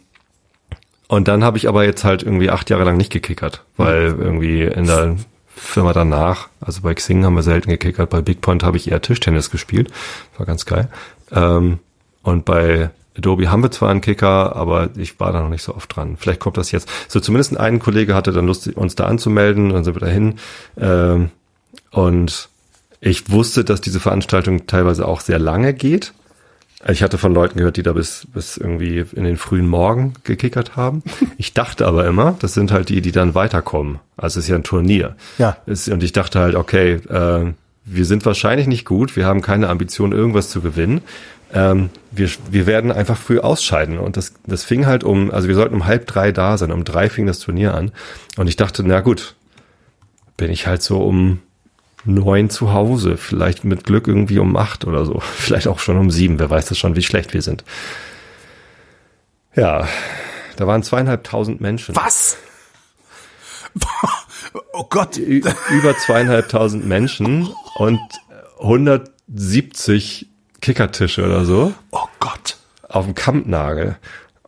und 1.09 1.29
dann 1.29 1.45
habe 1.45 1.59
ich 1.59 1.69
aber 1.69 1.85
jetzt 1.85 2.05
halt 2.05 2.23
irgendwie 2.23 2.49
acht 2.49 2.71
Jahre 2.71 2.85
lang 2.85 2.97
nicht 2.97 3.13
gekickert, 3.13 3.65
weil 3.77 4.15
irgendwie 4.19 4.63
in 4.63 4.87
der 4.87 5.17
Firma 5.55 5.92
danach, 5.92 6.48
also 6.61 6.82
bei 6.82 6.94
Xing 6.94 7.24
haben 7.24 7.34
wir 7.34 7.42
selten 7.42 7.70
gekickert, 7.70 8.11
bei 8.11 8.20
Big 8.20 8.40
Point 8.40 8.62
habe 8.62 8.76
ich 8.76 8.90
eher 8.90 9.03
Tischtennis 9.03 9.50
gespielt. 9.50 9.90
War 10.36 10.46
ganz 10.46 10.66
geil. 10.66 10.88
Ähm, 11.30 11.78
und 12.22 12.44
bei 12.44 12.90
Adobe 13.16 13.50
haben 13.50 13.62
wir 13.62 13.70
zwar 13.70 13.90
einen 13.90 14.00
Kicker, 14.00 14.57
aber 14.57 14.90
ich 14.96 15.20
war 15.20 15.32
da 15.32 15.42
noch 15.42 15.50
nicht 15.50 15.62
so 15.62 15.74
oft 15.74 15.94
dran. 15.94 16.16
Vielleicht 16.16 16.40
kommt 16.40 16.57
das 16.57 16.72
jetzt. 16.72 16.88
So 17.09 17.20
zumindest 17.20 17.57
ein 17.57 17.78
Kollege 17.78 18.14
hatte 18.14 18.32
dann 18.32 18.46
Lust, 18.46 18.68
uns 18.68 18.94
da 18.94 19.05
anzumelden, 19.05 19.70
dann 19.70 19.84
sind 19.84 19.94
wir 19.94 20.00
dahin. 20.00 20.36
Ähm, 20.80 21.30
und 21.90 22.48
ich 23.00 23.30
wusste, 23.30 23.64
dass 23.64 23.80
diese 23.80 24.00
Veranstaltung 24.00 24.66
teilweise 24.66 25.07
auch 25.07 25.20
sehr 25.20 25.38
lange 25.38 25.74
geht. 25.74 26.14
Ich 26.89 27.03
hatte 27.03 27.16
von 27.16 27.33
Leuten 27.33 27.59
gehört, 27.59 27.76
die 27.76 27.83
da 27.83 27.93
bis, 27.93 28.26
bis 28.33 28.57
irgendwie 28.57 29.05
in 29.14 29.24
den 29.24 29.37
frühen 29.37 29.68
Morgen 29.68 30.14
gekickert 30.24 30.76
haben. 30.76 31.03
Ich 31.39 31.55
dachte 31.55 31.87
aber 31.87 32.07
immer, 32.07 32.37
das 32.39 32.55
sind 32.55 32.70
halt 32.70 32.89
die, 32.89 33.01
die 33.01 33.11
dann 33.11 33.35
weiterkommen. 33.35 33.99
Also 34.16 34.39
es 34.39 34.45
ist 34.45 34.51
ja 34.51 34.57
ein 34.57 34.62
Turnier. 34.62 35.16
Ja. 35.39 35.57
Es, 35.66 35.89
und 35.89 36.03
ich 36.03 36.12
dachte 36.12 36.39
halt, 36.39 36.55
okay, 36.55 36.95
äh, 37.09 37.53
wir 37.85 38.05
sind 38.05 38.24
wahrscheinlich 38.24 38.68
nicht 38.68 38.85
gut, 38.85 39.16
wir 39.16 39.26
haben 39.26 39.41
keine 39.41 39.68
Ambition, 39.68 40.12
irgendwas 40.12 40.51
zu 40.51 40.61
gewinnen. 40.61 41.01
Ähm, 41.53 41.91
wir, 42.12 42.30
wir 42.51 42.66
werden 42.66 42.93
einfach 42.93 43.16
früh 43.16 43.41
ausscheiden. 43.41 43.99
Und 43.99 44.16
das, 44.16 44.35
das 44.47 44.62
fing 44.62 44.87
halt 44.87 45.03
um, 45.03 45.33
also 45.33 45.49
wir 45.49 45.55
sollten 45.55 45.74
um 45.74 45.87
halb 45.87 46.07
drei 46.07 46.30
da 46.30 46.57
sein, 46.57 46.70
um 46.70 46.85
drei 46.85 47.09
fing 47.09 47.26
das 47.26 47.41
Turnier 47.41 47.74
an. 47.74 47.91
Und 48.37 48.47
ich 48.47 48.57
dachte, 48.57 48.85
na 48.87 49.01
gut, 49.01 49.35
bin 50.37 50.51
ich 50.51 50.66
halt 50.66 50.83
so 50.83 51.03
um 51.03 51.41
neun 52.05 52.50
zu 52.50 52.72
Hause, 52.72 53.16
vielleicht 53.16 53.64
mit 53.64 53.84
Glück 53.84 54.09
irgendwie 54.09 54.38
um 54.38 54.57
acht 54.57 54.84
oder 54.86 55.05
so, 55.07 55.20
vielleicht 55.36 55.68
auch 55.68 55.78
schon 55.78 55.96
um 55.98 56.11
sieben, 56.11 56.38
wer 56.38 56.50
weiß 56.50 56.66
das 56.66 56.78
schon, 56.78 56.96
wie 56.96 57.03
schlecht 57.03 57.32
wir 57.34 57.42
sind. 57.42 57.64
Ja, 59.55 59.86
da 60.57 60.66
waren 60.66 60.82
zweieinhalbtausend 60.82 61.61
Menschen. 61.61 61.94
was? 61.96 62.36
Oh 64.74 64.84
Gott. 64.84 65.16
Über 65.16 65.96
zweieinhalbtausend 65.96 66.84
Menschen 66.86 67.48
und 67.76 68.00
170 68.61 70.26
Kickertische 70.61 71.24
oder 71.24 71.44
so 71.46 71.72
Oh 71.90 72.07
Gott. 72.20 72.59
auf 72.88 73.07
dem 73.07 73.14
Kampnagel. 73.14 73.96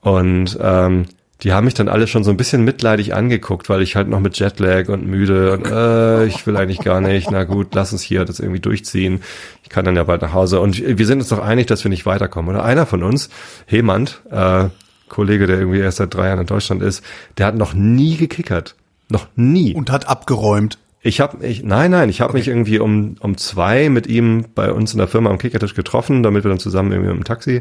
Und 0.00 0.59
ähm, 0.61 1.07
die 1.45 1.53
haben 1.53 1.66
mich 1.66 1.74
dann 1.74 1.88
alle 1.88 2.07
schon 2.07 2.24
so 2.24 2.30
ein 2.30 2.38
bisschen 2.38 2.64
mitleidig 2.64 3.14
angeguckt, 3.14 3.68
weil 3.68 3.82
ich 3.82 3.97
halt 3.97 4.09
noch 4.09 4.20
mit 4.20 4.38
Jetlag 4.38 4.88
und 4.88 5.07
müde 5.07 5.53
und 5.53 5.66
äh, 5.66 6.24
ich 6.24 6.47
will 6.47 6.57
eigentlich 6.57 6.80
gar 6.80 7.03
nicht. 7.03 7.30
Na 7.30 7.45
gut, 7.45 7.74
lass 7.74 7.92
uns 7.92 8.01
hier 8.01 8.24
das 8.24 8.40
irgendwie 8.40 8.61
durchziehen. 8.61 9.20
Ich 9.62 9.68
kann 9.68 9.84
dann 9.84 9.95
ja 9.95 10.05
bald 10.05 10.22
nach 10.22 10.32
Hause. 10.32 10.59
Und 10.61 10.82
wir 10.99 11.07
sind 11.07 11.18
uns 11.18 11.28
doch 11.28 11.40
einig, 11.40 11.66
dass 11.66 11.84
wir 11.84 11.90
nicht 11.90 12.07
weiterkommen. 12.07 12.51
Oder 12.51 12.64
einer 12.64 12.86
von 12.86 13.03
uns, 13.03 13.28
Hemand, 13.66 14.22
äh, 14.30 14.68
Kollege, 15.11 15.47
der 15.47 15.59
irgendwie 15.59 15.80
erst 15.80 15.99
seit 15.99 16.14
drei 16.14 16.28
Jahren 16.28 16.40
in 16.40 16.47
Deutschland 16.47 16.82
ist, 16.82 17.05
der 17.36 17.47
hat 17.47 17.57
noch 17.57 17.74
nie 17.74 18.16
gekickert. 18.16 18.74
Noch 19.11 19.26
nie. 19.36 19.74
Und 19.74 19.92
hat 19.92 20.09
abgeräumt. 20.09 20.78
Ich 21.03 21.20
habe, 21.20 21.47
ich, 21.47 21.62
nein, 21.62 21.90
nein, 21.90 22.09
ich 22.09 22.22
habe 22.22 22.32
mich 22.32 22.49
irgendwie 22.49 22.78
um, 22.78 23.16
um 23.20 23.36
zwei 23.36 23.90
mit 23.90 24.07
ihm 24.07 24.47
bei 24.55 24.72
uns 24.72 24.95
in 24.95 24.99
der 24.99 25.09
Firma 25.09 25.28
am 25.28 25.36
Kickertisch 25.36 25.74
getroffen, 25.74 26.22
damit 26.22 26.45
wir 26.45 26.49
dann 26.49 26.59
zusammen 26.59 26.90
irgendwie 26.90 27.11
mit 27.11 27.18
dem 27.18 27.24
Taxi 27.24 27.61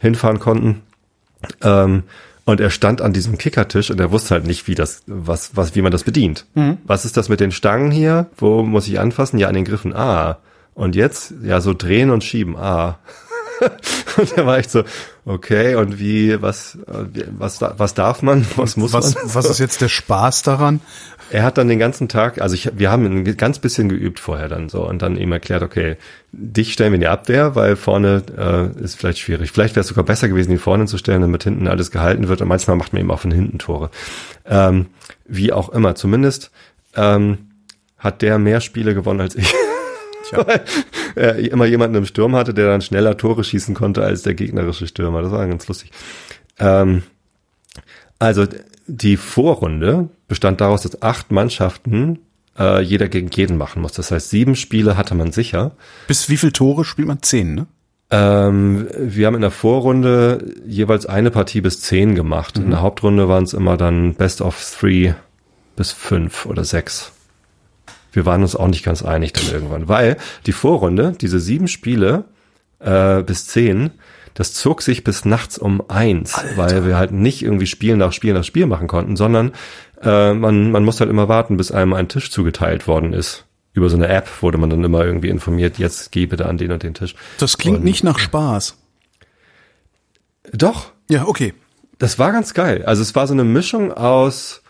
hinfahren 0.00 0.38
konnten. 0.38 0.82
Ähm, 1.62 2.04
und 2.46 2.60
er 2.60 2.70
stand 2.70 3.02
an 3.02 3.12
diesem 3.12 3.36
Kickertisch 3.36 3.90
und 3.90 4.00
er 4.00 4.12
wusste 4.12 4.30
halt 4.30 4.46
nicht, 4.46 4.68
wie 4.68 4.76
das, 4.76 5.02
was, 5.06 5.56
was, 5.56 5.74
wie 5.74 5.82
man 5.82 5.92
das 5.92 6.04
bedient. 6.04 6.46
Was 6.86 7.04
ist 7.04 7.16
das 7.16 7.28
mit 7.28 7.40
den 7.40 7.52
Stangen 7.52 7.90
hier? 7.90 8.30
Wo 8.38 8.62
muss 8.62 8.88
ich 8.88 8.98
anfassen? 9.00 9.38
Ja, 9.38 9.48
an 9.48 9.54
den 9.54 9.64
Griffen. 9.64 9.94
Ah. 9.94 10.38
Und 10.72 10.94
jetzt? 10.94 11.34
Ja, 11.42 11.60
so 11.60 11.74
drehen 11.74 12.10
und 12.10 12.22
schieben. 12.22 12.56
Ah. 12.56 12.98
und 14.16 14.36
er 14.36 14.46
war 14.46 14.58
echt 14.58 14.70
so, 14.70 14.84
okay, 15.24 15.74
und 15.76 15.98
wie, 15.98 16.40
was, 16.42 16.76
äh, 16.86 17.24
was, 17.38 17.58
da- 17.58 17.74
was 17.78 17.94
darf 17.94 18.22
man? 18.22 18.44
Was 18.56 18.76
muss 18.76 18.92
Was, 18.92 19.14
man? 19.14 19.24
was 19.34 19.48
ist 19.48 19.58
jetzt 19.58 19.80
der 19.80 19.88
Spaß 19.88 20.42
daran? 20.42 20.80
Er 21.30 21.42
hat 21.42 21.58
dann 21.58 21.66
den 21.66 21.80
ganzen 21.80 22.08
Tag, 22.08 22.40
also 22.40 22.54
ich, 22.54 22.70
wir 22.78 22.90
haben 22.90 23.04
ein 23.04 23.36
ganz 23.36 23.58
bisschen 23.58 23.88
geübt 23.88 24.20
vorher 24.20 24.48
dann 24.48 24.68
so 24.68 24.86
und 24.88 25.02
dann 25.02 25.16
ihm 25.16 25.32
erklärt, 25.32 25.62
okay, 25.62 25.96
dich 26.30 26.72
stellen 26.72 26.92
wir 26.92 26.96
in 26.96 27.00
die 27.00 27.08
Abwehr, 27.08 27.56
weil 27.56 27.74
vorne 27.74 28.22
äh, 28.38 28.80
ist 28.82 28.96
vielleicht 28.96 29.18
schwierig. 29.18 29.50
Vielleicht 29.50 29.74
wäre 29.74 29.80
es 29.80 29.88
sogar 29.88 30.04
besser 30.04 30.28
gewesen, 30.28 30.52
ihn 30.52 30.58
vorne 30.60 30.86
zu 30.86 30.98
stellen, 30.98 31.22
damit 31.22 31.42
hinten 31.42 31.66
alles 31.66 31.90
gehalten 31.90 32.28
wird 32.28 32.42
und 32.42 32.48
manchmal 32.48 32.76
macht 32.76 32.92
man 32.92 33.00
eben 33.00 33.10
auch 33.10 33.18
von 33.20 33.32
hinten 33.32 33.58
Tore. 33.58 33.90
Ähm, 34.44 34.86
wie 35.26 35.52
auch 35.52 35.70
immer, 35.70 35.96
zumindest 35.96 36.52
ähm, 36.94 37.38
hat 37.98 38.22
der 38.22 38.38
mehr 38.38 38.60
Spiele 38.60 38.94
gewonnen 38.94 39.20
als 39.20 39.34
ich. 39.34 39.52
Weil 40.32 40.64
er 41.14 41.38
immer 41.38 41.66
jemanden 41.66 41.96
im 41.96 42.06
Sturm 42.06 42.36
hatte, 42.36 42.54
der 42.54 42.66
dann 42.66 42.82
schneller 42.82 43.16
Tore 43.16 43.44
schießen 43.44 43.74
konnte 43.74 44.02
als 44.02 44.22
der 44.22 44.34
gegnerische 44.34 44.86
Stürmer. 44.86 45.22
Das 45.22 45.32
war 45.32 45.46
ganz 45.46 45.66
lustig. 45.68 45.90
Ähm, 46.58 47.02
also 48.18 48.46
die 48.86 49.16
Vorrunde 49.16 50.08
bestand 50.28 50.60
daraus, 50.60 50.82
dass 50.82 51.02
acht 51.02 51.30
Mannschaften 51.30 52.20
äh, 52.58 52.80
jeder 52.82 53.08
gegen 53.08 53.30
jeden 53.30 53.56
machen 53.56 53.82
muss. 53.82 53.92
Das 53.92 54.10
heißt, 54.10 54.30
sieben 54.30 54.56
Spiele 54.56 54.96
hatte 54.96 55.14
man 55.14 55.32
sicher. 55.32 55.72
Bis 56.06 56.28
wie 56.28 56.36
viel 56.36 56.52
Tore 56.52 56.84
spielt 56.84 57.08
man? 57.08 57.22
Zehn, 57.22 57.54
ne? 57.54 57.66
Ähm, 58.08 58.88
wir 58.96 59.26
haben 59.26 59.34
in 59.34 59.40
der 59.40 59.50
Vorrunde 59.50 60.54
jeweils 60.64 61.06
eine 61.06 61.32
Partie 61.32 61.60
bis 61.60 61.80
zehn 61.80 62.14
gemacht. 62.14 62.56
In 62.56 62.70
der 62.70 62.80
Hauptrunde 62.80 63.28
waren 63.28 63.44
es 63.44 63.52
immer 63.52 63.76
dann 63.76 64.14
Best 64.14 64.40
of 64.40 64.60
Three 64.78 65.14
bis 65.74 65.90
fünf 65.92 66.46
oder 66.46 66.64
sechs. 66.64 67.12
Wir 68.16 68.24
waren 68.26 68.42
uns 68.42 68.56
auch 68.56 68.68
nicht 68.68 68.84
ganz 68.84 69.02
einig 69.02 69.32
dann 69.34 69.46
irgendwann, 69.52 69.88
weil 69.88 70.16
die 70.46 70.52
Vorrunde, 70.52 71.12
diese 71.20 71.38
sieben 71.38 71.68
Spiele 71.68 72.24
äh, 72.80 73.22
bis 73.22 73.46
zehn, 73.46 73.90
das 74.34 74.52
zog 74.54 74.82
sich 74.82 75.04
bis 75.04 75.24
nachts 75.24 75.58
um 75.58 75.82
eins, 75.88 76.34
weil 76.56 76.84
wir 76.86 76.96
halt 76.96 77.12
nicht 77.12 77.42
irgendwie 77.42 77.66
Spiel 77.66 77.96
nach 77.96 78.12
Spiel 78.12 78.34
nach 78.34 78.44
Spiel 78.44 78.66
machen 78.66 78.86
konnten, 78.88 79.16
sondern 79.16 79.52
äh, 80.02 80.32
man, 80.34 80.70
man 80.70 80.84
muss 80.84 81.00
halt 81.00 81.10
immer 81.10 81.28
warten, 81.28 81.56
bis 81.56 81.70
einem 81.72 81.92
ein 81.94 82.08
Tisch 82.08 82.30
zugeteilt 82.30 82.86
worden 82.88 83.12
ist. 83.12 83.44
Über 83.72 83.90
so 83.90 83.96
eine 83.96 84.08
App 84.08 84.28
wurde 84.42 84.56
man 84.56 84.70
dann 84.70 84.82
immer 84.84 85.04
irgendwie 85.04 85.28
informiert, 85.28 85.78
jetzt 85.78 86.10
geh 86.12 86.24
bitte 86.26 86.46
an 86.46 86.56
den 86.58 86.72
und 86.72 86.82
den 86.82 86.94
Tisch. 86.94 87.14
Das 87.38 87.58
klingt 87.58 87.78
Und- 87.78 87.84
nicht 87.84 88.02
nach 88.04 88.18
Spaß. 88.18 88.76
Doch, 90.52 90.92
Ja, 91.10 91.26
okay. 91.26 91.54
das 91.98 92.18
war 92.18 92.32
ganz 92.32 92.54
geil. 92.54 92.84
Also 92.86 93.02
es 93.02 93.14
war 93.14 93.26
so 93.26 93.34
eine 93.34 93.44
Mischung 93.44 93.92
aus 93.92 94.62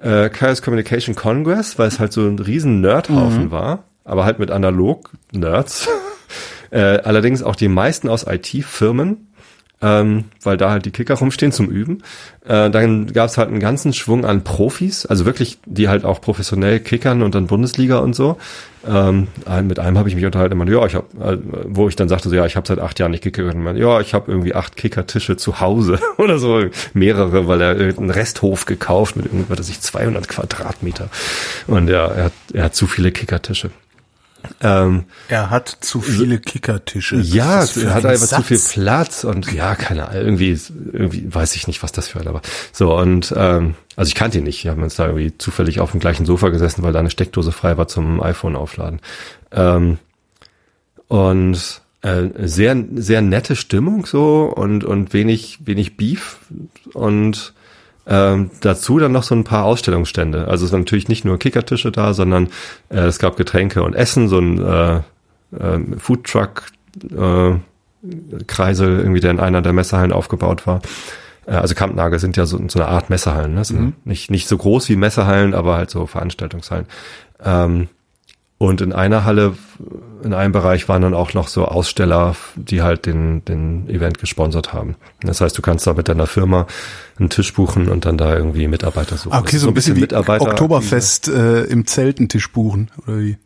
äh, 0.00 0.28
Chaos 0.28 0.62
Communication 0.62 1.14
Congress, 1.14 1.78
weil 1.78 1.88
es 1.88 1.98
halt 1.98 2.12
so 2.12 2.22
ein 2.22 2.38
riesen 2.38 2.80
Nerdhaufen 2.80 3.50
war, 3.50 3.84
aber 4.04 4.24
halt 4.24 4.38
mit 4.38 4.50
Analog-Nerds. 4.50 5.88
äh, 6.70 6.78
allerdings 6.78 7.42
auch 7.42 7.56
die 7.56 7.68
meisten 7.68 8.08
aus 8.08 8.26
IT-Firmen, 8.26 9.25
ähm, 9.82 10.24
weil 10.42 10.56
da 10.56 10.70
halt 10.70 10.86
die 10.86 10.90
Kicker 10.90 11.14
rumstehen 11.14 11.52
zum 11.52 11.68
Üben. 11.68 12.02
Äh, 12.46 12.70
dann 12.70 13.12
gab 13.12 13.28
es 13.28 13.36
halt 13.36 13.48
einen 13.48 13.60
ganzen 13.60 13.92
Schwung 13.92 14.24
an 14.24 14.42
Profis, 14.42 15.04
also 15.04 15.26
wirklich, 15.26 15.58
die 15.66 15.88
halt 15.88 16.04
auch 16.04 16.20
professionell 16.20 16.80
kickern 16.80 17.22
und 17.22 17.34
dann 17.34 17.46
Bundesliga 17.46 17.98
und 17.98 18.14
so. 18.14 18.38
Ähm, 18.88 19.26
mit 19.64 19.78
einem 19.78 19.98
habe 19.98 20.08
ich 20.08 20.14
mich 20.14 20.24
unterhalten, 20.24 20.58
und 20.60 20.70
ja, 20.70 20.86
ich 20.86 20.94
habe, 20.94 21.06
äh, 21.20 21.38
wo 21.66 21.88
ich 21.88 21.96
dann 21.96 22.08
sagte, 22.08 22.28
so, 22.28 22.34
ja, 22.34 22.46
ich 22.46 22.56
habe 22.56 22.66
seit 22.66 22.78
acht 22.78 22.98
Jahren 22.98 23.10
nicht 23.10 23.24
gekickert. 23.24 23.54
Und 23.54 23.64
meinte, 23.64 23.82
ja, 23.82 24.00
ich 24.00 24.14
habe 24.14 24.30
irgendwie 24.30 24.54
acht 24.54 24.76
Kickertische 24.76 25.36
zu 25.36 25.60
Hause 25.60 25.98
oder 26.18 26.38
so, 26.38 26.64
mehrere, 26.94 27.46
weil 27.46 27.60
er 27.60 27.70
einen 27.70 28.10
Resthof 28.10 28.64
gekauft 28.64 29.16
mit 29.16 29.26
irgendwas, 29.26 29.58
weiß 29.58 29.68
ich, 29.68 29.80
200 29.80 30.28
Quadratmeter. 30.28 31.08
Und 31.66 31.88
ja, 31.88 32.06
er 32.06 32.24
hat, 32.24 32.32
er 32.54 32.64
hat 32.64 32.74
zu 32.74 32.86
viele 32.86 33.12
Kickertische. 33.12 33.70
Ähm, 34.60 35.04
er 35.28 35.50
hat 35.50 35.68
zu 35.80 36.00
viele 36.00 36.38
Kickertische. 36.38 37.16
Ja, 37.16 37.64
er 37.64 37.94
hat 37.94 38.06
einfach 38.06 38.26
zu 38.26 38.42
viel 38.42 38.58
Platz 38.58 39.24
und 39.24 39.52
ja, 39.52 39.74
keine 39.74 40.08
Ahnung, 40.08 40.22
irgendwie, 40.22 40.58
irgendwie 40.92 41.34
weiß 41.34 41.56
ich 41.56 41.66
nicht, 41.66 41.82
was 41.82 41.92
das 41.92 42.08
für 42.08 42.20
einer 42.20 42.34
war. 42.34 42.42
So, 42.72 42.96
und 42.96 43.32
ähm, 43.36 43.74
also 43.96 44.08
ich 44.08 44.14
kannte 44.14 44.38
ihn 44.38 44.44
nicht. 44.44 44.64
Wir 44.64 44.70
haben 44.70 44.82
uns 44.82 44.96
da 44.96 45.06
irgendwie 45.06 45.36
zufällig 45.38 45.80
auf 45.80 45.90
dem 45.90 46.00
gleichen 46.00 46.26
Sofa 46.26 46.50
gesessen, 46.50 46.82
weil 46.82 46.92
da 46.92 47.00
eine 47.00 47.10
Steckdose 47.10 47.52
frei 47.52 47.76
war 47.78 47.88
zum 47.88 48.22
iPhone 48.22 48.56
aufladen. 48.56 49.00
Ähm, 49.52 49.98
und 51.08 51.80
äh, 52.02 52.28
sehr, 52.44 52.76
sehr 52.94 53.22
nette 53.22 53.56
Stimmung 53.56 54.06
so 54.06 54.44
und, 54.44 54.84
und 54.84 55.12
wenig, 55.12 55.58
wenig 55.64 55.96
Beef 55.96 56.38
und 56.92 57.54
ähm, 58.06 58.50
dazu 58.60 58.98
dann 58.98 59.12
noch 59.12 59.24
so 59.24 59.34
ein 59.34 59.44
paar 59.44 59.64
Ausstellungsstände. 59.64 60.48
Also 60.48 60.64
es 60.64 60.72
waren 60.72 60.80
natürlich 60.80 61.08
nicht 61.08 61.24
nur 61.24 61.38
Kickertische 61.38 61.90
da, 61.90 62.14
sondern 62.14 62.48
äh, 62.88 63.00
es 63.00 63.18
gab 63.18 63.36
Getränke 63.36 63.82
und 63.82 63.94
Essen, 63.94 64.28
so 64.28 64.38
ein 64.38 64.64
äh, 64.64 64.96
äh, 64.96 65.98
Foodtruck 65.98 66.66
äh, 67.10 67.54
Kreisel, 68.46 68.98
irgendwie, 68.98 69.20
der 69.20 69.32
in 69.32 69.40
einer 69.40 69.62
der 69.62 69.72
Messehallen 69.72 70.12
aufgebaut 70.12 70.66
war. 70.66 70.80
Äh, 71.46 71.52
also 71.52 71.74
Kampnagel 71.74 72.18
sind 72.18 72.36
ja 72.36 72.46
so, 72.46 72.60
so 72.68 72.78
eine 72.78 72.88
Art 72.88 73.10
Messehallen, 73.10 73.54
ne? 73.54 73.62
Mhm. 73.68 73.94
nicht, 74.04 74.30
nicht 74.30 74.48
so 74.48 74.56
groß 74.56 74.88
wie 74.88 74.96
Messehallen, 74.96 75.54
aber 75.54 75.76
halt 75.76 75.90
so 75.90 76.06
Veranstaltungshallen. 76.06 76.86
Ähm, 77.44 77.88
und 78.58 78.80
in 78.80 78.92
einer 78.92 79.24
Halle, 79.24 79.54
in 80.22 80.32
einem 80.32 80.52
Bereich 80.52 80.88
waren 80.88 81.02
dann 81.02 81.14
auch 81.14 81.34
noch 81.34 81.48
so 81.48 81.66
Aussteller, 81.66 82.36
die 82.54 82.80
halt 82.80 83.04
den, 83.04 83.44
den 83.44 83.88
Event 83.88 84.18
gesponsert 84.18 84.72
haben. 84.72 84.96
Das 85.20 85.42
heißt, 85.42 85.56
du 85.58 85.62
kannst 85.62 85.86
da 85.86 85.92
mit 85.92 86.08
deiner 86.08 86.26
Firma 86.26 86.66
einen 87.18 87.28
Tisch 87.28 87.52
buchen 87.52 87.88
und 87.88 88.06
dann 88.06 88.16
da 88.16 88.34
irgendwie 88.34 88.66
Mitarbeiter 88.66 89.18
suchen. 89.18 89.34
Ah, 89.34 89.40
okay, 89.40 89.58
so, 89.58 89.64
so 89.64 89.68
ein 89.68 89.74
bisschen, 89.74 89.94
bisschen 89.94 90.26
wie 90.26 90.40
Oktoberfest 90.40 91.28
äh, 91.28 91.64
im 91.64 91.86
Zelt 91.86 92.18
einen 92.18 92.30
Tisch 92.30 92.50
buchen, 92.50 92.90
oder 93.06 93.18
wie? 93.18 93.36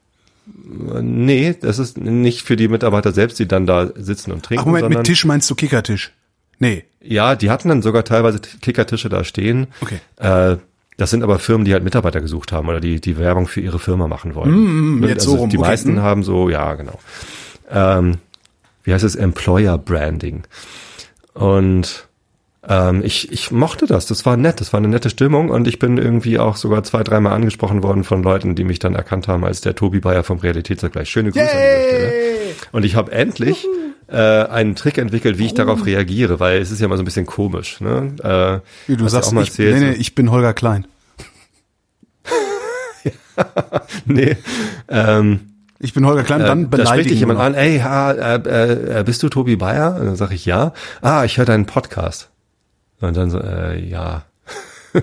Nee, 0.73 1.57
das 1.61 1.79
ist 1.79 1.99
nicht 1.99 2.43
für 2.43 2.57
die 2.57 2.69
Mitarbeiter 2.69 3.13
selbst, 3.13 3.39
die 3.41 3.49
dann 3.49 3.67
da 3.67 3.91
sitzen 3.97 4.31
und 4.31 4.45
trinken. 4.45 4.63
Ach 4.63 4.67
Moment, 4.67 4.89
mit 4.89 5.05
Tisch 5.05 5.25
meinst 5.25 5.51
du 5.51 5.55
Kickertisch? 5.57 6.13
Nee. 6.61 6.85
Ja, 7.03 7.35
die 7.35 7.51
hatten 7.51 7.69
dann 7.69 7.83
sogar 7.83 8.05
teilweise 8.05 8.39
Kickertische 8.39 9.09
da 9.09 9.25
stehen. 9.25 9.69
Okay. 9.81 10.01
Äh, 10.17 10.59
das 11.01 11.11
sind 11.11 11.22
aber 11.22 11.38
Firmen, 11.38 11.64
die 11.64 11.72
halt 11.72 11.82
Mitarbeiter 11.82 12.20
gesucht 12.20 12.53
haben 12.53 12.68
oder 12.68 12.78
die 12.78 13.01
die 13.01 13.16
Werbung 13.16 13.46
für 13.46 13.62
ihre 13.62 13.78
Firma 13.78 14.07
machen 14.07 14.34
wollen. 14.34 14.98
Mm, 14.98 15.05
jetzt 15.05 15.20
also 15.20 15.30
so 15.30 15.36
rum. 15.38 15.51
Die 15.51 15.57
okay. 15.57 15.68
meisten 15.68 15.94
mm. 15.94 16.01
haben 16.01 16.22
so, 16.22 16.51
ja, 16.51 16.74
genau. 16.74 16.98
Ähm, 17.70 18.18
wie 18.84 18.92
heißt 18.92 19.05
es? 19.05 19.14
Employer 19.14 19.78
Branding. 19.78 20.42
Und 21.32 22.07
ähm, 22.68 23.03
ich, 23.03 23.32
ich 23.32 23.51
mochte 23.51 23.86
das. 23.86 24.05
Das 24.05 24.26
war 24.26 24.36
nett. 24.36 24.61
Das 24.61 24.74
war 24.74 24.78
eine 24.78 24.88
nette 24.88 25.09
Stimmung 25.09 25.48
und 25.48 25.66
ich 25.66 25.78
bin 25.78 25.96
irgendwie 25.96 26.38
auch 26.38 26.57
sogar 26.57 26.82
zwei, 26.82 27.03
dreimal 27.03 27.32
angesprochen 27.32 27.82
worden 27.82 28.05
von 28.05 28.22
Leuten, 28.22 28.55
die 28.55 28.64
mich 28.64 28.78
dann 28.78 28.94
erkannt 28.94 29.26
haben 29.26 29.44
als 29.44 29.62
der 29.62 29.74
Tobi 29.74 30.01
Bayer 30.01 30.22
vom 30.22 30.38
Realitätsvergleich. 30.38 31.09
Schöne 31.09 31.30
Grüße 31.30 31.44
Yay! 31.44 31.51
an 31.51 31.61
dieser 31.61 31.96
Stelle. 31.96 32.55
Und 32.72 32.84
ich 32.84 32.94
habe 32.94 33.11
endlich 33.12 33.66
äh, 34.11 34.17
einen 34.17 34.75
Trick 34.75 34.99
entwickelt, 34.99 35.39
wie 35.39 35.47
ich 35.47 35.55
darauf 35.55 35.87
reagiere, 35.87 36.41
weil 36.41 36.61
es 36.61 36.71
ist 36.71 36.81
ja 36.81 36.89
mal 36.89 36.97
so 36.97 37.03
ein 37.03 37.05
bisschen 37.05 37.27
komisch. 37.27 37.81
Ne? 37.81 38.15
Äh, 38.23 38.91
wie 38.91 38.97
du 38.97 39.09
sagst, 39.09 39.33
ich, 39.33 39.39
erzählt, 39.39 39.81
nee, 39.81 39.91
nee, 39.91 39.95
ich 39.95 40.15
bin 40.15 40.31
Holger 40.31 40.53
Klein. 40.53 40.87
nee. 44.05 44.37
Ähm, 44.89 45.41
ich 45.79 45.95
bin 45.95 46.05
Holger 46.07 46.25
Klein, 46.25 46.41
dann 46.41 46.65
äh, 46.65 46.67
beleidige 46.67 46.85
Da 46.85 46.93
spricht 46.93 47.11
dich 47.11 47.21
jemand 47.21 47.41
an, 47.41 47.55
ey, 47.55 47.79
ha, 47.79 48.11
äh, 48.13 49.01
äh, 49.01 49.05
bist 49.05 49.23
du 49.23 49.29
Tobi 49.29 49.57
Bayer? 49.57 49.97
Und 49.97 50.07
dann 50.07 50.17
sage 50.17 50.35
ich 50.35 50.45
ja. 50.45 50.73
Ah, 51.01 51.25
ich 51.25 51.39
höre 51.39 51.47
deinen 51.47 51.67
Podcast. 51.67 52.31
Und 53.01 53.17
dann 53.17 53.31
so, 53.31 53.41
äh, 53.41 53.79
ja. 53.79 54.25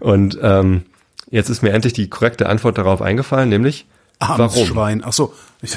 und 0.00 0.38
ähm, 0.42 0.82
jetzt 1.30 1.48
ist 1.48 1.62
mir 1.62 1.72
endlich 1.72 1.92
die 1.92 2.10
korrekte 2.10 2.48
Antwort 2.48 2.76
darauf 2.78 3.00
eingefallen, 3.00 3.48
nämlich 3.48 3.86
Armes 4.18 4.54
warum? 4.54 4.66
Schwein. 4.66 5.02
Ach 5.04 5.12
so. 5.12 5.32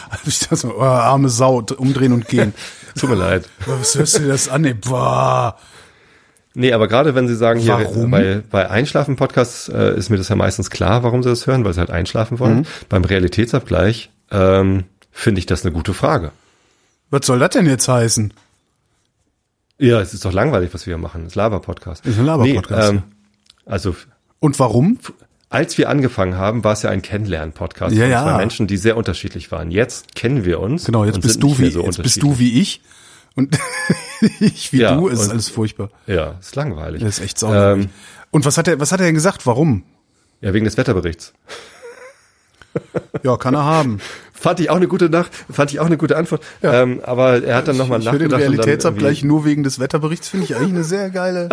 Ich, 0.26 0.40
dachte 0.40 0.56
so, 0.56 0.74
oh, 0.76 0.82
arme 0.82 1.28
Sau, 1.28 1.64
umdrehen 1.76 2.12
und 2.12 2.28
gehen. 2.28 2.54
Tut 2.98 3.10
mir 3.10 3.16
leid. 3.16 3.48
Was 3.66 3.94
hörst 3.94 4.16
du 4.16 4.22
dir 4.22 4.28
das 4.28 4.48
an? 4.48 4.62
Nee, 4.62 4.74
boah. 4.74 5.56
Nee, 6.54 6.72
aber 6.72 6.88
gerade 6.88 7.14
wenn 7.14 7.28
Sie 7.28 7.36
sagen, 7.36 7.60
hier 7.60 7.74
warum? 7.74 8.10
bei, 8.10 8.42
bei 8.50 8.68
Einschlafen-Podcasts 8.68 9.68
äh, 9.68 9.96
ist 9.96 10.10
mir 10.10 10.16
das 10.16 10.28
ja 10.28 10.36
meistens 10.36 10.70
klar, 10.70 11.02
warum 11.04 11.22
Sie 11.22 11.28
das 11.28 11.46
hören, 11.46 11.64
weil 11.64 11.72
Sie 11.72 11.80
halt 11.80 11.90
einschlafen 11.90 12.38
wollen. 12.40 12.58
Mhm. 12.58 12.66
Beim 12.88 13.04
Realitätsabgleich 13.04 14.10
ähm, 14.30 14.84
finde 15.12 15.38
ich 15.38 15.46
das 15.46 15.64
eine 15.64 15.72
gute 15.72 15.94
Frage. 15.94 16.32
Was 17.10 17.26
soll 17.26 17.38
das 17.38 17.50
denn 17.50 17.66
jetzt 17.66 17.88
heißen? 17.88 18.32
Ja, 19.78 20.00
es 20.00 20.12
ist 20.12 20.24
doch 20.24 20.32
langweilig, 20.32 20.74
was 20.74 20.86
wir 20.86 20.94
hier 20.94 21.02
machen. 21.02 21.22
Das 21.22 21.32
ist 21.32 21.36
Laber-Podcast. 21.36 22.04
Ist 22.04 22.18
ein 22.18 22.26
Laber-Podcast. 22.26 22.92
Nee, 22.92 22.98
ähm, 22.98 23.02
also. 23.64 23.94
Und 24.40 24.58
warum? 24.58 24.98
Als 25.50 25.78
wir 25.78 25.88
angefangen 25.88 26.36
haben, 26.36 26.62
war 26.62 26.74
es 26.74 26.82
ja 26.82 26.90
ein 26.90 27.00
Kennenlernen-Podcast 27.00 27.96
ja, 27.96 28.06
ja. 28.06 28.22
zwei 28.22 28.36
Menschen, 28.36 28.66
die 28.66 28.76
sehr 28.76 28.98
unterschiedlich 28.98 29.50
waren. 29.50 29.70
Jetzt 29.70 30.14
kennen 30.14 30.44
wir 30.44 30.60
uns. 30.60 30.84
Genau, 30.84 31.04
jetzt 31.06 31.22
bist 31.22 31.42
du 31.42 31.58
wie, 31.58 31.70
so 31.70 31.84
jetzt 31.84 32.02
bist 32.02 32.22
du 32.22 32.38
wie 32.38 32.60
ich. 32.60 32.82
Und 33.34 33.58
ich 34.40 34.72
wie 34.72 34.80
ja, 34.80 34.94
du, 34.94 35.08
ist 35.08 35.30
alles 35.30 35.48
furchtbar. 35.48 35.90
Ja, 36.06 36.34
ist 36.38 36.54
langweilig. 36.54 37.02
Das 37.02 37.18
ist 37.18 37.24
echt 37.24 37.38
sauer. 37.38 37.74
Ähm, 37.76 37.88
und 38.30 38.44
was 38.44 38.58
hat 38.58 38.68
er, 38.68 38.78
was 38.78 38.92
hat 38.92 39.00
er 39.00 39.06
denn 39.06 39.14
gesagt? 39.14 39.46
Warum? 39.46 39.84
Ja, 40.42 40.52
wegen 40.52 40.66
des 40.66 40.76
Wetterberichts. 40.76 41.32
Ja, 43.22 43.36
kann 43.38 43.54
er 43.54 43.64
haben. 43.64 44.00
Fand 44.32 44.60
ich 44.60 44.70
auch 44.70 44.76
eine 44.76 44.86
gute 44.86 45.10
Nacht, 45.10 45.32
fand 45.50 45.72
ich 45.72 45.80
auch 45.80 45.86
eine 45.86 45.96
gute 45.96 46.16
Antwort. 46.16 46.44
Ja. 46.62 46.82
Ähm, 46.82 47.00
aber 47.02 47.42
er 47.42 47.56
hat 47.56 47.66
dann 47.66 47.76
nochmal 47.76 47.98
nachgedacht. 47.98 48.22
Für 48.22 48.28
den 48.28 48.34
Realitätsabgleich 48.34 49.24
nur 49.24 49.44
wegen 49.44 49.64
des 49.64 49.80
Wetterberichts 49.80 50.28
finde 50.28 50.44
ich 50.44 50.54
eigentlich 50.54 50.74
eine 50.74 50.84
sehr 50.84 51.10
geile. 51.10 51.48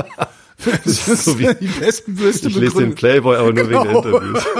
Das 0.84 1.08
ist 1.08 1.26
so 1.26 1.38
wie 1.38 1.54
die 1.56 1.68
besten 1.68 2.16
Bürste 2.16 2.48
Ich 2.48 2.56
lese 2.56 2.78
den 2.78 2.96
Playboy 2.96 3.36
aber 3.36 3.54
nur 3.54 3.68
genau. 3.68 3.84
wegen 3.84 4.02
der. 4.02 4.12
Interviews. 4.12 4.44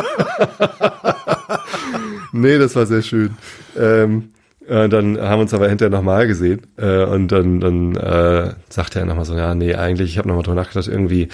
nee, 2.34 2.58
das 2.58 2.76
war 2.76 2.86
sehr 2.86 3.02
schön. 3.02 3.32
Ähm, 3.78 4.32
äh, 4.68 4.90
dann 4.90 5.20
haben 5.20 5.40
wir 5.40 5.42
uns 5.42 5.54
aber 5.54 5.70
hinterher 5.70 5.92
nochmal 5.92 6.28
gesehen 6.28 6.62
äh, 6.78 7.06
und 7.06 7.32
dann, 7.32 7.60
dann 7.60 7.96
äh, 7.96 8.54
sagte 8.70 9.00
er 9.00 9.06
nochmal 9.06 9.26
so, 9.26 9.36
ja, 9.36 9.56
nee, 9.56 9.76
eigentlich, 9.76 10.12
ich 10.12 10.18
habe 10.18 10.28
nochmal 10.28 10.44
drüber 10.44 10.56
nachgedacht, 10.56 10.88
irgendwie, 10.88 11.30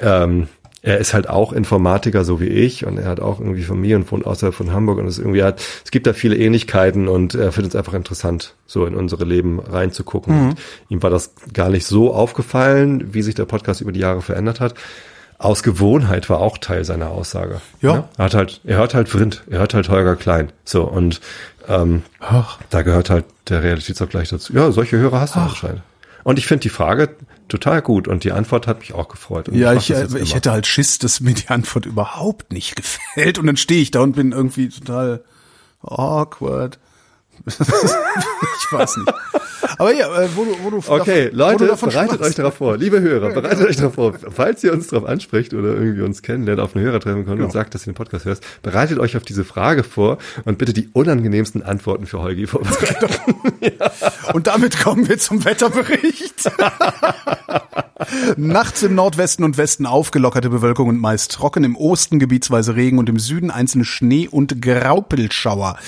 ähm, 0.00 0.48
er 0.82 0.98
ist 0.98 1.12
halt 1.12 1.28
auch 1.28 1.52
Informatiker, 1.52 2.24
so 2.24 2.40
wie 2.40 2.48
ich, 2.48 2.86
und 2.86 2.98
er 2.98 3.08
hat 3.08 3.20
auch 3.20 3.38
irgendwie 3.38 3.62
Familie 3.62 3.96
und 3.96 4.10
wohnt 4.10 4.26
außerhalb 4.26 4.54
von 4.54 4.72
Hamburg 4.72 4.98
und 4.98 5.06
es 5.06 5.18
irgendwie 5.18 5.42
hat, 5.42 5.62
es 5.84 5.90
gibt 5.90 6.06
da 6.06 6.12
viele 6.12 6.36
Ähnlichkeiten 6.36 7.08
und 7.08 7.34
er 7.34 7.52
findet 7.52 7.74
es 7.74 7.76
einfach 7.76 7.94
interessant, 7.94 8.54
so 8.66 8.86
in 8.86 8.94
unsere 8.94 9.24
Leben 9.24 9.60
reinzugucken. 9.60 10.48
Mhm. 10.48 10.54
Ihm 10.88 11.02
war 11.02 11.10
das 11.10 11.32
gar 11.52 11.68
nicht 11.68 11.86
so 11.86 12.14
aufgefallen, 12.14 13.12
wie 13.12 13.22
sich 13.22 13.34
der 13.34 13.44
Podcast 13.44 13.82
über 13.82 13.92
die 13.92 14.00
Jahre 14.00 14.22
verändert 14.22 14.60
hat. 14.60 14.74
Aus 15.38 15.62
Gewohnheit 15.62 16.28
war 16.28 16.40
auch 16.40 16.58
Teil 16.58 16.84
seiner 16.84 17.10
Aussage. 17.10 17.60
Ja. 17.80 17.94
ja. 17.94 18.08
Er 18.18 18.24
hat 18.24 18.34
halt, 18.34 18.60
er 18.64 18.78
hört 18.78 18.94
halt 18.94 19.08
Vrind, 19.08 19.44
er 19.50 19.60
hört 19.60 19.74
halt 19.74 19.88
Holger 19.88 20.16
Klein. 20.16 20.52
So, 20.64 20.84
und 20.84 21.20
ähm, 21.68 22.02
Ach. 22.20 22.58
da 22.70 22.82
gehört 22.82 23.10
halt 23.10 23.24
der 23.48 23.62
Realitätsabgleich 23.62 24.28
dazu. 24.28 24.52
Ja, 24.52 24.70
solche 24.70 24.98
Hörer 24.98 25.20
hast 25.20 25.36
du 25.36 25.40
Ach. 25.40 25.48
anscheinend. 25.50 25.82
Und 26.24 26.38
ich 26.38 26.46
finde 26.46 26.62
die 26.62 26.68
Frage 26.68 27.16
total 27.48 27.82
gut 27.82 28.08
und 28.08 28.24
die 28.24 28.32
Antwort 28.32 28.66
hat 28.66 28.80
mich 28.80 28.94
auch 28.94 29.08
gefreut. 29.08 29.48
Und 29.48 29.56
ja, 29.56 29.72
ich, 29.72 29.90
ich, 29.90 30.14
ich 30.14 30.34
hätte 30.34 30.52
halt 30.52 30.66
Schiss, 30.66 30.98
dass 30.98 31.20
mir 31.20 31.34
die 31.34 31.48
Antwort 31.48 31.86
überhaupt 31.86 32.52
nicht 32.52 32.76
gefällt 33.14 33.38
und 33.38 33.46
dann 33.46 33.56
stehe 33.56 33.82
ich 33.82 33.90
da 33.90 34.00
und 34.00 34.12
bin 34.12 34.32
irgendwie 34.32 34.68
total 34.68 35.24
awkward. 35.82 36.78
ich 37.46 38.72
weiß 38.72 38.96
nicht. 38.98 39.12
Aber 39.78 39.94
ja, 39.94 40.22
äh, 40.22 40.28
wo 40.34 40.44
du, 40.44 40.56
wo 40.62 40.70
du 40.70 40.76
Okay, 40.86 41.24
davon, 41.24 41.38
Leute, 41.38 41.66
du 41.66 41.76
bereitet 41.76 42.16
schmeißt. 42.16 42.22
euch 42.22 42.34
darauf 42.34 42.54
vor. 42.54 42.76
Liebe 42.76 43.00
Hörer, 43.00 43.30
bereitet 43.30 43.66
euch 43.66 43.76
darauf 43.76 43.94
vor. 43.94 44.14
Falls 44.30 44.62
ihr 44.64 44.72
uns 44.72 44.88
darauf 44.88 45.08
anspricht 45.08 45.54
oder 45.54 45.68
irgendwie 45.74 46.02
uns 46.02 46.22
kennenlernt, 46.22 46.60
auf 46.60 46.74
eine 46.74 46.84
Hörertreffen 46.84 47.24
kommt 47.26 47.38
ja. 47.38 47.44
und 47.44 47.52
sagt, 47.52 47.74
dass 47.74 47.82
ihr 47.86 47.92
den 47.92 47.96
Podcast 47.96 48.24
hörst, 48.24 48.44
bereitet 48.62 48.98
euch 48.98 49.16
auf 49.16 49.22
diese 49.22 49.44
Frage 49.44 49.82
vor 49.84 50.18
und 50.44 50.58
bitte 50.58 50.72
die 50.72 50.88
unangenehmsten 50.92 51.62
Antworten 51.62 52.06
für 52.06 52.20
Holgi 52.20 52.46
vorbereiten. 52.46 53.08
ja. 53.60 53.90
Und 54.32 54.46
damit 54.46 54.78
kommen 54.78 55.08
wir 55.08 55.18
zum 55.18 55.44
Wetterbericht. 55.44 56.50
Nachts 58.36 58.82
im 58.82 58.94
Nordwesten 58.94 59.44
und 59.44 59.58
Westen 59.58 59.86
aufgelockerte 59.86 60.50
Bewölkung 60.50 60.88
und 60.88 61.00
meist 61.00 61.32
trocken, 61.32 61.64
im 61.64 61.76
Osten 61.76 62.18
gebietsweise 62.18 62.76
Regen 62.76 62.98
und 62.98 63.08
im 63.08 63.18
Süden 63.18 63.50
einzelne 63.50 63.84
Schnee- 63.84 64.28
und 64.28 64.62
Graupelschauer. 64.62 65.78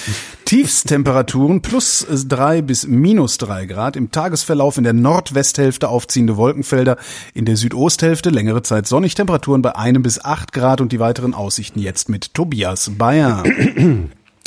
Tiefstemperaturen 0.44 1.62
plus 1.62 2.06
drei 2.28 2.62
bis 2.62 2.86
minus 2.86 3.38
drei 3.38 3.66
Grad. 3.66 3.96
Im 3.96 4.10
Tagesverlauf 4.10 4.76
in 4.78 4.84
der 4.84 4.92
Nordwesthälfte 4.92 5.88
aufziehende 5.88 6.36
Wolkenfelder, 6.36 6.96
in 7.34 7.44
der 7.44 7.56
Südosthälfte 7.56 8.30
längere 8.30 8.62
Zeit 8.62 8.86
sonnig, 8.86 9.14
Temperaturen 9.14 9.62
bei 9.62 9.76
einem 9.76 10.02
bis 10.02 10.24
acht 10.24 10.52
Grad 10.52 10.80
und 10.80 10.92
die 10.92 11.00
weiteren 11.00 11.34
Aussichten 11.34 11.78
jetzt 11.78 12.08
mit 12.08 12.34
Tobias 12.34 12.90
Bayer. 12.96 13.42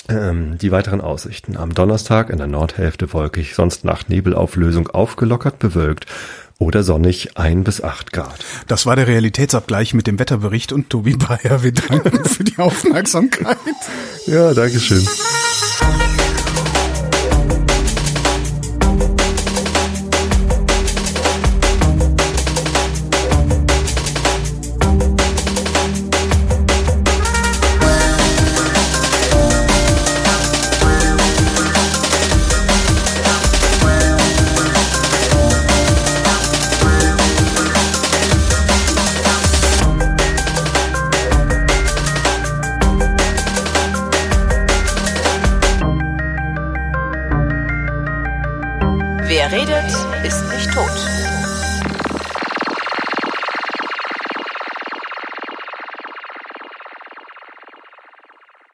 Ähm, 0.07 0.59
die 0.59 0.71
weiteren 0.71 1.01
Aussichten. 1.01 1.57
Am 1.57 1.73
Donnerstag 1.73 2.29
in 2.29 2.37
der 2.37 2.45
Nordhälfte 2.45 3.11
wolkig, 3.11 3.55
sonst 3.55 3.85
nach 3.85 4.07
Nebelauflösung 4.07 4.87
aufgelockert 4.87 5.57
bewölkt 5.57 6.05
oder 6.59 6.83
sonnig 6.83 7.37
ein 7.37 7.63
bis 7.63 7.81
acht 7.81 8.13
Grad. 8.13 8.45
Das 8.67 8.85
war 8.85 8.95
der 8.95 9.07
Realitätsabgleich 9.07 9.93
mit 9.93 10.05
dem 10.07 10.19
Wetterbericht 10.19 10.71
und 10.71 10.89
Tobi 10.89 11.17
Bayer. 11.17 11.63
Wir 11.63 11.71
danken 11.71 12.23
für 12.23 12.43
die 12.43 12.57
Aufmerksamkeit. 12.57 13.57
Ja, 14.27 14.53
Dankeschön. 14.53 15.05
Wer 15.81 16.04